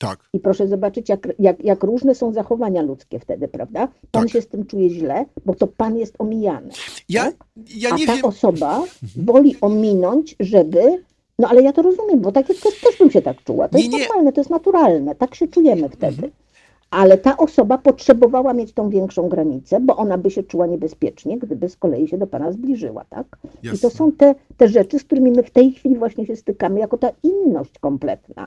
Tak. 0.00 0.18
I 0.32 0.40
proszę 0.40 0.68
zobaczyć, 0.68 1.08
jak, 1.08 1.28
jak, 1.38 1.64
jak 1.64 1.82
różne 1.84 2.14
są 2.14 2.32
zachowania 2.32 2.82
ludzkie 2.82 3.18
wtedy, 3.18 3.48
prawda? 3.48 3.88
Pan 4.10 4.22
tak. 4.22 4.32
się 4.32 4.42
z 4.42 4.48
tym 4.48 4.66
czuje 4.66 4.90
źle, 4.90 5.24
bo 5.46 5.54
to 5.54 5.66
pan 5.66 5.96
jest 5.96 6.14
omijany. 6.18 6.70
Ja, 7.08 7.24
tak? 7.24 7.34
ja 7.74 7.90
nie 7.96 8.04
A 8.04 8.06
ta 8.06 8.14
wiem. 8.14 8.24
osoba 8.24 8.76
mhm. 8.76 9.26
woli 9.26 9.56
ominąć, 9.60 10.36
żeby. 10.40 11.04
No 11.38 11.48
ale 11.48 11.62
ja 11.62 11.72
to 11.72 11.82
rozumiem, 11.82 12.20
bo 12.20 12.32
tak 12.32 12.48
jest, 12.48 12.62
też, 12.62 12.80
też 12.80 12.98
bym 12.98 13.10
się 13.10 13.22
tak 13.22 13.44
czuła. 13.44 13.68
To 13.68 13.78
nie, 13.78 13.84
jest 13.84 13.98
normalne, 13.98 14.32
to 14.32 14.40
jest 14.40 14.50
naturalne, 14.50 15.14
tak 15.14 15.34
się 15.34 15.48
czujemy 15.48 15.88
wtedy. 15.88 16.14
Mhm. 16.14 16.32
Ale 16.90 17.18
ta 17.18 17.36
osoba 17.36 17.78
potrzebowała 17.78 18.54
mieć 18.54 18.72
tą 18.72 18.90
większą 18.90 19.28
granicę, 19.28 19.80
bo 19.80 19.96
ona 19.96 20.18
by 20.18 20.30
się 20.30 20.42
czuła 20.42 20.66
niebezpiecznie, 20.66 21.38
gdyby 21.38 21.68
z 21.68 21.76
kolei 21.76 22.08
się 22.08 22.18
do 22.18 22.26
Pana 22.26 22.52
zbliżyła, 22.52 23.04
tak? 23.10 23.26
Jasne. 23.62 23.78
I 23.78 23.80
to 23.80 23.90
są 23.90 24.12
te, 24.12 24.34
te 24.56 24.68
rzeczy, 24.68 24.98
z 24.98 25.04
którymi 25.04 25.30
my 25.30 25.42
w 25.42 25.50
tej 25.50 25.72
chwili 25.72 25.96
właśnie 25.96 26.26
się 26.26 26.36
stykamy, 26.36 26.80
jako 26.80 26.98
ta 26.98 27.10
inność 27.22 27.78
kompletna 27.78 28.46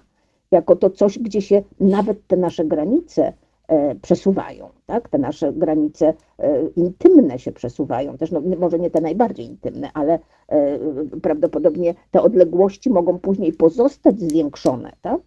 jako 0.53 0.75
to 0.75 0.89
coś, 0.89 1.19
gdzie 1.19 1.41
się 1.41 1.63
nawet 1.79 2.27
te 2.27 2.37
nasze 2.37 2.65
granice 2.65 3.33
e, 3.67 3.95
przesuwają, 3.95 4.69
tak? 4.85 5.09
Te 5.09 5.17
nasze 5.17 5.53
granice 5.53 6.13
e, 6.39 6.67
intymne 6.75 7.39
się 7.39 7.51
przesuwają, 7.51 8.17
też 8.17 8.31
no, 8.31 8.41
może 8.59 8.79
nie 8.79 8.89
te 8.89 9.01
najbardziej 9.01 9.45
intymne, 9.45 9.89
ale 9.93 10.19
e, 10.47 10.79
prawdopodobnie 11.21 11.93
te 12.11 12.21
odległości 12.21 12.89
mogą 12.89 13.19
później 13.19 13.53
pozostać 13.53 14.19
zwiększone, 14.19 14.91
tak? 15.01 15.21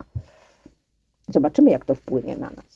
Zobaczymy, 1.28 1.70
jak 1.70 1.84
to 1.84 1.94
wpłynie 1.94 2.36
na 2.36 2.50
nas. 2.50 2.75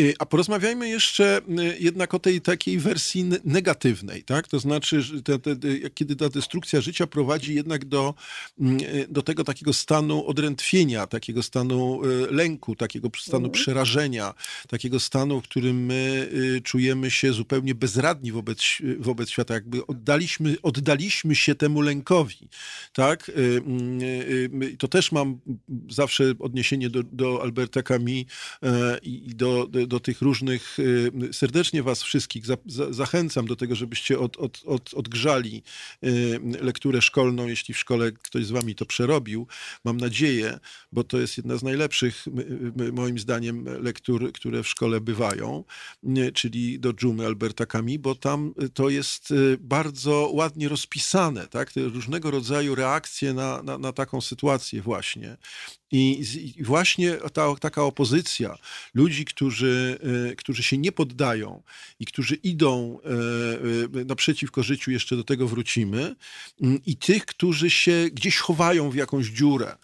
Y, 0.00 0.14
a 0.18 0.26
porozmawiajmy 0.26 0.88
jeszcze 0.88 1.40
y, 1.48 1.78
jednak 1.80 2.14
o 2.14 2.18
tej 2.18 2.40
takiej 2.40 2.78
wersji 2.78 3.24
negatywnej, 3.44 4.24
tak? 4.24 4.48
To 4.48 4.58
znaczy, 4.58 5.02
że 5.02 5.22
te, 5.22 5.38
te, 5.38 5.56
kiedy 5.94 6.16
ta 6.16 6.28
destrukcja 6.28 6.80
życia 6.80 7.06
prowadzi 7.06 7.54
jednak 7.54 7.84
do, 7.84 8.14
mm, 8.60 8.80
y, 8.80 9.06
do 9.08 9.22
tego 9.22 9.44
takiego 9.44 9.72
stanu 9.72 10.26
odrętwienia, 10.26 11.06
takiego 11.06 11.42
stanu 11.42 12.00
lęku, 12.30 12.76
takiego 12.76 13.10
stanu 13.16 13.46
mhm. 13.46 13.52
przerażenia, 13.52 14.34
takiego 14.68 15.00
stanu, 15.00 15.40
w 15.40 15.44
którym 15.44 15.84
my 15.84 16.30
czujemy 16.64 17.10
się 17.10 17.32
zupełnie 17.32 17.74
bezradni 17.74 18.32
wobec, 18.32 18.62
wobec 18.98 19.30
świata, 19.30 19.54
jakby 19.54 19.86
oddaliśmy, 19.86 20.56
oddaliśmy 20.62 21.36
się 21.36 21.54
temu 21.54 21.80
lękowi, 21.80 22.48
tak? 22.92 23.30
To 24.78 24.88
też 24.88 25.12
mam 25.12 25.38
zawsze 25.90 26.34
odniesienie 26.38 26.90
do, 26.90 27.02
do 27.02 27.42
Alberta 27.42 27.82
Camus 27.82 28.24
i 29.02 29.34
do, 29.34 29.66
do 29.66 29.85
do 29.86 30.00
tych 30.00 30.22
różnych, 30.22 30.76
serdecznie 31.32 31.82
Was 31.82 32.02
wszystkich 32.02 32.46
za, 32.46 32.56
za, 32.66 32.92
zachęcam 32.92 33.46
do 33.46 33.56
tego, 33.56 33.74
żebyście 33.74 34.18
od, 34.18 34.36
od, 34.36 34.62
od, 34.66 34.94
odgrzali 34.94 35.62
lekturę 36.60 37.02
szkolną, 37.02 37.46
jeśli 37.46 37.74
w 37.74 37.78
szkole 37.78 38.12
ktoś 38.12 38.46
z 38.46 38.50
Wami 38.50 38.74
to 38.74 38.86
przerobił. 38.86 39.46
Mam 39.84 39.96
nadzieję, 39.96 40.58
bo 40.92 41.04
to 41.04 41.18
jest 41.18 41.36
jedna 41.36 41.56
z 41.56 41.62
najlepszych, 41.62 42.24
moim 42.92 43.18
zdaniem, 43.18 43.64
lektur, 43.82 44.32
które 44.32 44.62
w 44.62 44.68
szkole 44.68 45.00
bywają, 45.00 45.64
czyli 46.34 46.80
do 46.80 46.92
Dżumy 46.92 47.26
Alberta 47.26 47.66
Camus, 47.66 47.96
bo 47.98 48.14
tam 48.14 48.54
to 48.74 48.88
jest 48.88 49.34
bardzo 49.58 50.30
ładnie 50.32 50.68
rozpisane, 50.68 51.46
tak? 51.46 51.72
Te 51.72 51.80
różnego 51.80 52.30
rodzaju 52.30 52.74
reakcje 52.74 53.34
na, 53.34 53.62
na, 53.62 53.78
na 53.78 53.92
taką 53.92 54.20
sytuację 54.20 54.82
właśnie. 54.82 55.36
I, 55.92 56.24
właśnie 56.64 57.12
ta, 57.32 57.54
taka 57.60 57.82
opozycja 57.82 58.58
ludzi, 58.94 59.24
którzy, 59.24 59.98
e, 60.32 60.36
którzy 60.36 60.62
się 60.62 60.78
nie 60.78 60.92
poddają 60.92 61.62
i 62.00 62.06
którzy 62.06 62.34
idą 62.34 62.98
e, 63.00 64.00
e, 64.00 64.04
naprzeciwko 64.04 64.62
życiu, 64.62 64.90
jeszcze 64.90 65.16
do 65.16 65.24
tego 65.24 65.48
wrócimy, 65.48 66.16
mm, 66.60 66.80
i 66.86 66.96
tych, 66.96 67.26
którzy 67.26 67.70
się 67.70 68.08
gdzieś 68.12 68.38
chowają 68.38 68.90
w 68.90 68.94
jakąś 68.94 69.26
dziurę. 69.26 69.76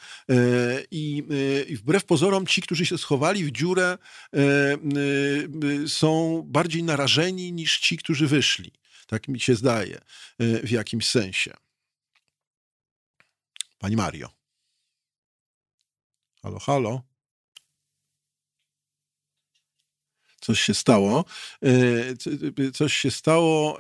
I, 0.90 1.22
I 1.68 1.76
wbrew 1.76 2.04
pozorom, 2.04 2.46
ci, 2.46 2.62
którzy 2.62 2.86
się 2.86 2.98
schowali 2.98 3.44
w 3.44 3.52
dziurę, 3.52 3.98
są 5.86 6.42
bardziej 6.46 6.82
narażeni 6.82 7.52
niż 7.52 7.78
ci, 7.78 7.96
którzy 7.96 8.26
wyszli. 8.26 8.72
Tak 9.06 9.28
mi 9.28 9.40
się 9.40 9.54
zdaje 9.54 10.00
w 10.38 10.70
jakimś 10.70 11.08
sensie. 11.08 11.52
Pani 13.78 13.96
Mario. 13.96 14.41
Halo, 16.42 16.58
halo. 16.58 17.02
Coś 20.40 20.60
się 20.60 20.74
stało. 20.74 21.24
E, 21.62 22.70
coś 22.72 22.92
się 22.92 23.10
stało. 23.10 23.78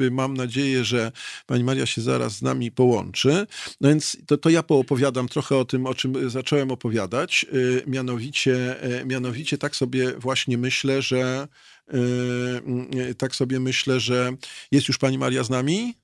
E, 0.00 0.10
mam 0.10 0.34
nadzieję, 0.34 0.84
że 0.84 1.12
pani 1.46 1.64
Maria 1.64 1.86
się 1.86 2.02
zaraz 2.02 2.32
z 2.32 2.42
nami 2.42 2.72
połączy. 2.72 3.46
No 3.80 3.88
więc 3.88 4.16
to, 4.26 4.38
to 4.38 4.50
ja 4.50 4.62
poopowiadam 4.62 5.28
trochę 5.28 5.56
o 5.56 5.64
tym, 5.64 5.86
o 5.86 5.94
czym 5.94 6.30
zacząłem 6.30 6.70
opowiadać. 6.70 7.46
E, 7.84 7.90
mianowicie, 7.90 8.76
mianowicie 9.06 9.58
tak 9.58 9.76
sobie 9.76 10.12
właśnie 10.12 10.58
myślę, 10.58 11.02
że 11.02 11.48
tak 13.18 13.34
sobie 13.34 13.60
myślę, 13.60 14.00
że 14.00 14.32
jest 14.72 14.88
już 14.88 14.98
pani 14.98 15.18
Maria 15.18 15.44
z 15.44 15.50
nami. 15.50 15.94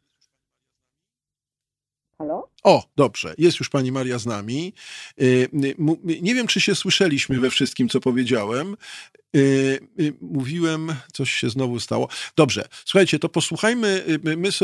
Halo? 2.19 2.49
O, 2.65 2.85
dobrze, 2.97 3.35
jest 3.39 3.59
już 3.59 3.69
pani 3.69 3.93
Maria 3.93 4.19
z 4.19 4.27
nami. 4.27 4.73
Y, 5.21 5.49
y, 5.65 5.75
nie 6.23 6.35
wiem, 6.35 6.47
czy 6.47 6.61
się 6.61 6.75
słyszeliśmy 6.75 7.41
we 7.41 7.51
wszystkim, 7.51 7.89
co 7.89 8.01
powiedziałem. 8.01 8.77
Y, 9.37 9.81
mówiłem, 10.21 10.95
coś 11.13 11.33
się 11.33 11.51
znowu 11.51 11.81
stało. 11.81 12.09
Dobrze, 12.37 12.69
słuchajcie, 12.85 13.19
to 13.19 13.29
posłuchajmy, 13.29 14.05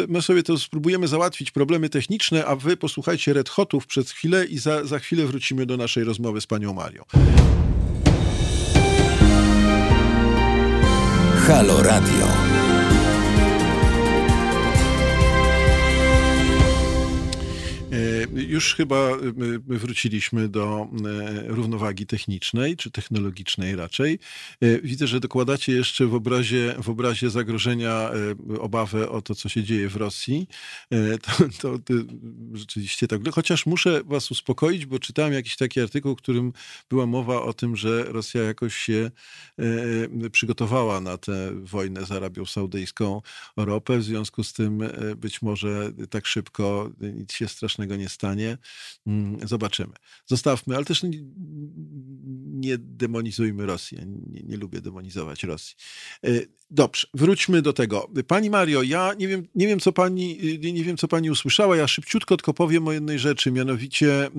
my, 0.09 0.23
sobie 0.23 0.43
to 0.43 0.59
spróbujemy 0.59 1.09
załatwić 1.09 1.51
problemy 1.51 1.89
techniczne, 1.89 2.45
a 2.47 2.57
wy 2.57 2.77
posłuchajcie 2.77 3.33
Red 3.33 3.49
Hotów 3.49 3.87
przez 3.87 4.11
chwilę 4.11 4.45
i 4.45 4.59
za, 4.59 4.85
za 4.85 4.99
chwilę 4.99 5.27
wrócimy 5.27 5.67
do 5.67 5.77
naszej 5.77 6.05
rozmowy 6.05 6.41
z 6.41 6.47
panią 6.47 6.73
Marią. 6.73 7.05
Halo 11.47 11.83
Radio. 11.83 12.52
Już 18.35 18.75
chyba 18.75 19.11
wróciliśmy 19.67 20.49
do 20.49 20.89
e, 21.07 21.49
równowagi 21.49 22.07
technicznej, 22.07 22.77
czy 22.77 22.91
technologicznej 22.91 23.77
raczej. 23.77 24.19
E, 24.61 24.81
widzę, 24.81 25.07
że 25.07 25.21
dokładacie 25.21 25.73
jeszcze 25.73 26.07
w 26.07 26.15
obrazie, 26.15 26.75
w 26.83 26.89
obrazie 26.89 27.31
zagrożenia 27.31 28.11
obawę 28.61 29.09
o 29.09 29.23
to, 29.23 29.35
co 29.35 29.49
się 29.49 29.63
dzieje 29.63 29.89
w 29.89 29.97
Rosji. 29.97 30.49
To, 31.23 31.45
to, 31.61 31.79
to 31.79 31.95
rzeczywiście 32.53 33.09
tak. 33.09 33.21
Chociaż 33.33 33.67
muszę 33.67 34.01
was 34.05 34.31
uspokoić, 34.31 34.87
bo 34.87 34.99
czytałem 34.99 35.33
jakiś 35.33 35.57
taki 35.57 35.81
artykuł, 35.81 36.15
w 36.15 36.19
którym 36.19 36.53
była 36.91 37.07
mowa 37.07 37.43
o 37.43 37.53
tym, 37.53 37.77
że 37.77 38.05
Rosja 38.05 38.43
jakoś 38.43 38.77
się 38.77 39.11
przygotowała 40.33 41.01
na 41.01 41.19
tę 41.19 41.53
wojnę 41.63 42.07
z 42.07 42.13
Arabią 42.13 42.47
Saudyjską 42.47 43.23
o 43.57 43.65
ropę. 43.65 43.99
W 43.99 44.05
związku 44.05 44.45
z 44.45 44.53
tym 44.53 44.83
być 45.17 45.43
może 45.43 45.93
tak 46.11 46.27
szybko 46.27 46.91
nic 47.01 47.33
się 47.33 47.49
strasznego 47.49 47.97
nie 47.97 48.09
stanie 48.09 48.22
stanie. 48.23 48.59
Mm, 49.07 49.49
zobaczymy. 49.49 49.93
Zostawmy, 50.27 50.77
ale 50.77 50.85
też 50.85 51.03
nie 52.63 52.79
demonizujmy 52.79 53.67
Rosji. 53.67 53.99
Nie, 54.31 54.43
nie 54.43 54.57
lubię 54.57 54.81
demonizować 54.81 55.45
Rosji. 55.45 55.77
Dobrze, 56.75 57.07
wróćmy 57.15 57.63
do 57.63 57.73
tego. 57.73 58.11
Pani 58.27 58.51
Mario, 58.51 58.83
ja 58.83 59.15
nie 59.19 59.29
wiem, 59.29 59.47
nie 59.55 59.67
wiem, 59.67 59.81
co 59.81 59.93
pani, 59.93 60.39
nie 60.73 60.85
wiem, 60.85 60.97
co 60.97 61.09
pani 61.09 61.31
usłyszała. 61.31 61.77
Ja 61.77 61.89
szybciutko 61.89 62.37
tylko 62.37 62.55
powiem 62.55 62.89
o 62.89 62.93
jednej 62.93 63.19
rzeczy, 63.19 63.53
mianowicie 63.53 64.25
e, 64.25 64.27
e, 64.27 64.31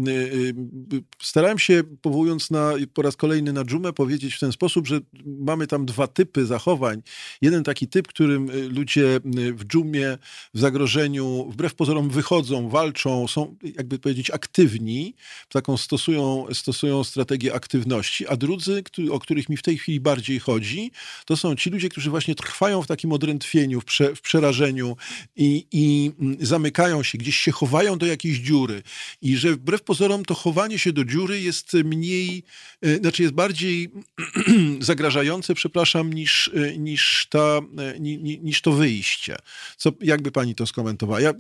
starałem 1.22 1.60
się, 1.60 1.84
powołując 2.02 2.52
na, 2.52 2.74
po 2.94 3.02
raz 3.02 3.16
kolejny 3.16 3.54
na 3.54 3.64
dżumę, 3.64 3.94
powiedzieć 3.94 4.36
w 4.36 4.40
ten 4.40 4.52
sposób, 4.52 4.88
że 4.88 5.00
mamy 5.26 5.68
tam 5.68 5.86
dwa 5.86 6.08
typy 6.08 6.46
zachowań. 6.46 7.02
Jeden 7.42 7.64
taki 7.64 7.88
typ, 7.88 8.08
którym 8.08 8.52
ludzie 8.70 9.20
w 9.54 9.66
dżumie, 9.66 10.18
w 10.54 10.60
zagrożeniu, 10.60 11.50
wbrew 11.52 11.76
pozorom 11.76 12.10
wychodzą, 12.10 12.70
walczą, 12.70 13.28
są 13.28 13.56
jakby 13.78 14.00
powiedzieć, 14.00 14.32
aktywni, 14.32 15.16
taką 15.50 15.78
stosują, 15.78 16.46
stosują 16.54 17.04
strategię 17.04 17.54
aktywności, 17.54 18.28
a 18.28 18.36
drudzy, 18.36 18.84
o 19.12 19.20
których 19.20 19.50
mi 19.50 19.58
w 19.58 19.62
tej 19.62 19.78
chwili 19.78 20.00
bardziej 20.00 20.40
chodzi, 20.40 20.92
to 21.26 21.38
są 21.38 21.56
ci 21.56 21.70
ludzie, 21.70 21.90
którzy 21.90 22.10
właśnie 22.10 22.23
trwają 22.36 22.82
w 22.82 22.88
takim 22.88 23.12
odrętwieniu, 23.12 23.82
w, 23.82 23.86
prze, 23.86 24.16
w 24.16 24.22
przerażeniu 24.22 24.98
i, 25.36 25.66
i 25.72 26.12
mm, 26.20 26.38
zamykają 26.42 27.04
się, 27.04 27.18
gdzieś 27.18 27.38
się 27.38 27.52
chowają 27.52 27.98
do 27.98 28.06
jakiejś 28.06 28.38
dziury. 28.38 28.84
I 29.22 29.38
że 29.38 29.52
wbrew 29.52 29.82
pozorom 29.82 30.26
to 30.26 30.34
chowanie 30.34 30.80
się 30.80 30.94
do 30.94 31.06
dziury 31.06 31.42
jest 31.42 31.74
mniej, 31.74 32.44
e, 32.82 32.96
znaczy 32.98 33.24
jest 33.24 33.34
bardziej 33.34 33.92
zagrażające, 34.80 35.54
przepraszam, 35.56 36.14
niż, 36.14 36.52
e, 36.54 36.78
niż, 36.78 37.28
ta, 37.30 37.62
e, 37.78 38.00
niż 38.40 38.62
to 38.62 38.72
wyjście. 38.72 39.36
Co, 39.78 39.92
jakby 40.02 40.32
pani 40.32 40.56
to 40.56 40.66
skomentowała? 40.66 41.22
Ja, 41.22 41.34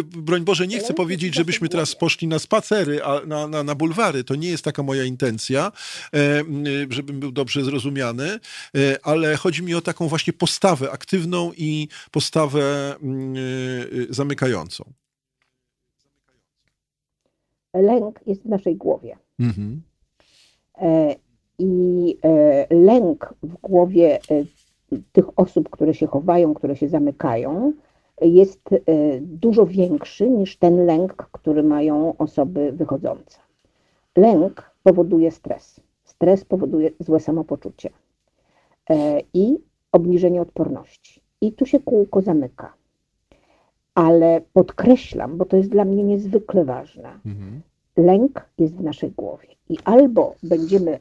broń 0.00 0.44
Boże, 0.44 0.66
nie 0.66 0.78
chcę 0.78 0.94
powiedzieć, 0.94 1.34
żebyśmy 1.34 1.68
teraz 1.68 1.96
poszli 1.96 2.28
na 2.28 2.38
spacery, 2.38 3.04
a 3.04 3.26
na, 3.26 3.46
na, 3.46 3.62
na 3.62 3.74
bulwary. 3.74 4.24
To 4.24 4.34
nie 4.34 4.48
jest 4.48 4.64
taka 4.64 4.82
moja 4.82 5.04
intencja, 5.04 5.72
żebym 6.90 7.20
był 7.20 7.32
dobrze 7.32 7.64
zrozumiany, 7.64 8.40
ale 9.02 9.36
chodzi 9.36 9.62
mi 9.62 9.74
o 9.74 9.80
taką 9.80 10.08
właśnie 10.08 10.29
postawę 10.32 10.90
aktywną 10.90 11.52
i 11.56 11.88
postawę 12.10 12.94
mm, 13.02 13.34
e, 13.36 13.38
zamykającą. 14.14 14.84
Lęk 17.74 18.20
jest 18.26 18.42
w 18.42 18.48
naszej 18.48 18.76
głowie. 18.76 19.16
Mhm. 19.40 19.82
I 21.58 22.16
lęk 22.70 23.34
w 23.42 23.54
głowie 23.54 24.18
tych 25.12 25.38
osób, 25.38 25.70
które 25.70 25.94
się 25.94 26.06
chowają, 26.06 26.54
które 26.54 26.76
się 26.76 26.88
zamykają, 26.88 27.72
jest 28.20 28.72
e, 28.72 28.78
dużo 29.20 29.66
większy 29.66 30.30
niż 30.30 30.56
ten 30.56 30.86
lęk, 30.86 31.28
który 31.32 31.62
mają 31.62 32.16
osoby 32.16 32.72
wychodzące. 32.72 33.38
Lęk 34.16 34.70
powoduje 34.82 35.30
stres. 35.30 35.80
Stres 36.04 36.44
powoduje 36.44 36.90
złe 37.00 37.20
samopoczucie 37.20 37.90
e, 38.90 39.20
i 39.34 39.58
obniżenie 39.92 40.42
odporności. 40.42 41.20
I 41.40 41.52
tu 41.52 41.66
się 41.66 41.80
kółko 41.80 42.22
zamyka. 42.22 42.72
Ale 43.94 44.40
podkreślam, 44.52 45.36
bo 45.36 45.44
to 45.44 45.56
jest 45.56 45.70
dla 45.70 45.84
mnie 45.84 46.04
niezwykle 46.04 46.64
ważne. 46.64 47.08
Mhm. 47.26 47.60
Lęk 47.96 48.48
jest 48.58 48.74
w 48.74 48.82
naszej 48.82 49.10
głowie. 49.10 49.48
I 49.68 49.78
albo 49.84 50.34
będziemy 50.42 50.98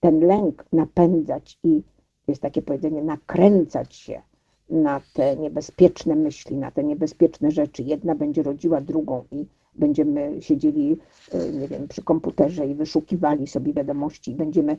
ten 0.00 0.20
lęk 0.20 0.64
napędzać 0.72 1.58
i 1.64 1.82
jest 2.28 2.42
takie 2.42 2.62
powiedzenie, 2.62 3.02
nakręcać 3.02 3.94
się 3.94 4.22
na 4.70 5.00
te 5.14 5.36
niebezpieczne 5.36 6.14
myśli, 6.14 6.56
na 6.56 6.70
te 6.70 6.84
niebezpieczne 6.84 7.50
rzeczy. 7.50 7.82
Jedna 7.82 8.14
będzie 8.14 8.42
rodziła 8.42 8.80
drugą 8.80 9.24
i 9.32 9.46
będziemy 9.74 10.42
siedzieli, 10.42 10.96
e, 11.32 11.52
nie 11.52 11.68
wiem, 11.68 11.88
przy 11.88 12.02
komputerze 12.02 12.66
i 12.66 12.74
wyszukiwali 12.74 13.46
sobie 13.46 13.72
wiadomości 13.72 14.30
i 14.30 14.34
będziemy 14.34 14.76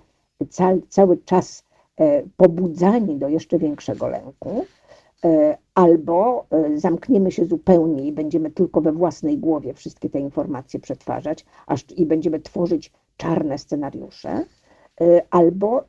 cały, 0.49 0.81
cały 0.89 1.17
czas 1.17 1.63
pobudzani 2.37 3.15
do 3.15 3.29
jeszcze 3.29 3.57
większego 3.57 4.07
lęku, 4.07 4.65
e, 5.25 5.57
albo 5.75 6.45
zamkniemy 6.75 7.31
się 7.31 7.45
zupełnie 7.45 8.07
i 8.07 8.11
będziemy 8.11 8.51
tylko 8.51 8.81
we 8.81 8.91
własnej 8.91 9.37
głowie 9.37 9.73
wszystkie 9.73 10.09
te 10.09 10.19
informacje 10.19 10.79
przetwarzać 10.79 11.45
aż, 11.67 11.85
i 11.95 12.05
będziemy 12.05 12.39
tworzyć 12.39 12.91
czarne 13.17 13.57
scenariusze, 13.57 14.45
albo 15.29 15.83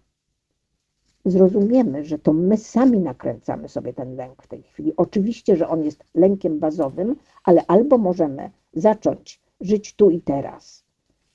zrozumiemy, 1.25 2.05
że 2.05 2.19
to 2.19 2.33
my 2.33 2.57
sami 2.57 3.01
nakręcamy 3.01 3.69
sobie 3.69 3.93
ten 3.93 4.17
lęk 4.17 4.43
w 4.43 4.47
tej 4.47 4.63
chwili. 4.63 4.93
Oczywiście, 4.97 5.57
że 5.57 5.69
on 5.69 5.85
jest 5.85 6.05
lękiem 6.15 6.59
bazowym, 6.59 7.17
ale 7.45 7.67
albo 7.67 7.99
możemy 7.99 8.51
zacząć 8.73 9.41
żyć 9.61 9.95
tu 9.95 10.11
i 10.11 10.21
teraz, 10.21 10.85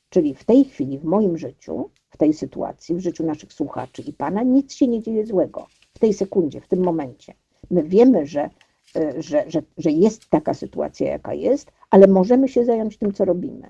czyli 0.10 0.36
w 0.36 0.44
tej 0.44 0.66
chwili, 0.66 1.00
w 1.00 1.04
moim 1.04 1.38
życiu, 1.38 1.90
w 2.14 2.18
tej 2.18 2.34
sytuacji, 2.34 2.96
w 2.96 3.00
życiu 3.00 3.26
naszych 3.26 3.54
słuchaczy 3.54 4.02
i 4.02 4.14
pana, 4.14 4.44
nic 4.44 4.74
się 4.74 4.88
nie 4.88 5.02
dzieje 5.02 5.26
złego 5.26 5.68
w 5.94 6.00
tej 6.00 6.14
sekundzie, 6.14 6.62
w 6.62 6.68
tym 6.68 6.84
momencie. 6.84 7.34
My 7.72 7.84
wiemy, 7.84 8.26
że, 8.26 8.50
e, 8.96 9.22
że, 9.22 9.44
że, 9.48 9.64
że 9.78 9.92
jest 9.92 10.30
taka 10.30 10.54
sytuacja, 10.54 11.08
jaka 11.08 11.34
jest, 11.34 11.72
ale 11.90 12.08
możemy 12.08 12.48
się 12.48 12.66
zająć 12.66 12.98
tym, 12.98 13.14
co 13.14 13.26
robimy. 13.26 13.70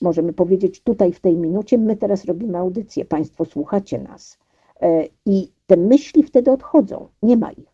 Możemy 0.00 0.32
powiedzieć 0.32 0.82
tutaj, 0.82 1.12
w 1.12 1.20
tej 1.20 1.36
minucie, 1.36 1.78
my 1.78 1.96
teraz 1.96 2.24
robimy 2.24 2.58
audycję, 2.58 3.04
Państwo 3.04 3.44
słuchacie 3.44 3.98
nas. 3.98 4.38
E, 4.80 5.04
I 5.26 5.52
te 5.66 5.76
myśli 5.76 6.22
wtedy 6.22 6.50
odchodzą, 6.50 7.08
nie 7.22 7.36
ma 7.36 7.52
ich. 7.52 7.69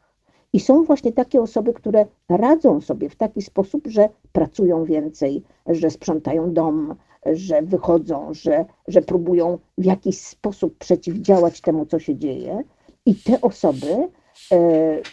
I 0.57 0.61
są 0.61 0.85
właśnie 0.85 1.13
takie 1.13 1.41
osoby, 1.41 1.73
które 1.73 2.07
radzą 2.29 2.81
sobie 2.81 3.09
w 3.09 3.17
taki 3.17 3.43
sposób, 3.43 3.87
że 3.87 4.09
pracują 4.33 4.85
więcej, 4.85 5.43
że 5.67 5.91
sprzątają 5.91 6.53
dom, 6.53 6.95
że 7.27 7.63
wychodzą, 7.63 8.35
że, 8.35 8.65
że 8.89 9.03
próbują 9.03 9.59
w 9.79 9.85
jakiś 9.85 10.19
sposób 10.19 10.79
przeciwdziałać 10.79 11.61
temu, 11.61 11.87
co 11.87 11.99
się 11.99 12.17
dzieje. 12.17 12.63
I 13.07 13.15
te 13.15 13.41
osoby 13.41 14.09
e, 14.53 14.59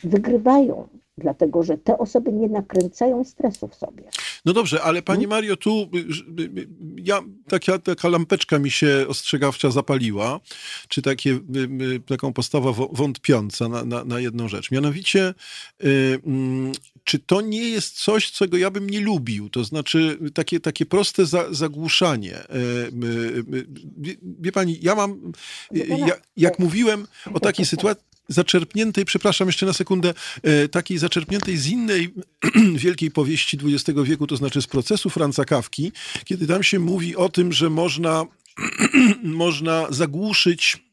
wygrywają, 0.04 0.88
dlatego 1.18 1.64
że 1.64 1.78
te 1.78 1.98
osoby 1.98 2.34
nie 2.34 2.48
nakręcają 2.48 3.24
stresu 3.24 3.68
w 3.68 3.76
sobie. 3.76 4.04
No 4.46 4.54
dobrze, 4.54 4.82
ale 4.84 5.02
Pani 5.02 5.24
hmm? 5.24 5.30
Mario, 5.30 5.58
tu 5.58 5.90
y, 5.96 5.98
y, 6.42 6.44
y, 6.44 6.68
ja, 6.98 7.22
taka, 7.48 7.80
taka 7.80 8.08
lampeczka 8.10 8.60
mi 8.60 8.72
się 8.72 9.06
ostrzegawcza 9.08 9.72
zapaliła, 9.72 10.40
czy 10.88 11.02
takie, 11.02 11.40
taką 12.06 12.34
postawa 12.34 12.72
wątpiąca 12.92 13.70
na, 13.70 13.86
na, 13.86 14.04
na 14.04 14.20
jedną 14.20 14.48
rzecz. 14.48 14.72
Mianowicie, 14.72 15.34
mm, 15.80 16.72
czy 17.04 17.20
to 17.20 17.42
nie 17.42 17.70
jest 17.70 18.04
coś, 18.04 18.32
czego 18.32 18.58
ja 18.58 18.72
bym 18.72 18.90
nie 18.90 19.02
lubił? 19.02 19.50
To 19.50 19.64
znaczy 19.64 20.18
takie, 20.34 20.60
takie 20.60 20.86
proste 20.86 21.26
za, 21.26 21.54
zagłuszanie. 21.54 22.38
Wie, 23.98 24.16
wie 24.40 24.52
pani, 24.52 24.80
ja 24.82 24.96
mam, 24.96 25.32
ja, 25.72 26.16
jak 26.38 26.60
mówiłem 26.60 27.08
o 27.34 27.40
takiej 27.40 27.66
sytuacji, 27.66 28.13
zaczerpniętej, 28.28 29.06
przepraszam 29.06 29.48
jeszcze 29.48 29.66
na 29.66 29.74
sekundę, 29.74 30.14
e, 30.44 30.68
takiej 30.68 30.98
zaczerpniętej 30.98 31.58
z 31.58 31.68
innej 31.68 32.14
wielkiej 32.76 33.12
powieści 33.12 33.58
XX 33.64 34.00
wieku, 34.04 34.28
to 34.28 34.38
znaczy 34.38 34.62
z 34.62 34.68
procesu 34.68 35.10
Franca 35.10 35.46
Kawki, 35.46 35.92
kiedy 36.26 36.48
tam 36.48 36.64
się 36.64 36.80
mówi 36.80 37.16
o 37.16 37.30
tym, 37.30 37.54
że 37.54 37.70
można, 37.70 38.26
można 39.24 39.88
zagłuszyć 39.90 40.84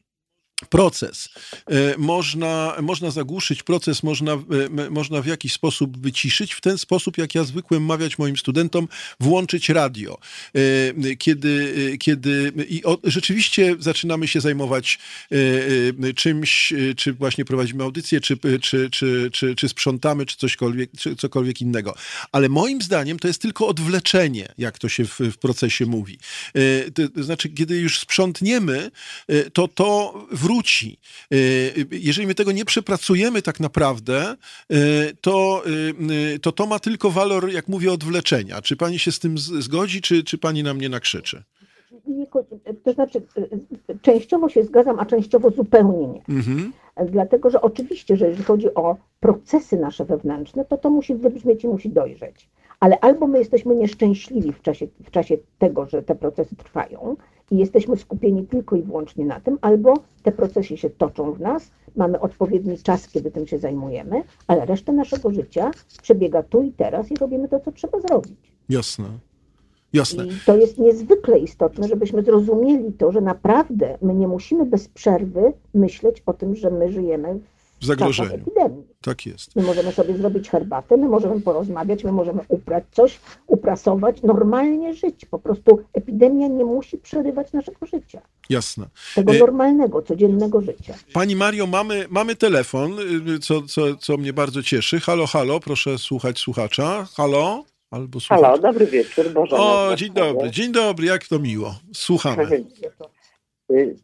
proces. 0.69 1.29
E, 1.67 1.97
można, 1.97 2.75
można 2.81 3.11
zagłuszyć 3.11 3.63
proces, 3.63 4.03
można, 4.03 4.33
e, 4.33 4.89
można 4.89 5.21
w 5.21 5.25
jakiś 5.25 5.53
sposób 5.53 5.97
wyciszyć, 5.97 6.53
w 6.53 6.61
ten 6.61 6.77
sposób, 6.77 7.17
jak 7.17 7.35
ja 7.35 7.43
zwykłem 7.43 7.85
mawiać 7.85 8.17
moim 8.17 8.37
studentom, 8.37 8.87
włączyć 9.19 9.69
radio. 9.69 10.17
E, 10.55 11.15
kiedy, 11.15 11.97
kiedy 11.99 12.53
i 12.69 12.83
o, 12.83 12.97
rzeczywiście 13.03 13.75
zaczynamy 13.79 14.27
się 14.27 14.41
zajmować 14.41 14.99
czymś, 16.15 16.73
czy 16.97 17.13
właśnie 17.13 17.45
prowadzimy 17.45 17.83
audycję, 17.83 18.21
czy, 18.21 18.37
czy, 18.61 18.89
czy, 18.89 19.29
czy, 19.31 19.55
czy 19.55 19.69
sprzątamy, 19.69 20.25
czy 20.25 20.37
cośkolwiek, 20.37 20.89
czy 20.97 21.15
cokolwiek 21.15 21.61
innego. 21.61 21.95
Ale 22.31 22.49
moim 22.49 22.81
zdaniem 22.81 23.19
to 23.19 23.27
jest 23.27 23.41
tylko 23.41 23.67
odwleczenie, 23.67 24.53
jak 24.57 24.79
to 24.79 24.89
się 24.89 25.05
w, 25.05 25.19
w 25.19 25.37
procesie 25.37 25.85
mówi. 25.85 26.19
To 27.15 27.23
znaczy, 27.23 27.49
kiedy 27.49 27.77
już 27.77 27.99
sprzątniemy, 27.99 28.91
to 29.53 29.67
to 29.67 30.27
wróci 30.31 30.50
wróci. 30.51 30.97
Y, 31.33 31.87
jeżeli 31.91 32.27
my 32.27 32.35
tego 32.35 32.51
nie 32.51 32.65
przepracujemy 32.65 33.41
tak 33.41 33.59
naprawdę, 33.59 34.35
y, 34.71 35.17
to 35.21 35.63
y, 36.35 36.39
to, 36.39 36.51
to 36.51 36.67
ma 36.67 36.79
tylko 36.79 37.11
walor, 37.11 37.51
jak 37.51 37.67
mówię, 37.67 37.91
odwleczenia. 37.91 38.61
Czy 38.61 38.75
pani 38.75 38.99
się 38.99 39.11
z 39.11 39.19
tym 39.19 39.37
zgodzi, 39.37 40.01
czy, 40.01 40.23
czy 40.23 40.37
pani 40.37 40.63
na 40.63 40.73
mnie 40.73 40.89
nakrzyczy? 40.89 41.43
To 42.83 42.93
znaczy, 42.93 43.21
częściowo 44.01 44.49
się 44.49 44.63
zgadzam, 44.63 44.99
a 44.99 45.05
częściowo 45.05 45.49
zupełnie 45.49 46.07
nie. 46.07 46.21
Mhm. 46.29 46.73
Dlatego, 47.11 47.49
że 47.49 47.61
oczywiście, 47.61 48.17
że 48.17 48.27
jeżeli 48.27 48.43
chodzi 48.43 48.73
o 48.73 48.95
procesy 49.19 49.77
nasze 49.77 50.05
wewnętrzne, 50.05 50.65
to 50.65 50.77
to 50.77 50.89
musi 50.89 51.15
wybrzmieć 51.15 51.63
i 51.63 51.67
musi 51.67 51.89
dojrzeć. 51.89 52.49
Ale 52.79 52.99
albo 52.99 53.27
my 53.27 53.39
jesteśmy 53.39 53.75
nieszczęśliwi 53.75 54.53
w 54.53 54.61
czasie, 54.61 54.87
w 55.03 55.11
czasie 55.11 55.37
tego, 55.59 55.85
że 55.85 56.03
te 56.03 56.15
procesy 56.15 56.55
trwają, 56.55 57.15
i 57.51 57.57
jesteśmy 57.57 57.97
skupieni 57.97 58.47
tylko 58.47 58.75
i 58.75 58.81
wyłącznie 58.81 59.25
na 59.25 59.39
tym, 59.39 59.57
albo 59.61 59.93
te 60.23 60.31
procesy 60.31 60.77
się 60.77 60.89
toczą 60.89 61.33
w 61.33 61.39
nas, 61.39 61.71
mamy 61.95 62.19
odpowiedni 62.19 62.77
czas, 62.77 63.07
kiedy 63.07 63.31
tym 63.31 63.47
się 63.47 63.59
zajmujemy, 63.59 64.23
ale 64.47 64.65
resztę 64.65 64.91
naszego 64.91 65.31
życia 65.31 65.71
przebiega 66.01 66.43
tu 66.43 66.61
i 66.61 66.71
teraz 66.71 67.11
i 67.11 67.15
robimy 67.15 67.49
to, 67.49 67.59
co 67.59 67.71
trzeba 67.71 67.99
zrobić. 67.99 68.53
Jasne. 68.69 69.05
Jasne. 69.93 70.25
I 70.25 70.29
to 70.45 70.57
jest 70.57 70.77
niezwykle 70.77 71.39
istotne, 71.39 71.87
żebyśmy 71.87 72.23
zrozumieli 72.23 72.93
to, 72.93 73.11
że 73.11 73.21
naprawdę 73.21 73.97
my 74.01 74.13
nie 74.13 74.27
musimy 74.27 74.65
bez 74.65 74.87
przerwy 74.87 75.53
myśleć 75.73 76.23
o 76.25 76.33
tym, 76.33 76.55
że 76.55 76.69
my 76.69 76.91
żyjemy 76.91 77.39
w 77.81 77.85
zagrożeniu. 77.85 78.33
epidemii. 78.33 78.83
Tak 79.01 79.25
jest. 79.25 79.55
My 79.55 79.63
możemy 79.63 79.91
sobie 79.91 80.17
zrobić 80.17 80.49
herbatę, 80.49 80.97
my 80.97 81.07
możemy 81.09 81.41
porozmawiać, 81.41 82.03
my 82.03 82.11
możemy 82.11 82.41
uprać 82.47 82.83
coś, 82.91 83.19
uprasować, 83.47 84.21
normalnie 84.21 84.93
żyć. 84.93 85.25
Po 85.25 85.39
prostu 85.39 85.79
epidemia 85.93 86.47
nie 86.47 86.65
musi 86.65 86.97
przerywać 86.97 87.53
naszego 87.53 87.85
życia. 87.85 88.21
Jasne. 88.49 88.87
Tego 89.15 89.33
e, 89.33 89.39
normalnego, 89.39 90.01
codziennego 90.01 90.61
życia. 90.61 90.93
Pani 91.13 91.35
Mario, 91.35 91.67
mamy, 91.67 92.05
mamy 92.09 92.35
telefon, 92.35 92.91
y, 93.29 93.39
co, 93.39 93.61
co, 93.61 93.95
co 93.95 94.17
mnie 94.17 94.33
bardzo 94.33 94.63
cieszy. 94.63 94.99
Halo, 94.99 95.27
halo, 95.27 95.59
proszę 95.59 95.97
słuchać 95.97 96.39
słuchacza. 96.39 97.07
Halo? 97.15 97.63
Albo 97.91 98.19
słuchacz. 98.19 98.41
Halo, 98.41 98.57
dobry 98.57 98.85
wieczór. 98.85 99.29
Boże, 99.29 99.55
o, 99.55 99.95
dzień 99.95 100.13
dobry, 100.13 100.51
dzień 100.51 100.71
dobry, 100.71 101.05
jak 101.05 101.27
to 101.27 101.39
miło. 101.39 101.75
Słuchamy. 101.93 102.63
Y, 103.71 103.95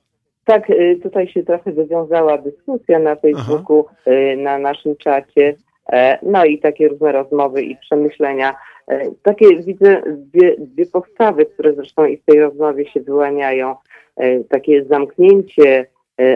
tak, 0.45 0.69
y, 0.69 0.99
tutaj 1.03 1.27
się 1.27 1.43
trochę 1.43 1.71
wywiązała 1.71 2.37
dyskusja 2.37 2.99
na 2.99 3.15
Facebooku, 3.15 3.85
Aha. 3.89 4.11
Y, 4.11 4.37
na 4.37 4.57
naszym 4.57 4.95
czacie, 4.95 5.55
e, 5.91 6.19
no 6.23 6.45
i 6.45 6.59
takie 6.59 6.87
różne 6.87 7.11
rozmowy 7.11 7.63
i 7.63 7.77
przemyślenia. 7.77 8.55
E, 8.87 9.11
takie 9.23 9.61
widzę 9.61 10.01
dwie, 10.07 10.55
dwie 10.57 10.85
postawy, 10.85 11.45
które 11.45 11.73
zresztą 11.73 12.05
i 12.05 12.17
w 12.17 12.25
tej 12.25 12.39
rozmowie 12.39 12.91
się 12.91 12.99
wyłaniają. 12.99 13.75
E, 14.15 14.43
takie 14.43 14.85
zamknięcie, 14.85 15.85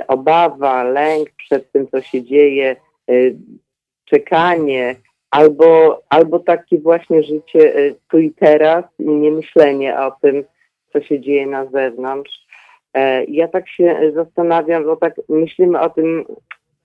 obawa, 0.07 0.83
lęk 0.83 1.29
przed 1.37 1.71
tym, 1.71 1.87
co 1.87 2.01
się 2.01 2.23
dzieje, 2.23 2.75
czekanie, 4.05 4.95
albo, 5.31 6.01
albo 6.09 6.39
takie 6.39 6.79
właśnie 6.79 7.23
życie 7.23 7.93
tu 8.09 8.19
i 8.19 8.31
teraz 8.31 8.85
nie 8.99 9.31
myślenie 9.31 9.99
o 9.99 10.11
tym, 10.21 10.43
co 10.93 11.01
się 11.01 11.19
dzieje 11.19 11.47
na 11.47 11.65
zewnątrz. 11.65 12.45
E, 12.93 13.23
ja 13.23 13.47
tak 13.47 13.69
się 13.69 14.11
zastanawiam, 14.15 14.83
bo 14.83 14.95
tak 14.95 15.13
myślimy 15.29 15.79
o 15.79 15.89
tym, 15.89 16.25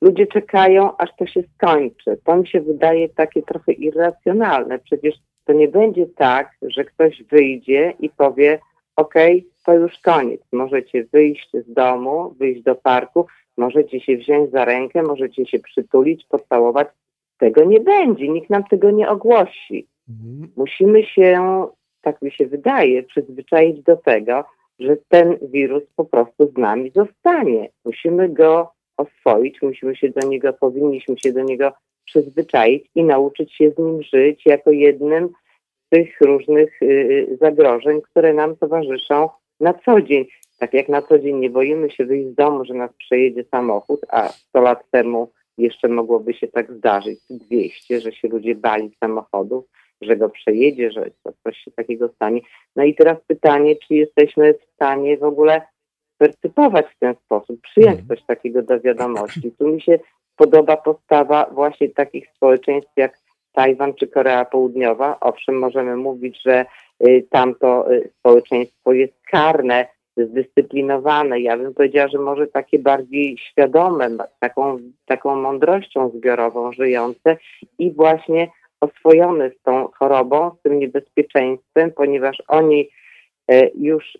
ludzie 0.01 0.27
czekają, 0.27 0.97
aż 0.97 1.11
to 1.19 1.27
się 1.27 1.43
skończy. 1.55 2.19
To 2.25 2.37
mi 2.37 2.49
się 2.49 2.61
wydaje 2.61 3.09
takie 3.09 3.43
trochę 3.43 3.73
irracjonalne. 3.73 4.79
Przecież 4.79 5.15
to 5.45 5.53
nie 5.53 5.69
będzie 5.69 6.07
tak, 6.07 6.51
że 6.63 6.85
ktoś 6.85 7.23
wyjdzie 7.23 7.93
i 8.01 8.11
powie, 8.11 8.59
OK, 8.97 9.15
to 9.65 9.75
już 9.75 9.99
koniec. 9.99 10.41
Możecie 10.53 11.05
wyjść 11.05 11.51
z 11.53 11.73
domu, 11.73 12.35
wyjść 12.39 12.63
do 12.63 12.75
parku, 12.75 13.27
możecie 13.57 14.01
się 14.01 14.17
wziąć 14.17 14.51
za 14.51 14.65
rękę, 14.65 15.03
możecie 15.03 15.47
się 15.47 15.59
przytulić, 15.59 16.27
pocałować. 16.29 16.89
Tego 17.39 17.65
nie 17.65 17.81
będzie, 17.81 18.29
nikt 18.29 18.51
nam 18.51 18.65
tego 18.65 18.91
nie 18.91 19.09
ogłosi. 19.09 19.87
Mhm. 20.09 20.53
Musimy 20.57 21.05
się, 21.05 21.67
tak 22.01 22.23
mi 22.23 22.33
się 22.33 22.47
wydaje, 22.47 23.03
przyzwyczaić 23.03 23.83
do 23.83 23.97
tego, 23.97 24.45
że 24.79 24.97
ten 25.09 25.39
wirus 25.43 25.83
po 25.97 26.05
prostu 26.05 26.53
z 26.53 26.57
nami 26.57 26.91
zostanie. 26.91 27.69
Musimy 27.85 28.29
go 28.29 28.73
oswoić, 28.97 29.63
musimy 29.63 29.97
się 29.97 30.09
do 30.09 30.29
niego, 30.29 30.53
powinniśmy 30.53 31.19
się 31.19 31.33
do 31.33 31.43
niego 31.43 31.73
przyzwyczaić 32.05 32.91
i 32.95 33.05
nauczyć 33.05 33.55
się 33.55 33.71
z 33.71 33.79
nim 33.79 34.03
żyć 34.03 34.47
jako 34.47 34.71
jednym 34.71 35.29
z 35.87 35.89
tych 35.89 36.21
różnych 36.21 36.83
y, 36.83 37.39
zagrożeń, 37.41 38.01
które 38.03 38.35
nam 38.35 38.57
towarzyszą 38.57 39.29
na 39.61 39.75
co 39.75 40.01
dzień. 40.01 40.25
Tak 40.59 40.75
jak 40.75 40.89
na 40.89 41.03
co 41.03 41.19
dzień 41.19 41.37
nie 41.37 41.51
boimy 41.51 41.91
się 41.91 42.05
wyjść 42.05 42.29
z 42.29 42.35
domu, 42.35 42.65
że 42.65 42.75
nas 42.75 42.91
przejedzie 42.99 43.45
samochód, 43.45 44.01
a 44.09 44.29
100 44.29 44.61
lat 44.61 44.91
temu 44.91 45.33
jeszcze 45.59 45.89
mogłoby 45.89 46.35
się 46.35 46.49
tak 46.49 46.73
zdarzyć, 46.73 47.19
200, 47.31 48.01
że 48.01 48.13
się 48.13 48.29
ludzie 48.29 48.55
bali 48.55 48.91
samochodów, 49.01 49.65
że 50.01 50.17
go 50.17 50.29
przejedzie, 50.29 50.91
że 50.91 51.11
coś 51.45 51.59
się 51.59 51.71
takiego 51.71 52.09
stanie. 52.09 52.41
No 52.77 52.85
i 52.85 52.95
teraz 52.95 53.19
pytanie, 53.27 53.77
czy 53.77 53.95
jesteśmy 53.95 54.55
w 54.55 54.75
stanie 54.75 55.17
w 55.17 55.25
ogóle 55.25 55.63
percypować 56.19 56.87
w 56.87 56.99
ten 56.99 57.15
sposób, 57.25 57.61
przyjąć 57.61 58.01
mhm. 58.01 58.09
coś 58.09 58.27
takiego 58.27 58.63
do 58.63 58.81
wiadomości. 58.81 59.53
Tu 59.59 59.69
mi 59.69 59.83
się 59.83 59.99
podoba 60.37 60.77
postawa 60.77 61.51
właśnie 61.53 61.89
takich 61.89 62.29
społeczeństw 62.37 62.93
jak 62.97 63.19
Tajwan 63.53 63.95
czy 63.95 64.07
Korea 64.07 64.45
Południowa. 64.45 65.21
Owszem, 65.21 65.59
możemy 65.59 65.97
mówić, 65.97 66.43
że 66.43 66.67
y, 67.09 67.27
tamto 67.31 67.93
y, 67.93 68.11
społeczeństwo 68.19 68.93
jest 68.93 69.15
karne, 69.31 69.87
zdyscyplinowane. 70.17 71.41
Ja 71.41 71.57
bym 71.57 71.75
powiedziała, 71.75 72.09
że 72.09 72.19
może 72.19 72.47
takie 72.47 72.79
bardziej 72.79 73.39
świadome, 73.39 74.09
taką, 74.41 74.79
taką 75.07 75.37
mądrością 75.37 76.11
zbiorową 76.11 76.73
żyjące 76.73 77.37
i 77.79 77.93
właśnie 77.93 78.49
oswojony 78.81 79.51
z 79.51 79.63
tą 79.63 79.89
chorobą, 79.89 80.51
z 80.59 80.63
tym 80.63 80.79
niebezpieczeństwem, 80.79 81.93
ponieważ 81.93 82.43
oni 82.49 82.89
już 83.75 84.19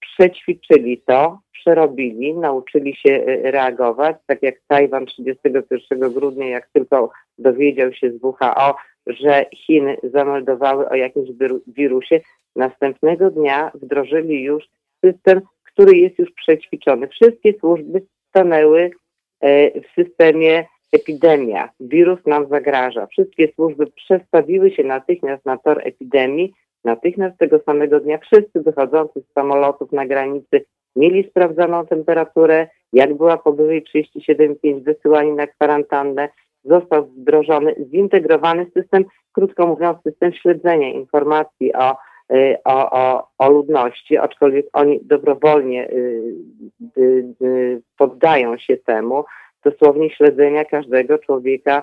przećwiczyli 0.00 1.02
to, 1.06 1.38
przerobili, 1.52 2.34
nauczyli 2.34 2.96
się 2.96 3.24
reagować, 3.26 4.16
tak 4.26 4.42
jak 4.42 4.54
Tajwan 4.68 5.06
31 5.06 6.12
grudnia, 6.12 6.48
jak 6.48 6.68
tylko 6.72 7.10
dowiedział 7.38 7.92
się 7.92 8.10
z 8.10 8.22
WHO, 8.22 8.76
że 9.06 9.46
Chiny 9.54 9.96
zameldowały 10.02 10.88
o 10.88 10.94
jakimś 10.94 11.28
wirusie, 11.66 12.20
następnego 12.56 13.30
dnia 13.30 13.70
wdrożyli 13.74 14.42
już 14.42 14.64
system, 15.04 15.40
który 15.72 15.96
jest 15.96 16.18
już 16.18 16.32
przećwiczony. 16.32 17.08
Wszystkie 17.08 17.52
służby 17.60 18.02
stanęły 18.28 18.90
e, 19.40 19.80
w 19.80 19.86
systemie 19.94 20.64
epidemia. 20.92 21.70
Wirus 21.80 22.26
nam 22.26 22.48
zagraża. 22.48 23.06
Wszystkie 23.06 23.48
służby 23.54 23.86
przestawiły 23.86 24.70
się 24.70 24.84
natychmiast 24.84 25.46
na 25.46 25.58
tor 25.58 25.80
epidemii. 25.84 26.52
Natychmiast 26.84 27.38
tego 27.38 27.58
samego 27.58 28.00
dnia 28.00 28.18
wszyscy 28.18 28.60
wychodzący 28.60 29.20
z 29.20 29.32
samolotów 29.32 29.92
na 29.92 30.06
granicy 30.06 30.64
mieli 30.96 31.28
sprawdzoną 31.30 31.86
temperaturę, 31.86 32.68
jak 32.92 33.14
była 33.14 33.36
powyżej 33.36 33.84
37,5 33.84 34.82
wysyłani 34.82 35.32
na 35.32 35.46
kwarantannę, 35.46 36.28
został 36.64 37.06
wdrożony 37.06 37.74
zintegrowany 37.90 38.66
system, 38.74 39.04
krótko 39.32 39.66
mówiąc, 39.66 39.98
system 40.02 40.32
śledzenia 40.32 40.90
informacji 40.90 41.74
o, 41.74 41.96
o, 42.64 42.90
o, 42.90 43.28
o 43.38 43.50
ludności, 43.50 44.16
aczkolwiek 44.16 44.66
oni 44.72 45.00
dobrowolnie 45.02 45.90
y, 45.90 46.34
y, 47.42 47.82
poddają 47.98 48.58
się 48.58 48.76
temu, 48.76 49.24
dosłownie 49.64 50.10
śledzenia 50.10 50.64
każdego 50.64 51.18
człowieka, 51.18 51.82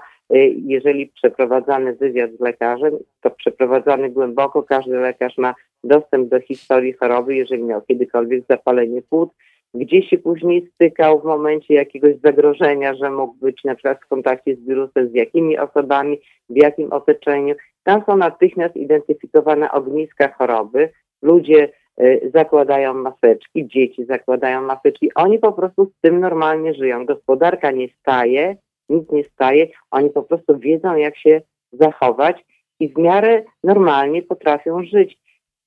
jeżeli 0.65 1.07
przeprowadzany 1.07 1.93
wywiad 1.93 2.31
z 2.31 2.39
lekarzem, 2.39 2.97
to 3.21 3.31
przeprowadzany 3.31 4.09
głęboko, 4.09 4.63
każdy 4.63 4.97
lekarz 4.97 5.37
ma 5.37 5.55
dostęp 5.83 6.29
do 6.29 6.39
historii 6.39 6.93
choroby, 6.93 7.35
jeżeli 7.35 7.63
miał 7.63 7.81
kiedykolwiek 7.81 8.43
zapalenie 8.49 9.01
płuc, 9.01 9.29
gdzie 9.73 10.01
się 10.01 10.17
później 10.17 10.71
stykał 10.75 11.21
w 11.21 11.23
momencie 11.23 11.73
jakiegoś 11.73 12.15
zagrożenia, 12.23 12.93
że 12.93 13.11
mógł 13.11 13.33
być 13.33 13.63
na 13.63 13.75
przykład 13.75 13.99
w 14.01 14.07
kontakcie 14.07 14.55
z 14.55 14.67
wirusem, 14.67 15.09
z 15.09 15.13
jakimi 15.13 15.57
osobami, 15.57 16.19
w 16.49 16.57
jakim 16.57 16.91
otoczeniu. 16.91 17.55
Tam 17.83 18.03
są 18.05 18.17
natychmiast 18.17 18.75
identyfikowane 18.75 19.71
ogniska 19.71 20.27
choroby. 20.27 20.89
Ludzie 21.21 21.69
y, 22.01 22.31
zakładają 22.33 22.93
maseczki, 22.93 23.67
dzieci 23.67 24.05
zakładają 24.05 24.61
maseczki. 24.61 25.13
Oni 25.15 25.39
po 25.39 25.51
prostu 25.51 25.85
z 25.85 26.01
tym 26.01 26.19
normalnie 26.19 26.73
żyją. 26.73 27.05
Gospodarka 27.05 27.71
nie 27.71 27.87
staje, 27.99 28.55
nic 28.89 29.11
nie 29.11 29.23
staje. 29.23 29.67
Oni 29.91 30.09
po 30.09 30.23
prostu 30.23 30.59
wiedzą, 30.59 30.95
jak 30.95 31.17
się 31.17 31.41
zachować 31.71 32.45
i 32.79 32.89
w 32.89 32.97
miarę 32.97 33.43
normalnie 33.63 34.21
potrafią 34.21 34.83
żyć. 34.83 35.17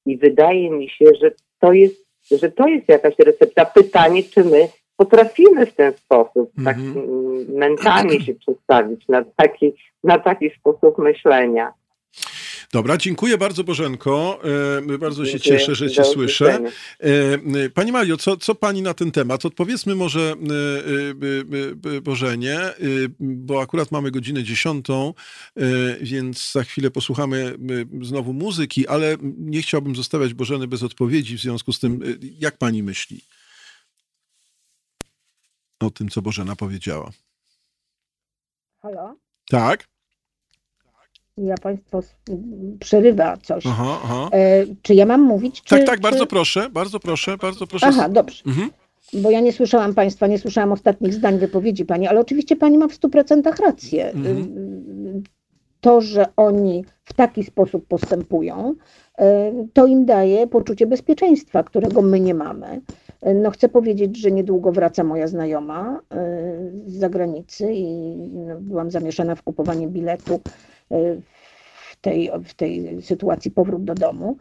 I 0.06 0.16
wydaje 0.16 0.70
mi 0.70 0.88
się, 0.88 1.06
że 1.20 1.30
to 1.60 1.72
jest 1.72 2.06
że 2.30 2.50
to 2.50 2.68
jest 2.68 2.88
jakaś 2.88 3.18
recepta. 3.18 3.64
Pytanie, 3.64 4.22
czy 4.22 4.44
my 4.44 4.68
potrafimy 4.96 5.66
w 5.66 5.74
ten 5.74 5.92
sposób 5.92 6.50
tak 6.64 6.76
mm 6.76 6.94
-hmm. 6.94 7.48
mentalnie 7.48 8.20
się 8.20 8.34
przedstawić 8.34 9.08
na 9.08 9.24
taki, 9.36 9.72
na 10.04 10.18
taki 10.18 10.50
sposób 10.50 10.98
myślenia. 10.98 11.72
Dobra, 12.76 12.96
dziękuję 12.96 13.38
bardzo 13.38 13.64
Bożenko. 13.64 14.40
E, 14.94 14.98
bardzo 14.98 15.24
dziękuję. 15.24 15.44
się 15.44 15.50
cieszę, 15.50 15.74
że 15.74 15.90
Cię 15.90 16.04
słyszę. 16.04 16.60
E, 17.00 17.70
pani 17.70 17.92
Mario, 17.92 18.16
co, 18.16 18.36
co 18.36 18.54
Pani 18.54 18.82
na 18.82 18.94
ten 18.94 19.12
temat? 19.12 19.46
Odpowiedzmy 19.46 19.94
może 19.94 20.34
e, 21.94 22.00
Bożenie, 22.00 22.58
bo 23.20 23.60
akurat 23.60 23.92
mamy 23.92 24.10
godzinę 24.10 24.44
dziesiątą, 24.44 25.14
więc 26.00 26.52
za 26.52 26.64
chwilę 26.64 26.90
posłuchamy 26.90 27.58
znowu 28.02 28.32
muzyki, 28.32 28.88
ale 28.88 29.16
nie 29.38 29.62
chciałbym 29.62 29.96
zostawiać 29.96 30.34
Bożeny 30.34 30.68
bez 30.68 30.82
odpowiedzi 30.82 31.38
w 31.38 31.40
związku 31.40 31.72
z 31.72 31.80
tym, 31.80 32.18
jak 32.38 32.58
Pani 32.58 32.82
myśli 32.82 33.20
o 35.80 35.90
tym, 35.90 36.08
co 36.08 36.22
Bożena 36.22 36.56
powiedziała? 36.56 37.10
Halo? 38.82 39.16
Tak 39.48 39.95
ja 41.36 41.54
Państwo 41.62 42.00
przerywa 42.80 43.36
coś. 43.36 43.66
Aha, 43.66 43.98
aha. 44.04 44.28
E, 44.32 44.64
czy 44.82 44.94
ja 44.94 45.06
mam 45.06 45.22
mówić? 45.22 45.62
Czy, 45.62 45.76
tak, 45.76 45.86
tak, 45.86 45.96
czy... 45.96 46.02
bardzo 46.02 46.26
proszę, 46.26 46.70
bardzo 46.70 47.00
proszę, 47.00 47.36
bardzo 47.36 47.66
proszę. 47.66 47.86
Aha, 47.86 48.08
dobrze. 48.08 48.42
Mhm. 48.46 48.70
Bo 49.12 49.30
ja 49.30 49.40
nie 49.40 49.52
słyszałam 49.52 49.94
Państwa, 49.94 50.26
nie 50.26 50.38
słyszałam 50.38 50.72
ostatnich 50.72 51.14
zdań 51.14 51.38
wypowiedzi 51.38 51.84
Pani, 51.84 52.06
ale 52.06 52.20
oczywiście 52.20 52.56
Pani 52.56 52.78
ma 52.78 52.88
w 52.88 52.94
stu 52.94 53.08
procentach 53.08 53.58
rację. 53.58 54.10
Mhm. 54.10 55.22
To, 55.80 56.00
że 56.00 56.26
oni 56.36 56.84
w 57.04 57.12
taki 57.12 57.44
sposób 57.44 57.86
postępują, 57.86 58.74
e, 59.18 59.52
to 59.72 59.86
im 59.86 60.04
daje 60.04 60.46
poczucie 60.46 60.86
bezpieczeństwa, 60.86 61.62
którego 61.62 62.02
my 62.02 62.20
nie 62.20 62.34
mamy. 62.34 62.80
No 63.34 63.50
chcę 63.50 63.68
powiedzieć, 63.68 64.18
że 64.18 64.32
niedługo 64.32 64.72
wraca 64.72 65.04
moja 65.04 65.26
znajoma 65.26 66.00
z 66.86 66.92
zagranicy 66.92 67.72
i 67.72 68.16
no, 68.32 68.60
byłam 68.60 68.90
zamieszana 68.90 69.34
w 69.34 69.42
kupowanie 69.42 69.88
biletu 69.88 70.40
w 70.90 72.00
tej, 72.00 72.30
w 72.44 72.54
tej 72.54 73.02
sytuacji 73.02 73.50
powrót 73.50 73.84
do 73.84 73.94
domu 73.94 74.36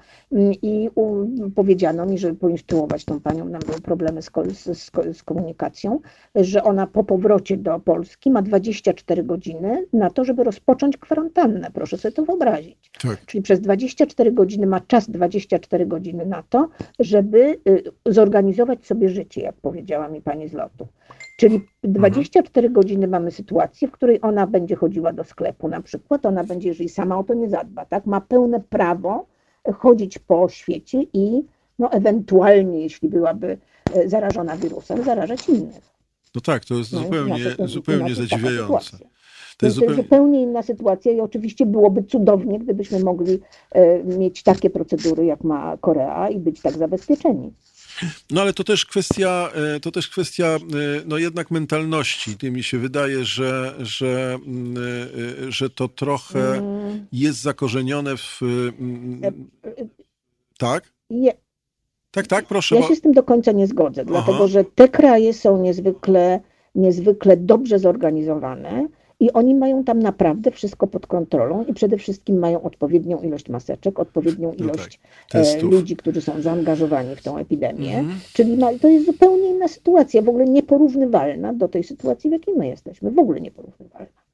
i 0.62 0.90
u, 0.96 1.26
powiedziano 1.56 2.06
mi, 2.06 2.18
żeby 2.18 2.36
poinstruować 2.36 3.06
tą 3.06 3.20
panią, 3.20 3.46
nam 3.46 3.62
były 3.62 3.82
problemy 3.82 4.22
z, 4.22 4.32
z, 4.54 4.92
z, 5.18 5.24
komunikacją, 5.24 6.00
że 6.36 6.64
ona 6.64 6.88
po 6.88 7.04
powrocie 7.04 7.58
do 7.58 7.80
Polski 7.80 8.32
ma 8.32 8.42
24 8.42 9.24
godziny 9.24 9.86
na 9.94 10.10
to, 10.10 10.26
żeby 10.26 10.44
rozpocząć 10.44 10.98
kwarantannę. 10.98 11.72
Proszę 11.74 11.98
sobie 11.98 12.12
to 12.12 12.26
wyobrazić. 12.26 12.92
Tak. 13.02 13.26
Czyli 13.26 13.42
przez 13.42 13.62
24 13.62 14.32
godziny 14.32 14.68
ma 14.68 14.82
czas 14.82 15.10
24 15.10 15.86
godziny 15.86 16.26
na 16.26 16.44
to, 16.44 16.70
żeby 17.00 17.60
y, 17.70 17.84
zorganizować 18.06 18.86
sobie 18.86 19.10
życie, 19.10 19.42
jak 19.42 19.56
powiedziała 19.56 20.08
mi 20.08 20.22
pani 20.22 20.48
z 20.48 20.54
lotu. 20.54 20.88
Czyli 21.36 21.62
24 21.84 22.68
mhm. 22.68 22.74
godziny 22.74 23.08
mamy 23.08 23.32
sytuację, 23.32 23.88
w 23.88 23.92
której 23.92 24.20
ona 24.22 24.48
będzie 24.48 24.76
chodziła 24.76 25.14
do 25.14 25.24
sklepu 25.24 25.68
na 25.68 25.82
przykład, 25.82 26.26
ona 26.26 26.44
będzie, 26.44 26.70
jeżeli 26.70 26.90
sama 26.90 27.18
o 27.18 27.24
to 27.24 27.34
nie 27.34 27.50
zadba, 27.50 27.86
tak, 27.86 28.06
ma 28.06 28.22
pełne 28.22 28.60
prawo 28.60 29.26
chodzić 29.74 30.20
po 30.20 30.50
świecie 30.50 31.04
i 31.14 31.44
no, 31.80 31.92
ewentualnie, 31.92 32.82
jeśli 32.82 33.10
byłaby 33.10 33.58
e, 33.94 34.10
zarażona 34.10 34.58
wirusem, 34.58 35.04
zarażać 35.04 35.50
innych. 35.50 35.96
No 36.36 36.42
tak, 36.42 36.66
to 36.66 36.76
jest 36.76 36.92
no, 36.92 37.00
zupełnie, 37.00 37.40
inaczej, 37.40 37.68
zupełnie 37.68 38.16
zadziwiające. 38.16 38.98
To 39.58 39.66
jest, 39.66 39.76
zupełnie... 39.76 39.96
zupełnie 39.96 40.42
inna 40.42 40.64
sytuacja 40.64 41.12
i 41.12 41.20
oczywiście 41.20 41.66
byłoby 41.66 42.04
cudownie, 42.04 42.60
gdybyśmy 42.60 43.00
mogli 43.00 43.40
e, 43.72 44.04
mieć 44.04 44.44
takie 44.44 44.70
procedury, 44.70 45.26
jak 45.26 45.44
ma 45.44 45.78
Korea 45.78 46.30
i 46.30 46.40
być 46.40 46.62
tak 46.62 46.78
zabezpieczeni. 46.78 47.54
No 48.32 48.42
ale 48.42 48.54
to 48.54 48.64
też 48.64 48.86
kwestia, 48.86 49.50
e, 49.76 49.80
to 49.80 49.92
też 49.92 50.10
kwestia 50.10 50.46
e, 50.46 50.60
no 51.06 51.18
jednak 51.18 51.52
mentalności. 51.52 52.52
Mi 52.52 52.64
się 52.64 52.78
wydaje, 52.78 53.26
że, 53.26 53.76
że, 53.80 54.38
mm, 54.46 54.84
e, 55.48 55.52
że 55.52 55.70
to 55.70 55.88
trochę 55.88 56.54
mm. 56.54 57.06
jest 57.12 57.42
zakorzenione 57.42 58.18
w... 58.18 58.42
Mm, 58.80 59.50
tak? 60.58 60.94
Je... 61.10 61.34
Tak, 62.12 62.28
tak, 62.28 62.46
proszę. 62.46 62.76
Ja 62.76 62.88
się 62.88 62.96
z 62.96 63.02
tym 63.02 63.12
do 63.12 63.24
końca 63.24 63.52
nie 63.52 63.68
zgodzę, 63.68 64.06
dlatego 64.06 64.48
że 64.48 64.64
te 64.64 64.90
kraje 64.90 65.34
są 65.34 65.62
niezwykle, 65.62 66.40
niezwykle 66.76 67.38
dobrze 67.38 67.80
zorganizowane 67.80 68.88
i 69.20 69.32
oni 69.32 69.56
mają 69.56 69.84
tam 69.84 70.00
naprawdę 70.00 70.52
wszystko 70.52 70.88
pod 70.88 71.08
kontrolą 71.08 71.64
i 71.64 71.74
przede 71.74 71.98
wszystkim 71.98 72.40
mają 72.40 72.62
odpowiednią 72.62 73.22
ilość 73.22 73.50
maseczek, 73.50 74.00
odpowiednią 74.00 74.54
no 74.60 74.66
ilość 74.66 75.00
no 75.34 75.44
tak, 75.44 75.62
ludzi, 75.62 75.96
którzy 75.96 76.22
są 76.22 76.42
zaangażowani 76.42 77.16
w 77.16 77.24
tą 77.24 77.38
epidemię. 77.38 77.98
Mm. 77.98 78.16
Czyli 78.34 78.58
ma, 78.58 78.68
to 78.82 78.88
jest 78.88 79.06
zupełnie 79.06 79.50
inna 79.50 79.68
sytuacja, 79.68 80.22
w 80.22 80.30
ogóle 80.30 80.46
nieporównywalna 80.46 81.54
do 81.54 81.68
tej 81.68 81.84
sytuacji, 81.84 82.30
w 82.30 82.34
jakiej 82.34 82.56
my 82.56 82.68
jesteśmy. 82.68 83.12
W 83.12 83.20
ogóle 83.20 83.42
nieporównywalna. 83.42 84.26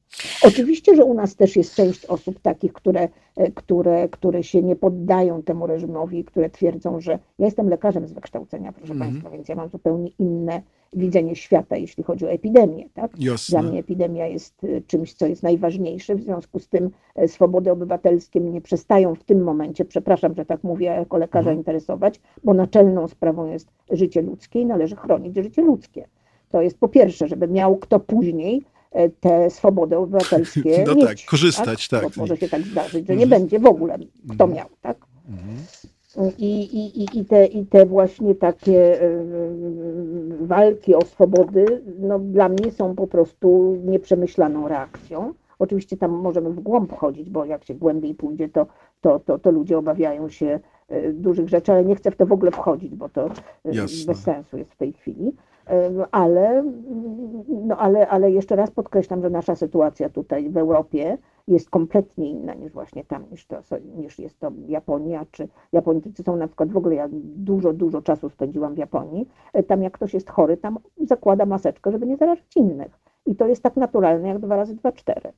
Oczywiście, 0.43 0.95
że 0.95 1.05
u 1.05 1.13
nas 1.13 1.35
też 1.35 1.55
jest 1.55 1.75
część 1.75 2.05
osób 2.05 2.39
takich, 2.39 2.73
które, 2.73 3.09
e, 3.35 3.51
które, 3.51 4.09
które 4.09 4.43
się 4.43 4.61
nie 4.61 4.75
poddają 4.75 5.43
temu 5.43 5.67
reżimowi, 5.67 6.23
które 6.23 6.49
twierdzą, 6.49 6.99
że 6.99 7.11
ja 7.11 7.45
jestem 7.45 7.69
lekarzem 7.69 8.07
z 8.07 8.13
wykształcenia, 8.13 8.71
proszę 8.71 8.93
mm. 8.93 9.09
Państwa, 9.09 9.29
więc 9.29 9.49
ja 9.49 9.55
mam 9.55 9.69
zupełnie 9.69 10.09
inne 10.19 10.61
widzenie 10.93 11.35
świata, 11.35 11.77
jeśli 11.77 12.03
chodzi 12.03 12.25
o 12.25 12.31
epidemię. 12.31 12.89
Tak? 12.93 13.11
Dla 13.49 13.61
mnie 13.61 13.79
epidemia 13.79 14.27
jest 14.27 14.63
y, 14.63 14.83
czymś, 14.87 15.13
co 15.13 15.27
jest 15.27 15.43
najważniejsze, 15.43 16.15
w 16.15 16.21
związku 16.21 16.59
z 16.59 16.67
tym 16.67 16.89
e, 17.15 17.27
swobody 17.27 17.71
obywatelskie 17.71 18.41
mnie 18.41 18.61
przestają 18.61 19.15
w 19.15 19.23
tym 19.23 19.43
momencie, 19.43 19.85
przepraszam, 19.85 20.35
że 20.35 20.45
tak 20.45 20.63
mówię, 20.63 20.85
jako 20.85 21.17
lekarza 21.17 21.49
mhm. 21.49 21.57
interesować, 21.57 22.21
bo 22.43 22.53
naczelną 22.53 23.07
sprawą 23.07 23.51
jest 23.51 23.67
życie 23.91 24.21
ludzkie 24.21 24.61
i 24.61 24.65
należy 24.65 24.95
chronić 24.95 25.35
życie 25.35 25.61
ludzkie. 25.61 26.07
To 26.49 26.61
jest 26.61 26.77
po 26.77 26.87
pierwsze, 26.87 27.27
żeby 27.27 27.47
miał 27.47 27.77
kto 27.77 27.99
później 27.99 28.63
e, 28.91 29.09
te 29.09 29.49
swobody 29.49 29.97
obywatelskie 29.97 30.83
no 30.87 30.95
mieć, 30.95 31.05
tak, 31.05 31.29
korzystać, 31.29 31.87
tak. 31.87 32.01
tak. 32.01 32.11
Bo 32.15 32.21
może 32.21 32.37
się 32.37 32.49
tak 32.49 32.61
zdarzyć, 32.61 33.07
że 33.07 33.15
nie 33.15 33.23
mhm. 33.23 33.41
będzie 33.41 33.59
w 33.59 33.65
ogóle 33.65 33.97
kto 34.29 34.43
mhm. 34.43 34.53
miał, 34.53 34.67
tak? 34.81 34.97
Mhm. 35.29 35.57
I, 36.37 36.61
i, 36.61 37.19
i, 37.19 37.25
te, 37.25 37.45
I 37.45 37.65
te 37.65 37.85
właśnie 37.85 38.35
takie 38.35 39.01
e, 39.01 39.09
walki 40.41 40.95
o 40.95 41.01
swobody, 41.01 41.81
no, 41.99 42.19
dla 42.19 42.49
mnie 42.49 42.71
są 42.71 42.95
po 42.95 43.07
prostu 43.07 43.77
nieprzemyślaną 43.85 44.67
reakcją. 44.67 45.33
Oczywiście 45.59 45.97
tam 45.97 46.11
możemy 46.11 46.49
w 46.49 46.59
głąb 46.59 46.93
chodzić, 46.93 47.29
bo 47.29 47.45
jak 47.45 47.63
się 47.63 47.75
głębiej 47.75 48.15
pójdzie, 48.15 48.49
to, 48.49 48.65
to, 49.01 49.19
to, 49.19 49.39
to 49.39 49.51
ludzie 49.51 49.77
obawiają 49.77 50.29
się 50.29 50.59
dużych 51.13 51.49
rzeczy, 51.49 51.71
ale 51.71 51.85
nie 51.85 51.95
chcę 51.95 52.11
w 52.11 52.15
to 52.15 52.25
w 52.25 52.31
ogóle 52.31 52.51
wchodzić, 52.51 52.95
bo 52.95 53.09
to 53.09 53.29
Jasne. 53.65 54.05
bez 54.13 54.23
sensu 54.23 54.57
jest 54.57 54.71
w 54.71 54.77
tej 54.77 54.93
chwili. 54.93 55.35
Ale, 56.11 56.63
no 57.47 57.77
ale, 57.77 58.07
ale 58.07 58.31
jeszcze 58.31 58.55
raz 58.55 58.71
podkreślam, 58.71 59.21
że 59.21 59.29
nasza 59.29 59.55
sytuacja 59.55 60.09
tutaj 60.09 60.49
w 60.49 60.57
Europie 60.57 61.17
jest 61.51 61.69
kompletnie 61.69 62.29
inna 62.29 62.53
niż 62.53 62.71
właśnie 62.71 63.03
tam, 63.03 63.25
niż, 63.31 63.45
to, 63.47 63.61
niż 63.95 64.19
jest 64.19 64.39
to 64.39 64.51
Japonia, 64.67 65.25
czy 65.31 65.47
Japończycy 65.71 66.23
są 66.23 66.35
na 66.35 66.47
przykład, 66.47 66.71
w 66.71 66.77
ogóle 66.77 66.95
ja 66.95 67.07
dużo, 67.11 67.73
dużo 67.73 68.01
czasu 68.01 68.29
spędziłam 68.29 68.75
w 68.75 68.77
Japonii, 68.77 69.27
tam 69.67 69.83
jak 69.83 69.93
ktoś 69.93 70.13
jest 70.13 70.29
chory, 70.29 70.57
tam 70.57 70.79
zakłada 70.97 71.45
maseczkę, 71.45 71.91
żeby 71.91 72.07
nie 72.07 72.17
zarażać 72.17 72.55
innych. 72.55 72.99
I 73.25 73.35
to 73.35 73.47
jest 73.47 73.63
tak 73.63 73.75
naturalne 73.75 74.27
jak 74.27 74.39
dwa 74.39 74.55
razy 74.55 74.75
dwa 74.75 74.91
cztery. 74.91 75.33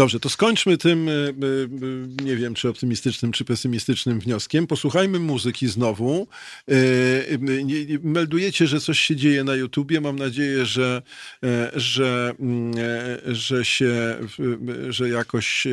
Dobrze, 0.00 0.20
to 0.20 0.28
skończmy 0.28 0.76
tym, 0.76 1.08
e, 1.08 1.12
e, 1.12 2.24
nie 2.24 2.36
wiem, 2.36 2.54
czy 2.54 2.68
optymistycznym, 2.68 3.32
czy 3.32 3.44
pesymistycznym 3.44 4.20
wnioskiem. 4.20 4.66
Posłuchajmy 4.66 5.18
muzyki 5.18 5.68
znowu. 5.68 6.26
E, 6.68 6.74
meldujecie, 8.02 8.66
że 8.66 8.80
coś 8.80 9.00
się 9.00 9.16
dzieje 9.16 9.44
na 9.44 9.54
YouTubie. 9.54 10.00
Mam 10.00 10.16
nadzieję, 10.16 10.66
że, 10.66 11.02
że, 11.76 12.34
mm, 12.40 12.74
że 13.26 13.64
się, 13.64 14.16
że 14.88 15.08
jakoś 15.08 15.66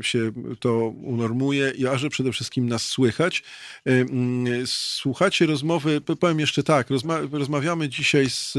się 0.00 0.32
to 0.60 0.88
unormuje, 0.88 1.72
a 1.92 1.98
że 1.98 2.08
przede 2.08 2.32
wszystkim 2.32 2.68
nas 2.68 2.82
słychać. 2.82 3.42
Mm, 3.84 4.66
słuchacie 4.66 5.46
rozmowy, 5.46 6.00
powiem 6.00 6.40
jeszcze 6.40 6.62
tak, 6.62 6.88
rozmawiamy 7.32 7.88
dzisiaj 7.88 8.30
z 8.30 8.54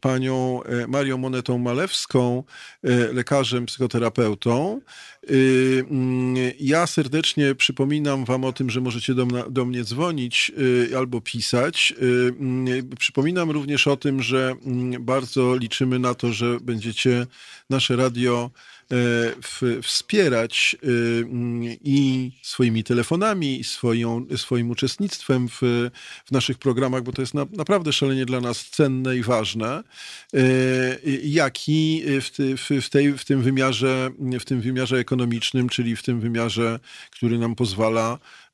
panią 0.00 0.60
Marią 0.88 1.18
Monetą 1.18 1.58
Malewską, 1.58 2.44
lekarzem, 3.12 3.66
psychologicznym, 3.66 3.85
psychoterapeutą. 3.86 4.80
Y, 5.30 5.84
mm, 5.90 6.52
ja 6.60 6.86
serdecznie 6.86 7.54
przypominam 7.54 8.24
Wam 8.24 8.44
o 8.44 8.52
tym, 8.52 8.70
że 8.70 8.80
możecie 8.80 9.14
do, 9.14 9.26
do 9.50 9.64
mnie 9.64 9.84
dzwonić 9.84 10.52
y, 10.58 10.98
albo 10.98 11.20
pisać. 11.20 11.94
Y, 12.02 12.34
mm, 12.40 12.88
przypominam 12.98 13.50
również 13.50 13.86
o 13.86 13.96
tym, 13.96 14.22
że 14.22 14.54
mm, 14.66 15.04
bardzo 15.04 15.56
liczymy 15.56 15.98
na 15.98 16.14
to, 16.14 16.32
że 16.32 16.60
będziecie 16.60 17.26
nasze 17.70 17.96
radio 17.96 18.50
w, 19.42 19.80
wspierać 19.82 20.76
i 21.84 22.30
swoimi 22.42 22.84
telefonami, 22.84 23.60
i 23.60 23.64
swoją, 23.64 24.26
swoim 24.36 24.70
uczestnictwem 24.70 25.48
w, 25.48 25.60
w 26.24 26.32
naszych 26.32 26.58
programach, 26.58 27.02
bo 27.02 27.12
to 27.12 27.22
jest 27.22 27.34
na, 27.34 27.46
naprawdę 27.52 27.92
szalenie 27.92 28.26
dla 28.26 28.40
nas 28.40 28.64
cenne 28.64 29.16
i 29.16 29.22
ważne, 29.22 29.82
jak 31.24 31.68
i 31.68 32.04
w, 32.06 32.30
w, 32.58 32.86
w, 32.86 32.90
tej, 32.90 33.12
w, 33.12 33.24
tym 33.24 33.42
wymiarze, 33.42 34.10
w 34.40 34.44
tym 34.44 34.60
wymiarze 34.60 34.98
ekonomicznym, 34.98 35.68
czyli 35.68 35.96
w 35.96 36.02
tym 36.02 36.20
wymiarze, 36.20 36.80
który 37.10 37.38
nam 37.38 37.54
pozwala 37.54 38.18
E, 38.18 38.18
e, 38.18 38.45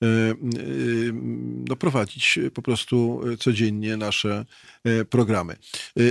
no, 1.69 1.77
prowadzić 1.77 2.39
po 2.55 2.63
prostu 2.63 3.21
codziennie 3.39 3.97
nasze 3.97 4.45
e, 4.85 5.05
programy. 5.05 5.57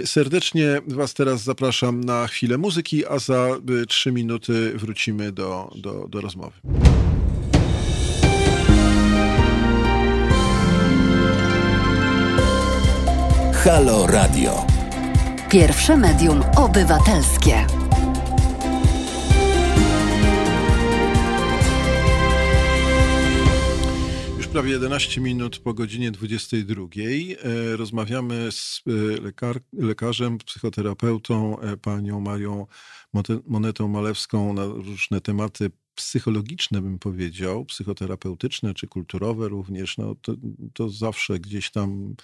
Serdecznie 0.06 0.82
Was 0.88 1.14
teraz 1.14 1.44
zapraszam 1.44 2.04
na 2.04 2.28
chwilę 2.28 2.58
muzyki, 2.58 3.06
a 3.06 3.20
za 3.20 3.48
trzy 3.88 4.12
minuty 4.12 4.72
wrócimy 4.76 5.32
do, 5.32 5.72
do, 5.76 6.08
do 6.08 6.22
rozmowy. 6.22 6.62
Halo 13.64 14.08
Radio. 14.08 14.66
Pierwsze 15.50 15.98
medium 15.98 16.44
obywatelskie. 16.58 17.81
Prawie 24.52 24.72
11 24.72 25.22
minut 25.22 25.60
po 25.60 25.74
godzinie 25.74 26.12
22. 26.12 26.84
E, 26.84 27.78
rozmawiamy 27.78 28.52
z 28.52 28.82
e, 28.88 29.22
lekar 29.22 29.60
lekarzem, 29.74 30.38
psychoterapeutą, 30.38 31.60
e, 31.60 31.78
panią 31.78 32.20
Marią 32.20 32.68
Monetą 33.48 33.88
Malewską 33.88 34.54
na 34.54 34.66
różne 34.66 35.22
tematy 35.22 35.72
psychologiczne, 35.96 36.82
bym 36.82 37.00
powiedział, 37.00 37.66
psychoterapeutyczne 37.66 38.74
czy 38.74 38.88
kulturowe 38.88 39.50
również. 39.50 39.98
No, 39.98 40.16
to, 40.16 40.34
to 40.74 40.90
zawsze 40.90 41.40
gdzieś 41.40 41.72
tam 41.72 42.16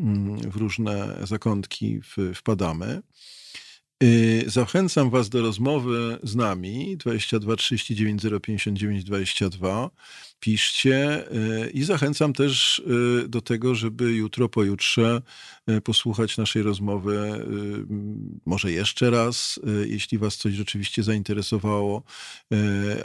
mm, 0.00 0.50
w 0.50 0.56
różne 0.56 1.18
zakątki 1.22 2.00
wpadamy. 2.34 3.02
Zachęcam 4.46 5.10
Was 5.10 5.28
do 5.28 5.42
rozmowy 5.42 6.18
z 6.22 6.36
nami 6.36 6.96
22 6.96 7.56
39 7.56 8.22
059 8.42 9.04
22 9.04 9.90
piszcie 10.40 11.24
y, 11.32 11.70
i 11.70 11.84
zachęcam 11.84 12.32
też 12.32 12.78
y, 13.24 13.28
do 13.28 13.40
tego, 13.40 13.74
żeby 13.74 14.12
jutro, 14.12 14.48
pojutrze 14.48 15.22
y, 15.70 15.80
posłuchać 15.80 16.36
naszej 16.36 16.62
rozmowy 16.62 17.46
może 18.46 18.72
jeszcze 18.72 19.10
raz, 19.10 19.60
jeśli 19.86 20.18
was 20.18 20.36
coś 20.36 20.54
rzeczywiście 20.54 21.02
zainteresowało, 21.02 22.02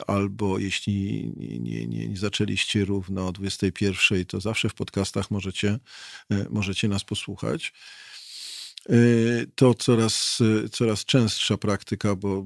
albo 0.07 0.59
jeśli 0.59 1.31
nie, 1.37 1.87
nie, 1.87 2.07
nie 2.07 2.17
zaczęliście 2.17 2.85
równo 2.85 3.27
o 3.27 3.31
21, 3.31 4.25
to 4.25 4.39
zawsze 4.41 4.69
w 4.69 4.73
podcastach 4.73 5.31
możecie, 5.31 5.79
możecie 6.49 6.87
nas 6.87 7.03
posłuchać. 7.03 7.73
To 9.55 9.73
coraz, 9.73 10.39
coraz 10.71 11.05
częstsza 11.05 11.57
praktyka, 11.57 12.15
bo 12.15 12.45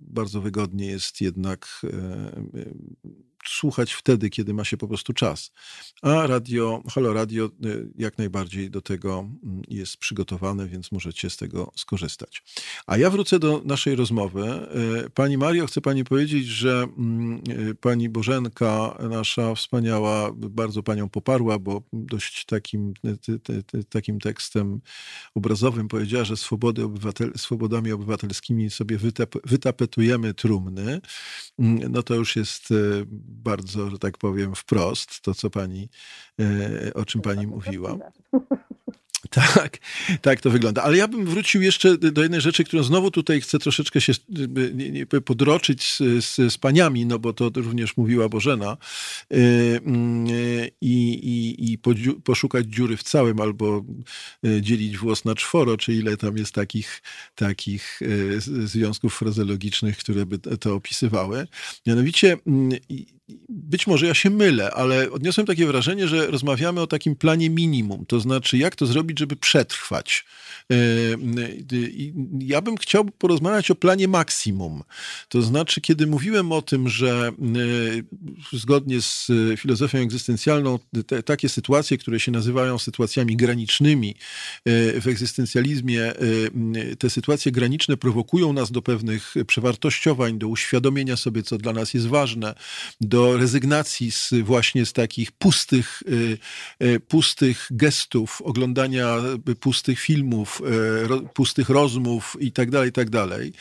bardzo 0.00 0.40
wygodnie 0.40 0.86
jest 0.86 1.20
jednak 1.20 1.80
słuchać 3.46 3.92
wtedy, 3.92 4.30
kiedy 4.30 4.54
ma 4.54 4.64
się 4.64 4.76
po 4.76 4.88
prostu 4.88 5.12
czas. 5.12 5.52
A 6.02 6.26
radio, 6.26 6.82
Halo 6.94 7.12
Radio 7.12 7.50
y, 7.64 7.88
jak 7.98 8.18
najbardziej 8.18 8.70
do 8.70 8.82
tego 8.82 9.18
mm, 9.18 9.62
jest 9.68 9.96
przygotowane, 9.96 10.68
więc 10.68 10.92
możecie 10.92 11.30
z 11.30 11.36
tego 11.36 11.72
skorzystać. 11.76 12.42
A 12.86 12.96
ja 12.96 13.10
wrócę 13.10 13.38
do 13.38 13.62
naszej 13.64 13.96
rozmowy. 13.96 14.68
Y, 15.06 15.10
pani 15.10 15.38
Mario, 15.38 15.66
chcę 15.66 15.80
pani 15.80 16.04
powiedzieć, 16.04 16.46
że 16.46 16.86
mm, 16.98 17.42
y, 17.70 17.74
pani 17.74 18.08
Bożenka, 18.08 18.98
nasza 19.10 19.54
wspaniała, 19.54 20.32
bardzo 20.34 20.82
panią 20.82 21.08
poparła, 21.08 21.58
bo 21.58 21.82
dość 21.92 22.44
takim, 22.44 22.94
takim 23.88 24.20
tekstem 24.20 24.80
obrazowym 25.34 25.88
powiedziała, 25.88 26.24
że 26.24 26.36
swobody 26.36 26.84
obywatel, 26.84 27.32
swobodami 27.36 27.92
obywatelskimi 27.92 28.70
sobie 28.70 28.98
wytap, 28.98 29.34
wytapetujemy 29.44 30.34
trumny. 30.34 31.00
Mm, 31.58 31.92
no 31.92 32.02
to 32.02 32.14
już 32.14 32.36
jest 32.36 32.72
bardzo, 33.32 33.90
że 33.90 33.98
tak 33.98 34.18
powiem, 34.18 34.54
wprost 34.54 35.20
to, 35.20 35.34
co 35.34 35.50
pani, 35.50 35.88
e, 36.40 36.94
o 36.94 37.04
czym 37.04 37.20
pani 37.20 37.46
mówiła. 37.46 37.98
Tak, 39.30 39.78
tak 40.20 40.40
to 40.40 40.50
wygląda. 40.50 40.82
Ale 40.82 40.96
ja 40.96 41.08
bym 41.08 41.26
wrócił 41.26 41.62
jeszcze 41.62 41.98
do 41.98 42.22
jednej 42.22 42.40
rzeczy, 42.40 42.64
którą 42.64 42.82
znowu 42.82 43.10
tutaj 43.10 43.40
chcę 43.40 43.58
troszeczkę 43.58 44.00
się 44.00 44.12
podroczyć 45.24 45.92
z, 45.92 46.24
z, 46.24 46.52
z 46.52 46.58
paniami, 46.58 47.06
no 47.06 47.18
bo 47.18 47.32
to 47.32 47.50
również 47.56 47.96
mówiła 47.96 48.28
Bożena, 48.28 48.76
y, 49.32 49.36
y, 49.36 50.70
i, 50.80 51.12
i, 51.12 51.72
i 51.72 51.78
poszukać 52.24 52.66
dziury 52.66 52.96
w 52.96 53.02
całym, 53.02 53.40
albo 53.40 53.84
dzielić 54.60 54.98
włos 54.98 55.24
na 55.24 55.34
czworo, 55.34 55.76
czy 55.76 55.94
ile 55.94 56.16
tam 56.16 56.36
jest 56.36 56.54
takich, 56.54 57.02
takich 57.34 58.00
związków 58.64 59.14
frazeologicznych, 59.14 59.98
które 59.98 60.26
by 60.26 60.38
to 60.38 60.74
opisywały. 60.74 61.46
Mianowicie 61.86 62.36
być 63.48 63.86
może 63.86 64.06
ja 64.06 64.14
się 64.14 64.30
mylę, 64.30 64.70
ale 64.70 65.10
odniosłem 65.10 65.46
takie 65.46 65.66
wrażenie, 65.66 66.08
że 66.08 66.26
rozmawiamy 66.26 66.80
o 66.80 66.86
takim 66.86 67.16
planie 67.16 67.50
minimum, 67.50 68.06
to 68.06 68.20
znaczy 68.20 68.58
jak 68.58 68.76
to 68.76 68.86
zrobić, 68.86 69.18
żeby 69.18 69.36
przetrwać. 69.36 70.24
E, 70.72 70.76
ja 72.38 72.60
bym 72.60 72.76
chciał 72.76 73.04
porozmawiać 73.04 73.70
o 73.70 73.74
planie 73.74 74.08
maksimum. 74.08 74.82
To 75.28 75.42
znaczy, 75.42 75.80
kiedy 75.80 76.06
mówiłem 76.06 76.52
o 76.52 76.62
tym, 76.62 76.88
że 76.88 77.32
e, 78.52 78.56
zgodnie 78.56 79.02
z 79.02 79.26
filozofią 79.56 79.98
egzystencjalną, 79.98 80.78
te, 81.06 81.22
takie 81.22 81.48
sytuacje, 81.48 81.98
które 81.98 82.20
się 82.20 82.32
nazywają 82.32 82.78
sytuacjami 82.78 83.36
granicznymi 83.36 84.10
e, 84.64 85.00
w 85.00 85.06
egzystencjalizmie, 85.06 86.12
te 86.98 87.10
sytuacje 87.10 87.52
graniczne 87.52 87.96
prowokują 87.96 88.52
nas 88.52 88.70
do 88.72 88.82
pewnych 88.82 89.34
przewartościowań, 89.46 90.38
do 90.38 90.48
uświadomienia 90.48 91.16
sobie, 91.16 91.42
co 91.42 91.58
dla 91.58 91.72
nas 91.72 91.94
jest 91.94 92.06
ważne, 92.06 92.54
do 93.00 93.21
rezygnacji 93.36 94.10
z 94.10 94.30
właśnie 94.42 94.86
z 94.86 94.92
takich 94.92 95.32
pustych, 95.32 96.02
pustych 97.08 97.68
gestów 97.70 98.42
oglądania 98.42 98.72
oglądania 98.72 99.20
pustych 99.60 100.00
filmów, 100.00 100.62
pustych 101.34 101.68
rozmów 101.68 102.36
i 102.40 102.52
tak 102.52 102.70
dalej, 102.70 102.88
i 102.88 102.92
tak 102.92 103.10
dalej. 103.10 103.52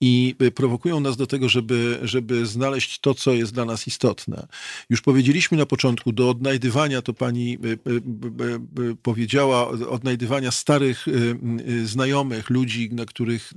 I 0.00 0.34
prowokują 0.54 1.00
nas 1.00 1.16
do 1.16 1.26
tego, 1.26 1.48
żeby, 1.48 1.98
żeby 2.02 2.46
znaleźć 2.46 2.98
to, 2.98 3.14
co 3.14 3.32
jest 3.32 3.52
dla 3.52 3.64
nas 3.64 3.86
istotne. 3.86 4.46
Już 4.90 5.00
powiedzieliśmy 5.00 5.58
na 5.58 5.66
początku, 5.66 6.12
do 6.12 6.30
odnajdywania, 6.30 7.02
to 7.02 7.14
pani 7.14 7.58
powiedziała, 9.02 9.68
odnajdywania 9.68 10.50
starych 10.50 11.06
znajomych, 11.84 12.50
ludzi, 12.50 12.90
na 12.92 13.06
których, 13.06 13.52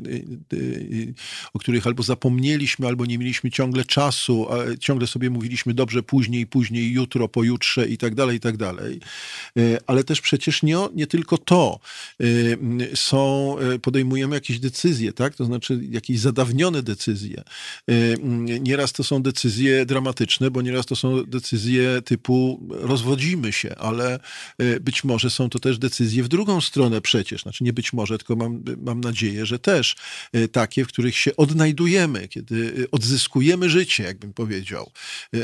o 1.53 1.59
których 1.59 1.87
albo 1.87 2.03
zapomnieliśmy, 2.03 2.87
albo 2.87 3.05
nie 3.05 3.17
mieliśmy 3.17 3.51
ciągle 3.51 3.85
czasu, 3.85 4.47
ciągle 4.79 5.07
sobie 5.07 5.29
mówiliśmy 5.29 5.38
dobrze 5.79 6.03
później, 6.03 6.47
później, 6.47 6.91
jutro, 6.91 7.27
pojutrze 7.27 7.87
i 7.87 7.97
tak 7.97 8.15
dalej, 8.15 8.37
i 8.37 8.39
tak 8.39 8.57
dalej. 8.57 8.99
E, 9.57 9.61
ale 9.87 10.03
też 10.03 10.21
przecież 10.21 10.63
nie, 10.63 10.77
nie 10.95 11.07
tylko 11.07 11.37
to. 11.37 11.79
E, 12.19 12.25
są, 12.95 13.55
e, 13.59 13.79
podejmujemy 13.79 14.35
jakieś 14.35 14.59
decyzje, 14.59 15.13
tak? 15.13 15.35
To 15.35 15.45
znaczy 15.45 15.79
jakieś 15.91 16.19
zadawnione 16.19 16.83
decyzje. 16.83 17.43
Nieraz 18.59 18.93
to 18.93 19.03
są 19.03 19.21
decyzje 19.21 19.85
dramatyczne, 19.85 20.51
bo 20.51 20.61
nieraz 20.61 20.85
to 20.85 20.95
są 20.95 21.23
decyzje 21.23 22.01
typu 22.01 22.67
rozwodzimy 22.69 23.51
się, 23.53 23.75
ale 23.75 24.19
być 24.81 25.03
może 25.03 25.29
są 25.29 25.49
to 25.49 25.59
też 25.59 25.77
decyzje 25.77 26.23
w 26.23 26.27
drugą 26.27 26.61
stronę 26.61 27.01
przecież. 27.01 27.41
Znaczy 27.41 27.63
nie 27.63 27.73
być 27.73 27.93
może, 27.93 28.17
tylko 28.17 28.35
mam, 28.35 28.63
mam 28.77 29.01
nadzieję, 29.01 29.45
że 29.45 29.59
też 29.59 29.95
takie, 30.51 30.85
w 30.85 30.87
których 30.87 31.17
się 31.17 31.35
odnajdujemy, 31.35 32.27
kiedy 32.27 32.87
odzyskujemy 32.91 33.69
życie, 33.69 34.03
jakbym 34.03 34.33
powiedział. 34.33 34.91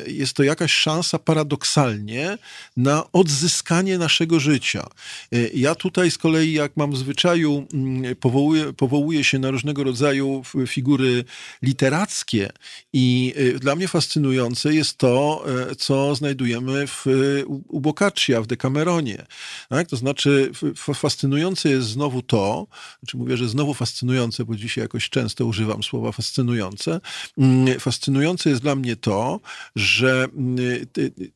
Jest 0.07 0.33
to 0.33 0.43
jakaś 0.43 0.73
szansa 0.73 1.19
paradoksalnie 1.19 2.37
na 2.77 3.11
odzyskanie 3.11 3.97
naszego 3.97 4.39
życia. 4.39 4.87
Ja 5.53 5.75
tutaj 5.75 6.11
z 6.11 6.17
kolei, 6.17 6.53
jak 6.53 6.77
mam 6.77 6.91
w 6.91 6.97
zwyczaju, 6.97 7.67
mm, 7.73 8.15
powołuję, 8.15 8.73
powołuję 8.73 9.23
się 9.23 9.39
na 9.39 9.51
różnego 9.51 9.83
rodzaju 9.83 10.43
figury 10.67 11.23
literackie 11.61 12.49
i 12.93 13.33
y, 13.37 13.59
dla 13.59 13.75
mnie 13.75 13.87
fascynujące 13.87 14.73
jest 14.73 14.97
to, 14.97 15.45
e, 15.71 15.75
co 15.75 16.15
znajdujemy 16.15 16.87
w, 16.87 17.05
u 17.67 17.81
Boccaccia, 17.81 18.41
w 18.41 18.47
Decameronie. 18.47 19.25
Tak? 19.69 19.87
To 19.87 19.95
znaczy 19.95 20.51
fascynujące 20.95 21.69
jest 21.69 21.87
znowu 21.87 22.21
to, 22.21 22.67
znaczy 23.03 23.17
mówię, 23.17 23.37
że 23.37 23.49
znowu 23.49 23.73
fascynujące, 23.73 24.45
bo 24.45 24.55
dzisiaj 24.55 24.81
jakoś 24.81 25.09
często 25.09 25.45
używam 25.45 25.83
słowa 25.83 26.11
fascynujące. 26.11 27.01
Mm, 27.37 27.79
fascynujące 27.79 28.49
jest 28.49 28.61
dla 28.61 28.75
mnie 28.75 28.95
to, 28.95 29.39
że 29.75 30.27
mm, 30.37 30.85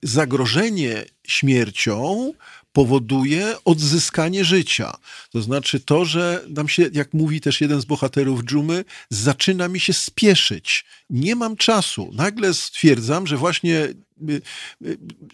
zagrożenie 0.04 1.06
śmiercią 1.28 2.34
powoduje 2.74 3.56
odzyskanie 3.66 4.46
życia. 4.46 4.98
To 5.32 5.42
znaczy 5.42 5.80
to, 5.80 6.06
że 6.06 6.46
nam 6.50 6.68
się, 6.70 6.90
jak 6.94 7.14
mówi 7.14 7.42
też 7.42 7.62
jeden 7.62 7.82
z 7.82 7.86
bohaterów 7.86 8.44
dżumy, 8.44 8.86
zaczyna 9.10 9.68
mi 9.68 9.80
się 9.80 9.94
spieszyć. 9.94 10.86
Nie 11.10 11.36
mam 11.36 11.56
czasu. 11.56 12.12
Nagle 12.14 12.54
stwierdzam, 12.54 13.28
że 13.28 13.38
właśnie 13.38 13.88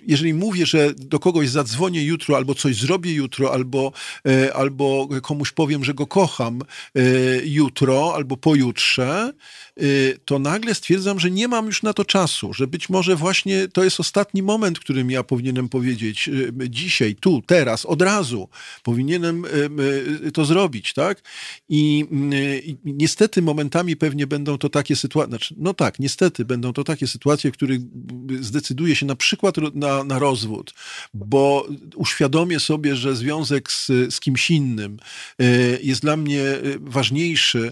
jeżeli 0.07 0.33
mówię, 0.33 0.65
że 0.65 0.93
do 0.93 1.19
kogoś 1.19 1.49
zadzwonię 1.49 2.03
jutro, 2.03 2.37
albo 2.37 2.55
coś 2.55 2.75
zrobię 2.75 3.13
jutro, 3.13 3.53
albo, 3.53 3.91
e, 4.27 4.53
albo 4.53 5.07
komuś 5.21 5.51
powiem, 5.51 5.83
że 5.83 5.93
go 5.93 6.07
kocham 6.07 6.61
e, 6.95 7.01
jutro, 7.45 8.15
albo 8.15 8.37
pojutrze, 8.37 9.33
Y, 9.81 10.19
to 10.25 10.39
nagle 10.39 10.75
stwierdzam, 10.75 11.19
że 11.19 11.31
nie 11.31 11.47
mam 11.47 11.65
już 11.65 11.83
na 11.83 11.93
to 11.93 12.05
czasu, 12.05 12.53
że 12.53 12.67
być 12.67 12.89
może 12.89 13.15
właśnie 13.15 13.67
to 13.67 13.83
jest 13.83 13.99
ostatni 13.99 14.43
moment, 14.43 14.79
którym 14.79 15.11
ja 15.11 15.23
powinienem 15.23 15.69
powiedzieć 15.69 16.27
y, 16.27 16.53
dzisiaj, 16.69 17.15
tu, 17.15 17.41
teraz, 17.45 17.85
od 17.85 18.01
razu. 18.01 18.49
Powinienem 18.83 19.45
y, 20.25 20.31
to 20.31 20.45
zrobić, 20.45 20.93
tak? 20.93 21.21
I, 21.69 22.05
niestety 22.85 23.41
momentami 23.41 23.95
pewnie 23.95 24.27
będą 24.27 24.57
to 24.57 24.69
takie 24.69 24.95
sytuacje, 24.95 25.29
znaczy, 25.29 25.55
no 25.57 25.73
tak, 25.73 25.99
niestety 25.99 26.45
będą 26.45 26.73
to 26.73 26.83
takie 26.83 27.07
sytuacje, 27.07 27.51
w 27.51 27.53
których 27.53 27.81
zdecyduję 28.75 28.95
się 28.95 29.05
na 29.05 29.15
przykład 29.15 29.55
na, 29.73 30.03
na 30.03 30.19
rozwód, 30.19 30.73
bo 31.13 31.67
uświadomię 31.95 32.59
sobie, 32.59 32.95
że 32.95 33.15
związek 33.15 33.71
z, 33.71 33.87
z 33.87 34.19
kimś 34.19 34.49
innym 34.49 34.97
jest 35.83 36.01
dla 36.01 36.17
mnie 36.17 36.43
ważniejszy 36.79 37.71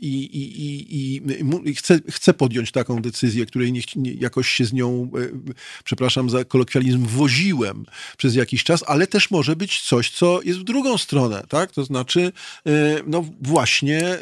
i, 0.00 0.14
i, 0.24 0.96
i 0.96 1.22
i 1.64 1.74
chcę, 1.74 2.00
chcę 2.10 2.34
podjąć 2.34 2.72
taką 2.72 3.02
decyzję, 3.02 3.46
której 3.46 3.72
nie, 3.72 3.80
nie, 3.96 4.12
jakoś 4.12 4.48
się 4.48 4.64
z 4.64 4.72
nią, 4.72 5.10
e, 5.14 5.52
przepraszam 5.84 6.30
za 6.30 6.44
kolokwializm, 6.44 7.06
woziłem 7.06 7.86
przez 8.16 8.34
jakiś 8.34 8.64
czas, 8.64 8.84
ale 8.86 9.06
też 9.06 9.30
może 9.30 9.56
być 9.56 9.80
coś, 9.80 10.10
co 10.10 10.42
jest 10.42 10.58
w 10.58 10.64
drugą 10.64 10.98
stronę, 10.98 11.44
tak? 11.48 11.72
To 11.72 11.84
znaczy, 11.84 12.32
e, 12.66 12.72
no 13.06 13.24
właśnie 13.40 14.04
e, 14.04 14.18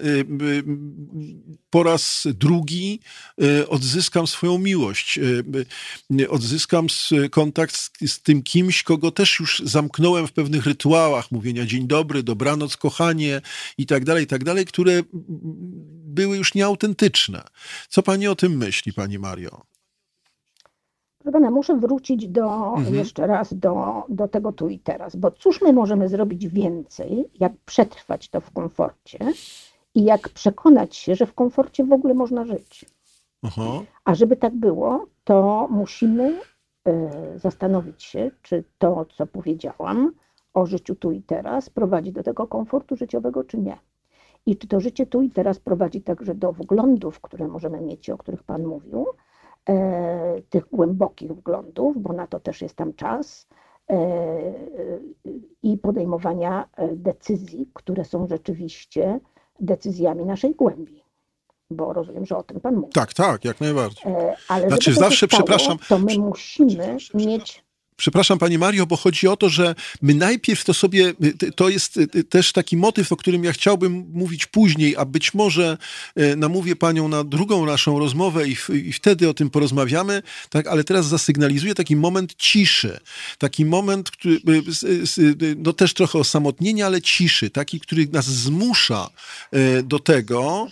po 1.71 1.83
raz 1.83 2.27
drugi 2.35 3.01
odzyskam 3.69 4.27
swoją 4.27 4.59
miłość, 4.59 5.19
odzyskam 6.29 6.87
kontakt 7.31 7.77
z, 7.77 7.91
z 8.07 8.23
tym 8.23 8.43
kimś, 8.43 8.83
kogo 8.83 9.11
też 9.11 9.41
już 9.41 9.63
zamknąłem 9.65 10.27
w 10.27 10.33
pewnych 10.33 10.67
rytuałach 10.67 11.31
mówienia 11.31 11.67
dzień 11.67 11.87
dobry, 11.87 12.23
dobranoc, 12.23 12.77
kochanie 12.77 13.41
i 13.79 13.87
tak 13.87 14.05
dalej, 14.05 14.25
i 14.25 14.27
tak 14.27 14.45
dalej, 14.45 14.67
które 14.67 15.03
były 16.05 16.37
już 16.37 16.55
nieautentyczne. 16.55 17.43
Co 17.89 18.03
pani 18.03 18.29
o 18.29 18.35
tym 18.35 18.57
myśli, 18.57 18.93
pani 18.93 19.19
Mario? 19.19 19.61
Proszę 21.19 21.33
pana, 21.33 21.51
muszę 21.51 21.77
wrócić 21.77 22.29
do, 22.29 22.75
mhm. 22.77 22.95
jeszcze 22.95 23.27
raz 23.27 23.55
do, 23.55 24.03
do 24.09 24.29
tego 24.29 24.53
tu 24.53 24.69
i 24.69 24.79
teraz, 24.79 25.17
bo 25.17 25.31
cóż 25.31 25.63
my 25.63 25.73
możemy 25.73 26.09
zrobić 26.09 26.49
więcej, 26.49 27.25
jak 27.41 27.53
przetrwać 27.67 28.29
to 28.29 28.41
w 28.41 28.51
komforcie 28.51 29.19
i 29.95 30.05
jak 30.05 30.29
przekonać 30.29 30.97
się, 30.97 31.15
że 31.15 31.27
w 31.27 31.35
komforcie 31.35 31.85
w 31.85 31.93
ogóle 31.93 32.15
można 32.15 32.45
żyć. 32.45 32.85
Aha. 33.45 33.83
A 34.05 34.15
żeby 34.15 34.37
tak 34.37 34.55
było, 34.55 35.07
to 35.25 35.69
musimy 35.71 36.41
y, 36.89 37.39
zastanowić 37.39 38.03
się, 38.03 38.31
czy 38.43 38.65
to, 38.79 39.05
co 39.05 39.27
powiedziałam 39.27 40.13
o 40.55 40.67
życiu 40.67 40.95
tu 40.95 41.13
i 41.13 41.23
teraz, 41.23 41.71
prowadzi 41.71 42.13
do 42.13 42.23
tego 42.23 42.47
komfortu 42.47 42.97
życiowego, 42.97 43.45
czy 43.45 43.59
nie. 43.59 43.79
I 44.47 44.57
czy 44.57 44.69
to 44.69 44.81
życie 44.81 45.07
tu 45.07 45.23
i 45.23 45.31
teraz 45.31 45.59
prowadzi 45.59 46.03
także 46.03 46.35
do 46.35 46.53
wglądów, 46.53 47.21
które 47.21 47.49
możemy 47.49 47.81
mieć, 47.81 48.11
o 48.11 48.19
których 48.19 48.43
Pan 48.43 48.67
mówił, 48.67 49.07
e, 49.69 50.43
tych 50.51 50.69
głębokich 50.73 51.33
wglądów, 51.33 52.03
bo 52.03 52.13
na 52.13 52.27
to 52.27 52.41
też 52.41 52.63
jest 52.63 52.77
tam 52.77 52.95
czas, 52.95 53.49
e, 53.91 53.97
i 55.63 55.79
podejmowania 55.79 56.69
e, 56.77 56.97
decyzji, 56.97 57.71
które 57.75 58.05
są 58.05 58.27
rzeczywiście 58.27 59.21
decyzjami 59.61 60.25
naszej 60.25 60.55
głębi. 60.55 61.04
Bo 61.77 61.93
rozumiem, 61.93 62.27
że 62.27 62.37
o 62.37 62.43
tym 62.43 62.61
Pan 62.61 62.75
mówi. 62.75 62.93
Tak, 62.93 63.15
tak, 63.15 63.45
jak 63.45 63.61
najbardziej. 63.61 64.13
E, 64.13 64.37
ale 64.49 64.69
znaczy, 64.69 64.95
zawsze, 64.95 65.27
stało, 65.27 65.43
przepraszam. 65.43 65.79
To 65.89 65.99
my 65.99 66.19
musimy 66.19 66.97
mieć 67.15 67.64
Przepraszam 67.97 68.39
Pani 68.39 68.59
Mario, 68.59 68.87
bo 68.87 68.97
chodzi 68.97 69.29
o 69.29 69.37
to, 69.37 69.49
że 69.49 69.75
my 70.03 70.15
najpierw 70.15 70.65
to 70.65 70.75
sobie, 70.75 71.13
to 71.57 71.69
jest 71.69 72.01
też 72.29 72.53
taki 72.53 72.77
motyw, 72.77 73.13
o 73.13 73.17
którym 73.17 73.45
ja 73.45 73.53
chciałbym 73.53 74.05
mówić 74.13 74.47
później, 74.47 74.97
a 74.97 75.05
być 75.05 75.35
może 75.35 75.79
namówię 76.37 76.77
Panią 76.77 77.09
na 77.09 77.25
drugą 77.25 77.67
naszą 77.67 77.99
rozmowę 77.99 78.49
i, 78.49 78.57
i 78.75 78.93
wtedy 78.93 79.29
o 79.29 79.35
tym 79.35 79.51
porozmawiamy, 79.51 80.23
tak, 80.51 80.67
ale 80.67 80.85
teraz 80.85 81.07
zasygnalizuję 81.07 81.75
taki 81.75 81.97
moment 81.97 82.35
ciszy, 82.35 83.01
taki 83.39 83.65
moment, 83.65 84.11
który, 84.11 84.41
no 85.57 85.73
też 85.73 85.95
trochę 85.95 86.19
osamotnienia, 86.19 86.87
ale 86.87 87.03
ciszy, 87.03 87.51
taki, 87.51 87.81
który 87.81 88.07
nas 88.13 88.27
zmusza 88.27 89.11
do 89.85 89.99
tego, 89.99 90.69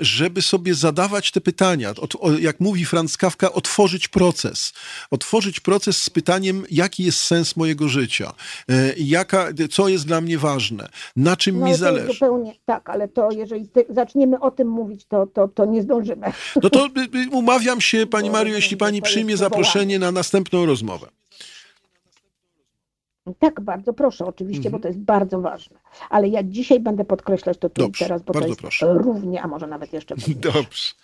żeby 0.00 0.42
sobie 0.42 0.74
zadawać 0.74 1.30
te 1.30 1.40
pytania. 1.40 1.94
Jak 2.40 2.60
mówi 2.60 2.84
Franz 2.84 3.16
Kafka, 3.16 3.52
otworzyć 3.52 4.08
proces. 4.08 4.72
Otworzyć 5.10 5.60
proces 5.60 6.02
z 6.02 6.10
pytaniem, 6.10 6.51
wiem, 6.52 6.64
jaki 6.70 7.04
jest 7.04 7.18
sens 7.18 7.56
mojego 7.56 7.88
życia, 7.88 8.32
e, 8.68 8.74
jaka, 8.96 9.48
co 9.70 9.88
jest 9.88 10.06
dla 10.06 10.20
mnie 10.20 10.38
ważne, 10.38 10.88
na 11.16 11.36
czym 11.36 11.58
no, 11.58 11.66
mi 11.66 11.74
zależy. 11.74 12.12
Zupełnie, 12.12 12.54
tak, 12.64 12.90
ale 12.90 13.08
to 13.08 13.30
jeżeli 13.30 13.68
zaczniemy 13.88 14.40
o 14.40 14.50
tym 14.50 14.68
mówić, 14.68 15.06
to, 15.06 15.26
to, 15.26 15.48
to 15.48 15.64
nie 15.64 15.82
zdążymy. 15.82 16.32
No 16.62 16.70
to 16.70 16.86
y, 16.86 16.90
y, 17.18 17.30
umawiam 17.32 17.80
się, 17.80 18.06
Pani 18.16 18.30
Mario, 18.30 18.54
jeśli 18.54 18.76
Pani 18.76 19.02
przyjmie 19.02 19.36
zaproszenie 19.36 19.98
na 19.98 20.12
następną 20.12 20.66
rozmowę. 20.66 21.06
Tak, 23.38 23.60
bardzo 23.60 23.92
proszę, 23.92 24.26
oczywiście, 24.26 24.68
mhm. 24.68 24.72
bo 24.72 24.78
to 24.78 24.88
jest 24.88 25.00
bardzo 25.00 25.40
ważne. 25.40 25.78
Ale 26.10 26.28
ja 26.28 26.42
dzisiaj 26.42 26.80
będę 26.80 27.04
podkreślać 27.04 27.58
to 27.58 27.68
tu 27.68 27.82
Dobrze, 27.82 28.04
teraz, 28.04 28.22
bo 28.22 28.32
to 28.32 28.46
jest 28.46 28.60
proszę. 28.60 28.94
równie, 28.94 29.42
a 29.42 29.48
może 29.48 29.66
nawet 29.66 29.92
jeszcze. 29.92 30.14
Dobrze. 30.52 30.94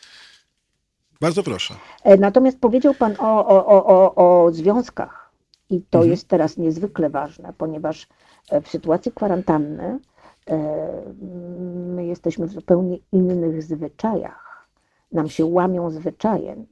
Bardzo 1.21 1.43
proszę. 1.43 1.75
E, 2.05 2.17
natomiast 2.17 2.61
powiedział 2.61 2.95
Pan 2.95 3.15
o, 3.19 3.47
o, 3.47 3.87
o, 3.87 4.15
o 4.15 4.53
związkach. 4.53 5.18
I 5.71 5.83
to 5.91 5.99
mhm. 5.99 6.11
jest 6.11 6.29
teraz 6.29 6.57
niezwykle 6.57 7.11
ważne, 7.11 7.53
ponieważ 7.59 8.09
e, 8.51 8.61
w 8.61 8.69
sytuacji 8.69 9.13
kwarantanny 9.13 9.99
e, 10.51 11.03
my 11.95 12.07
jesteśmy 12.07 12.47
w 12.47 12.53
zupełnie 12.53 12.99
innych 13.13 13.63
zwyczajach. 13.63 14.69
Nam 15.13 15.29
się 15.29 15.47
łamią 15.47 15.91
zwyczaje. 15.91 16.65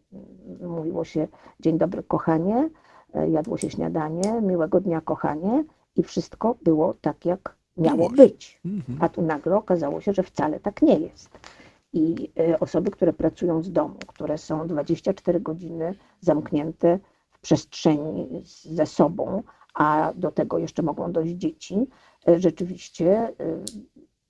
Mówiło 0.61 1.05
się 1.05 1.29
dzień 1.61 1.79
dobry 1.79 2.03
kochanie, 2.03 2.71
e, 3.15 3.31
jadło 3.31 3.57
się 3.57 3.71
śniadanie, 3.71 4.41
miłego 4.43 4.81
dnia 4.81 5.01
kochanie 5.01 5.65
i 5.97 6.03
wszystko 6.03 6.57
było 6.63 6.95
tak, 6.95 7.27
jak 7.27 7.57
miało 7.77 8.11
być. 8.11 8.61
Mhm. 8.65 8.99
A 9.01 9.09
tu 9.09 9.23
nagle 9.23 9.57
okazało 9.57 10.01
się, 10.01 10.13
że 10.13 10.23
wcale 10.23 10.61
tak 10.61 10.83
nie 10.83 10.99
jest. 10.99 11.31
I 11.93 12.31
osoby, 12.61 12.91
które 12.91 13.13
pracują 13.13 13.63
z 13.63 13.73
domu, 13.73 13.95
które 14.07 14.39
są 14.39 14.67
24 14.67 15.41
godziny 15.41 15.95
zamknięte 16.21 16.99
przestrzeni 17.47 18.43
ze 18.63 18.87
sobą, 18.87 19.43
a 19.75 20.13
do 20.17 20.31
tego 20.31 20.59
jeszcze 20.59 20.83
mogą 20.83 21.13
dojść 21.13 21.35
dzieci, 21.35 21.87
y, 22.29 22.41
rzeczywiście 22.41 23.33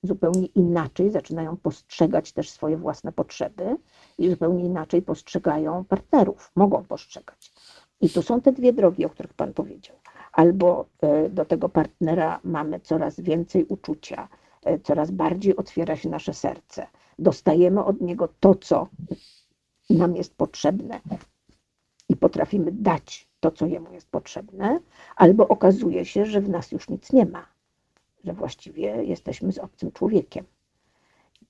zupełnie 0.02 0.46
inaczej 0.46 1.10
zaczynają 1.10 1.56
postrzegać 1.56 2.32
też 2.32 2.50
swoje 2.50 2.76
własne 2.76 3.12
potrzeby 3.12 3.76
i 4.18 4.30
zupełnie 4.30 4.64
inaczej 4.64 5.02
postrzegają 5.02 5.84
partnerów, 5.84 6.52
mogą 6.56 6.84
postrzegać. 6.84 7.52
I 8.00 8.10
tu 8.10 8.22
są 8.22 8.40
te 8.40 8.52
dwie 8.52 8.72
drogi, 8.72 9.04
o 9.04 9.08
których 9.08 9.34
Pan 9.34 9.52
powiedział. 9.52 9.96
Albo 10.32 10.86
e, 11.00 11.28
do 11.28 11.44
tego 11.44 11.68
partnera 11.68 12.40
mamy 12.44 12.80
coraz 12.80 13.20
więcej 13.20 13.64
uczucia, 13.64 14.28
e, 14.64 14.78
coraz 14.78 15.10
bardziej 15.10 15.56
otwiera 15.56 15.96
się 15.96 16.08
nasze 16.08 16.34
serce. 16.34 16.86
Dostajemy 17.18 17.84
od 17.84 18.00
niego 18.00 18.28
to, 18.40 18.54
co 18.54 18.88
nam 19.90 20.16
jest 20.16 20.36
potrzebne 20.36 21.00
potrafimy 22.16 22.72
dać 22.72 23.28
to, 23.40 23.50
co 23.50 23.66
jemu 23.66 23.92
jest 23.92 24.10
potrzebne, 24.10 24.80
albo 25.16 25.48
okazuje 25.48 26.04
się, 26.04 26.26
że 26.26 26.40
w 26.40 26.48
nas 26.48 26.72
już 26.72 26.88
nic 26.88 27.12
nie 27.12 27.26
ma 27.26 27.46
że 28.26 28.32
właściwie 28.32 29.04
jesteśmy 29.04 29.52
z 29.52 29.58
obcym 29.58 29.92
człowiekiem. 29.92 30.44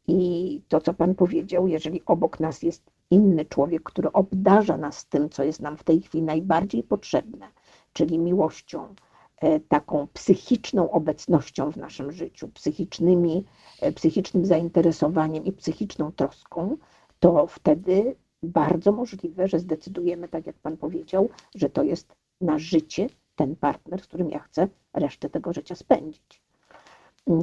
I 0.07 0.61
to, 0.69 0.81
co 0.81 0.95
Pan 0.95 1.15
powiedział, 1.15 1.69
jeżeli 1.69 2.03
obok 2.07 2.41
nas 2.41 2.63
jest 2.63 2.83
inny 3.11 3.45
człowiek, 3.45 3.83
który 3.83 4.13
obdarza 4.13 4.77
nas 4.77 5.07
tym, 5.07 5.31
co 5.31 5.45
jest 5.45 5.61
nam 5.61 5.77
w 5.77 5.85
tej 5.85 6.01
chwili 6.01 6.25
najbardziej 6.25 6.83
potrzebne, 6.83 7.49
czyli 7.93 8.19
miłością, 8.19 8.95
e, 9.37 9.61
taką 9.61 10.07
psychiczną 10.13 10.91
obecnością 10.91 11.73
w 11.73 11.77
naszym 11.77 12.13
życiu, 12.13 12.49
psychicznymi, 12.49 13.45
e, 13.81 13.93
psychicznym 13.93 14.47
zainteresowaniem 14.47 15.45
i 15.45 15.53
psychiczną 15.53 16.13
troską, 16.13 16.77
to 17.21 17.47
wtedy 17.47 18.17
bardzo 18.43 18.93
możliwe, 18.93 19.49
że 19.49 19.59
zdecydujemy, 19.59 20.29
tak 20.29 20.47
jak 20.47 20.57
Pan 20.57 20.77
powiedział, 20.77 21.29
że 21.55 21.71
to 21.71 21.83
jest 21.83 22.17
na 22.41 22.59
życie 22.59 23.07
ten 23.37 23.57
partner, 23.57 24.01
z 24.01 24.07
którym 24.07 24.31
ja 24.31 24.39
chcę 24.39 24.69
resztę 24.95 25.31
tego 25.31 25.53
życia 25.53 25.75
spędzić 25.75 26.43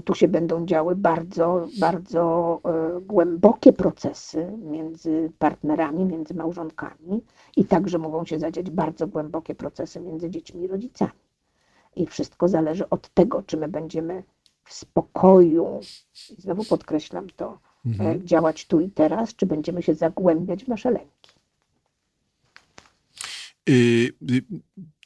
tu 0.05 0.15
się 0.15 0.27
będą 0.27 0.65
działy 0.65 0.95
bardzo, 0.95 1.67
bardzo 1.79 2.61
e, 2.65 3.01
głębokie 3.01 3.73
procesy 3.73 4.57
między 4.57 5.31
partnerami, 5.39 6.05
między 6.05 6.33
małżonkami 6.33 7.23
i 7.57 7.65
także 7.65 7.97
mogą 7.97 8.25
się 8.25 8.39
zadziać 8.39 8.71
bardzo 8.71 9.07
głębokie 9.07 9.55
procesy 9.55 9.99
między 9.99 10.29
dziećmi 10.29 10.63
i 10.63 10.67
rodzicami. 10.67 11.11
I 11.95 12.05
wszystko 12.05 12.47
zależy 12.47 12.89
od 12.89 13.09
tego, 13.09 13.43
czy 13.43 13.57
my 13.57 13.67
będziemy 13.67 14.23
w 14.63 14.73
spokoju, 14.73 15.79
i 16.37 16.41
znowu 16.41 16.63
podkreślam 16.63 17.27
to, 17.29 17.59
mhm. 17.85 18.27
działać 18.27 18.65
tu 18.65 18.79
i 18.79 18.89
teraz, 18.89 19.35
czy 19.35 19.45
będziemy 19.45 19.83
się 19.83 19.95
zagłębiać 19.95 20.63
w 20.63 20.67
nasze 20.67 20.91
lęki. 20.91 21.31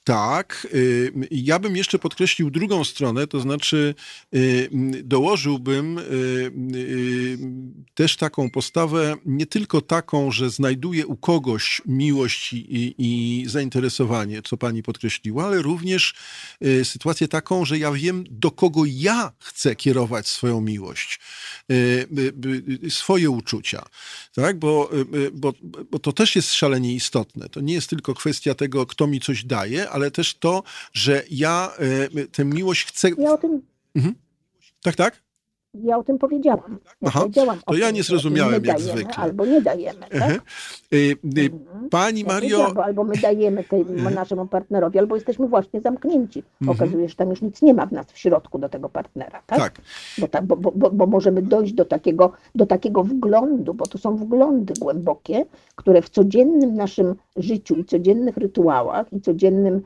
Tak. 0.07 0.67
Y, 0.73 1.11
ja 1.31 1.59
bym 1.59 1.75
jeszcze 1.75 1.99
podkreślił 1.99 2.51
drugą 2.51 2.83
stronę, 2.83 3.27
to 3.27 3.39
znaczy 3.39 3.95
y, 4.35 4.69
dołożyłbym 5.03 5.97
y, 5.97 7.37
też 7.93 8.17
taką 8.17 8.49
postawę, 8.49 9.15
nie 9.25 9.45
tylko 9.45 9.81
taką, 9.81 10.31
że 10.31 10.49
znajduję 10.49 11.07
u 11.07 11.17
kogoś 11.17 11.81
miłość 11.85 12.53
i, 12.53 12.95
i 12.97 13.43
zainteresowanie, 13.49 14.41
co 14.41 14.57
pani 14.57 14.83
podkreśliła, 14.83 15.45
ale 15.45 15.61
również 15.61 16.13
sytuację 16.83 17.27
taką, 17.27 17.65
że 17.65 17.77
ja 17.77 17.91
wiem, 17.91 18.23
do 18.29 18.51
kogo 18.51 18.81
ja 18.85 19.31
chcę 19.39 19.75
kierować 19.75 20.27
swoją 20.27 20.61
miłość, 20.61 21.19
swoje 22.89 23.29
uczucia. 23.29 23.85
Tak? 24.35 24.59
Bo, 24.59 24.89
bo, 25.33 25.53
bo 25.91 25.99
to 25.99 26.13
też 26.13 26.35
jest 26.35 26.53
szalenie 26.53 26.93
istotne. 26.93 27.49
To 27.49 27.61
nie 27.61 27.73
jest 27.73 27.89
tylko 27.89 28.13
kwestia 28.13 28.55
tego, 28.55 28.85
kto 28.85 29.07
mi 29.07 29.19
coś 29.19 29.45
daje, 29.45 29.89
ale 29.97 30.11
też 30.11 30.35
to, 30.35 30.63
że 30.93 31.23
ja 31.29 31.71
e, 32.15 32.27
tę 32.27 32.45
miłość 32.45 32.85
chcę. 32.85 33.09
Ja 33.17 33.31
o 33.31 33.37
tym. 33.37 33.61
Mhm. 33.95 34.15
Tak, 34.83 34.95
tak? 34.95 35.26
Ja 35.83 35.97
o 35.97 36.03
tym 36.03 36.17
powiedziałam. 36.17 36.77
Ja 37.01 37.07
Aha, 37.07 37.19
powiedziałam 37.19 37.57
to 37.65 37.75
ja 37.75 37.91
nie 37.91 38.03
zrozumiałem 38.03 38.53
jak 38.53 38.63
dajemy, 38.63 38.91
zwykle. 38.91 39.15
Albo 39.15 39.45
nie 39.45 39.61
dajemy, 39.61 39.99
tak? 39.99 40.21
Mhm. 40.21 40.39
Pani 41.89 42.21
ja 42.21 42.27
Mario... 42.27 42.65
Albo, 42.65 42.83
albo 42.83 43.03
my 43.03 43.17
dajemy 43.17 43.63
tej, 43.63 43.85
naszemu 44.15 44.47
partnerowi, 44.47 44.99
albo 44.99 45.15
jesteśmy 45.15 45.47
właśnie 45.47 45.81
zamknięci. 45.81 46.43
Mhm. 46.61 46.77
Okazuje 46.77 47.03
się, 47.05 47.09
że 47.09 47.15
tam 47.15 47.29
już 47.29 47.41
nic 47.41 47.61
nie 47.61 47.73
ma 47.73 47.85
w 47.85 47.91
nas 47.91 48.05
w 48.11 48.17
środku 48.17 48.59
do 48.59 48.69
tego 48.69 48.89
partnera, 48.89 49.41
tak? 49.45 49.59
tak. 49.59 49.81
Bo, 50.17 50.27
ta, 50.27 50.41
bo, 50.41 50.55
bo, 50.55 50.91
bo 50.91 51.07
możemy 51.07 51.41
dojść 51.41 51.73
do 51.73 51.85
takiego, 51.85 52.31
do 52.55 52.65
takiego 52.65 53.03
wglądu, 53.03 53.73
bo 53.73 53.87
to 53.87 53.97
są 53.97 54.15
wglądy 54.15 54.73
głębokie, 54.79 55.45
które 55.75 56.01
w 56.01 56.09
codziennym 56.09 56.75
naszym 56.75 57.15
życiu 57.35 57.75
i 57.75 57.85
codziennych 57.85 58.37
rytuałach 58.37 59.13
i 59.13 59.21
codziennym 59.21 59.81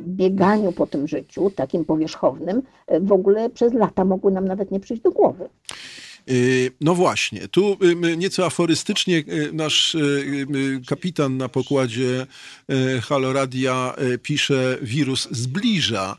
bieganiu 0.00 0.72
po 0.72 0.86
tym 0.86 1.08
życiu, 1.08 1.50
takim 1.50 1.84
powierzchownym, 1.84 2.62
e, 2.86 3.00
w 3.00 3.12
ogóle 3.12 3.50
przez 3.50 3.72
lata 3.72 4.04
mogły 4.04 4.32
nam 4.32 4.44
nawet 4.44 4.70
nie 4.70 4.80
przyjść 4.80 5.02
do 5.02 5.10
głowy. 5.10 5.44
E, 5.44 6.32
no 6.80 6.94
właśnie, 6.94 7.48
tu 7.48 7.76
nieco 8.16 8.46
aforystycznie 8.46 9.24
nasz 9.52 9.96
kapitan 10.86 11.36
na 11.36 11.48
pokładzie 11.48 12.26
Haloradia 13.02 13.94
pisze, 14.22 14.78
wirus 14.82 15.28
zbliża 15.30 16.16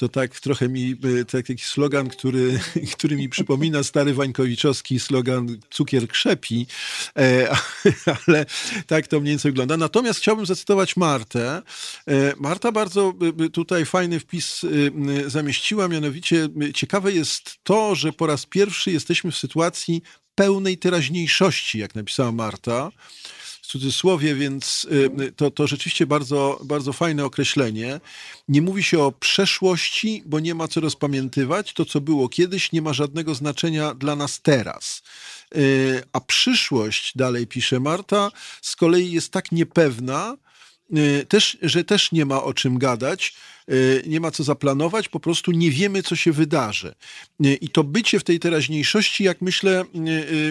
to 0.00 0.08
tak 0.08 0.40
trochę 0.40 0.68
mi, 0.68 0.96
e, 1.20 1.24
tak 1.24 1.46
taki 1.46 1.64
slogan, 1.64 2.08
który, 2.08 2.60
który 2.96 3.16
mi 3.16 3.28
przypomina 3.28 3.82
stary 3.82 4.14
wańkowiczowski 4.14 5.00
slogan 5.00 5.58
cukier 5.70 6.08
krzepi, 6.08 6.66
e, 7.16 7.56
ale 8.26 8.46
tak 8.86 9.06
to 9.06 9.20
mniej 9.20 9.32
więcej 9.32 9.52
wygląda. 9.52 9.76
Natomiast 9.76 10.20
chciałbym 10.20 10.46
zacytować 10.46 10.96
Martę. 10.96 11.62
E, 12.06 12.34
Marta 12.36 12.72
bardzo 12.72 13.14
tutaj 13.52 13.84
fajny 13.84 14.20
wpis 14.20 14.66
zamieściła, 15.26 15.88
mianowicie 15.88 16.48
ciekawe 16.74 17.12
jest 17.12 17.56
to, 17.62 17.94
że 17.94 18.12
po 18.12 18.26
raz 18.26 18.46
pierwszy 18.46 18.90
jesteśmy 18.90 19.30
w 19.30 19.36
sytuacji 19.36 20.02
pełnej 20.34 20.78
teraźniejszości, 20.78 21.78
jak 21.78 21.94
napisała 21.94 22.32
Marta 22.32 22.90
cudzysłowie, 23.70 24.34
więc 24.34 24.86
y, 25.20 25.32
to, 25.32 25.50
to 25.50 25.66
rzeczywiście 25.66 26.06
bardzo, 26.06 26.60
bardzo 26.64 26.92
fajne 26.92 27.24
określenie. 27.24 28.00
Nie 28.48 28.62
mówi 28.62 28.82
się 28.82 29.00
o 29.00 29.12
przeszłości, 29.12 30.22
bo 30.26 30.40
nie 30.40 30.54
ma 30.54 30.68
co 30.68 30.80
rozpamiętywać. 30.80 31.72
To, 31.72 31.84
co 31.84 32.00
było 32.00 32.28
kiedyś, 32.28 32.72
nie 32.72 32.82
ma 32.82 32.92
żadnego 32.92 33.34
znaczenia 33.34 33.94
dla 33.94 34.16
nas 34.16 34.40
teraz. 34.40 35.02
Y, 35.56 36.02
a 36.12 36.20
przyszłość, 36.20 37.12
dalej 37.16 37.46
pisze 37.46 37.80
Marta, 37.80 38.30
z 38.62 38.76
kolei 38.76 39.12
jest 39.12 39.32
tak 39.32 39.52
niepewna, 39.52 40.36
też, 41.28 41.58
że 41.62 41.84
też 41.84 42.12
nie 42.12 42.26
ma 42.26 42.42
o 42.42 42.54
czym 42.54 42.78
gadać, 42.78 43.34
Y, 43.70 44.02
nie 44.06 44.20
ma 44.20 44.30
co 44.30 44.44
zaplanować, 44.44 45.08
po 45.08 45.20
prostu 45.20 45.52
nie 45.52 45.70
wiemy, 45.70 46.02
co 46.02 46.16
się 46.16 46.32
wydarzy. 46.32 46.94
Y, 47.46 47.54
I 47.54 47.68
to 47.68 47.84
bycie 47.84 48.20
w 48.20 48.24
tej 48.24 48.38
teraźniejszości, 48.38 49.24
jak 49.24 49.40
myślę, 49.40 49.84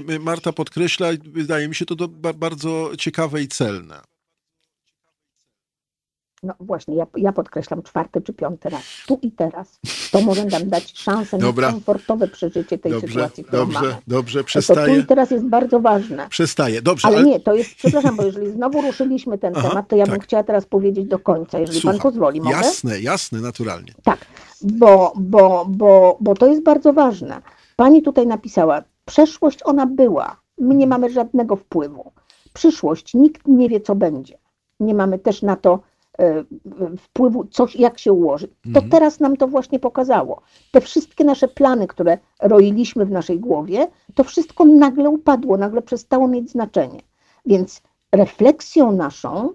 y, 0.09 0.19
Marta 0.19 0.53
podkreśla, 0.53 1.07
wydaje 1.25 1.67
mi 1.67 1.75
się 1.75 1.85
to 1.85 2.07
bardzo 2.33 2.91
ciekawe 2.97 3.41
i 3.41 3.47
celne. 3.47 4.01
No 6.43 6.53
właśnie, 6.59 6.95
ja, 6.95 7.05
ja, 7.17 7.31
podkreślam 7.31 7.83
czwarty 7.83 8.21
czy 8.21 8.33
piąty 8.33 8.69
raz. 8.69 8.83
Tu 9.07 9.19
i 9.21 9.31
teraz. 9.31 9.79
To 10.11 10.21
może 10.21 10.45
nam 10.45 10.69
dać 10.69 10.97
szansę 10.97 11.37
Dobra. 11.37 11.67
na 11.67 11.73
komfortowe 11.73 12.27
przeżycie 12.27 12.77
tej 12.77 12.91
dobrze, 12.91 13.07
sytuacji, 13.07 13.43
którą 13.43 13.61
dobrze, 13.61 13.79
mamy. 13.79 13.95
Dobrze, 14.07 14.43
przestaję. 14.43 14.87
To 14.87 14.93
tu 14.93 14.99
i 14.99 15.05
teraz 15.05 15.31
jest 15.31 15.45
bardzo 15.45 15.79
ważne. 15.79 16.27
Przestaję, 16.29 16.81
dobrze. 16.81 17.07
Ale, 17.07 17.17
ale... 17.17 17.25
nie, 17.25 17.39
to 17.39 17.53
jest, 17.53 17.75
przepraszam, 17.75 18.15
bo 18.15 18.23
jeżeli 18.23 18.51
znowu 18.51 18.81
ruszyliśmy 18.81 19.37
ten 19.37 19.53
Aha, 19.57 19.69
temat, 19.69 19.87
to 19.87 19.95
ja 19.95 20.05
tak. 20.05 20.13
bym 20.13 20.21
chciała 20.21 20.43
teraz 20.43 20.65
powiedzieć 20.65 21.07
do 21.07 21.19
końca, 21.19 21.59
jeżeli 21.59 21.79
Słucham. 21.81 21.99
pan 21.99 22.11
pozwoli. 22.11 22.41
Mogę? 22.41 22.55
Jasne, 22.55 22.99
jasne, 22.99 23.41
naturalnie. 23.41 23.93
Tak, 24.03 24.25
bo, 24.61 25.13
bo, 25.15 25.65
bo, 25.69 26.17
bo 26.21 26.35
to 26.35 26.47
jest 26.47 26.63
bardzo 26.63 26.93
ważne. 26.93 27.41
Pani 27.75 28.01
tutaj 28.01 28.27
napisała, 28.27 28.83
przeszłość 29.05 29.59
ona 29.63 29.85
była, 29.85 30.41
my 30.57 30.75
nie 30.75 30.87
mamy 30.87 31.09
żadnego 31.09 31.55
wpływu. 31.55 32.11
Przyszłość, 32.53 33.13
nikt 33.13 33.47
nie 33.47 33.70
wie, 33.70 33.82
co 33.82 33.95
będzie. 33.95 34.37
Nie 34.79 34.93
mamy 34.93 35.20
też 35.20 35.41
na 35.41 35.55
to 35.55 35.79
wpływu, 36.97 37.46
coś, 37.46 37.75
jak 37.75 38.00
się 38.00 38.13
ułoży. 38.13 38.47
To 38.47 38.67
mhm. 38.67 38.89
teraz 38.89 39.20
nam 39.20 39.37
to 39.37 39.47
właśnie 39.47 39.79
pokazało. 39.79 40.41
Te 40.71 40.82
wszystkie 40.82 41.24
nasze 41.24 41.47
plany, 41.47 41.87
które 41.87 42.17
roiliśmy 42.41 43.05
w 43.05 43.12
naszej 43.12 43.39
głowie, 43.39 43.87
to 44.16 44.24
wszystko 44.24 44.66
nagle 44.66 45.09
upadło, 45.09 45.58
nagle 45.58 45.82
przestało 45.82 46.28
mieć 46.28 46.51
znaczenie. 46.51 47.00
Więc 47.46 47.82
refleksją 48.12 48.91
naszą 48.91 49.50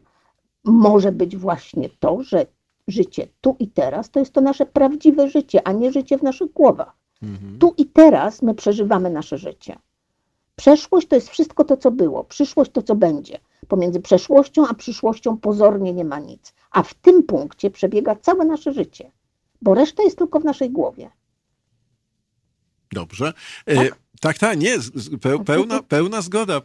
może 0.64 1.12
być 1.12 1.36
właśnie 1.36 1.88
to, 2.00 2.22
że 2.22 2.46
życie 2.88 3.28
tu 3.40 3.56
i 3.58 3.68
teraz 3.68 4.10
to 4.10 4.20
jest 4.20 4.32
to 4.32 4.40
nasze 4.40 4.66
prawdziwe 4.66 5.28
życie, 5.28 5.68
a 5.68 5.72
nie 5.72 5.92
życie 5.92 6.18
w 6.18 6.22
naszych 6.22 6.52
głowach. 6.52 6.96
Mhm. 7.22 7.58
Tu 7.58 7.74
i 7.76 7.86
teraz 7.86 8.42
my 8.42 8.54
przeżywamy 8.54 9.10
nasze 9.10 9.38
życie. 9.38 9.78
Przeszłość 10.56 11.08
to 11.08 11.16
jest 11.16 11.28
wszystko 11.28 11.64
to, 11.64 11.76
co 11.76 11.90
było, 11.90 12.24
przyszłość 12.24 12.70
to, 12.70 12.82
co 12.82 12.94
będzie. 12.94 13.38
Pomiędzy 13.68 14.00
przeszłością 14.00 14.68
a 14.68 14.74
przyszłością 14.74 15.38
pozornie 15.38 15.92
nie 15.92 16.04
ma 16.04 16.18
nic. 16.18 16.54
A 16.70 16.82
w 16.82 16.94
tym 16.94 17.22
punkcie 17.22 17.70
przebiega 17.70 18.16
całe 18.16 18.44
nasze 18.44 18.72
życie. 18.72 19.10
bo 19.62 19.74
reszta 19.74 20.02
jest 20.02 20.18
tylko 20.18 20.40
w 20.40 20.44
naszej 20.44 20.70
głowie. 20.70 21.10
Dobrze. 22.92 23.32
Tak? 23.66 24.03
Tak, 24.24 24.38
tak, 24.38 24.58
nie, 24.58 24.76
pełna, 25.46 25.82
pełna 25.82 26.22
zgoda, 26.22 26.62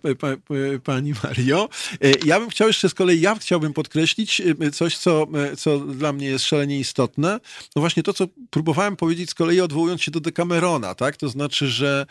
pani 0.83 1.13
Mario. 1.23 1.69
E, 2.01 2.11
ja 2.25 2.39
bym 2.39 2.49
chciał 2.49 2.67
jeszcze 2.67 2.89
z 2.89 2.93
kolei, 2.93 3.21
ja 3.21 3.35
chciałbym 3.35 3.73
podkreślić 3.73 4.41
e, 4.41 4.71
coś, 4.71 4.97
co, 4.97 5.27
e, 5.51 5.55
co 5.55 5.79
dla 5.79 6.13
mnie 6.13 6.27
jest 6.27 6.45
szalenie 6.45 6.79
istotne. 6.79 7.39
No 7.75 7.79
właśnie 7.79 8.03
to, 8.03 8.13
co 8.13 8.27
próbowałem 8.49 8.95
powiedzieć 8.95 9.29
z 9.29 9.33
kolei 9.33 9.61
odwołując 9.61 10.01
się 10.01 10.11
do 10.11 10.19
Decamerona, 10.19 10.95
tak? 10.95 11.17
To 11.17 11.29
znaczy, 11.29 11.67
że, 11.67 12.05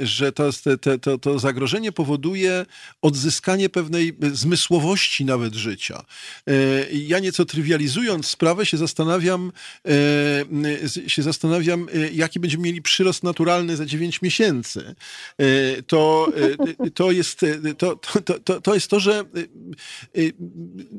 że 0.00 0.32
to, 0.32 0.50
to, 1.00 1.18
to 1.18 1.38
zagrożenie 1.38 1.92
powoduje 1.92 2.66
odzyskanie 3.02 3.68
pewnej 3.68 4.12
zmysłowości 4.32 5.24
nawet 5.24 5.54
życia. 5.54 6.04
Ja 6.92 7.18
nieco 7.18 7.44
trywializując 7.44 8.26
sprawę 8.26 8.66
się 8.66 8.76
zastanawiam, 8.76 9.52
się 11.06 11.22
zastanawiam, 11.22 11.86
jaki 12.12 12.40
będziemy 12.40 12.62
mieli 12.62 12.82
przyrost 12.82 13.22
naturalny 13.22 13.76
za 13.76 13.86
9 13.86 14.03
miesięcy, 14.22 14.94
e, 15.38 15.82
to, 15.82 16.32
e, 16.86 16.90
to, 16.90 17.10
jest, 17.10 17.42
e, 17.42 17.74
to, 17.74 17.96
to, 17.96 18.38
to, 18.40 18.60
to 18.60 18.74
jest 18.74 18.88
to, 18.88 19.00
że 19.00 19.24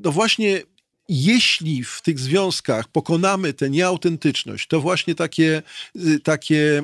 no 0.04 0.12
właśnie 0.12 0.62
jeśli 1.10 1.84
w 1.84 2.02
tych 2.02 2.20
związkach 2.20 2.88
pokonamy 2.88 3.54
tę 3.54 3.70
nieautentyczność, 3.70 4.68
to 4.68 4.82
właśnie 4.82 5.16
takie, 5.16 5.64
y, 5.96 6.20
takie, 6.20 6.84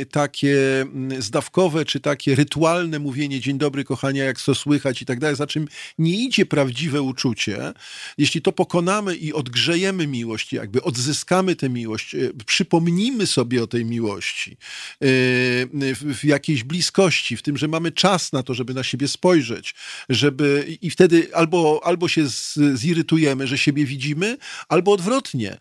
y, 0.00 0.06
takie 0.10 0.84
y, 1.12 1.22
zdawkowe 1.22 1.84
czy 1.84 2.00
takie 2.00 2.34
rytualne 2.34 2.98
mówienie 2.98 3.40
dzień 3.40 3.58
dobry 3.58 3.84
kochania, 3.84 4.24
jak 4.24 4.40
to 4.40 4.54
słychać? 4.54 5.02
i 5.02 5.06
tak 5.06 5.20
dalej, 5.20 5.36
za 5.36 5.46
czym 5.46 5.68
nie 5.98 6.24
idzie 6.24 6.46
prawdziwe 6.46 7.02
uczucie, 7.02 7.72
jeśli 8.18 8.42
to 8.42 8.52
pokonamy 8.52 9.16
i 9.16 9.32
odgrzejemy 9.32 10.06
miłość, 10.06 10.52
jakby 10.52 10.82
odzyskamy 10.82 11.56
tę 11.56 11.68
miłość, 11.68 12.16
przypomnimy 12.46 13.26
sobie 13.26 13.62
o 13.62 13.66
tej 13.66 13.84
miłości 13.84 14.56
w 15.00 16.20
jakiejś 16.24 16.64
bliskości, 16.64 17.36
w 17.36 17.42
tym, 17.42 17.56
że 17.56 17.68
mamy 17.68 17.92
czas 17.92 18.32
na 18.32 18.42
to, 18.42 18.54
żeby 18.54 18.74
na 18.74 18.82
siebie 18.82 19.08
spojrzeć, 19.08 19.74
żeby 20.08 20.76
i 20.82 20.90
wtedy 20.90 21.28
albo, 21.34 21.80
albo 21.84 22.08
się 22.08 22.26
zirytujemy, 22.74 23.45
że 23.46 23.58
siebie 23.58 23.84
widzimy, 23.84 24.36
albo 24.68 24.92
odwrotnie. 24.92 25.50
E, 25.52 25.56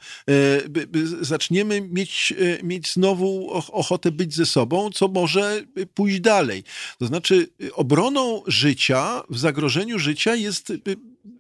zaczniemy 1.22 1.82
mieć, 1.82 2.34
e, 2.60 2.64
mieć 2.64 2.94
znowu 2.94 3.52
ochotę 3.52 4.12
być 4.12 4.36
ze 4.36 4.46
sobą, 4.46 4.90
co 4.90 5.08
może 5.08 5.64
pójść 5.94 6.20
dalej. 6.20 6.64
To 7.00 7.06
znaczy, 7.06 7.48
obroną 7.74 8.42
życia, 8.48 9.24
w 9.30 9.38
zagrożeniu 9.38 10.00
życia 10.00 10.36
jest 10.36 10.74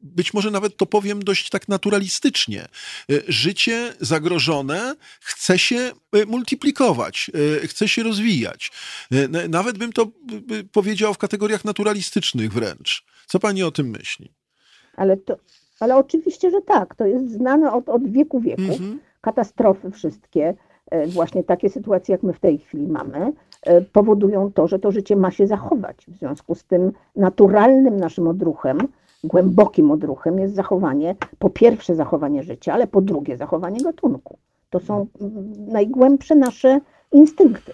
być 0.02 0.34
może 0.34 0.52
nawet 0.52 0.78
to 0.78 0.86
powiem 0.86 1.24
dość 1.24 1.50
tak 1.50 1.68
naturalistycznie. 1.68 2.62
E, 2.62 2.68
życie 3.28 3.94
zagrożone 4.00 4.96
chce 5.20 5.60
się 5.60 5.92
multiplikować, 6.28 7.32
chce 7.64 7.88
się 7.88 8.04
rozwijać. 8.04 8.72
Nawet 9.50 9.78
bym 9.78 9.94
to 9.94 10.12
powiedział 10.72 11.14
w 11.14 11.18
kategoriach 11.18 11.66
naturalistycznych 11.66 12.54
wręcz. 12.54 13.04
Co 13.28 13.40
pani 13.40 13.64
o 13.64 13.72
tym 13.72 13.90
myśli? 13.90 14.32
Ale 14.96 15.18
to, 15.18 15.38
ale 15.80 15.98
oczywiście, 15.98 16.50
że 16.52 16.62
tak. 16.62 16.96
To 16.96 17.06
jest 17.06 17.32
znane 17.32 17.74
od, 17.74 17.90
od 17.90 18.08
wieku 18.08 18.40
wieków. 18.40 18.70
Mhm. 18.70 19.00
Katastrofy 19.22 19.92
wszystkie, 19.92 20.54
e, 20.92 21.08
właśnie 21.08 21.44
takie 21.44 21.70
sytuacje, 21.70 22.12
jak 22.14 22.24
my 22.24 22.34
w 22.34 22.40
tej 22.40 22.58
chwili 22.58 22.88
mamy, 22.88 23.34
e, 23.62 23.82
powodują 23.82 24.52
to, 24.52 24.68
że 24.68 24.80
to 24.80 24.92
życie 24.92 25.16
ma 25.16 25.32
się 25.32 25.48
zachować. 25.48 26.06
W 26.08 26.18
związku 26.18 26.56
z 26.56 26.64
tym 26.64 26.92
naturalnym 27.16 27.98
naszym 27.98 28.28
odruchem, 28.28 28.78
głębokim 29.24 29.92
odruchem 29.92 30.40
jest 30.40 30.56
zachowanie, 30.56 31.16
po 31.40 31.50
pierwsze 31.50 31.96
zachowanie 31.96 32.44
życia, 32.44 32.74
ale 32.74 32.88
po 32.88 33.02
drugie 33.02 33.38
zachowanie 33.38 33.82
gatunku. 33.82 34.38
To 34.70 34.80
są 34.80 35.08
najgłębsze 35.58 36.36
nasze 36.36 36.80
instynkty. 37.12 37.74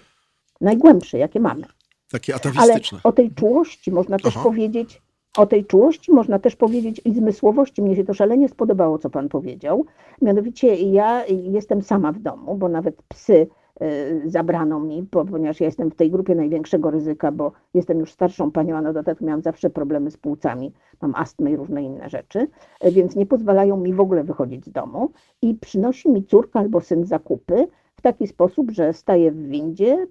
Najgłębsze, 0.60 1.18
jakie 1.18 1.40
mamy. 1.40 1.62
Takie 2.10 2.34
atawistyczne. 2.34 2.98
Ale 3.04 3.12
o 3.12 3.12
tej 3.12 3.30
czułości 3.30 3.92
można 3.92 4.16
Aha. 4.16 4.24
też 4.24 4.42
powiedzieć 4.42 5.02
o 5.36 5.46
tej 5.46 5.64
czułości 5.64 6.12
można 6.12 6.38
też 6.38 6.56
powiedzieć 6.56 7.00
i 7.04 7.14
zmysłowości. 7.14 7.82
Mnie 7.82 7.96
się 7.96 8.04
to 8.04 8.14
szalenie 8.14 8.48
spodobało, 8.48 8.98
co 8.98 9.10
Pan 9.10 9.28
powiedział. 9.28 9.84
Mianowicie 10.22 10.74
ja 10.74 11.26
jestem 11.26 11.82
sama 11.82 12.12
w 12.12 12.18
domu, 12.18 12.54
bo 12.54 12.68
nawet 12.68 13.02
psy 13.08 13.46
y, 13.82 14.22
zabrano 14.26 14.80
mi, 14.80 15.06
ponieważ 15.10 15.60
ja 15.60 15.66
jestem 15.66 15.90
w 15.90 15.94
tej 15.94 16.10
grupie 16.10 16.34
największego 16.34 16.90
ryzyka, 16.90 17.32
bo 17.32 17.52
jestem 17.74 17.98
już 17.98 18.12
starszą 18.12 18.50
panią, 18.50 18.76
a 18.76 18.82
na 18.82 18.92
dodatek 18.92 19.20
miałam 19.20 19.42
zawsze 19.42 19.70
problemy 19.70 20.10
z 20.10 20.16
płucami, 20.16 20.72
mam 21.02 21.14
astmę 21.14 21.50
i 21.50 21.56
różne 21.56 21.82
inne 21.82 22.08
rzeczy, 22.08 22.48
więc 22.92 23.16
nie 23.16 23.26
pozwalają 23.26 23.76
mi 23.76 23.92
w 23.92 24.00
ogóle 24.00 24.24
wychodzić 24.24 24.64
z 24.66 24.72
domu 24.72 25.10
i 25.42 25.54
przynosi 25.54 26.10
mi 26.10 26.24
córka 26.24 26.60
albo 26.60 26.80
syn 26.80 27.04
zakupy, 27.04 27.68
w 28.02 28.04
taki 28.04 28.26
sposób, 28.26 28.70
że 28.70 28.92
staję 28.92 29.32
w 29.32 29.48
windzie, 29.48 30.06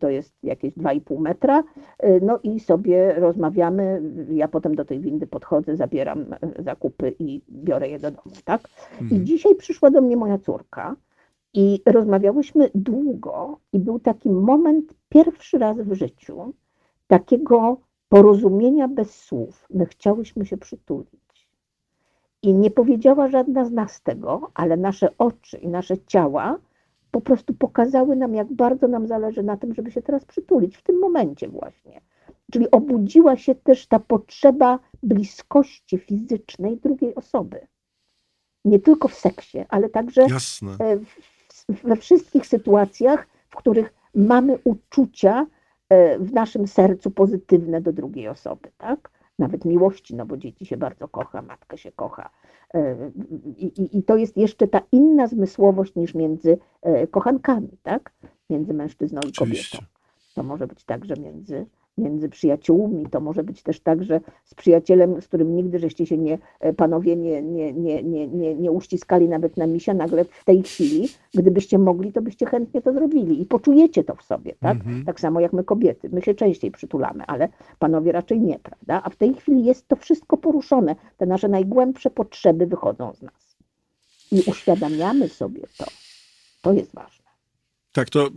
to 0.00 0.10
jest 0.10 0.34
jakieś 0.42 0.72
2,5 0.72 1.20
metra, 1.20 1.64
no 2.22 2.38
i 2.42 2.60
sobie 2.60 3.14
rozmawiamy. 3.14 4.02
Ja 4.30 4.48
potem 4.48 4.74
do 4.74 4.84
tej 4.84 5.00
windy 5.00 5.26
podchodzę, 5.26 5.76
zabieram 5.76 6.26
zakupy 6.58 7.14
i 7.18 7.40
biorę 7.50 7.88
je 7.88 7.98
do 7.98 8.10
domu, 8.10 8.36
tak? 8.44 8.68
Mhm. 9.00 9.22
I 9.22 9.24
dzisiaj 9.24 9.54
przyszła 9.54 9.90
do 9.90 10.00
mnie 10.00 10.16
moja 10.16 10.38
córka 10.38 10.96
i 11.54 11.82
rozmawiałyśmy 11.86 12.70
długo 12.74 13.58
i 13.72 13.78
był 13.78 13.98
taki 13.98 14.30
moment, 14.30 14.94
pierwszy 15.08 15.58
raz 15.58 15.76
w 15.76 15.92
życiu, 15.92 16.52
takiego 17.06 17.80
porozumienia 18.08 18.88
bez 18.88 19.14
słów. 19.14 19.66
My 19.70 19.86
chciałyśmy 19.86 20.46
się 20.46 20.56
przytulić. 20.56 21.48
I 22.42 22.54
nie 22.54 22.70
powiedziała 22.70 23.28
żadna 23.28 23.64
z 23.64 23.72
nas 23.72 24.02
tego, 24.02 24.50
ale 24.54 24.76
nasze 24.76 25.08
oczy 25.18 25.56
i 25.56 25.68
nasze 25.68 25.98
ciała 25.98 26.58
po 27.16 27.20
prostu 27.20 27.54
pokazały 27.54 28.16
nam, 28.16 28.34
jak 28.34 28.52
bardzo 28.52 28.88
nam 28.88 29.06
zależy 29.06 29.42
na 29.42 29.56
tym, 29.56 29.74
żeby 29.74 29.90
się 29.90 30.02
teraz 30.02 30.24
przytulić, 30.24 30.76
w 30.76 30.82
tym 30.82 30.98
momencie 30.98 31.48
właśnie. 31.48 32.00
Czyli 32.52 32.70
obudziła 32.70 33.36
się 33.36 33.54
też 33.54 33.86
ta 33.86 33.98
potrzeba 33.98 34.78
bliskości 35.02 35.98
fizycznej 35.98 36.76
drugiej 36.76 37.14
osoby. 37.14 37.66
Nie 38.64 38.78
tylko 38.78 39.08
w 39.08 39.14
seksie, 39.14 39.64
ale 39.68 39.88
także 39.88 40.22
e, 40.80 40.98
we 41.84 41.96
wszystkich 41.96 42.46
sytuacjach, 42.46 43.26
w 43.48 43.56
których 43.56 43.94
mamy 44.14 44.58
uczucia 44.64 45.46
e, 45.88 46.18
w 46.18 46.32
naszym 46.32 46.68
sercu 46.68 47.10
pozytywne 47.10 47.80
do 47.80 47.92
drugiej 47.92 48.28
osoby, 48.28 48.70
tak? 48.78 49.10
Nawet 49.38 49.64
miłości, 49.64 50.16
no 50.16 50.26
bo 50.26 50.36
dzieci 50.36 50.66
się 50.66 50.76
bardzo 50.76 51.08
kocha, 51.08 51.42
matkę 51.42 51.78
się 51.78 51.92
kocha, 51.92 52.30
E, 52.74 53.10
I, 53.58 53.98
I, 53.98 54.02
to 54.02 54.16
jest 54.16 54.36
jeszcze 54.36 54.68
ta 54.68 54.82
inna 54.92 55.26
zmysłowość 55.26 55.94
niż 55.94 56.14
między 56.14 56.58
e, 56.82 57.06
kochankami, 57.06 57.68
tak? 57.82 58.12
Między 58.50 58.74
mężczyzną 58.74 59.20
i 59.28 59.32
kobietą. 59.32 59.78
To 60.34 60.42
może 60.42 60.66
być 60.66 60.84
także 60.84 61.14
między 61.16 61.66
między 61.98 62.28
przyjaciółmi. 62.28 63.06
To 63.06 63.20
może 63.20 63.44
być 63.44 63.62
też 63.62 63.80
tak, 63.80 64.04
że 64.04 64.20
z 64.44 64.54
przyjacielem, 64.54 65.22
z 65.22 65.28
którym 65.28 65.56
nigdy 65.56 65.78
żeście 65.78 66.06
się 66.06 66.18
nie, 66.18 66.38
e, 66.60 66.72
panowie 66.72 67.16
nie, 67.16 67.42
nie, 67.42 67.72
nie, 67.72 68.02
nie, 68.02 68.28
nie, 68.28 68.54
nie 68.54 68.70
uściskali 68.72 69.28
nawet 69.28 69.56
na 69.56 69.66
misia, 69.66 69.94
nagle 69.94 70.24
w 70.24 70.44
tej 70.44 70.62
chwili, 70.62 71.08
gdybyście 71.34 71.78
mogli, 71.78 72.12
to 72.12 72.22
byście 72.22 72.46
chętnie 72.46 72.82
to 72.82 72.92
zrobili 72.92 73.42
i 73.42 73.46
poczujecie 73.46 74.04
to 74.04 74.14
w 74.14 74.22
sobie, 74.22 74.54
tak? 74.60 74.78
-hmm. 74.78 75.04
Tak 75.04 75.20
samo 75.20 75.40
jak 75.40 75.52
my 75.52 75.64
kobiety. 75.64 76.08
My 76.12 76.22
się 76.22 76.34
częściej 76.34 76.70
przytulamy, 76.70 77.24
ale 77.26 77.48
panowie 77.78 78.12
raczej 78.12 78.40
nie, 78.40 78.58
prawda? 78.58 79.02
A 79.04 79.10
w 79.10 79.16
tej 79.16 79.34
chwili 79.34 79.64
jest 79.64 79.88
to 79.88 79.96
wszystko 79.96 80.36
poruszone. 80.36 80.96
Te 81.16 81.26
nasze 81.26 81.48
najgłębsze 81.48 82.10
potrzeby 82.10 82.66
wychodzą 82.66 83.12
z 83.14 83.22
nas. 83.22 83.56
I 84.32 84.42
uświadamiamy 84.50 85.28
sobie 85.28 85.62
to. 85.78 85.84
To 86.62 86.72
jest 86.72 86.94
ważne. 86.94 87.26
Tak, 87.92 88.10
to 88.10 88.28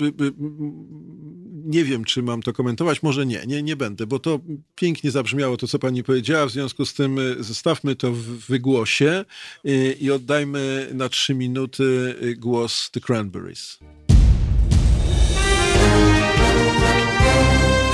nie 1.65 1.84
wiem, 1.84 2.06
czy 2.06 2.23
mam 2.23 2.41
to 2.41 2.53
komentować. 2.53 3.03
Może 3.03 3.26
nie, 3.26 3.44
nie, 3.48 3.64
nie 3.64 3.76
będę, 3.76 4.07
bo 4.07 4.19
to 4.19 4.40
pięknie 4.76 5.11
zabrzmiało 5.11 5.57
to, 5.57 5.68
co 5.68 5.80
pani 5.80 6.03
powiedziała. 6.03 6.45
W 6.45 6.52
związku 6.52 6.86
z 6.86 6.94
tym 6.94 7.19
y, 7.19 7.44
zostawmy 7.44 7.95
to 7.95 8.11
w 8.11 8.23
wygłosie 8.26 9.26
y, 9.65 9.98
i 9.99 10.11
oddajmy 10.11 10.90
na 10.94 11.10
trzy 11.10 11.36
minuty 11.36 12.15
y, 12.23 12.36
głos 12.36 12.91
The 12.91 12.99
Cranberries. 12.99 13.80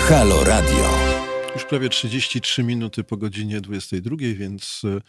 Halo 0.08 0.44
Radio. 0.44 1.05
Już 1.66 1.70
prawie 1.70 1.90
33 1.90 2.64
minuty 2.64 3.04
po 3.04 3.18
godzinie 3.18 3.62
22, 3.62 4.16
więc 4.20 4.82
e, 4.86 5.02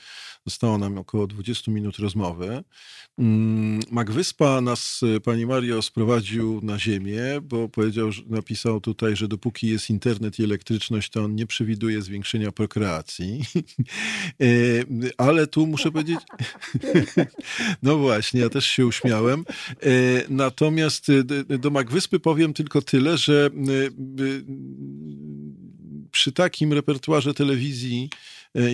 zostało 0.47 0.79
nam 0.79 0.99
około 0.99 1.27
20 1.27 1.71
minut 1.71 1.99
rozmowy. 1.99 2.63
Mm, 3.19 3.81
Magwyspa 3.91 4.61
nas, 4.61 5.01
e, 5.17 5.21
pani 5.21 5.47
Mario, 5.47 5.83
sprowadził 5.83 6.61
na 6.63 6.79
ziemię, 6.79 7.23
bo 7.43 7.69
powiedział, 7.69 8.11
napisał 8.27 8.81
tutaj, 8.81 9.17
że 9.17 9.29
dopóki 9.29 9.69
jest 9.69 9.91
internet 9.91 10.39
i 10.39 10.45
elektryczność, 10.45 11.11
to 11.11 11.25
on 11.25 11.35
nie 11.35 11.47
przewiduje 11.47 12.03
zwiększenia 12.03 12.53
prokreacji. 12.53 13.41
E, 14.41 14.47
ale 15.19 15.47
tu 15.47 15.67
muszę 15.67 15.91
powiedzieć, 15.91 16.21
no 17.83 17.99
właśnie, 17.99 18.41
ja 18.41 18.49
też 18.49 18.67
się 18.67 18.87
uśmiałem. 18.87 19.45
Natomiast 20.29 21.07
do 21.59 21.71
Magwyspy 21.71 22.21
powiem 22.21 22.55
tylko 22.55 22.83
tyle, 22.83 23.19
że 23.19 23.51
przy 26.17 26.33
takim 26.33 26.73
repertuarze 26.73 27.35
telewizji 27.35 28.11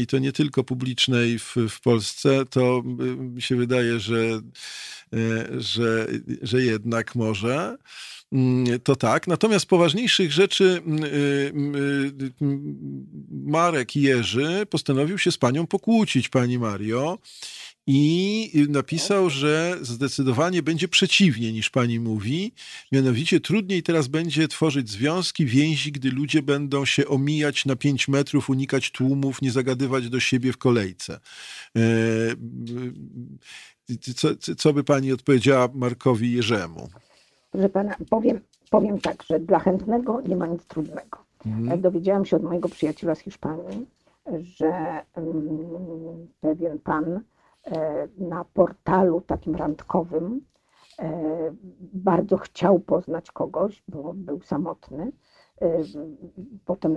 i 0.01 0.07
to 0.07 0.19
nie 0.19 0.33
tylko 0.33 0.65
publicznej 0.65 1.39
w, 1.39 1.57
w 1.69 1.81
Polsce, 1.81 2.47
to 2.51 2.83
mi 3.17 3.43
się 3.43 3.57
wydaje, 3.57 4.01
że, 4.01 4.41
że, 5.59 6.07
że 6.43 6.63
jednak 6.63 7.15
może. 7.15 7.77
Mm, 8.33 8.81
to 8.81 8.97
tak. 8.97 9.27
Natomiast 9.27 9.67
poważniejszych 9.67 10.33
rzeczy 10.33 10.83
mm, 10.87 11.05
y, 11.75 12.33
Marek 13.31 13.97
Jerzy 13.97 14.67
postanowił 14.71 15.19
się 15.19 15.33
z 15.33 15.39
panią 15.39 15.67
pokłócić, 15.67 16.29
pani 16.29 16.59
Mario. 16.59 17.19
I 17.87 18.67
napisał, 18.69 19.31
że 19.31 19.77
zdecydowanie 19.81 20.63
będzie 20.63 20.89
przeciwnie 20.89 21.53
niż 21.53 21.71
pani 21.71 22.01
mówi. 22.01 22.53
Mianowicie 22.93 23.41
trudniej 23.41 23.83
teraz 23.83 24.09
będzie 24.09 24.49
tworzyć 24.49 24.91
związki, 24.91 25.47
więzi, 25.47 25.93
gdy 25.93 26.11
ludzie 26.11 26.43
będą 26.43 26.85
się 26.85 27.07
omijać 27.07 27.67
na 27.67 27.77
5 27.77 28.09
metrów, 28.09 28.51
unikać 28.51 28.91
tłumów, 28.91 29.43
nie 29.43 29.51
zagadywać 29.51 30.09
do 30.09 30.21
siebie 30.21 30.53
w 30.53 30.59
kolejce. 30.59 31.21
E, 31.77 31.81
co, 34.15 34.29
co 34.57 34.73
by 34.73 34.85
pani 34.85 35.13
odpowiedziała 35.13 35.69
Markowi 35.75 36.33
Jerzemu? 36.33 36.89
Proszę 37.51 37.69
pana, 37.69 37.97
powiem, 38.11 38.41
powiem 38.71 39.01
tak, 39.01 39.23
że 39.23 39.41
dla 39.41 39.59
chętnego 39.59 40.21
nie 40.29 40.37
ma 40.37 40.47
nic 40.47 40.65
trudnego. 40.67 41.19
Mhm. 41.47 41.81
Dowiedziałam 41.81 42.25
się 42.25 42.37
od 42.37 42.43
mojego 42.43 42.69
przyjaciela 42.69 43.15
z 43.15 43.21
Hiszpanii, 43.21 43.87
że 44.41 45.01
um, 45.17 46.29
pewien 46.41 46.79
pan 46.79 47.05
e, 47.15 47.21
na 48.19 48.45
portalu 48.45 49.21
takim 49.21 49.55
randkowym 49.57 50.41
e, 50.99 51.55
bardzo 51.93 52.37
chciał 52.37 52.81
poznać 52.81 53.31
kogoś, 53.31 53.83
bo 53.89 54.15
był 54.15 54.43
samotny. 54.43 55.13
E, 55.63 55.83
potem 56.65 56.97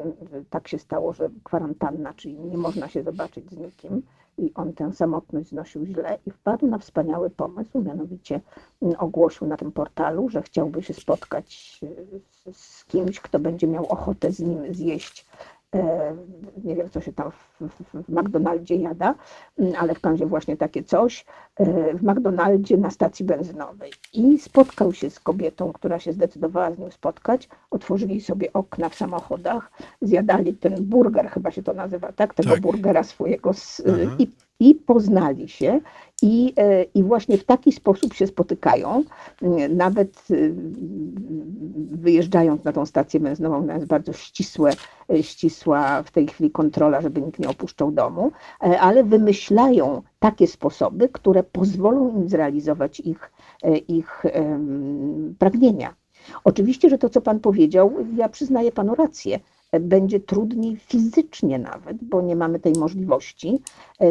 tak 0.50 0.68
się 0.68 0.80
stało, 0.80 1.14
że 1.14 1.30
kwarantanna, 1.44 2.14
czyli 2.14 2.40
nie 2.40 2.58
można 2.58 2.88
się 2.88 3.04
zobaczyć 3.04 3.52
z 3.52 3.58
nikim 3.58 4.02
i 4.38 4.54
on 4.54 4.74
tę 4.74 4.94
samotność 4.94 5.50
znosił 5.50 5.86
źle 5.86 6.18
i 6.26 6.32
wpadł 6.32 6.68
na 6.68 6.78
wspaniały 6.78 7.30
pomysł, 7.30 7.82
mianowicie 7.82 8.42
mm, 8.82 8.96
ogłosił 9.00 9.48
na 9.48 9.58
tym 9.58 9.72
portalu, 9.72 10.30
że 10.30 10.42
chciałby 10.42 10.84
się 10.84 10.94
spotkać 10.94 11.80
e, 12.48 12.54
z 12.54 12.86
kimś, 12.86 13.20
kto 13.20 13.40
będzie 13.40 13.68
miał 13.68 13.86
ochotę 13.86 14.32
z 14.32 14.40
nim 14.40 14.74
zjeść 14.74 15.26
E, 15.26 15.55
nie 16.64 16.76
wiem, 16.76 16.90
co 16.90 17.02
się 17.02 17.14
tam 17.14 17.32
w, 17.32 17.62
w, 17.62 18.04
w 18.04 18.10
McDonaldzie 18.10 18.76
jada, 18.76 19.16
mm, 19.60 19.74
ale 19.78 19.96
w 19.96 20.00
każdym 20.00 20.30
właśnie 20.30 20.58
takie 20.58 20.84
coś, 20.84 21.26
e, 21.56 21.94
w 21.94 22.04
McDonaldzie 22.04 22.78
na 22.78 22.92
stacji 22.92 23.26
benzynowej. 23.26 23.92
I 24.14 24.40
spotkał 24.40 24.94
się 24.94 25.10
z 25.10 25.20
kobietą, 25.20 25.74
która 25.74 26.00
się 26.00 26.14
zdecydowała 26.14 26.72
z 26.72 26.80
nim 26.80 26.92
spotkać. 26.92 27.50
Otworzyli 27.72 28.22
sobie 28.22 28.54
okna 28.54 28.90
w 28.90 28.96
samochodach, 28.96 29.72
zjadali 30.02 30.54
ten 30.54 30.76
burger, 30.86 31.30
chyba 31.30 31.52
się 31.52 31.64
to 31.64 31.74
nazywa, 31.74 32.12
tak? 32.12 32.34
Tego 32.34 32.50
tak. 32.50 32.62
burgera 32.62 33.04
swojego 33.04 33.54
z, 33.54 33.82
i 34.20 34.28
i 34.60 34.76
poznali 34.76 35.50
się 35.50 35.80
i, 36.22 36.54
e, 36.58 36.84
i 36.84 37.04
właśnie 37.04 37.38
w 37.38 37.44
taki 37.44 37.72
sposób 37.72 38.14
się 38.14 38.28
spotykają. 38.28 39.04
Nawet 39.70 40.28
e, 40.32 40.36
wyjeżdżając 41.76 42.64
na 42.64 42.72
tą 42.72 42.86
stację 42.86 43.20
benzynową, 43.20 43.68
jest 43.74 43.86
bardzo 43.86 44.14
ścisłe, 44.14 44.72
e, 45.10 45.24
ścisła 45.24 46.04
w 46.04 46.12
tej 46.12 46.28
chwili 46.28 46.52
kontrola, 46.52 47.02
żeby 47.02 47.22
nikt 47.22 47.40
nie 47.40 47.50
opuszczał 47.50 47.92
domu, 47.92 48.32
ale 48.60 49.04
wymyślają 49.04 50.02
takie 50.20 50.48
sposoby, 50.48 51.10
które 51.10 51.44
pozwolą 51.44 52.22
im 52.22 52.30
zrealizować 52.30 53.00
ich, 53.00 53.32
ich 53.88 54.24
pragnienia. 55.40 55.94
Oczywiście, 56.44 56.90
że 56.90 56.98
to, 56.98 57.10
co 57.10 57.22
Pan 57.22 57.40
powiedział, 57.40 57.94
ja 58.16 58.30
przyznaję 58.30 58.72
Panu 58.72 58.96
rację 58.96 59.40
będzie 59.80 60.20
trudniej 60.20 60.76
fizycznie 60.76 61.60
nawet, 61.60 62.04
bo 62.04 62.22
nie 62.22 62.36
mamy 62.36 62.60
tej 62.60 62.74
możliwości, 62.74 63.62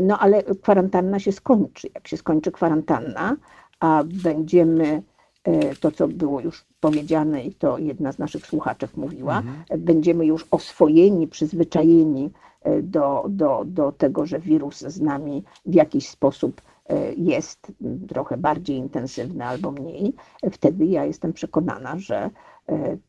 no 0.02 0.18
ale 0.18 0.42
kwarantanna 0.42 1.18
się 1.18 1.32
skończy. 1.32 1.88
Jak 1.94 2.08
się 2.08 2.16
skończy 2.16 2.52
kwarantanna, 2.52 3.36
a 3.80 4.04
będziemy 4.04 5.02
e, 5.44 5.74
to, 5.74 5.90
co 5.90 6.08
było 6.08 6.40
już 6.40 6.64
powiedziane 6.80 7.44
i 7.44 7.54
to 7.54 7.78
jedna 7.78 8.12
z 8.12 8.18
naszych 8.18 8.46
słuchaczek 8.46 8.96
mówiła, 8.96 9.38
mhm. 9.38 9.80
będziemy 9.80 10.26
już 10.26 10.46
oswojeni, 10.50 11.28
przyzwyczajeni 11.28 12.30
e, 12.62 12.82
do, 12.82 13.24
do, 13.28 13.62
do 13.66 13.92
tego, 13.92 14.26
że 14.26 14.40
wirus 14.40 14.78
z 14.78 15.00
nami 15.00 15.44
w 15.66 15.74
jakiś 15.74 16.08
sposób 16.08 16.62
e, 16.88 17.12
jest 17.14 17.72
trochę 18.08 18.36
bardziej 18.36 18.76
intensywny 18.76 19.44
albo 19.44 19.70
mniej, 19.70 20.14
wtedy 20.52 20.84
ja 20.84 21.04
jestem 21.04 21.32
przekonana, 21.32 21.98
że 21.98 22.30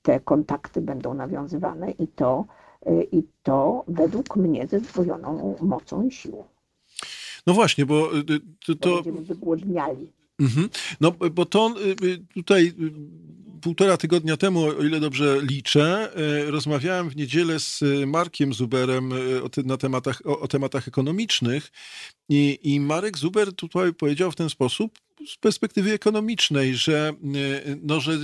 te 0.01 0.19
kontakty 0.19 0.81
będą 0.81 1.13
nawiązywane 1.13 1.91
i 1.91 2.07
to, 2.07 2.45
e, 2.85 3.03
i 3.03 3.23
to 3.43 3.83
według 3.87 4.35
mnie 4.35 4.67
ze 4.67 4.79
zdwojoną 4.79 5.55
mocą 5.61 6.07
i 6.07 6.11
siłą. 6.11 6.43
No 7.47 7.53
właśnie, 7.53 7.85
bo 7.85 8.17
e, 8.17 8.23
to... 8.65 8.75
to... 8.75 8.95
Będziemy 8.95 9.21
wygłodniali. 9.21 10.11
Mhm. 10.39 10.69
No 11.01 11.11
bo 11.11 11.45
to 11.45 11.73
tutaj 12.33 12.73
półtora 13.61 13.97
tygodnia 13.97 14.37
temu, 14.37 14.63
o 14.63 14.83
ile 14.83 14.99
dobrze 14.99 15.41
liczę, 15.41 16.11
rozmawiałem 16.47 17.09
w 17.09 17.15
niedzielę 17.15 17.59
z 17.59 17.83
Markiem 18.07 18.53
Zuberem 18.53 19.13
na 19.65 19.77
tematach, 19.77 20.21
o, 20.25 20.39
o 20.39 20.47
tematach 20.47 20.87
ekonomicznych 20.87 21.71
i, 22.29 22.59
i 22.63 22.79
Marek 22.79 23.17
Zuber 23.17 23.53
tutaj 23.53 23.93
powiedział 23.93 24.31
w 24.31 24.35
ten 24.35 24.49
sposób, 24.49 24.99
z 25.27 25.37
perspektywy 25.37 25.93
ekonomicznej, 25.93 26.75
że, 26.75 27.13
e, 27.67 27.75
no, 27.83 27.99
że 27.99 28.17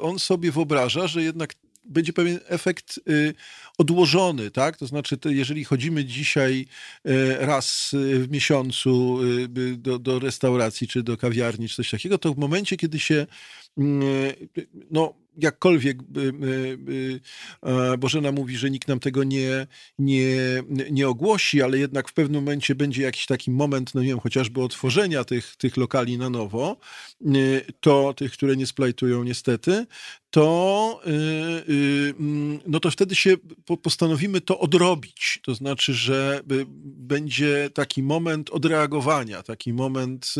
on 0.00 0.18
sobie 0.18 0.52
wyobraża, 0.52 1.06
że 1.06 1.22
jednak 1.22 1.54
będzie 1.84 2.12
pewien 2.12 2.40
efekt 2.46 3.00
y, 3.08 3.34
odłożony, 3.78 4.50
tak? 4.50 4.76
To 4.76 4.86
znaczy, 4.86 5.18
jeżeli 5.24 5.64
chodzimy 5.64 6.04
dzisiaj 6.04 6.66
e, 7.04 7.46
raz 7.46 7.90
w 7.92 8.30
miesiącu 8.30 9.18
do, 9.76 9.98
do 9.98 10.18
restauracji, 10.18 10.88
czy 10.88 11.02
do 11.02 11.16
kawiarni, 11.16 11.68
czy 11.68 11.76
coś 11.76 11.90
takiego, 11.90 12.18
to 12.18 12.34
w 12.34 12.38
momencie, 12.38 12.76
kiedy 12.76 12.98
się 12.98 13.26
mm, 13.78 14.02
no, 14.90 15.14
jakkolwiek 15.38 15.98
Bożena 17.98 18.32
mówi, 18.32 18.56
że 18.56 18.70
nikt 18.70 18.88
nam 18.88 19.00
tego 19.00 19.24
nie, 19.24 19.66
nie, 19.98 20.62
nie 20.90 21.08
ogłosi, 21.08 21.62
ale 21.62 21.78
jednak 21.78 22.08
w 22.08 22.12
pewnym 22.12 22.42
momencie 22.44 22.74
będzie 22.74 23.02
jakiś 23.02 23.26
taki 23.26 23.50
moment, 23.50 23.94
no 23.94 24.02
nie 24.02 24.08
wiem, 24.08 24.20
chociażby 24.20 24.62
otworzenia 24.62 25.24
tych, 25.24 25.56
tych 25.56 25.76
lokali 25.76 26.18
na 26.18 26.30
nowo, 26.30 26.76
to 27.80 28.14
tych, 28.14 28.32
które 28.32 28.56
nie 28.56 28.66
splajtują 28.66 29.24
niestety, 29.24 29.86
to, 30.30 31.00
y, 31.06 31.10
y, 31.72 32.14
mm, 32.20 32.60
no 32.66 32.80
to 32.80 32.90
wtedy 32.90 33.14
się 33.14 33.36
postanowimy 33.82 34.40
to 34.40 34.58
odrobić. 34.58 35.40
To 35.42 35.54
znaczy, 35.54 35.94
że 35.94 36.40
będzie 36.84 37.70
taki 37.74 38.02
moment 38.02 38.50
odreagowania, 38.50 39.42
taki 39.42 39.72
moment 39.72 40.34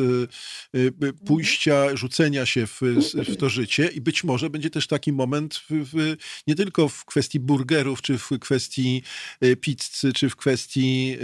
y, 0.75 1.13
pójścia, 1.27 1.97
rzucenia 1.97 2.47
się 2.47 2.67
w, 2.67 2.81
w 3.15 3.37
to 3.37 3.49
życie 3.49 3.87
i 3.87 4.01
być 4.01 4.25
może 4.25 4.51
będzie 4.51 4.71
też 4.71 4.87
taki 4.87 5.13
moment 5.13 5.55
w, 5.55 5.67
w, 5.71 6.17
nie 6.47 6.55
tylko 6.55 6.89
w 6.89 7.05
kwestii 7.05 7.41
burgerów, 7.41 8.03
czy 8.03 8.19
w 8.19 8.29
kwestii 8.41 9.03
pizzy, 9.61 10.13
czy 10.13 10.31
w 10.31 10.37
kwestii 10.37 11.17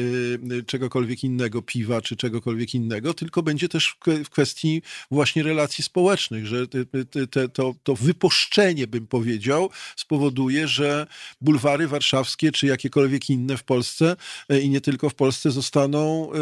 czegokolwiek 0.67 1.25
innego, 1.25 1.63
piwa, 1.63 2.03
czy 2.03 2.17
czegokolwiek 2.17 2.75
innego, 2.75 3.15
tylko 3.15 3.43
będzie 3.43 3.69
też 3.69 3.97
w 4.25 4.31
kwestii 4.31 4.83
właśnie 5.11 5.43
relacji 5.43 5.85
społecznych, 5.85 6.47
że 6.47 6.69
te, 6.69 7.27
te, 7.27 7.49
to, 7.49 7.75
to 7.83 7.95
wypuszczenie 7.95 8.54
bym 8.87 9.07
powiedział, 9.07 9.71
spowoduje, 9.97 10.69
że 10.69 11.07
bulwary 11.41 11.89
warszawskie 11.89 12.53
czy 12.53 12.67
jakiekolwiek 12.67 13.31
inne 13.31 13.57
w 13.57 13.65
Polsce 13.65 14.17
e, 14.49 14.61
i 14.61 14.71
nie 14.71 14.81
tylko 14.81 15.11
w 15.11 15.15
Polsce 15.15 15.51
zostaną 15.51 16.31
e, 16.33 16.37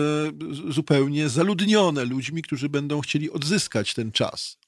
zupełnie 0.72 1.28
zaludnione 1.28 2.04
ludźmi, 2.04 2.42
którzy 2.42 2.68
będą 2.68 3.00
chcieli 3.00 3.30
odzyskać 3.30 3.94
ten 3.94 4.12
czas 4.12 4.62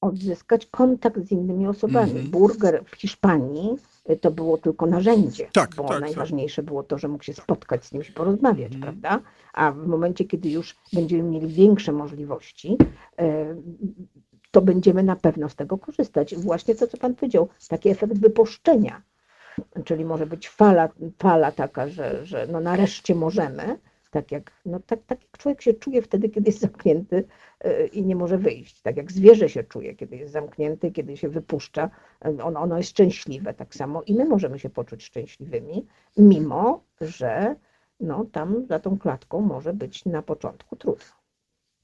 odzyskać 0.00 0.66
kontakt 0.66 1.20
z 1.24 1.32
innymi 1.32 1.66
osobami. 1.66 2.10
Mm 2.10 2.24
-hmm. 2.24 2.30
Burger 2.30 2.84
w 2.86 2.96
Hiszpanii 2.96 3.76
e, 4.04 4.16
to 4.16 4.30
było 4.30 4.58
tylko 4.58 4.86
narzędzie, 4.86 5.48
tak, 5.52 5.74
bo 5.74 5.82
tak, 5.82 5.92
tak. 5.92 6.00
najważniejsze 6.00 6.62
tak. 6.62 6.64
było 6.64 6.82
to, 6.82 6.98
że 6.98 7.08
mógł 7.08 7.24
się 7.24 7.34
spotkać 7.34 7.84
z 7.84 7.90
kimś 7.90 8.08
i 8.08 8.12
porozmawiać, 8.12 8.74
mm. 8.74 8.82
prawda? 8.82 9.20
A 9.52 9.72
w 9.72 9.86
momencie, 9.86 10.24
kiedy 10.24 10.50
już 10.50 10.76
będziemy 10.92 11.22
mieli 11.22 11.46
większe 11.46 11.92
możliwości, 11.92 12.76
to 14.58 14.62
będziemy 14.62 15.02
na 15.02 15.16
pewno 15.16 15.48
z 15.48 15.56
tego 15.56 15.78
korzystać. 15.78 16.36
Właśnie 16.36 16.74
to, 16.74 16.86
co 16.86 16.96
Pan 16.96 17.14
powiedział, 17.14 17.48
taki 17.68 17.88
efekt 17.88 18.18
wypuszczenia. 18.18 19.02
Czyli 19.84 20.04
może 20.04 20.26
być 20.26 20.48
fala, 20.48 20.88
fala 21.18 21.52
taka, 21.52 21.88
że, 21.88 22.26
że 22.26 22.46
no 22.46 22.60
nareszcie 22.60 23.14
możemy, 23.14 23.78
tak 24.10 24.32
jak, 24.32 24.52
no 24.66 24.80
tak, 24.80 25.00
tak 25.06 25.22
jak 25.22 25.38
człowiek 25.38 25.62
się 25.62 25.74
czuje 25.74 26.02
wtedy, 26.02 26.28
kiedy 26.28 26.48
jest 26.50 26.60
zamknięty 26.60 27.24
yy, 27.64 27.86
i 27.86 28.02
nie 28.02 28.16
może 28.16 28.38
wyjść. 28.38 28.82
Tak 28.82 28.96
jak 28.96 29.12
zwierzę 29.12 29.48
się 29.48 29.64
czuje, 29.64 29.94
kiedy 29.94 30.16
jest 30.16 30.32
zamknięty, 30.32 30.90
kiedy 30.90 31.16
się 31.16 31.28
wypuszcza, 31.28 31.90
yy, 32.24 32.44
ono, 32.44 32.60
ono 32.60 32.76
jest 32.76 32.90
szczęśliwe 32.90 33.54
tak 33.54 33.74
samo 33.74 34.02
i 34.02 34.14
my 34.14 34.24
możemy 34.24 34.58
się 34.58 34.70
poczuć 34.70 35.04
szczęśliwymi, 35.04 35.86
mimo 36.16 36.84
że 37.00 37.56
no, 38.00 38.24
tam 38.32 38.66
za 38.66 38.78
tą 38.78 38.98
klatką 38.98 39.40
może 39.40 39.72
być 39.72 40.04
na 40.04 40.22
początku 40.22 40.76
trudno. 40.76 41.17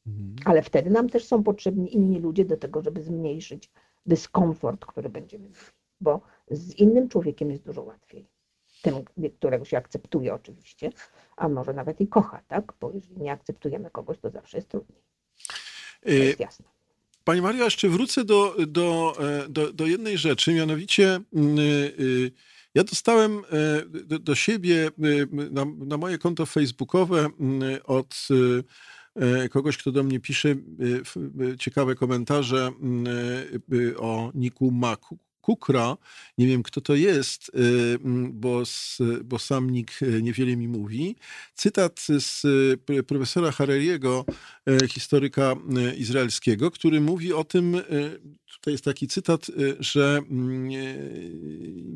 Mhm. 0.06 0.36
Ale 0.44 0.62
wtedy 0.62 0.90
nam 0.90 1.08
też 1.08 1.24
są 1.24 1.42
potrzebni 1.42 1.94
inni 1.94 2.20
ludzie 2.20 2.44
do 2.44 2.56
tego, 2.56 2.82
żeby 2.82 3.02
zmniejszyć 3.02 3.70
dyskomfort, 4.06 4.86
który 4.86 5.08
będziemy 5.08 5.44
mieli, 5.44 5.56
bo 6.00 6.20
z 6.50 6.74
innym 6.74 7.08
człowiekiem 7.08 7.50
jest 7.50 7.64
dużo 7.64 7.82
łatwiej. 7.82 8.26
tym, 8.82 8.94
którego 9.38 9.64
się 9.64 9.76
akceptuje 9.76 10.34
oczywiście, 10.34 10.90
a 11.36 11.48
może 11.48 11.72
nawet 11.72 12.00
i 12.00 12.08
kocha, 12.08 12.42
tak? 12.48 12.72
Bo 12.80 12.92
jeżeli 12.92 13.22
nie 13.22 13.32
akceptujemy 13.32 13.90
kogoś, 13.90 14.18
to 14.18 14.30
zawsze 14.30 14.58
jest 14.58 14.68
trudniej. 14.68 15.02
To 16.02 16.10
jest 16.10 16.40
jasne. 16.40 16.66
Pani 17.24 17.42
Maria, 17.42 17.64
jeszcze 17.64 17.88
wrócę 17.88 18.24
do, 18.24 18.56
do, 18.68 19.14
e, 19.20 19.48
do, 19.48 19.72
do 19.72 19.86
jednej 19.86 20.18
rzeczy, 20.18 20.54
mianowicie 20.54 21.20
mm, 21.34 21.58
y, 21.58 21.62
y, 22.00 22.32
ja 22.74 22.84
dostałem 22.84 23.38
e, 23.38 23.42
do, 23.86 24.18
do 24.18 24.34
siebie 24.34 24.90
y, 25.04 25.28
na, 25.50 25.64
na, 25.78 25.96
moje 25.96 26.18
konto 26.18 26.46
facebookowe 26.46 27.30
mm, 27.40 27.80
od 27.84 28.28
kogoś, 29.50 29.76
kto 29.76 29.92
do 29.92 30.02
mnie 30.02 30.20
pisze 30.20 30.54
ciekawe 31.58 31.94
komentarze 31.94 32.66
mm, 32.66 33.06
o 33.98 34.32
Niku 34.34 34.70
Maku, 34.70 35.18
Kukra. 35.44 35.96
Nie 36.38 36.46
wiem, 36.46 36.62
kto 36.62 36.80
to 36.80 36.94
jest, 36.94 37.50
bo, 38.30 38.62
bo 39.24 39.38
sam 39.38 39.70
nikt 39.70 40.02
y, 40.02 40.22
niewiele 40.22 40.56
mi 40.56 40.68
mówi. 40.68 41.16
Cytat 41.54 42.00
z 42.18 42.42
profesora 43.06 43.52
Harariego, 43.52 44.24
historyka 44.88 45.56
izraelskiego, 45.96 46.70
który 46.70 47.00
mówi 47.00 47.32
o 47.32 47.44
tym, 47.44 47.76
tutaj 48.64 48.74
jest 48.74 48.84
taki 48.84 49.08
cytat, 49.08 49.46
że 49.80 50.20
mm, 50.30 50.68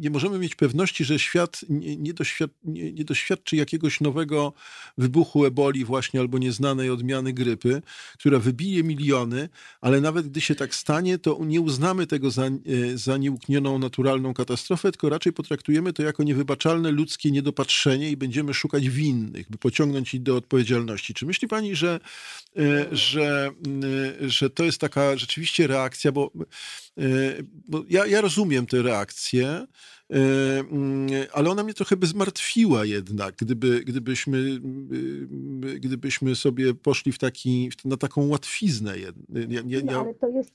nie 0.01 0.11
możemy 0.11 0.39
mieć 0.39 0.55
pewności, 0.55 1.05
że 1.05 1.19
świat 1.19 1.61
nie, 1.69 2.15
doświad, 2.15 2.51
nie, 2.65 2.93
nie 2.93 3.05
doświadczy 3.05 3.57
jakiegoś 3.57 4.01
nowego 4.01 4.53
wybuchu 4.99 5.45
eboli 5.45 5.85
właśnie 5.85 6.21
albo 6.21 6.39
nieznanej 6.39 6.91
odmiany 6.91 7.33
grypy, 7.33 7.83
która 8.19 8.39
wybije 8.39 8.83
miliony, 8.83 9.49
ale 9.81 10.01
nawet 10.01 10.29
gdy 10.29 10.41
się 10.41 10.55
tak 10.55 10.75
stanie, 10.75 11.19
to 11.19 11.39
nie 11.45 11.61
uznamy 11.61 12.07
tego 12.07 12.31
za, 12.31 12.51
za 12.95 13.17
nieuniknione 13.17 13.49
nieuniknioną 13.49 13.79
naturalną 13.79 14.35
katastrofę, 14.35 14.93
tylko 14.93 15.09
raczej 15.09 15.33
potraktujemy 15.33 15.93
to 15.93 16.03
jako 16.03 16.23
niewybaczalne 16.23 16.91
ludzkie 16.91 17.31
niedopatrzenie 17.31 18.11
i 18.11 18.17
będziemy 18.17 18.55
szukać 18.55 18.89
winnych, 18.89 19.51
by 19.51 19.59
pociągnąć 19.59 20.15
ich 20.15 20.23
do 20.23 20.37
odpowiedzialności. 20.37 21.15
Czy 21.15 21.27
myśli 21.27 21.49
pani, 21.49 21.77
że, 21.77 22.01
e, 22.57 22.87
że, 22.93 23.51
e, 24.23 24.29
że 24.31 24.51
to 24.51 24.65
jest 24.65 24.81
taka 24.81 25.17
rzeczywiście 25.17 25.67
reakcja, 25.67 26.13
bo, 26.13 26.31
e, 26.41 26.45
bo 27.69 27.85
ja, 27.89 28.07
ja 28.07 28.21
rozumiem 28.21 28.67
tę 28.67 28.83
reakcję, 28.83 29.67
ale 31.33 31.51
ona 31.51 31.65
mnie 31.65 31.75
trochę 31.75 31.97
by 31.97 32.07
zmartwiła 32.07 32.85
jednak, 32.85 33.35
gdyby, 33.37 33.81
gdybyśmy, 33.81 34.61
gdybyśmy 35.81 36.37
sobie 36.37 36.75
poszli 36.75 37.13
w 37.13 37.19
taki, 37.19 37.71
na 37.85 37.97
taką 37.97 38.29
łatwiznę. 38.29 38.99
Ja, 38.99 39.09
ja, 39.67 39.81
no, 39.85 40.01
ale 40.01 40.15
to 40.15 40.29
jest, 40.29 40.53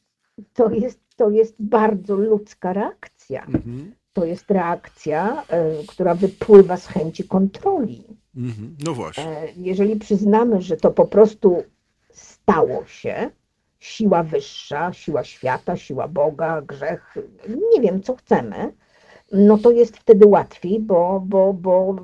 to 0.53 0.69
jest 0.69 0.99
to 1.15 1.29
jest 1.29 1.55
bardzo 1.59 2.15
ludzka 2.15 2.73
reakcja. 2.73 3.45
Mhm. 3.45 3.95
To 4.13 4.25
jest 4.25 4.51
reakcja, 4.51 5.43
y, 5.81 5.87
która 5.87 6.15
wypływa 6.15 6.77
z 6.77 6.87
chęci 6.87 7.23
kontroli. 7.23 8.03
Mhm. 8.35 8.75
No 8.85 8.93
właśnie. 8.93 9.27
E, 9.27 9.47
jeżeli 9.57 9.95
przyznamy, 9.95 10.61
że 10.61 10.77
to 10.77 10.91
po 10.91 11.05
prostu 11.05 11.63
stało 12.11 12.85
się, 12.85 13.29
siła 13.83 14.23
wyższa, 14.23 14.93
siła 14.93 15.23
świata, 15.23 15.77
siła 15.77 16.07
Boga, 16.07 16.61
grzech, 16.61 17.15
nie 17.73 17.81
wiem, 17.81 18.03
co 18.03 18.15
chcemy, 18.15 18.73
no 19.31 19.57
to 19.57 19.71
jest 19.71 19.97
wtedy 19.97 20.27
łatwiej, 20.27 20.79
bo, 20.79 21.23
bo, 21.25 21.53
bo 21.53 21.95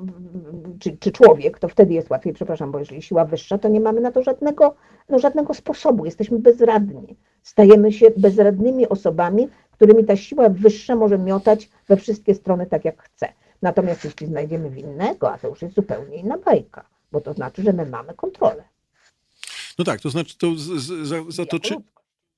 czy, 0.78 0.96
czy 0.96 1.12
człowiek, 1.12 1.58
to 1.58 1.68
wtedy 1.68 1.94
jest 1.94 2.10
łatwiej, 2.10 2.32
przepraszam, 2.32 2.72
bo 2.72 2.78
jeżeli 2.78 3.02
siła 3.02 3.24
wyższa, 3.24 3.58
to 3.58 3.68
nie 3.68 3.80
mamy 3.80 4.00
na 4.00 4.12
to 4.12 4.22
żadnego, 4.22 4.74
no 5.08 5.18
żadnego 5.18 5.54
sposobu, 5.54 6.04
jesteśmy 6.04 6.38
bezradni. 6.38 7.16
Stajemy 7.42 7.92
się 7.92 8.06
bezradnymi 8.16 8.88
osobami, 8.88 9.48
którymi 9.72 10.04
ta 10.04 10.16
siła 10.16 10.48
wyższa 10.48 10.96
może 10.96 11.18
miotać 11.18 11.70
we 11.88 11.96
wszystkie 11.96 12.34
strony 12.34 12.66
tak 12.66 12.84
jak 12.84 13.02
chce. 13.02 13.28
Natomiast 13.62 14.04
jeśli 14.04 14.26
znajdziemy 14.26 14.70
winnego, 14.70 15.32
a 15.32 15.38
to 15.38 15.48
już 15.48 15.62
jest 15.62 15.74
zupełnie 15.74 16.16
inna 16.16 16.38
bajka, 16.38 16.84
bo 17.12 17.20
to 17.20 17.32
znaczy, 17.32 17.62
że 17.62 17.72
my 17.72 17.86
mamy 17.86 18.14
kontrolę. 18.14 18.64
No 19.80 19.84
tak, 19.84 20.00
to 20.00 20.10
znaczy 20.10 20.38
to 20.38 20.52
zatoczy, 21.28 21.74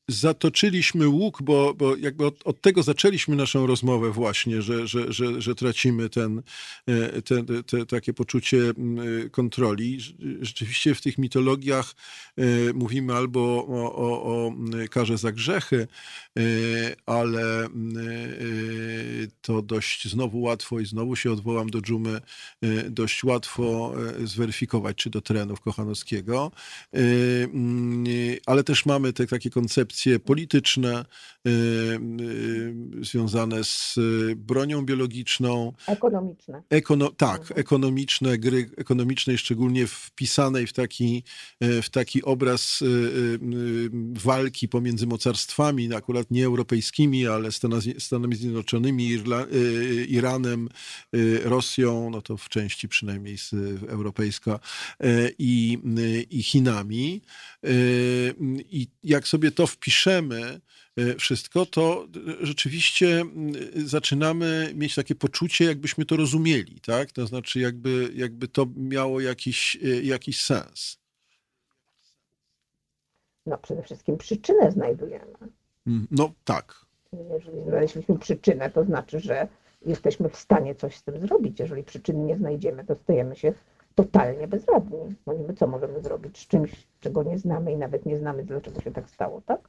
zatoczyliśmy 0.08 1.08
łuk, 1.08 1.42
bo, 1.42 1.74
bo 1.74 1.96
jakby 1.96 2.26
od, 2.26 2.42
od, 2.44 2.60
tego 2.60 2.82
zaczęliśmy 2.82 3.36
naszą 3.36 3.66
rozmowę 3.66 4.10
właśnie, 4.10 4.62
że, 4.62 4.86
że, 4.86 5.12
że, 5.12 5.42
że 5.42 5.54
tracimy 5.54 6.08
ten, 6.08 6.42
e, 6.86 7.22
te, 7.22 7.44
te, 7.66 7.86
takie 7.86 8.14
poczucie 8.14 8.58
e, 8.58 9.28
kontroli. 9.28 9.98
Rzeczywiście 10.40 10.94
w 10.94 11.00
tych 11.00 11.18
mitologiach 11.18 11.94
e, 12.36 12.44
mówimy 12.74 13.14
albo 13.14 13.40
o, 13.68 13.94
o, 13.96 14.24
o 14.24 14.52
karze 14.90 15.18
za 15.18 15.32
grzechy, 15.32 15.88
ale 17.06 17.68
to 19.42 19.62
dość 19.62 20.08
znowu 20.08 20.40
łatwo 20.40 20.80
i 20.80 20.86
znowu 20.86 21.16
się 21.16 21.32
odwołam 21.32 21.70
do 21.70 21.80
dżumy, 21.80 22.20
dość 22.90 23.24
łatwo 23.24 23.94
zweryfikować, 24.24 24.96
czy 24.96 25.10
do 25.10 25.20
terenów 25.20 25.60
Kochanowskiego, 25.60 26.50
ale 28.46 28.64
też 28.64 28.86
mamy 28.86 29.12
te 29.12 29.26
takie 29.26 29.50
koncepcje 29.50 29.91
koncepcje 29.92 30.18
polityczne 30.18 31.04
y, 31.46 31.50
y, 31.50 33.04
związane 33.04 33.64
z 33.64 33.98
y, 33.98 34.36
bronią 34.36 34.82
biologiczną. 34.82 35.72
Ekonomiczne. 35.86 36.62
Ekono, 36.70 37.10
tak, 37.10 37.40
mhm. 37.40 37.60
ekonomiczne, 37.60 38.38
gry 38.38 38.70
ekonomicznej, 38.76 39.38
szczególnie 39.38 39.86
wpisanej 39.86 40.66
w 40.66 40.72
taki, 40.72 41.24
w 41.60 41.90
taki 41.90 42.22
obraz 42.22 42.84
walki 44.12 44.68
pomiędzy 44.68 45.06
mocarstwami, 45.06 45.94
akurat 45.94 46.30
nie 46.30 46.46
europejskimi, 46.46 47.26
ale 47.26 47.52
Stanami, 47.52 47.94
Stanami 47.98 48.36
Zjednoczonymi, 48.36 49.08
Irla, 49.08 49.46
Iranem, 50.08 50.68
Rosją, 51.44 52.10
no 52.10 52.22
to 52.22 52.36
w 52.36 52.48
części 52.48 52.88
przynajmniej 52.88 53.36
europejska, 53.88 54.60
i, 55.38 55.78
i 56.30 56.42
Chinami. 56.42 57.22
I 58.70 58.88
jak 59.04 59.28
sobie 59.28 59.50
to 59.50 59.66
wpiszemy, 59.82 60.60
e, 60.96 61.14
wszystko, 61.14 61.66
to 61.66 62.06
rzeczywiście 62.40 63.24
zaczynamy 63.74 64.72
mieć 64.74 64.94
takie 64.94 65.14
poczucie, 65.14 65.64
jakbyśmy 65.64 66.04
to 66.04 66.16
rozumieli, 66.16 66.80
tak? 66.80 67.12
To 67.12 67.26
znaczy, 67.26 67.60
jakby, 67.60 68.10
jakby 68.14 68.48
to 68.48 68.66
miało 68.76 69.20
jakiś, 69.20 69.76
e, 69.76 70.02
jakiś 70.02 70.44
sens. 70.44 70.98
No, 73.46 73.58
przede 73.58 73.82
wszystkim 73.82 74.18
przyczynę 74.18 74.72
znajdujemy. 74.72 75.34
Mm, 75.86 76.06
no, 76.10 76.32
tak. 76.44 76.86
Jeżeli 77.32 77.62
znaleźliśmy 77.62 78.18
przyczynę, 78.18 78.70
to 78.70 78.84
znaczy, 78.84 79.20
że 79.20 79.48
jesteśmy 79.86 80.28
w 80.28 80.36
stanie 80.36 80.74
coś 80.74 80.96
z 80.96 81.02
tym 81.02 81.20
zrobić. 81.20 81.60
Jeżeli 81.60 81.84
przyczyny 81.84 82.18
nie 82.18 82.36
znajdziemy, 82.36 82.84
to 82.84 82.94
stajemy 82.94 83.36
się 83.36 83.52
totalnie 83.94 84.48
bezradni. 84.48 84.98
No 85.26 85.32
niby 85.32 85.54
co 85.54 85.66
możemy 85.66 86.00
zrobić 86.00 86.38
z 86.38 86.46
czymś, 86.46 86.88
czego 87.00 87.22
nie 87.22 87.38
znamy 87.38 87.72
i 87.72 87.76
nawet 87.76 88.06
nie 88.06 88.18
znamy, 88.18 88.44
dlaczego 88.44 88.80
się 88.80 88.90
tak 88.90 89.10
stało, 89.10 89.40
tak? 89.46 89.68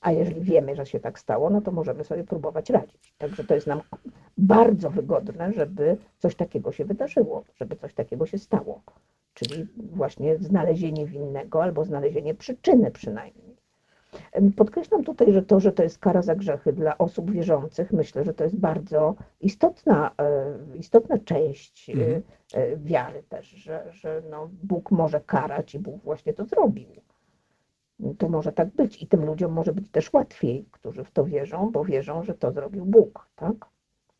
A 0.00 0.12
jeżeli 0.12 0.40
wiemy, 0.40 0.76
że 0.76 0.86
się 0.86 1.00
tak 1.00 1.18
stało, 1.18 1.50
no 1.50 1.60
to 1.60 1.72
możemy 1.72 2.04
sobie 2.04 2.24
próbować 2.24 2.70
radzić. 2.70 3.14
Także 3.18 3.44
to 3.44 3.54
jest 3.54 3.66
nam 3.66 3.80
bardzo 4.38 4.90
wygodne, 4.90 5.52
żeby 5.52 5.96
coś 6.18 6.34
takiego 6.34 6.72
się 6.72 6.84
wydarzyło, 6.84 7.44
żeby 7.54 7.76
coś 7.76 7.94
takiego 7.94 8.26
się 8.26 8.38
stało. 8.38 8.82
Czyli 9.34 9.66
właśnie 9.76 10.38
znalezienie 10.38 11.06
winnego 11.06 11.62
albo 11.62 11.84
znalezienie 11.84 12.34
przyczyny 12.34 12.90
przynajmniej. 12.90 13.56
Podkreślam 14.56 15.04
tutaj, 15.04 15.32
że 15.32 15.42
to, 15.42 15.60
że 15.60 15.72
to 15.72 15.82
jest 15.82 15.98
kara 15.98 16.22
za 16.22 16.34
grzechy 16.34 16.72
dla 16.72 16.98
osób 16.98 17.30
wierzących, 17.30 17.92
myślę, 17.92 18.24
że 18.24 18.34
to 18.34 18.44
jest 18.44 18.56
bardzo 18.56 19.14
istotna, 19.40 20.10
e, 20.18 20.76
istotna 20.76 21.18
część 21.18 21.90
e, 21.90 21.92
mhm. 21.92 22.22
E, 22.54 22.76
wiary 22.76 23.22
też, 23.28 23.46
że, 23.46 23.92
że 23.92 24.22
no 24.30 24.50
Bóg 24.62 24.90
może 24.90 25.20
karać 25.20 25.74
i 25.74 25.78
Bóg 25.78 26.02
właśnie 26.04 26.34
to 26.34 26.44
zrobił. 26.44 26.88
To 28.18 28.28
może 28.28 28.52
tak 28.52 28.68
być 28.68 29.02
i 29.02 29.06
tym 29.06 29.24
ludziom 29.24 29.52
może 29.52 29.72
być 29.72 29.90
też 29.90 30.12
łatwiej, 30.12 30.66
którzy 30.70 31.04
w 31.04 31.10
to 31.10 31.24
wierzą, 31.24 31.70
bo 31.70 31.84
wierzą, 31.84 32.22
że 32.22 32.34
to 32.34 32.52
zrobił 32.52 32.84
Bóg, 32.84 33.28
tak? 33.36 33.54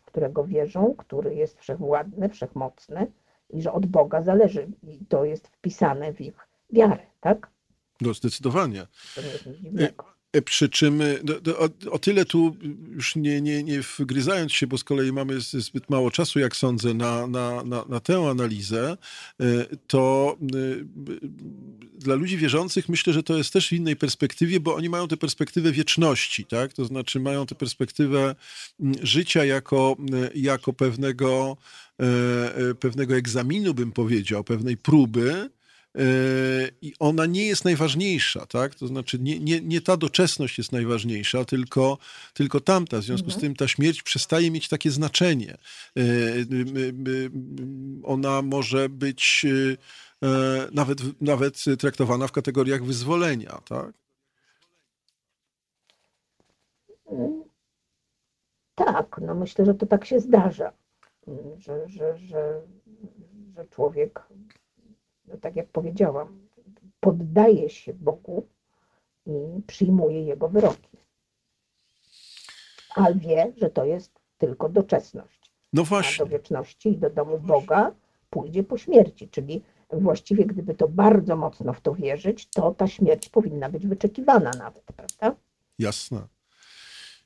którego 0.04 0.44
wierzą, 0.44 0.94
który 0.98 1.34
jest 1.34 1.58
wszechwładny, 1.58 2.28
wszechmocny 2.28 3.06
i 3.50 3.62
że 3.62 3.72
od 3.72 3.86
Boga 3.86 4.22
zależy 4.22 4.68
i 4.82 5.06
to 5.06 5.24
jest 5.24 5.48
wpisane 5.48 6.12
w 6.12 6.20
ich 6.20 6.48
wiarę, 6.70 7.02
tak? 7.20 7.51
No 8.02 8.14
zdecydowanie. 8.14 8.86
E, 9.78 9.92
e, 10.32 10.42
przy 10.42 10.68
czym 10.68 11.00
e, 11.02 11.16
o, 11.58 11.68
o, 11.90 11.98
tyle 11.98 12.24
tu 12.24 12.56
już 12.90 13.16
nie, 13.16 13.40
nie, 13.40 13.62
nie 13.62 13.80
wgryzając 13.98 14.52
się, 14.52 14.66
bo 14.66 14.78
z 14.78 14.84
kolei 14.84 15.12
mamy 15.12 15.40
zbyt 15.40 15.90
mało 15.90 16.10
czasu, 16.10 16.38
jak 16.38 16.56
sądzę, 16.56 16.94
na, 16.94 17.26
na, 17.26 17.64
na, 17.64 17.84
na 17.88 18.00
tę 18.00 18.28
analizę, 18.30 18.96
to 19.86 20.36
dla 21.98 22.14
ludzi 22.14 22.36
wierzących 22.36 22.88
myślę, 22.88 23.12
że 23.12 23.22
to 23.22 23.36
jest 23.36 23.52
też 23.52 23.68
w 23.68 23.72
innej 23.72 23.96
perspektywie, 23.96 24.60
bo 24.60 24.74
oni 24.74 24.88
mają 24.88 25.08
tę 25.08 25.16
perspektywę 25.16 25.72
wieczności, 25.72 26.44
tak? 26.44 26.72
To 26.72 26.84
znaczy 26.84 27.20
mają 27.20 27.46
tę 27.46 27.54
perspektywę 27.54 28.34
życia 29.02 29.44
jako, 29.44 29.96
jako 30.34 30.72
pewnego, 30.72 31.56
pewnego 32.80 33.14
egzaminu, 33.16 33.74
bym 33.74 33.92
powiedział, 33.92 34.44
pewnej 34.44 34.76
próby, 34.76 35.50
i 36.82 36.92
ona 36.98 37.26
nie 37.26 37.46
jest 37.46 37.64
najważniejsza, 37.64 38.46
tak? 38.46 38.74
To 38.74 38.86
znaczy 38.86 39.18
nie, 39.18 39.40
nie, 39.40 39.60
nie 39.60 39.80
ta 39.80 39.96
doczesność 39.96 40.58
jest 40.58 40.72
najważniejsza, 40.72 41.44
tylko, 41.44 41.98
tylko 42.34 42.60
tamta. 42.60 42.98
W 42.98 43.02
związku 43.02 43.26
mhm. 43.26 43.38
z 43.38 43.42
tym 43.42 43.56
ta 43.56 43.68
śmierć 43.68 44.02
przestaje 44.02 44.50
mieć 44.50 44.68
takie 44.68 44.90
znaczenie. 44.90 45.58
Ona 48.04 48.42
może 48.42 48.88
być 48.88 49.46
nawet, 50.72 50.98
nawet 51.20 51.64
traktowana 51.78 52.26
w 52.26 52.32
kategoriach 52.32 52.84
wyzwolenia, 52.84 53.60
tak? 53.68 53.92
Tak, 58.74 59.20
no 59.22 59.34
myślę, 59.34 59.64
że 59.64 59.74
to 59.74 59.86
tak 59.86 60.04
się 60.04 60.20
zdarza, 60.20 60.72
że, 61.56 61.88
że, 61.88 62.18
że, 62.18 62.62
że 63.56 63.66
człowiek, 63.70 64.22
no 65.28 65.36
tak 65.36 65.56
jak 65.56 65.68
powiedziałam, 65.68 66.48
poddaje 67.00 67.70
się 67.70 67.94
Bogu 67.94 68.46
i 69.26 69.32
przyjmuje 69.66 70.22
Jego 70.22 70.48
wyroki. 70.48 70.98
Ale 72.94 73.14
wie, 73.14 73.52
że 73.56 73.70
to 73.70 73.84
jest 73.84 74.20
tylko 74.38 74.68
doczesność. 74.68 75.52
No 75.72 75.84
właśnie. 75.84 76.24
A 76.24 76.26
do 76.26 76.32
wieczności 76.32 76.88
i 76.88 76.98
do 76.98 77.10
domu 77.10 77.38
Boga 77.38 77.92
pójdzie 78.30 78.62
po 78.64 78.78
śmierci, 78.78 79.28
czyli 79.28 79.62
właściwie 79.92 80.46
gdyby 80.46 80.74
to 80.74 80.88
bardzo 80.88 81.36
mocno 81.36 81.72
w 81.72 81.80
to 81.80 81.94
wierzyć, 81.94 82.46
to 82.46 82.74
ta 82.74 82.86
śmierć 82.86 83.28
powinna 83.28 83.68
być 83.68 83.86
wyczekiwana 83.86 84.50
nawet, 84.58 84.82
prawda? 84.82 85.36
Jasne. 85.78 86.26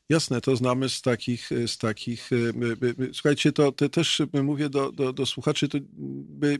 Jasne, 0.09 0.41
to 0.41 0.57
znamy 0.57 0.89
z 0.89 1.03
takich, 1.03 1.51
z 1.67 1.79
takich 1.79 2.31
e, 2.33 3.13
słuchajcie, 3.13 3.53
to, 3.53 3.73
to 3.73 3.89
też 3.89 4.23
mówię 4.43 4.69
do, 4.69 4.93
do, 4.93 5.13
do 5.13 5.27
słuchaczy, 5.27 5.69
to 5.69 5.79
by, 6.29 6.59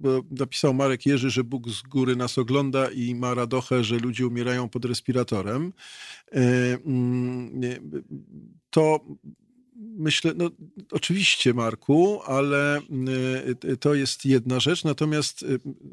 bo 0.00 0.22
napisał 0.30 0.74
Marek 0.74 1.06
Jerzy, 1.06 1.30
że 1.30 1.44
Bóg 1.44 1.70
z 1.70 1.82
góry 1.82 2.16
nas 2.16 2.38
ogląda 2.38 2.90
i 2.90 3.14
ma 3.14 3.34
radochę, 3.34 3.84
że 3.84 3.98
ludzie 3.98 4.26
umierają 4.26 4.68
pod 4.68 4.84
respiratorem. 4.84 5.72
E, 6.32 6.40
mm, 6.86 7.60
to 8.70 9.00
myślę, 9.76 10.32
no 10.36 10.50
oczywiście 10.90 11.54
Marku, 11.54 12.20
ale 12.26 12.80
to 13.80 13.94
jest 13.94 14.24
jedna 14.24 14.60
rzecz, 14.60 14.84
natomiast 14.84 15.44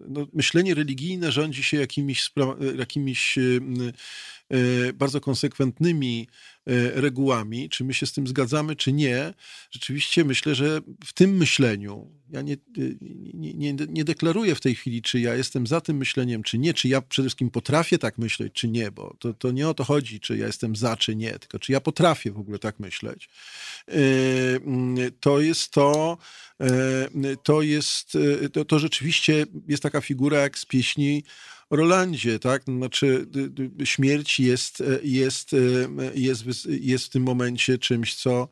no, 0.07 0.27
myślenie 0.33 0.73
religijne 0.73 1.31
rządzi 1.31 1.63
się 1.63 1.77
jakimiś, 1.77 2.31
jakimiś 2.77 3.37
E, 4.51 4.93
bardzo 4.93 5.21
konsekwentnymi 5.21 6.27
e, 6.60 6.60
regułami, 6.93 7.69
czy 7.69 7.83
my 7.83 7.93
się 7.93 8.05
z 8.05 8.13
tym 8.13 8.27
zgadzamy, 8.27 8.75
czy 8.75 8.93
nie, 8.93 9.33
rzeczywiście 9.71 10.25
myślę, 10.25 10.55
że 10.55 10.81
w 11.05 11.13
tym 11.13 11.37
myśleniu, 11.37 12.11
ja 12.29 12.41
nie, 12.41 12.57
nie, 13.33 13.53
nie, 13.53 13.73
nie, 13.73 14.03
deklaruję 14.03 14.55
w 14.55 14.61
tej 14.61 14.75
chwili, 14.75 15.01
czy 15.01 15.19
ja 15.19 15.35
jestem 15.35 15.67
za 15.67 15.81
tym 15.81 15.97
myśleniem, 15.97 16.43
czy 16.43 16.57
nie, 16.57 16.73
czy 16.73 16.87
ja 16.87 17.01
przede 17.01 17.27
wszystkim 17.27 17.49
potrafię 17.49 17.97
tak 17.97 18.17
myśleć, 18.17 18.53
czy 18.53 18.67
nie, 18.67 18.91
bo 18.91 19.15
to, 19.19 19.33
to 19.33 19.51
nie 19.51 19.69
o 19.69 19.73
to 19.73 19.83
chodzi, 19.83 20.19
czy 20.19 20.37
ja 20.37 20.47
jestem 20.47 20.75
za, 20.75 20.97
czy 20.97 21.15
nie, 21.15 21.39
tylko 21.39 21.59
czy 21.59 21.71
ja 21.71 21.81
potrafię 21.81 22.31
w 22.31 22.39
ogóle 22.39 22.59
tak 22.59 22.79
myśleć. 22.79 23.29
E, 23.87 23.93
to 25.19 25.41
jest 25.41 25.71
to, 25.71 26.17
to 27.43 27.61
jest, 27.61 28.17
to, 28.53 28.65
to 28.65 28.79
rzeczywiście 28.79 29.45
jest 29.67 29.83
taka 29.83 30.01
figura 30.01 30.39
jak 30.39 30.57
z 30.57 30.65
pieśni 30.65 31.23
Rolandzie, 31.71 32.39
tak? 32.39 32.63
Znaczy 32.63 33.27
śmierć 33.83 34.39
jest, 34.39 34.81
e, 34.81 34.99
jest, 35.03 35.53
e, 35.53 35.57
jest, 36.65 36.83
jest 36.83 37.05
w 37.05 37.09
tym 37.09 37.23
momencie 37.23 37.77
czymś, 37.77 38.15
co, 38.15 38.47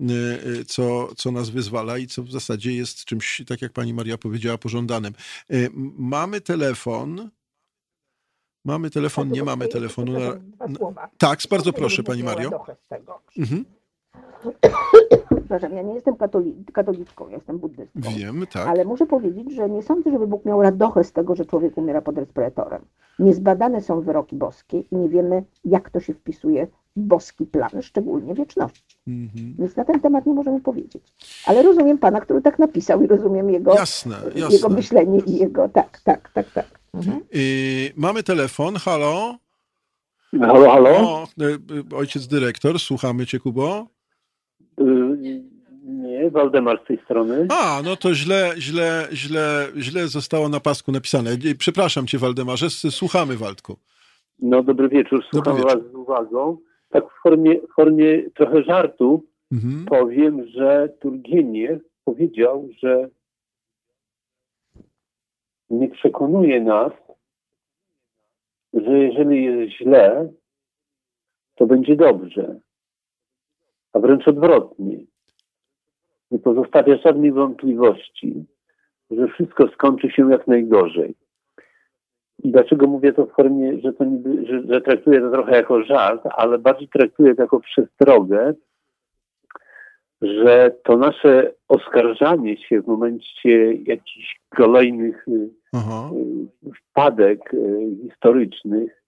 e, 0.00 0.64
co, 0.66 1.08
co 1.16 1.32
nas 1.32 1.50
wyzwala 1.50 1.98
i 1.98 2.06
co 2.06 2.22
w 2.22 2.30
zasadzie 2.30 2.72
jest 2.72 3.04
czymś, 3.04 3.42
tak 3.46 3.62
jak 3.62 3.72
pani 3.72 3.94
Maria 3.94 4.18
powiedziała, 4.18 4.58
pożądanym. 4.58 5.12
Mamy 5.98 6.40
telefon. 6.40 7.30
Mamy 8.64 8.90
telefon, 8.90 9.30
nie 9.30 9.42
mamy 9.42 9.68
telefonu. 9.68 10.12
Na... 10.12 11.08
Tak, 11.18 11.38
bardzo 11.50 11.72
proszę, 11.72 12.02
pani 12.02 12.22
Mario. 12.22 12.64
Mhm. 13.38 13.64
Przepraszam, 15.30 15.76
ja 15.76 15.82
nie 15.82 15.94
jestem 15.94 16.16
katoli 16.16 16.64
katoliczką, 16.72 17.28
ja 17.28 17.36
jestem 17.36 17.58
buddystką. 17.58 18.00
Wiem, 18.16 18.46
tak. 18.52 18.68
Ale 18.68 18.84
muszę 18.84 19.06
powiedzieć, 19.06 19.54
że 19.54 19.70
nie 19.70 19.82
sądzę, 19.82 20.10
żeby 20.10 20.26
Bóg 20.26 20.44
miał 20.44 20.62
radochę 20.62 21.04
z 21.04 21.12
tego, 21.12 21.34
że 21.34 21.46
człowiek 21.46 21.76
umiera 21.76 22.02
pod 22.02 22.18
respiratorem. 22.18 22.84
Niezbadane 23.18 23.82
są 23.82 24.00
wyroki 24.00 24.36
boskie 24.36 24.80
i 24.80 24.96
nie 24.96 25.08
wiemy, 25.08 25.44
jak 25.64 25.90
to 25.90 26.00
się 26.00 26.14
wpisuje 26.14 26.66
boski 26.96 27.46
plan, 27.46 27.82
szczególnie 27.82 28.34
wieczności. 28.34 28.96
Mm 29.06 29.28
-hmm. 29.28 29.52
Więc 29.58 29.76
na 29.76 29.84
ten 29.84 30.00
temat 30.00 30.26
nie 30.26 30.34
możemy 30.34 30.60
powiedzieć. 30.60 31.02
Ale 31.46 31.62
rozumiem 31.62 31.98
pana, 31.98 32.20
który 32.20 32.42
tak 32.42 32.58
napisał 32.58 33.02
i 33.02 33.06
rozumiem 33.06 33.50
jego, 33.50 33.74
jasne, 33.74 34.16
jasne. 34.34 34.56
jego 34.56 34.68
myślenie 34.68 35.18
i 35.26 35.36
jego... 35.36 35.68
Tak, 35.68 36.00
tak, 36.04 36.30
tak, 36.34 36.50
tak. 36.50 36.80
Mhm. 36.94 37.20
mamy 37.96 38.22
telefon, 38.22 38.76
halo? 38.76 39.38
Halo, 40.40 40.70
halo? 40.70 40.90
O, 40.90 41.26
e, 41.92 41.96
ojciec 41.96 42.26
dyrektor, 42.26 42.78
słuchamy 42.78 43.26
cię, 43.26 43.38
Kubo. 43.40 43.86
Y, 44.80 45.42
nie, 45.84 46.30
Waldemar 46.30 46.80
z 46.84 46.86
tej 46.86 46.98
strony. 47.04 47.46
A, 47.50 47.80
no 47.84 47.96
to 47.96 48.14
źle, 48.14 48.52
źle, 48.58 49.08
źle, 49.12 49.68
źle 49.76 50.08
zostało 50.08 50.48
na 50.48 50.60
pasku 50.60 50.92
napisane. 50.92 51.30
Przepraszam 51.58 52.06
cię, 52.06 52.18
Waldemarze, 52.18 52.70
słuchamy, 52.70 53.36
Waldku. 53.36 53.76
No, 54.42 54.62
dobry 54.62 54.88
wieczór, 54.88 55.24
słucham 55.30 55.56
dobry 55.56 55.62
wieczór. 55.62 55.82
was 55.82 55.92
z 55.92 55.94
uwagą. 55.94 56.58
Tak 56.92 57.04
w 57.04 57.22
formie, 57.22 57.60
formie 57.76 58.30
trochę 58.30 58.62
żartu 58.62 59.24
mhm. 59.52 59.84
powiem, 59.84 60.46
że 60.46 60.88
Turgieniew 61.00 61.82
powiedział, 62.04 62.68
że 62.78 63.08
nie 65.70 65.88
przekonuje 65.88 66.60
nas, 66.60 66.92
że 68.74 68.98
jeżeli 68.98 69.44
jest 69.44 69.72
źle, 69.72 70.32
to 71.54 71.66
będzie 71.66 71.96
dobrze 71.96 72.60
a 73.92 73.98
wręcz 73.98 74.28
odwrotnie. 74.28 74.98
Nie 76.30 76.38
pozostawia 76.38 76.96
żadnej 76.96 77.32
wątpliwości, 77.32 78.44
że 79.10 79.28
wszystko 79.28 79.68
skończy 79.68 80.10
się 80.10 80.30
jak 80.30 80.46
najgorzej. 80.46 81.14
I 82.42 82.52
dlaczego 82.52 82.86
mówię 82.86 83.12
to 83.12 83.26
w 83.26 83.32
formie, 83.32 83.80
że, 83.80 83.92
to 83.92 84.04
niby, 84.04 84.46
że, 84.46 84.62
że 84.68 84.80
traktuję 84.80 85.20
to 85.20 85.30
trochę 85.30 85.52
jako 85.52 85.82
żart, 85.82 86.22
ale 86.36 86.58
bardziej 86.58 86.88
traktuję 86.88 87.34
to 87.34 87.42
jako 87.42 87.60
przestrogę, 87.60 88.54
że 90.22 90.74
to 90.84 90.96
nasze 90.96 91.52
oskarżanie 91.68 92.56
się 92.56 92.82
w 92.82 92.86
momencie 92.86 93.72
jakichś 93.72 94.40
kolejnych 94.56 95.28
y, 95.28 95.50
Aha. 95.72 96.10
Y, 96.66 96.70
wpadek 96.90 97.54
y, 97.54 97.90
historycznych 98.02 99.02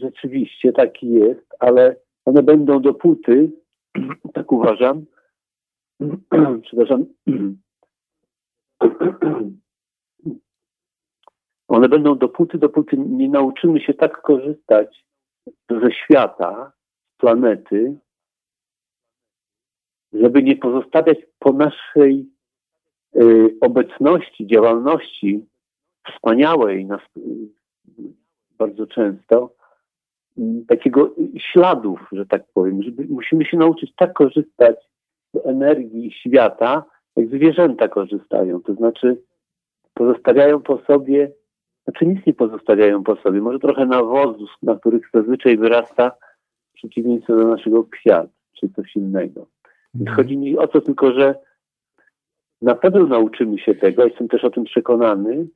rzeczywiście 0.00 0.72
taki 0.72 1.10
jest, 1.10 1.46
ale 1.58 1.96
one 2.24 2.42
będą 2.42 2.80
dopóty, 2.80 3.52
tak 4.34 4.52
uważam, 4.52 5.04
przepraszam, 6.62 7.06
one 11.68 11.88
będą 11.88 12.18
dopóty, 12.18 12.58
dopóty 12.58 12.96
nie 12.96 13.28
nauczymy 13.28 13.80
się 13.80 13.94
tak 13.94 14.22
korzystać 14.22 15.04
ze 15.70 15.92
świata, 15.92 16.72
z 17.14 17.16
planety, 17.16 17.98
żeby 20.12 20.42
nie 20.42 20.56
pozostawiać 20.56 21.18
po 21.38 21.52
naszej 21.52 22.28
y, 23.16 23.56
obecności, 23.60 24.46
działalności 24.46 25.46
wspaniałej 26.12 26.88
y, 27.16 28.00
bardzo 28.58 28.86
często, 28.86 29.56
takiego 30.68 31.14
śladów, 31.38 32.08
że 32.12 32.26
tak 32.26 32.42
powiem, 32.54 32.82
żeby 32.82 33.06
musimy 33.08 33.44
się 33.44 33.56
nauczyć 33.56 33.92
tak 33.96 34.12
korzystać 34.12 34.76
z 35.34 35.46
energii 35.46 36.12
świata, 36.12 36.84
jak 37.16 37.28
zwierzęta 37.28 37.88
korzystają. 37.88 38.62
To 38.62 38.74
znaczy 38.74 39.22
pozostawiają 39.94 40.62
po 40.62 40.78
sobie, 40.78 41.32
znaczy 41.86 42.06
nic 42.06 42.26
nie 42.26 42.34
pozostawiają 42.34 43.04
po 43.04 43.16
sobie, 43.16 43.40
może 43.40 43.58
trochę 43.58 43.86
nawozów, 43.86 44.50
na 44.62 44.76
których 44.76 45.10
zazwyczaj 45.14 45.56
wyrasta 45.56 46.10
w 46.70 46.74
przeciwieństwie 46.74 47.36
do 47.36 47.48
naszego 47.48 47.84
kwiat, 47.84 48.30
czy 48.52 48.68
coś 48.68 48.96
innego. 48.96 49.46
Więc 49.94 50.08
mhm. 50.08 50.16
chodzi 50.16 50.38
mi 50.38 50.58
o 50.58 50.66
to 50.66 50.80
tylko, 50.80 51.12
że 51.12 51.34
na 52.62 52.74
pewno 52.74 53.06
nauczymy 53.06 53.58
się 53.58 53.74
tego, 53.74 54.04
jestem 54.04 54.28
też 54.28 54.44
o 54.44 54.50
tym 54.50 54.64
przekonany, 54.64 55.48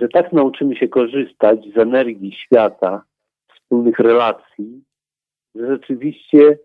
że 0.00 0.08
tak 0.08 0.32
nauczymy 0.32 0.76
się 0.76 0.88
korzystać 0.88 1.60
z 1.74 1.78
energii 1.78 2.32
świata, 2.32 3.04
wspólnych 3.54 3.98
relacji, 3.98 4.84
że 5.54 5.66
rzeczywiście 5.66 6.58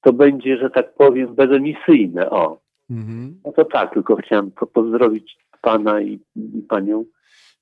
to 0.00 0.12
będzie, 0.12 0.56
że 0.56 0.70
tak 0.70 0.94
powiem, 0.94 1.34
bezemisyjne. 1.34 2.30
O. 2.30 2.60
Mhm. 2.90 3.40
No 3.44 3.52
to 3.52 3.64
tak, 3.64 3.94
tylko 3.94 4.16
chciałem 4.16 4.50
pozdrowić 4.50 5.38
pana 5.60 6.00
i, 6.00 6.20
i 6.36 6.62
panią. 6.68 7.04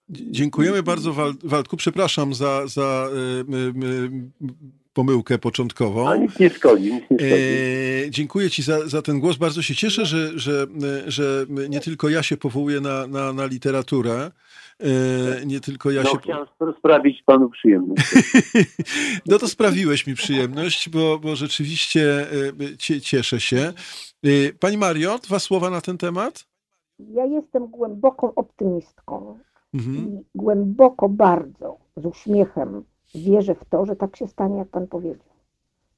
Dziękujemy 0.09 0.83
bardzo 0.83 1.15
Waldku. 1.45 1.77
Przepraszam 1.77 2.35
za, 2.35 2.67
za 2.67 3.09
y, 3.49 3.55
y, 3.55 3.87
y, 3.87 4.11
pomyłkę 4.95 5.39
początkową. 5.39 6.09
A 6.09 6.17
nic 6.17 6.39
nie 6.39 6.51
szkodzi, 6.51 6.93
nic 6.93 7.11
nie 7.11 7.19
szkodzi. 7.19 7.33
E, 8.07 8.11
dziękuję 8.11 8.51
Ci 8.51 8.63
za, 8.63 8.89
za 8.89 9.03
ten 9.03 9.21
głos. 9.21 9.37
Bardzo 9.37 9.63
się 9.63 9.75
cieszę, 9.75 10.07
że, 10.07 10.39
że, 10.39 10.67
że 11.07 11.47
nie 11.69 11.81
tylko 11.81 12.09
ja 12.09 12.23
się 12.23 12.37
powołuję 12.37 12.81
na, 12.81 13.07
na, 13.07 13.33
na 13.33 13.47
literaturę. 13.47 14.31
E, 14.81 15.47
nie 15.47 15.61
tylko 15.61 15.91
ja 15.91 16.03
no, 16.03 16.11
się. 16.11 16.19
Chciałem 16.19 16.47
sprawić 16.79 17.23
panu 17.23 17.51
przyjemność. 17.51 18.15
no 19.27 19.39
to 19.39 19.49
sprawiłeś 19.49 20.07
mi 20.07 20.15
przyjemność, 20.15 20.89
bo, 20.89 21.19
bo 21.19 21.37
rzeczywiście 21.37 22.27
e, 22.91 23.01
cieszę 23.01 23.41
się. 23.41 23.73
E, 24.25 24.53
pani 24.61 24.77
Mario, 24.77 25.19
dwa 25.19 25.39
słowa 25.39 25.71
na 25.71 25.81
ten 25.81 25.99
temat? 25.99 26.47
Ja 26.99 27.27
jestem 27.27 27.67
głęboką 27.67 28.35
optymistką. 28.35 29.39
Mhm. 29.75 29.97
I 29.97 30.25
głęboko 30.35 31.09
bardzo, 31.09 31.79
z 31.97 32.07
uśmiechem 32.07 32.85
wierzę 33.15 33.55
w 33.55 33.65
to, 33.65 33.87
że 33.87 33.97
tak 33.97 34.17
się 34.17 34.29
stanie, 34.29 34.59
jak 34.59 34.69
Pan 34.69 34.87
powiedział. 34.87 35.35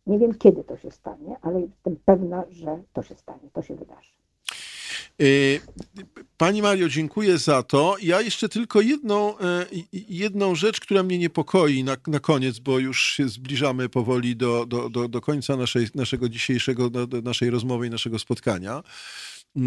Nie 0.06 0.18
wiem, 0.18 0.34
kiedy 0.34 0.64
to 0.64 0.76
się 0.76 0.90
stanie, 0.90 1.36
ale 1.42 1.60
jestem 1.60 1.96
pewna, 2.04 2.44
że 2.50 2.82
to 2.92 3.02
się 3.02 3.14
stanie, 3.14 3.50
to 3.52 3.62
się 3.62 3.74
wydarzy. 3.74 4.10
Y, 5.22 5.60
pani 6.36 6.62
Mario, 6.62 6.88
dziękuję 6.88 7.38
za 7.38 7.62
to. 7.62 7.96
Ja 8.02 8.20
jeszcze 8.20 8.48
tylko 8.48 8.80
jedną, 8.80 9.38
e, 9.38 9.66
jedną 9.92 10.54
rzecz, 10.54 10.80
która 10.80 11.02
mnie 11.02 11.18
niepokoi 11.18 11.84
na, 11.84 11.96
na 12.06 12.20
koniec, 12.20 12.58
bo 12.58 12.78
już 12.78 13.02
się 13.02 13.28
zbliżamy 13.28 13.88
powoli 13.88 14.36
do, 14.36 14.66
do, 14.66 14.90
do, 14.90 15.08
do 15.08 15.20
końca 15.20 15.56
naszej, 15.56 15.86
naszego 15.94 16.28
dzisiejszego, 16.28 16.90
do 16.90 17.20
naszej 17.22 17.50
rozmowy 17.50 17.86
i 17.86 17.90
naszego 17.90 18.18
spotkania 18.18 18.82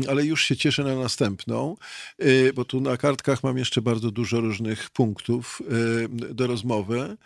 ale 0.09 0.25
już 0.25 0.45
się 0.45 0.57
cieszę 0.57 0.83
na 0.83 0.95
następną, 0.95 1.75
y, 2.23 2.51
bo 2.55 2.65
tu 2.65 2.81
na 2.81 2.97
kartkach 2.97 3.43
mam 3.43 3.57
jeszcze 3.57 3.81
bardzo 3.81 4.11
dużo 4.11 4.39
różnych 4.39 4.89
punktów 4.89 5.61
y, 5.61 6.33
do 6.33 6.47
rozmowy. 6.47 7.17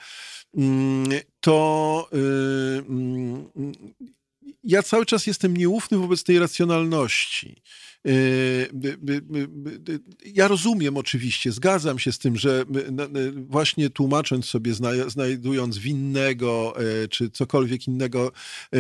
Mm, 0.58 1.10
to 1.40 2.10
mm, 2.12 3.50
ja 4.64 4.84
cały 4.84 5.06
czas 5.06 5.28
jestem 5.28 5.58
nieufny 5.58 5.98
wobec 5.98 6.24
tej 6.24 6.40
racjonalności. 6.40 7.62
Yy, 8.06 8.70
ja 10.26 10.48
rozumiem 10.48 10.98
oczywiście, 10.98 11.52
zgadzam 11.52 12.00
się 12.00 12.12
z 12.12 12.20
tym, 12.20 12.38
że 12.38 12.66
właśnie 13.36 13.90
tłumacząc 13.90 14.46
sobie, 14.46 14.74
znajdując 15.08 15.78
winnego 15.78 16.74
e, 16.78 17.08
czy 17.08 17.30
cokolwiek 17.30 17.88
innego, 17.88 18.32
e, 18.74 18.78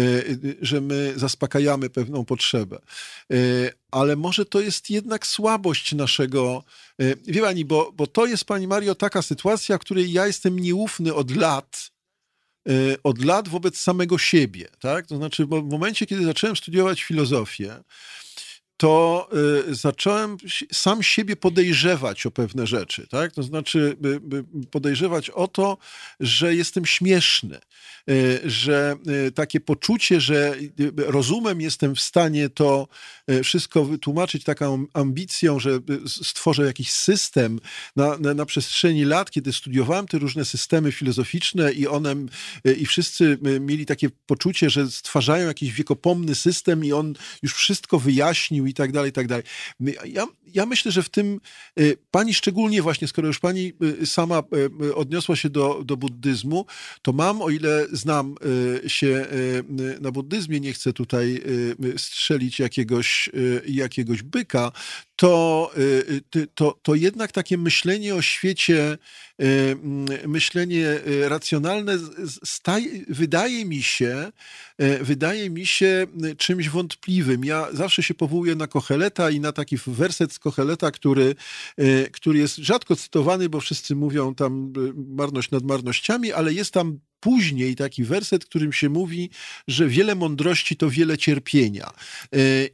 że 0.61 0.81
my 0.81 1.14
zaspokajamy 1.15 1.89
pewną 1.89 2.26
potrzebę. 2.26 2.80
Ale 3.91 4.15
może 4.15 4.45
to 4.45 4.61
jest 4.61 4.89
jednak 4.89 5.27
słabość 5.27 5.93
naszego. 5.93 6.64
Wie 7.27 7.41
pani, 7.41 7.65
bo, 7.65 7.91
bo 7.95 8.07
to 8.07 8.26
jest, 8.26 8.45
pani 8.45 8.68
Mario, 8.68 8.95
taka 8.95 9.22
sytuacja, 9.22 9.77
w 9.77 9.81
której 9.81 10.11
ja 10.11 10.27
jestem 10.27 10.60
nieufny 10.60 11.14
od 11.14 11.35
lat 11.35 11.93
od 13.03 13.26
lat 13.26 13.49
wobec 13.49 13.77
samego 13.77 14.18
siebie. 14.18 14.68
Tak? 14.80 15.07
To 15.07 15.18
znaczy, 15.18 15.45
w 15.45 15.69
momencie, 15.72 16.06
kiedy 16.06 16.26
zacząłem 16.26 16.56
studiować 16.56 17.03
filozofię, 17.03 17.76
to 18.78 19.30
y, 19.70 19.76
zacząłem 19.76 20.38
sam 20.72 21.04
siebie 21.04 21.36
podejrzewać 21.36 22.26
o 22.26 22.32
pewne 22.32 22.68
rzeczy, 22.68 23.08
tak? 23.08 23.32
To 23.32 23.44
znaczy 23.44 23.98
podejrzewać 24.72 25.30
o 25.30 25.48
to, 25.48 25.78
że 26.20 26.56
jestem 26.56 26.86
śmieszny, 26.86 27.60
y, 28.10 28.41
że 28.45 28.95
y, 29.28 29.32
takie 29.32 29.60
poczucie, 29.60 30.22
że 30.22 30.56
rozumem 30.98 31.62
jestem 31.62 31.95
w 31.95 32.02
stanie 32.02 32.50
to 32.50 32.88
wszystko 33.44 33.86
wytłumaczyć 33.86 34.44
taką 34.44 34.86
ambicją, 34.94 35.60
że 35.60 35.80
stworzę 36.08 36.66
jakiś 36.66 36.91
system 36.91 37.60
na, 37.95 38.18
na, 38.18 38.34
na 38.34 38.45
przestrzeni 38.45 39.06
lat, 39.06 39.32
kiedy 39.32 39.54
studiowałem 39.54 40.08
te 40.08 40.18
różne 40.18 40.45
systemy 40.45 40.91
filozoficzne 40.91 41.72
i 41.72 41.88
one 41.88 42.16
i 42.78 42.86
wszyscy 42.86 43.38
mieli 43.60 43.86
takie 43.86 44.10
poczucie, 44.26 44.70
że 44.70 44.91
stwarzają 44.91 45.48
jakiś 45.48 45.72
wiekopomny 45.72 46.36
system 46.36 46.86
i 46.86 46.94
on 46.94 47.14
już 47.44 47.54
wszystko 47.54 48.00
wyjaśnił 48.00 48.62
i 48.65 48.73
tak 48.73 48.91
dalej, 48.91 49.10
i 49.10 49.14
tak 49.14 49.27
dalej. 49.27 49.44
Ja, 50.06 50.27
ja 50.53 50.65
myślę, 50.65 50.91
że 50.91 51.03
w 51.03 51.10
tym 51.10 51.40
y, 51.80 51.98
pani 52.11 52.34
szczególnie 52.34 52.81
właśnie, 52.81 53.07
skoro 53.07 53.27
już 53.27 53.40
pani 53.40 53.73
y, 54.02 54.06
sama 54.06 54.44
y, 54.81 54.95
odniosła 54.95 55.35
się 55.35 55.49
do, 55.49 55.81
do 55.85 55.98
buddyzmu, 55.98 56.65
to 57.02 57.14
mam, 57.14 57.41
o 57.41 57.49
ile 57.49 57.85
znam 57.91 58.35
się 58.88 59.26
na 60.02 60.11
buddyzmie, 60.11 60.60
nie 60.60 60.73
chcę 60.73 60.94
tutaj 60.94 61.41
strzelić 61.98 62.60
jakiegoś, 62.60 63.30
jakiegoś 63.68 64.22
byka, 64.22 64.72
to, 65.15 65.72
to, 66.56 66.80
to 66.81 66.95
jednak 66.95 67.31
takie 67.31 67.57
myślenie 67.57 68.15
o 68.15 68.22
świecie, 68.22 68.98
myślenie 70.27 70.99
racjonalne 71.27 71.99
staje, 72.44 72.90
wydaje 73.10 73.65
mi 73.65 73.84
się, 73.84 74.31
wydaje 75.02 75.49
mi 75.49 75.65
się 75.65 76.07
czymś 76.38 76.69
wątpliwym. 76.69 77.45
Ja 77.45 77.68
zawsze 77.73 78.03
się 78.03 78.14
powołuję 78.14 78.56
na 78.56 78.68
Kocheleta 78.68 79.30
i 79.30 79.40
na 79.40 79.52
taki 79.52 79.77
werset 79.88 80.34
z 80.34 80.40
Kocheleta, 80.40 80.91
który, 80.91 81.35
który 82.11 82.40
jest 82.40 82.56
rzadko 82.56 82.95
cytowany, 82.95 83.49
bo 83.49 83.60
wszyscy 83.60 83.95
mówią 83.95 84.35
tam 84.35 84.73
marność 84.95 85.52
nad 85.52 85.64
marnościami, 85.64 86.31
ale 86.31 86.53
jest 86.53 86.72
tam 86.72 86.99
później 87.19 87.76
taki 87.76 88.03
werset, 88.03 88.45
którym 88.45 88.73
się 88.73 88.90
mówi, 88.90 89.30
że 89.68 89.88
wiele 89.88 90.15
mądrości 90.15 90.76
to 90.76 90.90
wiele 90.90 91.18
cierpienia. 91.18 91.91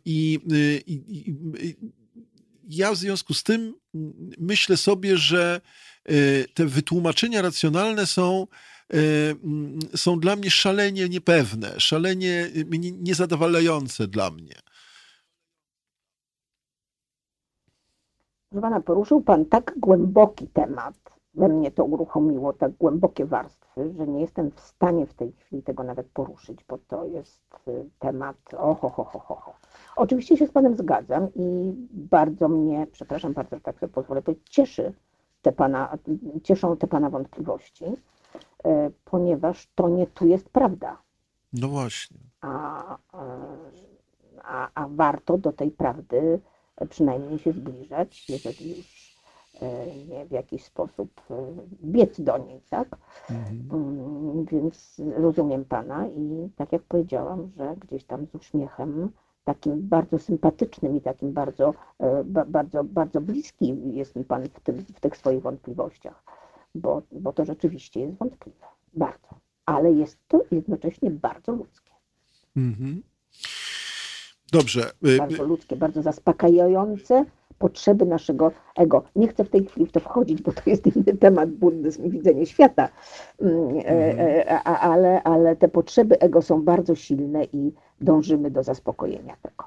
I, 0.05 0.39
i, 0.87 0.93
i 1.67 1.75
ja 2.69 2.91
w 2.91 2.97
związku 2.97 3.33
z 3.33 3.43
tym 3.43 3.73
myślę 4.37 4.77
sobie, 4.77 5.17
że 5.17 5.61
te 6.53 6.65
wytłumaczenia 6.65 7.41
racjonalne 7.41 8.05
są 8.05 8.47
są 9.95 10.19
dla 10.19 10.35
mnie 10.35 10.51
szalenie 10.51 11.09
niepewne, 11.09 11.79
szalenie 11.79 12.49
niezadowalające 12.99 14.07
dla 14.07 14.31
mnie. 14.31 14.55
Proszę 18.49 18.81
poruszył 18.85 19.21
Pan 19.21 19.45
tak 19.45 19.73
głęboki 19.77 20.47
temat, 20.47 21.18
we 21.33 21.47
mnie 21.47 21.71
to 21.71 21.85
uruchomiło, 21.85 22.53
tak 22.53 22.71
głębokie 22.71 23.25
warstwy, 23.25 23.93
że 23.97 24.07
nie 24.07 24.21
jestem 24.21 24.51
w 24.51 24.59
stanie 24.59 25.05
w 25.05 25.13
tej 25.13 25.31
chwili 25.31 25.63
tego 25.63 25.83
nawet 25.83 26.07
poruszyć, 26.07 26.63
bo 26.63 26.77
to 26.77 27.05
jest 27.05 27.41
y, 27.67 27.85
temat 27.99 28.37
oho, 28.57 28.89
ho, 28.89 29.03
ho, 29.03 29.19
ho, 29.19 29.35
ho. 29.35 29.53
Oczywiście 29.95 30.37
się 30.37 30.47
z 30.47 30.51
Panem 30.51 30.77
zgadzam 30.77 31.27
i 31.35 31.73
bardzo 31.91 32.49
mnie, 32.49 32.87
przepraszam 32.91 33.33
bardzo, 33.33 33.59
tak 33.59 33.79
sobie 33.79 33.93
pozwolę 33.93 34.21
powiedzieć, 34.21 34.49
cieszy 34.49 34.93
te 35.41 35.51
pana, 35.51 35.97
cieszą 36.43 36.77
te 36.77 36.87
Pana 36.87 37.09
wątpliwości, 37.09 37.85
y, 37.85 38.91
ponieważ 39.05 39.67
to 39.75 39.89
nie 39.89 40.07
tu 40.07 40.27
jest 40.27 40.49
prawda. 40.49 40.97
No 41.53 41.67
właśnie. 41.67 42.17
A, 42.41 42.97
a, 44.43 44.69
a 44.75 44.87
warto 44.87 45.37
do 45.37 45.53
tej 45.53 45.71
prawdy 45.71 46.39
przynajmniej 46.89 47.39
się 47.39 47.51
zbliżać, 47.51 48.29
jeżeli 48.29 48.77
już 48.77 48.98
w 50.29 50.31
jakiś 50.31 50.63
sposób 50.63 51.21
e, 51.31 51.33
biec 51.83 52.21
do 52.21 52.37
niej, 52.37 52.61
tak? 52.69 52.87
Mhm. 53.29 53.69
Mm, 53.71 54.45
więc 54.45 55.01
rozumiem 55.15 55.65
Pana 55.65 56.07
i 56.07 56.49
tak 56.55 56.71
jak 56.71 56.81
powiedziałam, 56.81 57.51
że 57.57 57.75
gdzieś 57.79 58.03
tam 58.03 58.25
z 58.25 58.35
uśmiechem 58.35 59.09
takim 59.43 59.87
bardzo 59.87 60.19
sympatycznym 60.19 60.97
i 60.97 61.01
takim 61.01 61.33
bardzo, 61.33 61.73
e, 61.99 62.23
bardzo, 62.45 62.83
bardzo 62.83 63.21
bliski 63.21 63.75
jest 63.93 64.15
mi 64.15 64.23
Pan 64.23 64.43
w, 64.43 64.59
tym, 64.59 64.77
w 64.77 64.99
tych 64.99 65.17
swoich 65.17 65.41
wątpliwościach, 65.41 66.23
bo, 66.75 67.01
bo 67.11 67.33
to 67.33 67.45
rzeczywiście 67.45 67.99
jest 67.99 68.17
wątpliwe, 68.17 68.65
bardzo, 68.93 69.29
ale 69.65 69.91
jest 69.91 70.17
to 70.27 70.41
jednocześnie 70.51 71.11
bardzo 71.11 71.51
ludzkie. 71.51 71.91
Mhm. 72.57 73.01
Dobrze. 74.51 74.91
Y, 75.07 75.17
bardzo 75.17 75.43
ludzkie, 75.43 75.75
bardzo 75.75 76.01
zaspokajające 76.01 77.25
potrzeby 77.59 78.05
naszego 78.05 78.51
ego. 78.75 79.03
Nie 79.15 79.27
chcę 79.27 79.43
w 79.43 79.49
tej 79.49 79.65
chwili 79.65 79.85
w 79.85 79.91
to 79.91 79.99
wchodzić, 79.99 80.41
bo 80.41 80.51
to 80.51 80.61
jest 80.65 80.87
inny 80.87 81.17
temat, 81.17 81.49
buddyzm 81.49 82.05
i 82.05 82.09
widzenie 82.09 82.45
świata, 82.45 82.89
mm, 83.41 83.77
e, 83.77 83.85
mhm. 83.85 84.19
E, 84.19 84.63
ale, 84.63 85.23
ale 85.23 85.55
te 85.55 85.67
potrzeby 85.67 86.19
ego 86.19 86.41
są 86.41 86.63
bardzo 86.63 86.95
silne 86.95 87.43
i 87.43 87.71
dążymy 88.01 88.51
do 88.51 88.63
zaspokojenia 88.63 89.35
tego. 89.41 89.63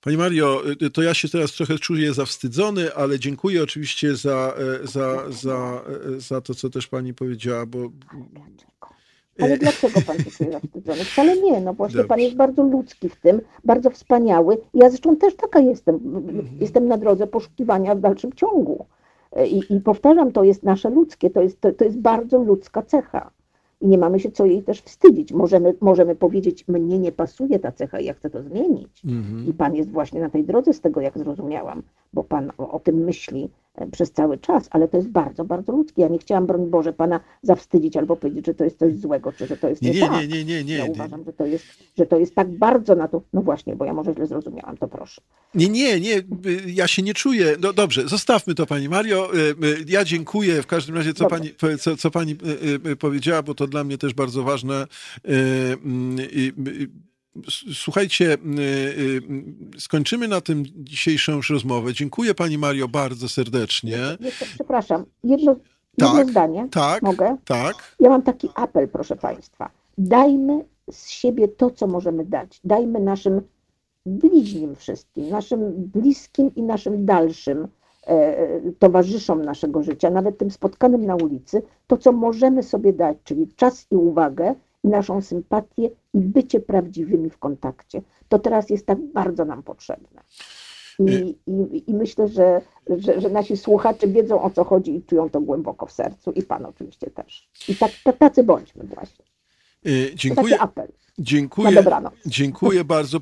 Pani 0.00 0.16
Mario, 0.16 0.62
y, 0.82 0.90
to 0.90 1.02
ja 1.02 1.14
się 1.14 1.28
teraz 1.28 1.52
trochę 1.52 1.78
czuję 1.78 2.14
zawstydzony, 2.14 2.94
ale 2.94 3.18
dziękuję 3.18 3.62
oczywiście 3.62 4.16
za, 4.16 4.54
e, 4.82 4.86
za, 4.86 5.30
za, 5.30 5.82
za 6.18 6.40
to, 6.40 6.54
co 6.54 6.70
też 6.70 6.86
pani 6.86 7.14
powiedziała, 7.14 7.66
bo 7.66 7.90
ale 9.40 9.58
dlaczego 9.58 10.00
pan 10.06 10.18
się 10.18 10.30
czuje 10.30 10.52
zawstydzony? 10.52 11.04
Wcale 11.04 11.36
nie, 11.36 11.60
no 11.60 11.74
właśnie 11.74 11.96
Dobrze. 11.96 12.08
pan 12.08 12.20
jest 12.20 12.36
bardzo 12.36 12.62
ludzki 12.62 13.08
w 13.08 13.16
tym, 13.16 13.40
bardzo 13.64 13.90
wspaniały. 13.90 14.58
Ja 14.74 14.88
zresztą 14.88 15.16
też 15.16 15.36
taka 15.36 15.60
jestem. 15.60 15.94
Mhm. 15.94 16.48
Jestem 16.60 16.88
na 16.88 16.98
drodze 16.98 17.26
poszukiwania 17.26 17.94
w 17.94 18.00
dalszym 18.00 18.32
ciągu. 18.32 18.86
I, 19.46 19.74
I, 19.74 19.80
powtarzam, 19.80 20.32
to 20.32 20.44
jest 20.44 20.62
nasze 20.62 20.90
ludzkie, 20.90 21.30
to 21.30 21.42
jest, 21.42 21.60
to, 21.60 21.72
to 21.72 21.84
jest 21.84 21.98
bardzo 21.98 22.38
ludzka 22.38 22.82
cecha. 22.82 23.30
I 23.80 23.88
nie 23.88 23.98
mamy 23.98 24.20
się 24.20 24.30
co 24.30 24.46
jej 24.46 24.62
też 24.62 24.80
wstydzić. 24.80 25.32
Możemy, 25.32 25.74
możemy 25.80 26.14
powiedzieć, 26.14 26.68
mnie 26.68 26.98
nie 26.98 27.12
pasuje 27.12 27.58
ta 27.58 27.72
cecha 27.72 28.00
i 28.00 28.04
ja 28.04 28.14
chcę 28.14 28.30
to 28.30 28.42
zmienić. 28.42 29.02
Mhm. 29.04 29.46
I 29.48 29.52
Pan 29.52 29.74
jest 29.74 29.90
właśnie 29.90 30.20
na 30.20 30.30
tej 30.30 30.44
drodze 30.44 30.72
z 30.72 30.80
tego, 30.80 31.00
jak 31.00 31.18
zrozumiałam, 31.18 31.82
bo 32.12 32.24
Pan 32.24 32.52
o, 32.58 32.70
o 32.70 32.80
tym 32.80 32.96
myśli 32.96 33.50
przez 33.92 34.12
cały 34.12 34.38
czas, 34.38 34.68
ale 34.70 34.88
to 34.88 34.96
jest 34.96 35.08
bardzo, 35.08 35.44
bardzo 35.44 35.72
ludzkie. 35.72 36.02
Ja 36.02 36.08
nie 36.08 36.18
chciałam, 36.18 36.46
broń 36.46 36.66
Boże, 36.66 36.92
Pana 36.92 37.20
zawstydzić 37.42 37.96
albo 37.96 38.16
powiedzieć, 38.16 38.46
że 38.46 38.54
to 38.54 38.64
jest 38.64 38.78
coś 38.78 38.96
złego, 38.96 39.32
czy 39.32 39.46
że 39.46 39.56
to 39.56 39.68
jest 39.68 39.82
nie, 39.82 39.90
nie, 39.90 40.00
tak. 40.00 40.12
Nie, 40.12 40.28
nie, 40.28 40.44
nie, 40.44 40.64
nie. 40.64 40.74
Ja 40.74 40.84
uważam, 40.84 41.24
że 41.24 41.32
to, 41.32 41.46
jest, 41.46 41.64
że 41.98 42.06
to 42.06 42.18
jest 42.18 42.34
tak 42.34 42.48
bardzo 42.58 42.94
na 42.94 43.08
to, 43.08 43.22
no 43.32 43.42
właśnie, 43.42 43.76
bo 43.76 43.84
ja 43.84 43.94
może 43.94 44.14
źle 44.14 44.26
zrozumiałam, 44.26 44.76
to 44.76 44.88
proszę. 44.88 45.22
Nie, 45.54 45.68
nie, 45.68 46.00
nie, 46.00 46.22
ja 46.66 46.88
się 46.88 47.02
nie 47.02 47.14
czuję, 47.14 47.56
no 47.60 47.72
dobrze, 47.72 48.08
zostawmy 48.08 48.54
to 48.54 48.66
Pani 48.66 48.88
Mario. 48.88 49.30
E, 49.34 49.36
ja 49.88 50.04
dziękuję 50.04 50.62
w 50.62 50.66
każdym 50.66 50.96
razie, 50.96 51.14
co 51.14 51.26
Pani, 51.26 51.50
co, 51.78 51.96
co 51.96 52.10
pani 52.10 52.36
powiedziała, 52.98 53.42
bo 53.42 53.54
to 53.54 53.66
dla 53.66 53.84
mnie 53.84 53.98
też 53.98 54.14
bardzo 54.14 54.42
ważne. 54.42 54.86
Słuchajcie, 57.74 58.34
y, 58.34 58.60
y, 58.60 59.80
skończymy 59.80 60.28
na 60.28 60.40
tym 60.40 60.64
dzisiejszą 60.76 61.32
już 61.32 61.50
rozmowę. 61.50 61.94
Dziękuję 61.94 62.34
Pani 62.34 62.58
Mario 62.58 62.88
bardzo 62.88 63.28
serdecznie. 63.28 63.98
Jeszcze, 64.20 64.46
przepraszam, 64.46 65.04
jedno, 65.24 65.56
tak, 65.98 66.14
jedno 66.16 66.30
zdanie. 66.32 66.68
Tak, 66.70 67.02
Mogę? 67.02 67.36
tak. 67.44 67.96
Ja 68.00 68.08
mam 68.08 68.22
taki 68.22 68.48
apel, 68.54 68.88
proszę 68.88 69.16
Państwa. 69.16 69.70
Dajmy 69.98 70.64
z 70.90 71.08
siebie 71.08 71.48
to, 71.48 71.70
co 71.70 71.86
możemy 71.86 72.24
dać. 72.24 72.60
Dajmy 72.64 73.00
naszym 73.00 73.40
bliźnim 74.06 74.76
wszystkim, 74.76 75.28
naszym 75.28 75.72
bliskim 75.74 76.54
i 76.54 76.62
naszym 76.62 77.06
dalszym 77.06 77.68
e, 78.06 78.72
towarzyszom 78.78 79.44
naszego 79.44 79.82
życia, 79.82 80.10
nawet 80.10 80.38
tym 80.38 80.50
spotkanym 80.50 81.06
na 81.06 81.16
ulicy, 81.16 81.62
to, 81.86 81.96
co 81.96 82.12
możemy 82.12 82.62
sobie 82.62 82.92
dać, 82.92 83.16
czyli 83.24 83.48
czas 83.56 83.86
i 83.90 83.96
uwagę, 83.96 84.54
naszą 84.88 85.22
sympatię 85.22 85.90
i 86.14 86.18
bycie 86.18 86.60
prawdziwymi 86.60 87.30
w 87.30 87.38
kontakcie. 87.38 88.02
To 88.28 88.38
teraz 88.38 88.70
jest 88.70 88.86
tak 88.86 88.98
bardzo 89.00 89.44
nam 89.44 89.62
potrzebne. 89.62 90.22
I, 90.98 91.36
y- 91.48 91.76
i, 91.76 91.90
i 91.90 91.94
myślę, 91.94 92.28
że, 92.28 92.60
że, 92.98 93.20
że, 93.20 93.28
nasi 93.30 93.56
słuchacze 93.56 94.08
wiedzą 94.08 94.42
o 94.42 94.50
co 94.50 94.64
chodzi 94.64 94.96
i 94.96 95.02
czują 95.02 95.30
to 95.30 95.40
głęboko 95.40 95.86
w 95.86 95.92
sercu 95.92 96.32
i 96.32 96.42
Pan 96.42 96.66
oczywiście 96.66 97.10
też. 97.10 97.48
I 97.68 97.76
tak, 97.76 97.90
tacy 98.18 98.42
bądźmy 98.42 98.84
właśnie. 98.84 99.24
Y, 99.86 100.12
dziękuję. 100.14 100.44
To 100.44 100.50
taki 100.50 100.62
apel. 100.62 100.88
Dziękuję, 101.18 101.84
dziękuję 102.26 102.84
bardzo. 102.84 103.20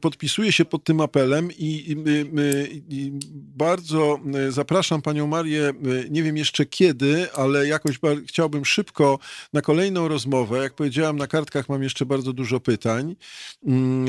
Podpisuję 0.00 0.52
się 0.52 0.64
pod 0.64 0.84
tym 0.84 1.00
apelem 1.00 1.52
i, 1.52 1.96
i, 2.88 3.12
bardzo 3.56 4.18
zapraszam 4.48 5.02
panią 5.02 5.26
Marię, 5.26 5.72
nie 6.10 6.22
wiem 6.22 6.36
jeszcze 6.36 6.66
kiedy, 6.66 7.32
ale 7.32 7.66
jakoś 7.66 7.98
chciałbym 8.26 8.64
szybko 8.64 9.18
na 9.52 9.60
kolejną 9.62 10.08
rozmowę. 10.08 10.58
Jak 10.58 10.74
powiedziałam, 10.74 11.16
na 11.16 11.26
kartkach 11.26 11.68
mam 11.68 11.82
jeszcze 11.82 12.06
bardzo 12.06 12.32
dużo 12.32 12.60
pytań. 12.60 13.16
Mm, 13.66 14.06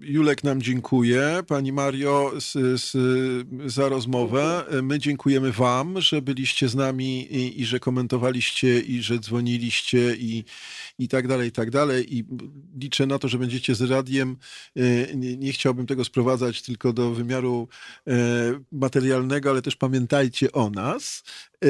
Julek 0.00 0.44
nam 0.44 0.62
dziękuję, 0.62 1.42
pani 1.46 1.72
Mario 1.72 2.32
z, 2.40 2.80
z, 2.80 2.96
za 3.72 3.88
rozmowę. 3.88 4.64
My 4.82 4.98
dziękujemy 4.98 5.52
wam, 5.52 6.00
że 6.00 6.22
byliście 6.22 6.68
z 6.68 6.74
nami 6.74 7.32
i, 7.32 7.60
i 7.60 7.64
że 7.64 7.80
komentowaliście 7.80 8.80
i 8.80 9.02
że 9.02 9.18
dzwoniliście 9.18 10.14
i, 10.14 10.44
i 10.98 11.08
tak 11.08 11.28
dalej 11.28 11.52
tak 11.52 11.70
dalej 11.70 12.16
i 12.16 12.24
liczę 12.80 13.06
na 13.06 13.18
to, 13.18 13.28
że 13.28 13.38
będziecie 13.38 13.74
z 13.74 13.82
radiem. 13.82 14.36
E, 14.76 15.16
nie, 15.16 15.36
nie 15.36 15.52
chciałbym 15.52 15.86
tego 15.86 16.04
sprowadzać 16.04 16.62
tylko 16.62 16.92
do 16.92 17.10
wymiaru 17.10 17.68
e, 18.06 18.14
materialnego, 18.72 19.50
ale 19.50 19.62
też 19.62 19.76
pamiętajcie 19.76 20.52
o 20.52 20.70
nas. 20.70 21.22
E, 21.64 21.68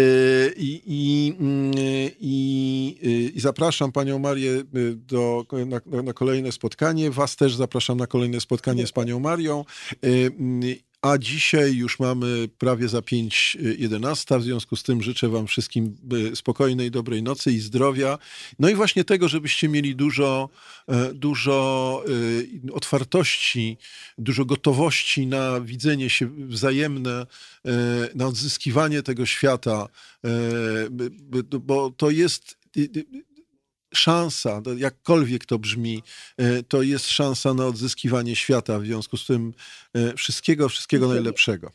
I, 0.56 0.82
i, 0.86 1.34
mm, 1.40 1.72
i, 2.20 3.32
i 3.34 3.40
zapraszam 3.40 3.92
panią 3.92 4.18
Marię 4.18 4.62
do, 4.96 5.46
na, 5.66 6.02
na 6.02 6.12
kolejne 6.12 6.52
spotkanie. 6.52 7.10
Was 7.10 7.36
też 7.36 7.56
zapraszam 7.56 7.98
na 7.98 8.06
kolejne 8.06 8.40
spotkanie 8.40 8.86
z 8.86 8.92
panią 8.92 9.20
Marią. 9.20 9.64
A 11.04 11.18
dzisiaj 11.18 11.74
już 11.74 11.98
mamy 11.98 12.48
prawie 12.58 12.88
za 12.88 12.98
5.11. 12.98 14.40
W 14.40 14.42
związku 14.42 14.76
z 14.76 14.82
tym 14.82 15.02
życzę 15.02 15.28
Wam 15.28 15.46
wszystkim 15.46 15.96
e, 16.32 16.36
spokojnej, 16.36 16.90
dobrej 16.90 17.22
nocy 17.22 17.52
i 17.52 17.58
zdrowia. 17.58 18.18
No 18.58 18.68
i 18.68 18.74
właśnie 18.74 19.04
tego, 19.04 19.28
żebyście 19.28 19.68
mieli 19.68 19.96
dużo, 19.96 20.48
e, 20.88 21.14
dużo 21.14 22.04
e, 22.68 22.72
otwartości, 22.72 23.76
dużo 24.18 24.44
gotowości 24.44 25.26
na 25.26 25.60
widzenie 25.60 26.10
się 26.10 26.26
wzajemne, 26.26 27.26
na 28.14 28.26
odzyskiwanie 28.26 29.02
tego 29.02 29.26
świata, 29.26 29.88
bo 31.60 31.90
to 31.90 32.10
jest 32.10 32.58
szansa, 33.96 34.62
jakkolwiek 34.76 35.44
to 35.44 35.58
brzmi, 35.58 36.02
e, 36.36 36.62
to 36.62 36.82
jest 36.82 37.08
szansa 37.08 37.54
na 37.54 37.66
odzyskiwanie 37.66 38.36
świata. 38.36 38.78
W 38.78 38.84
związku 38.84 39.16
z 39.16 39.26
tym 39.26 39.54
e, 39.94 40.14
wszystkiego, 40.14 40.68
wszystkiego 40.68 41.08
najlepszego. 41.08 41.70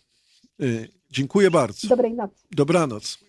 E, 0.62 0.66
dziękuję 1.12 1.52
bardzo. 1.52 1.88
Dobrej 1.88 2.14
nocy. 2.14 2.36
Dobranoc. 2.52 3.29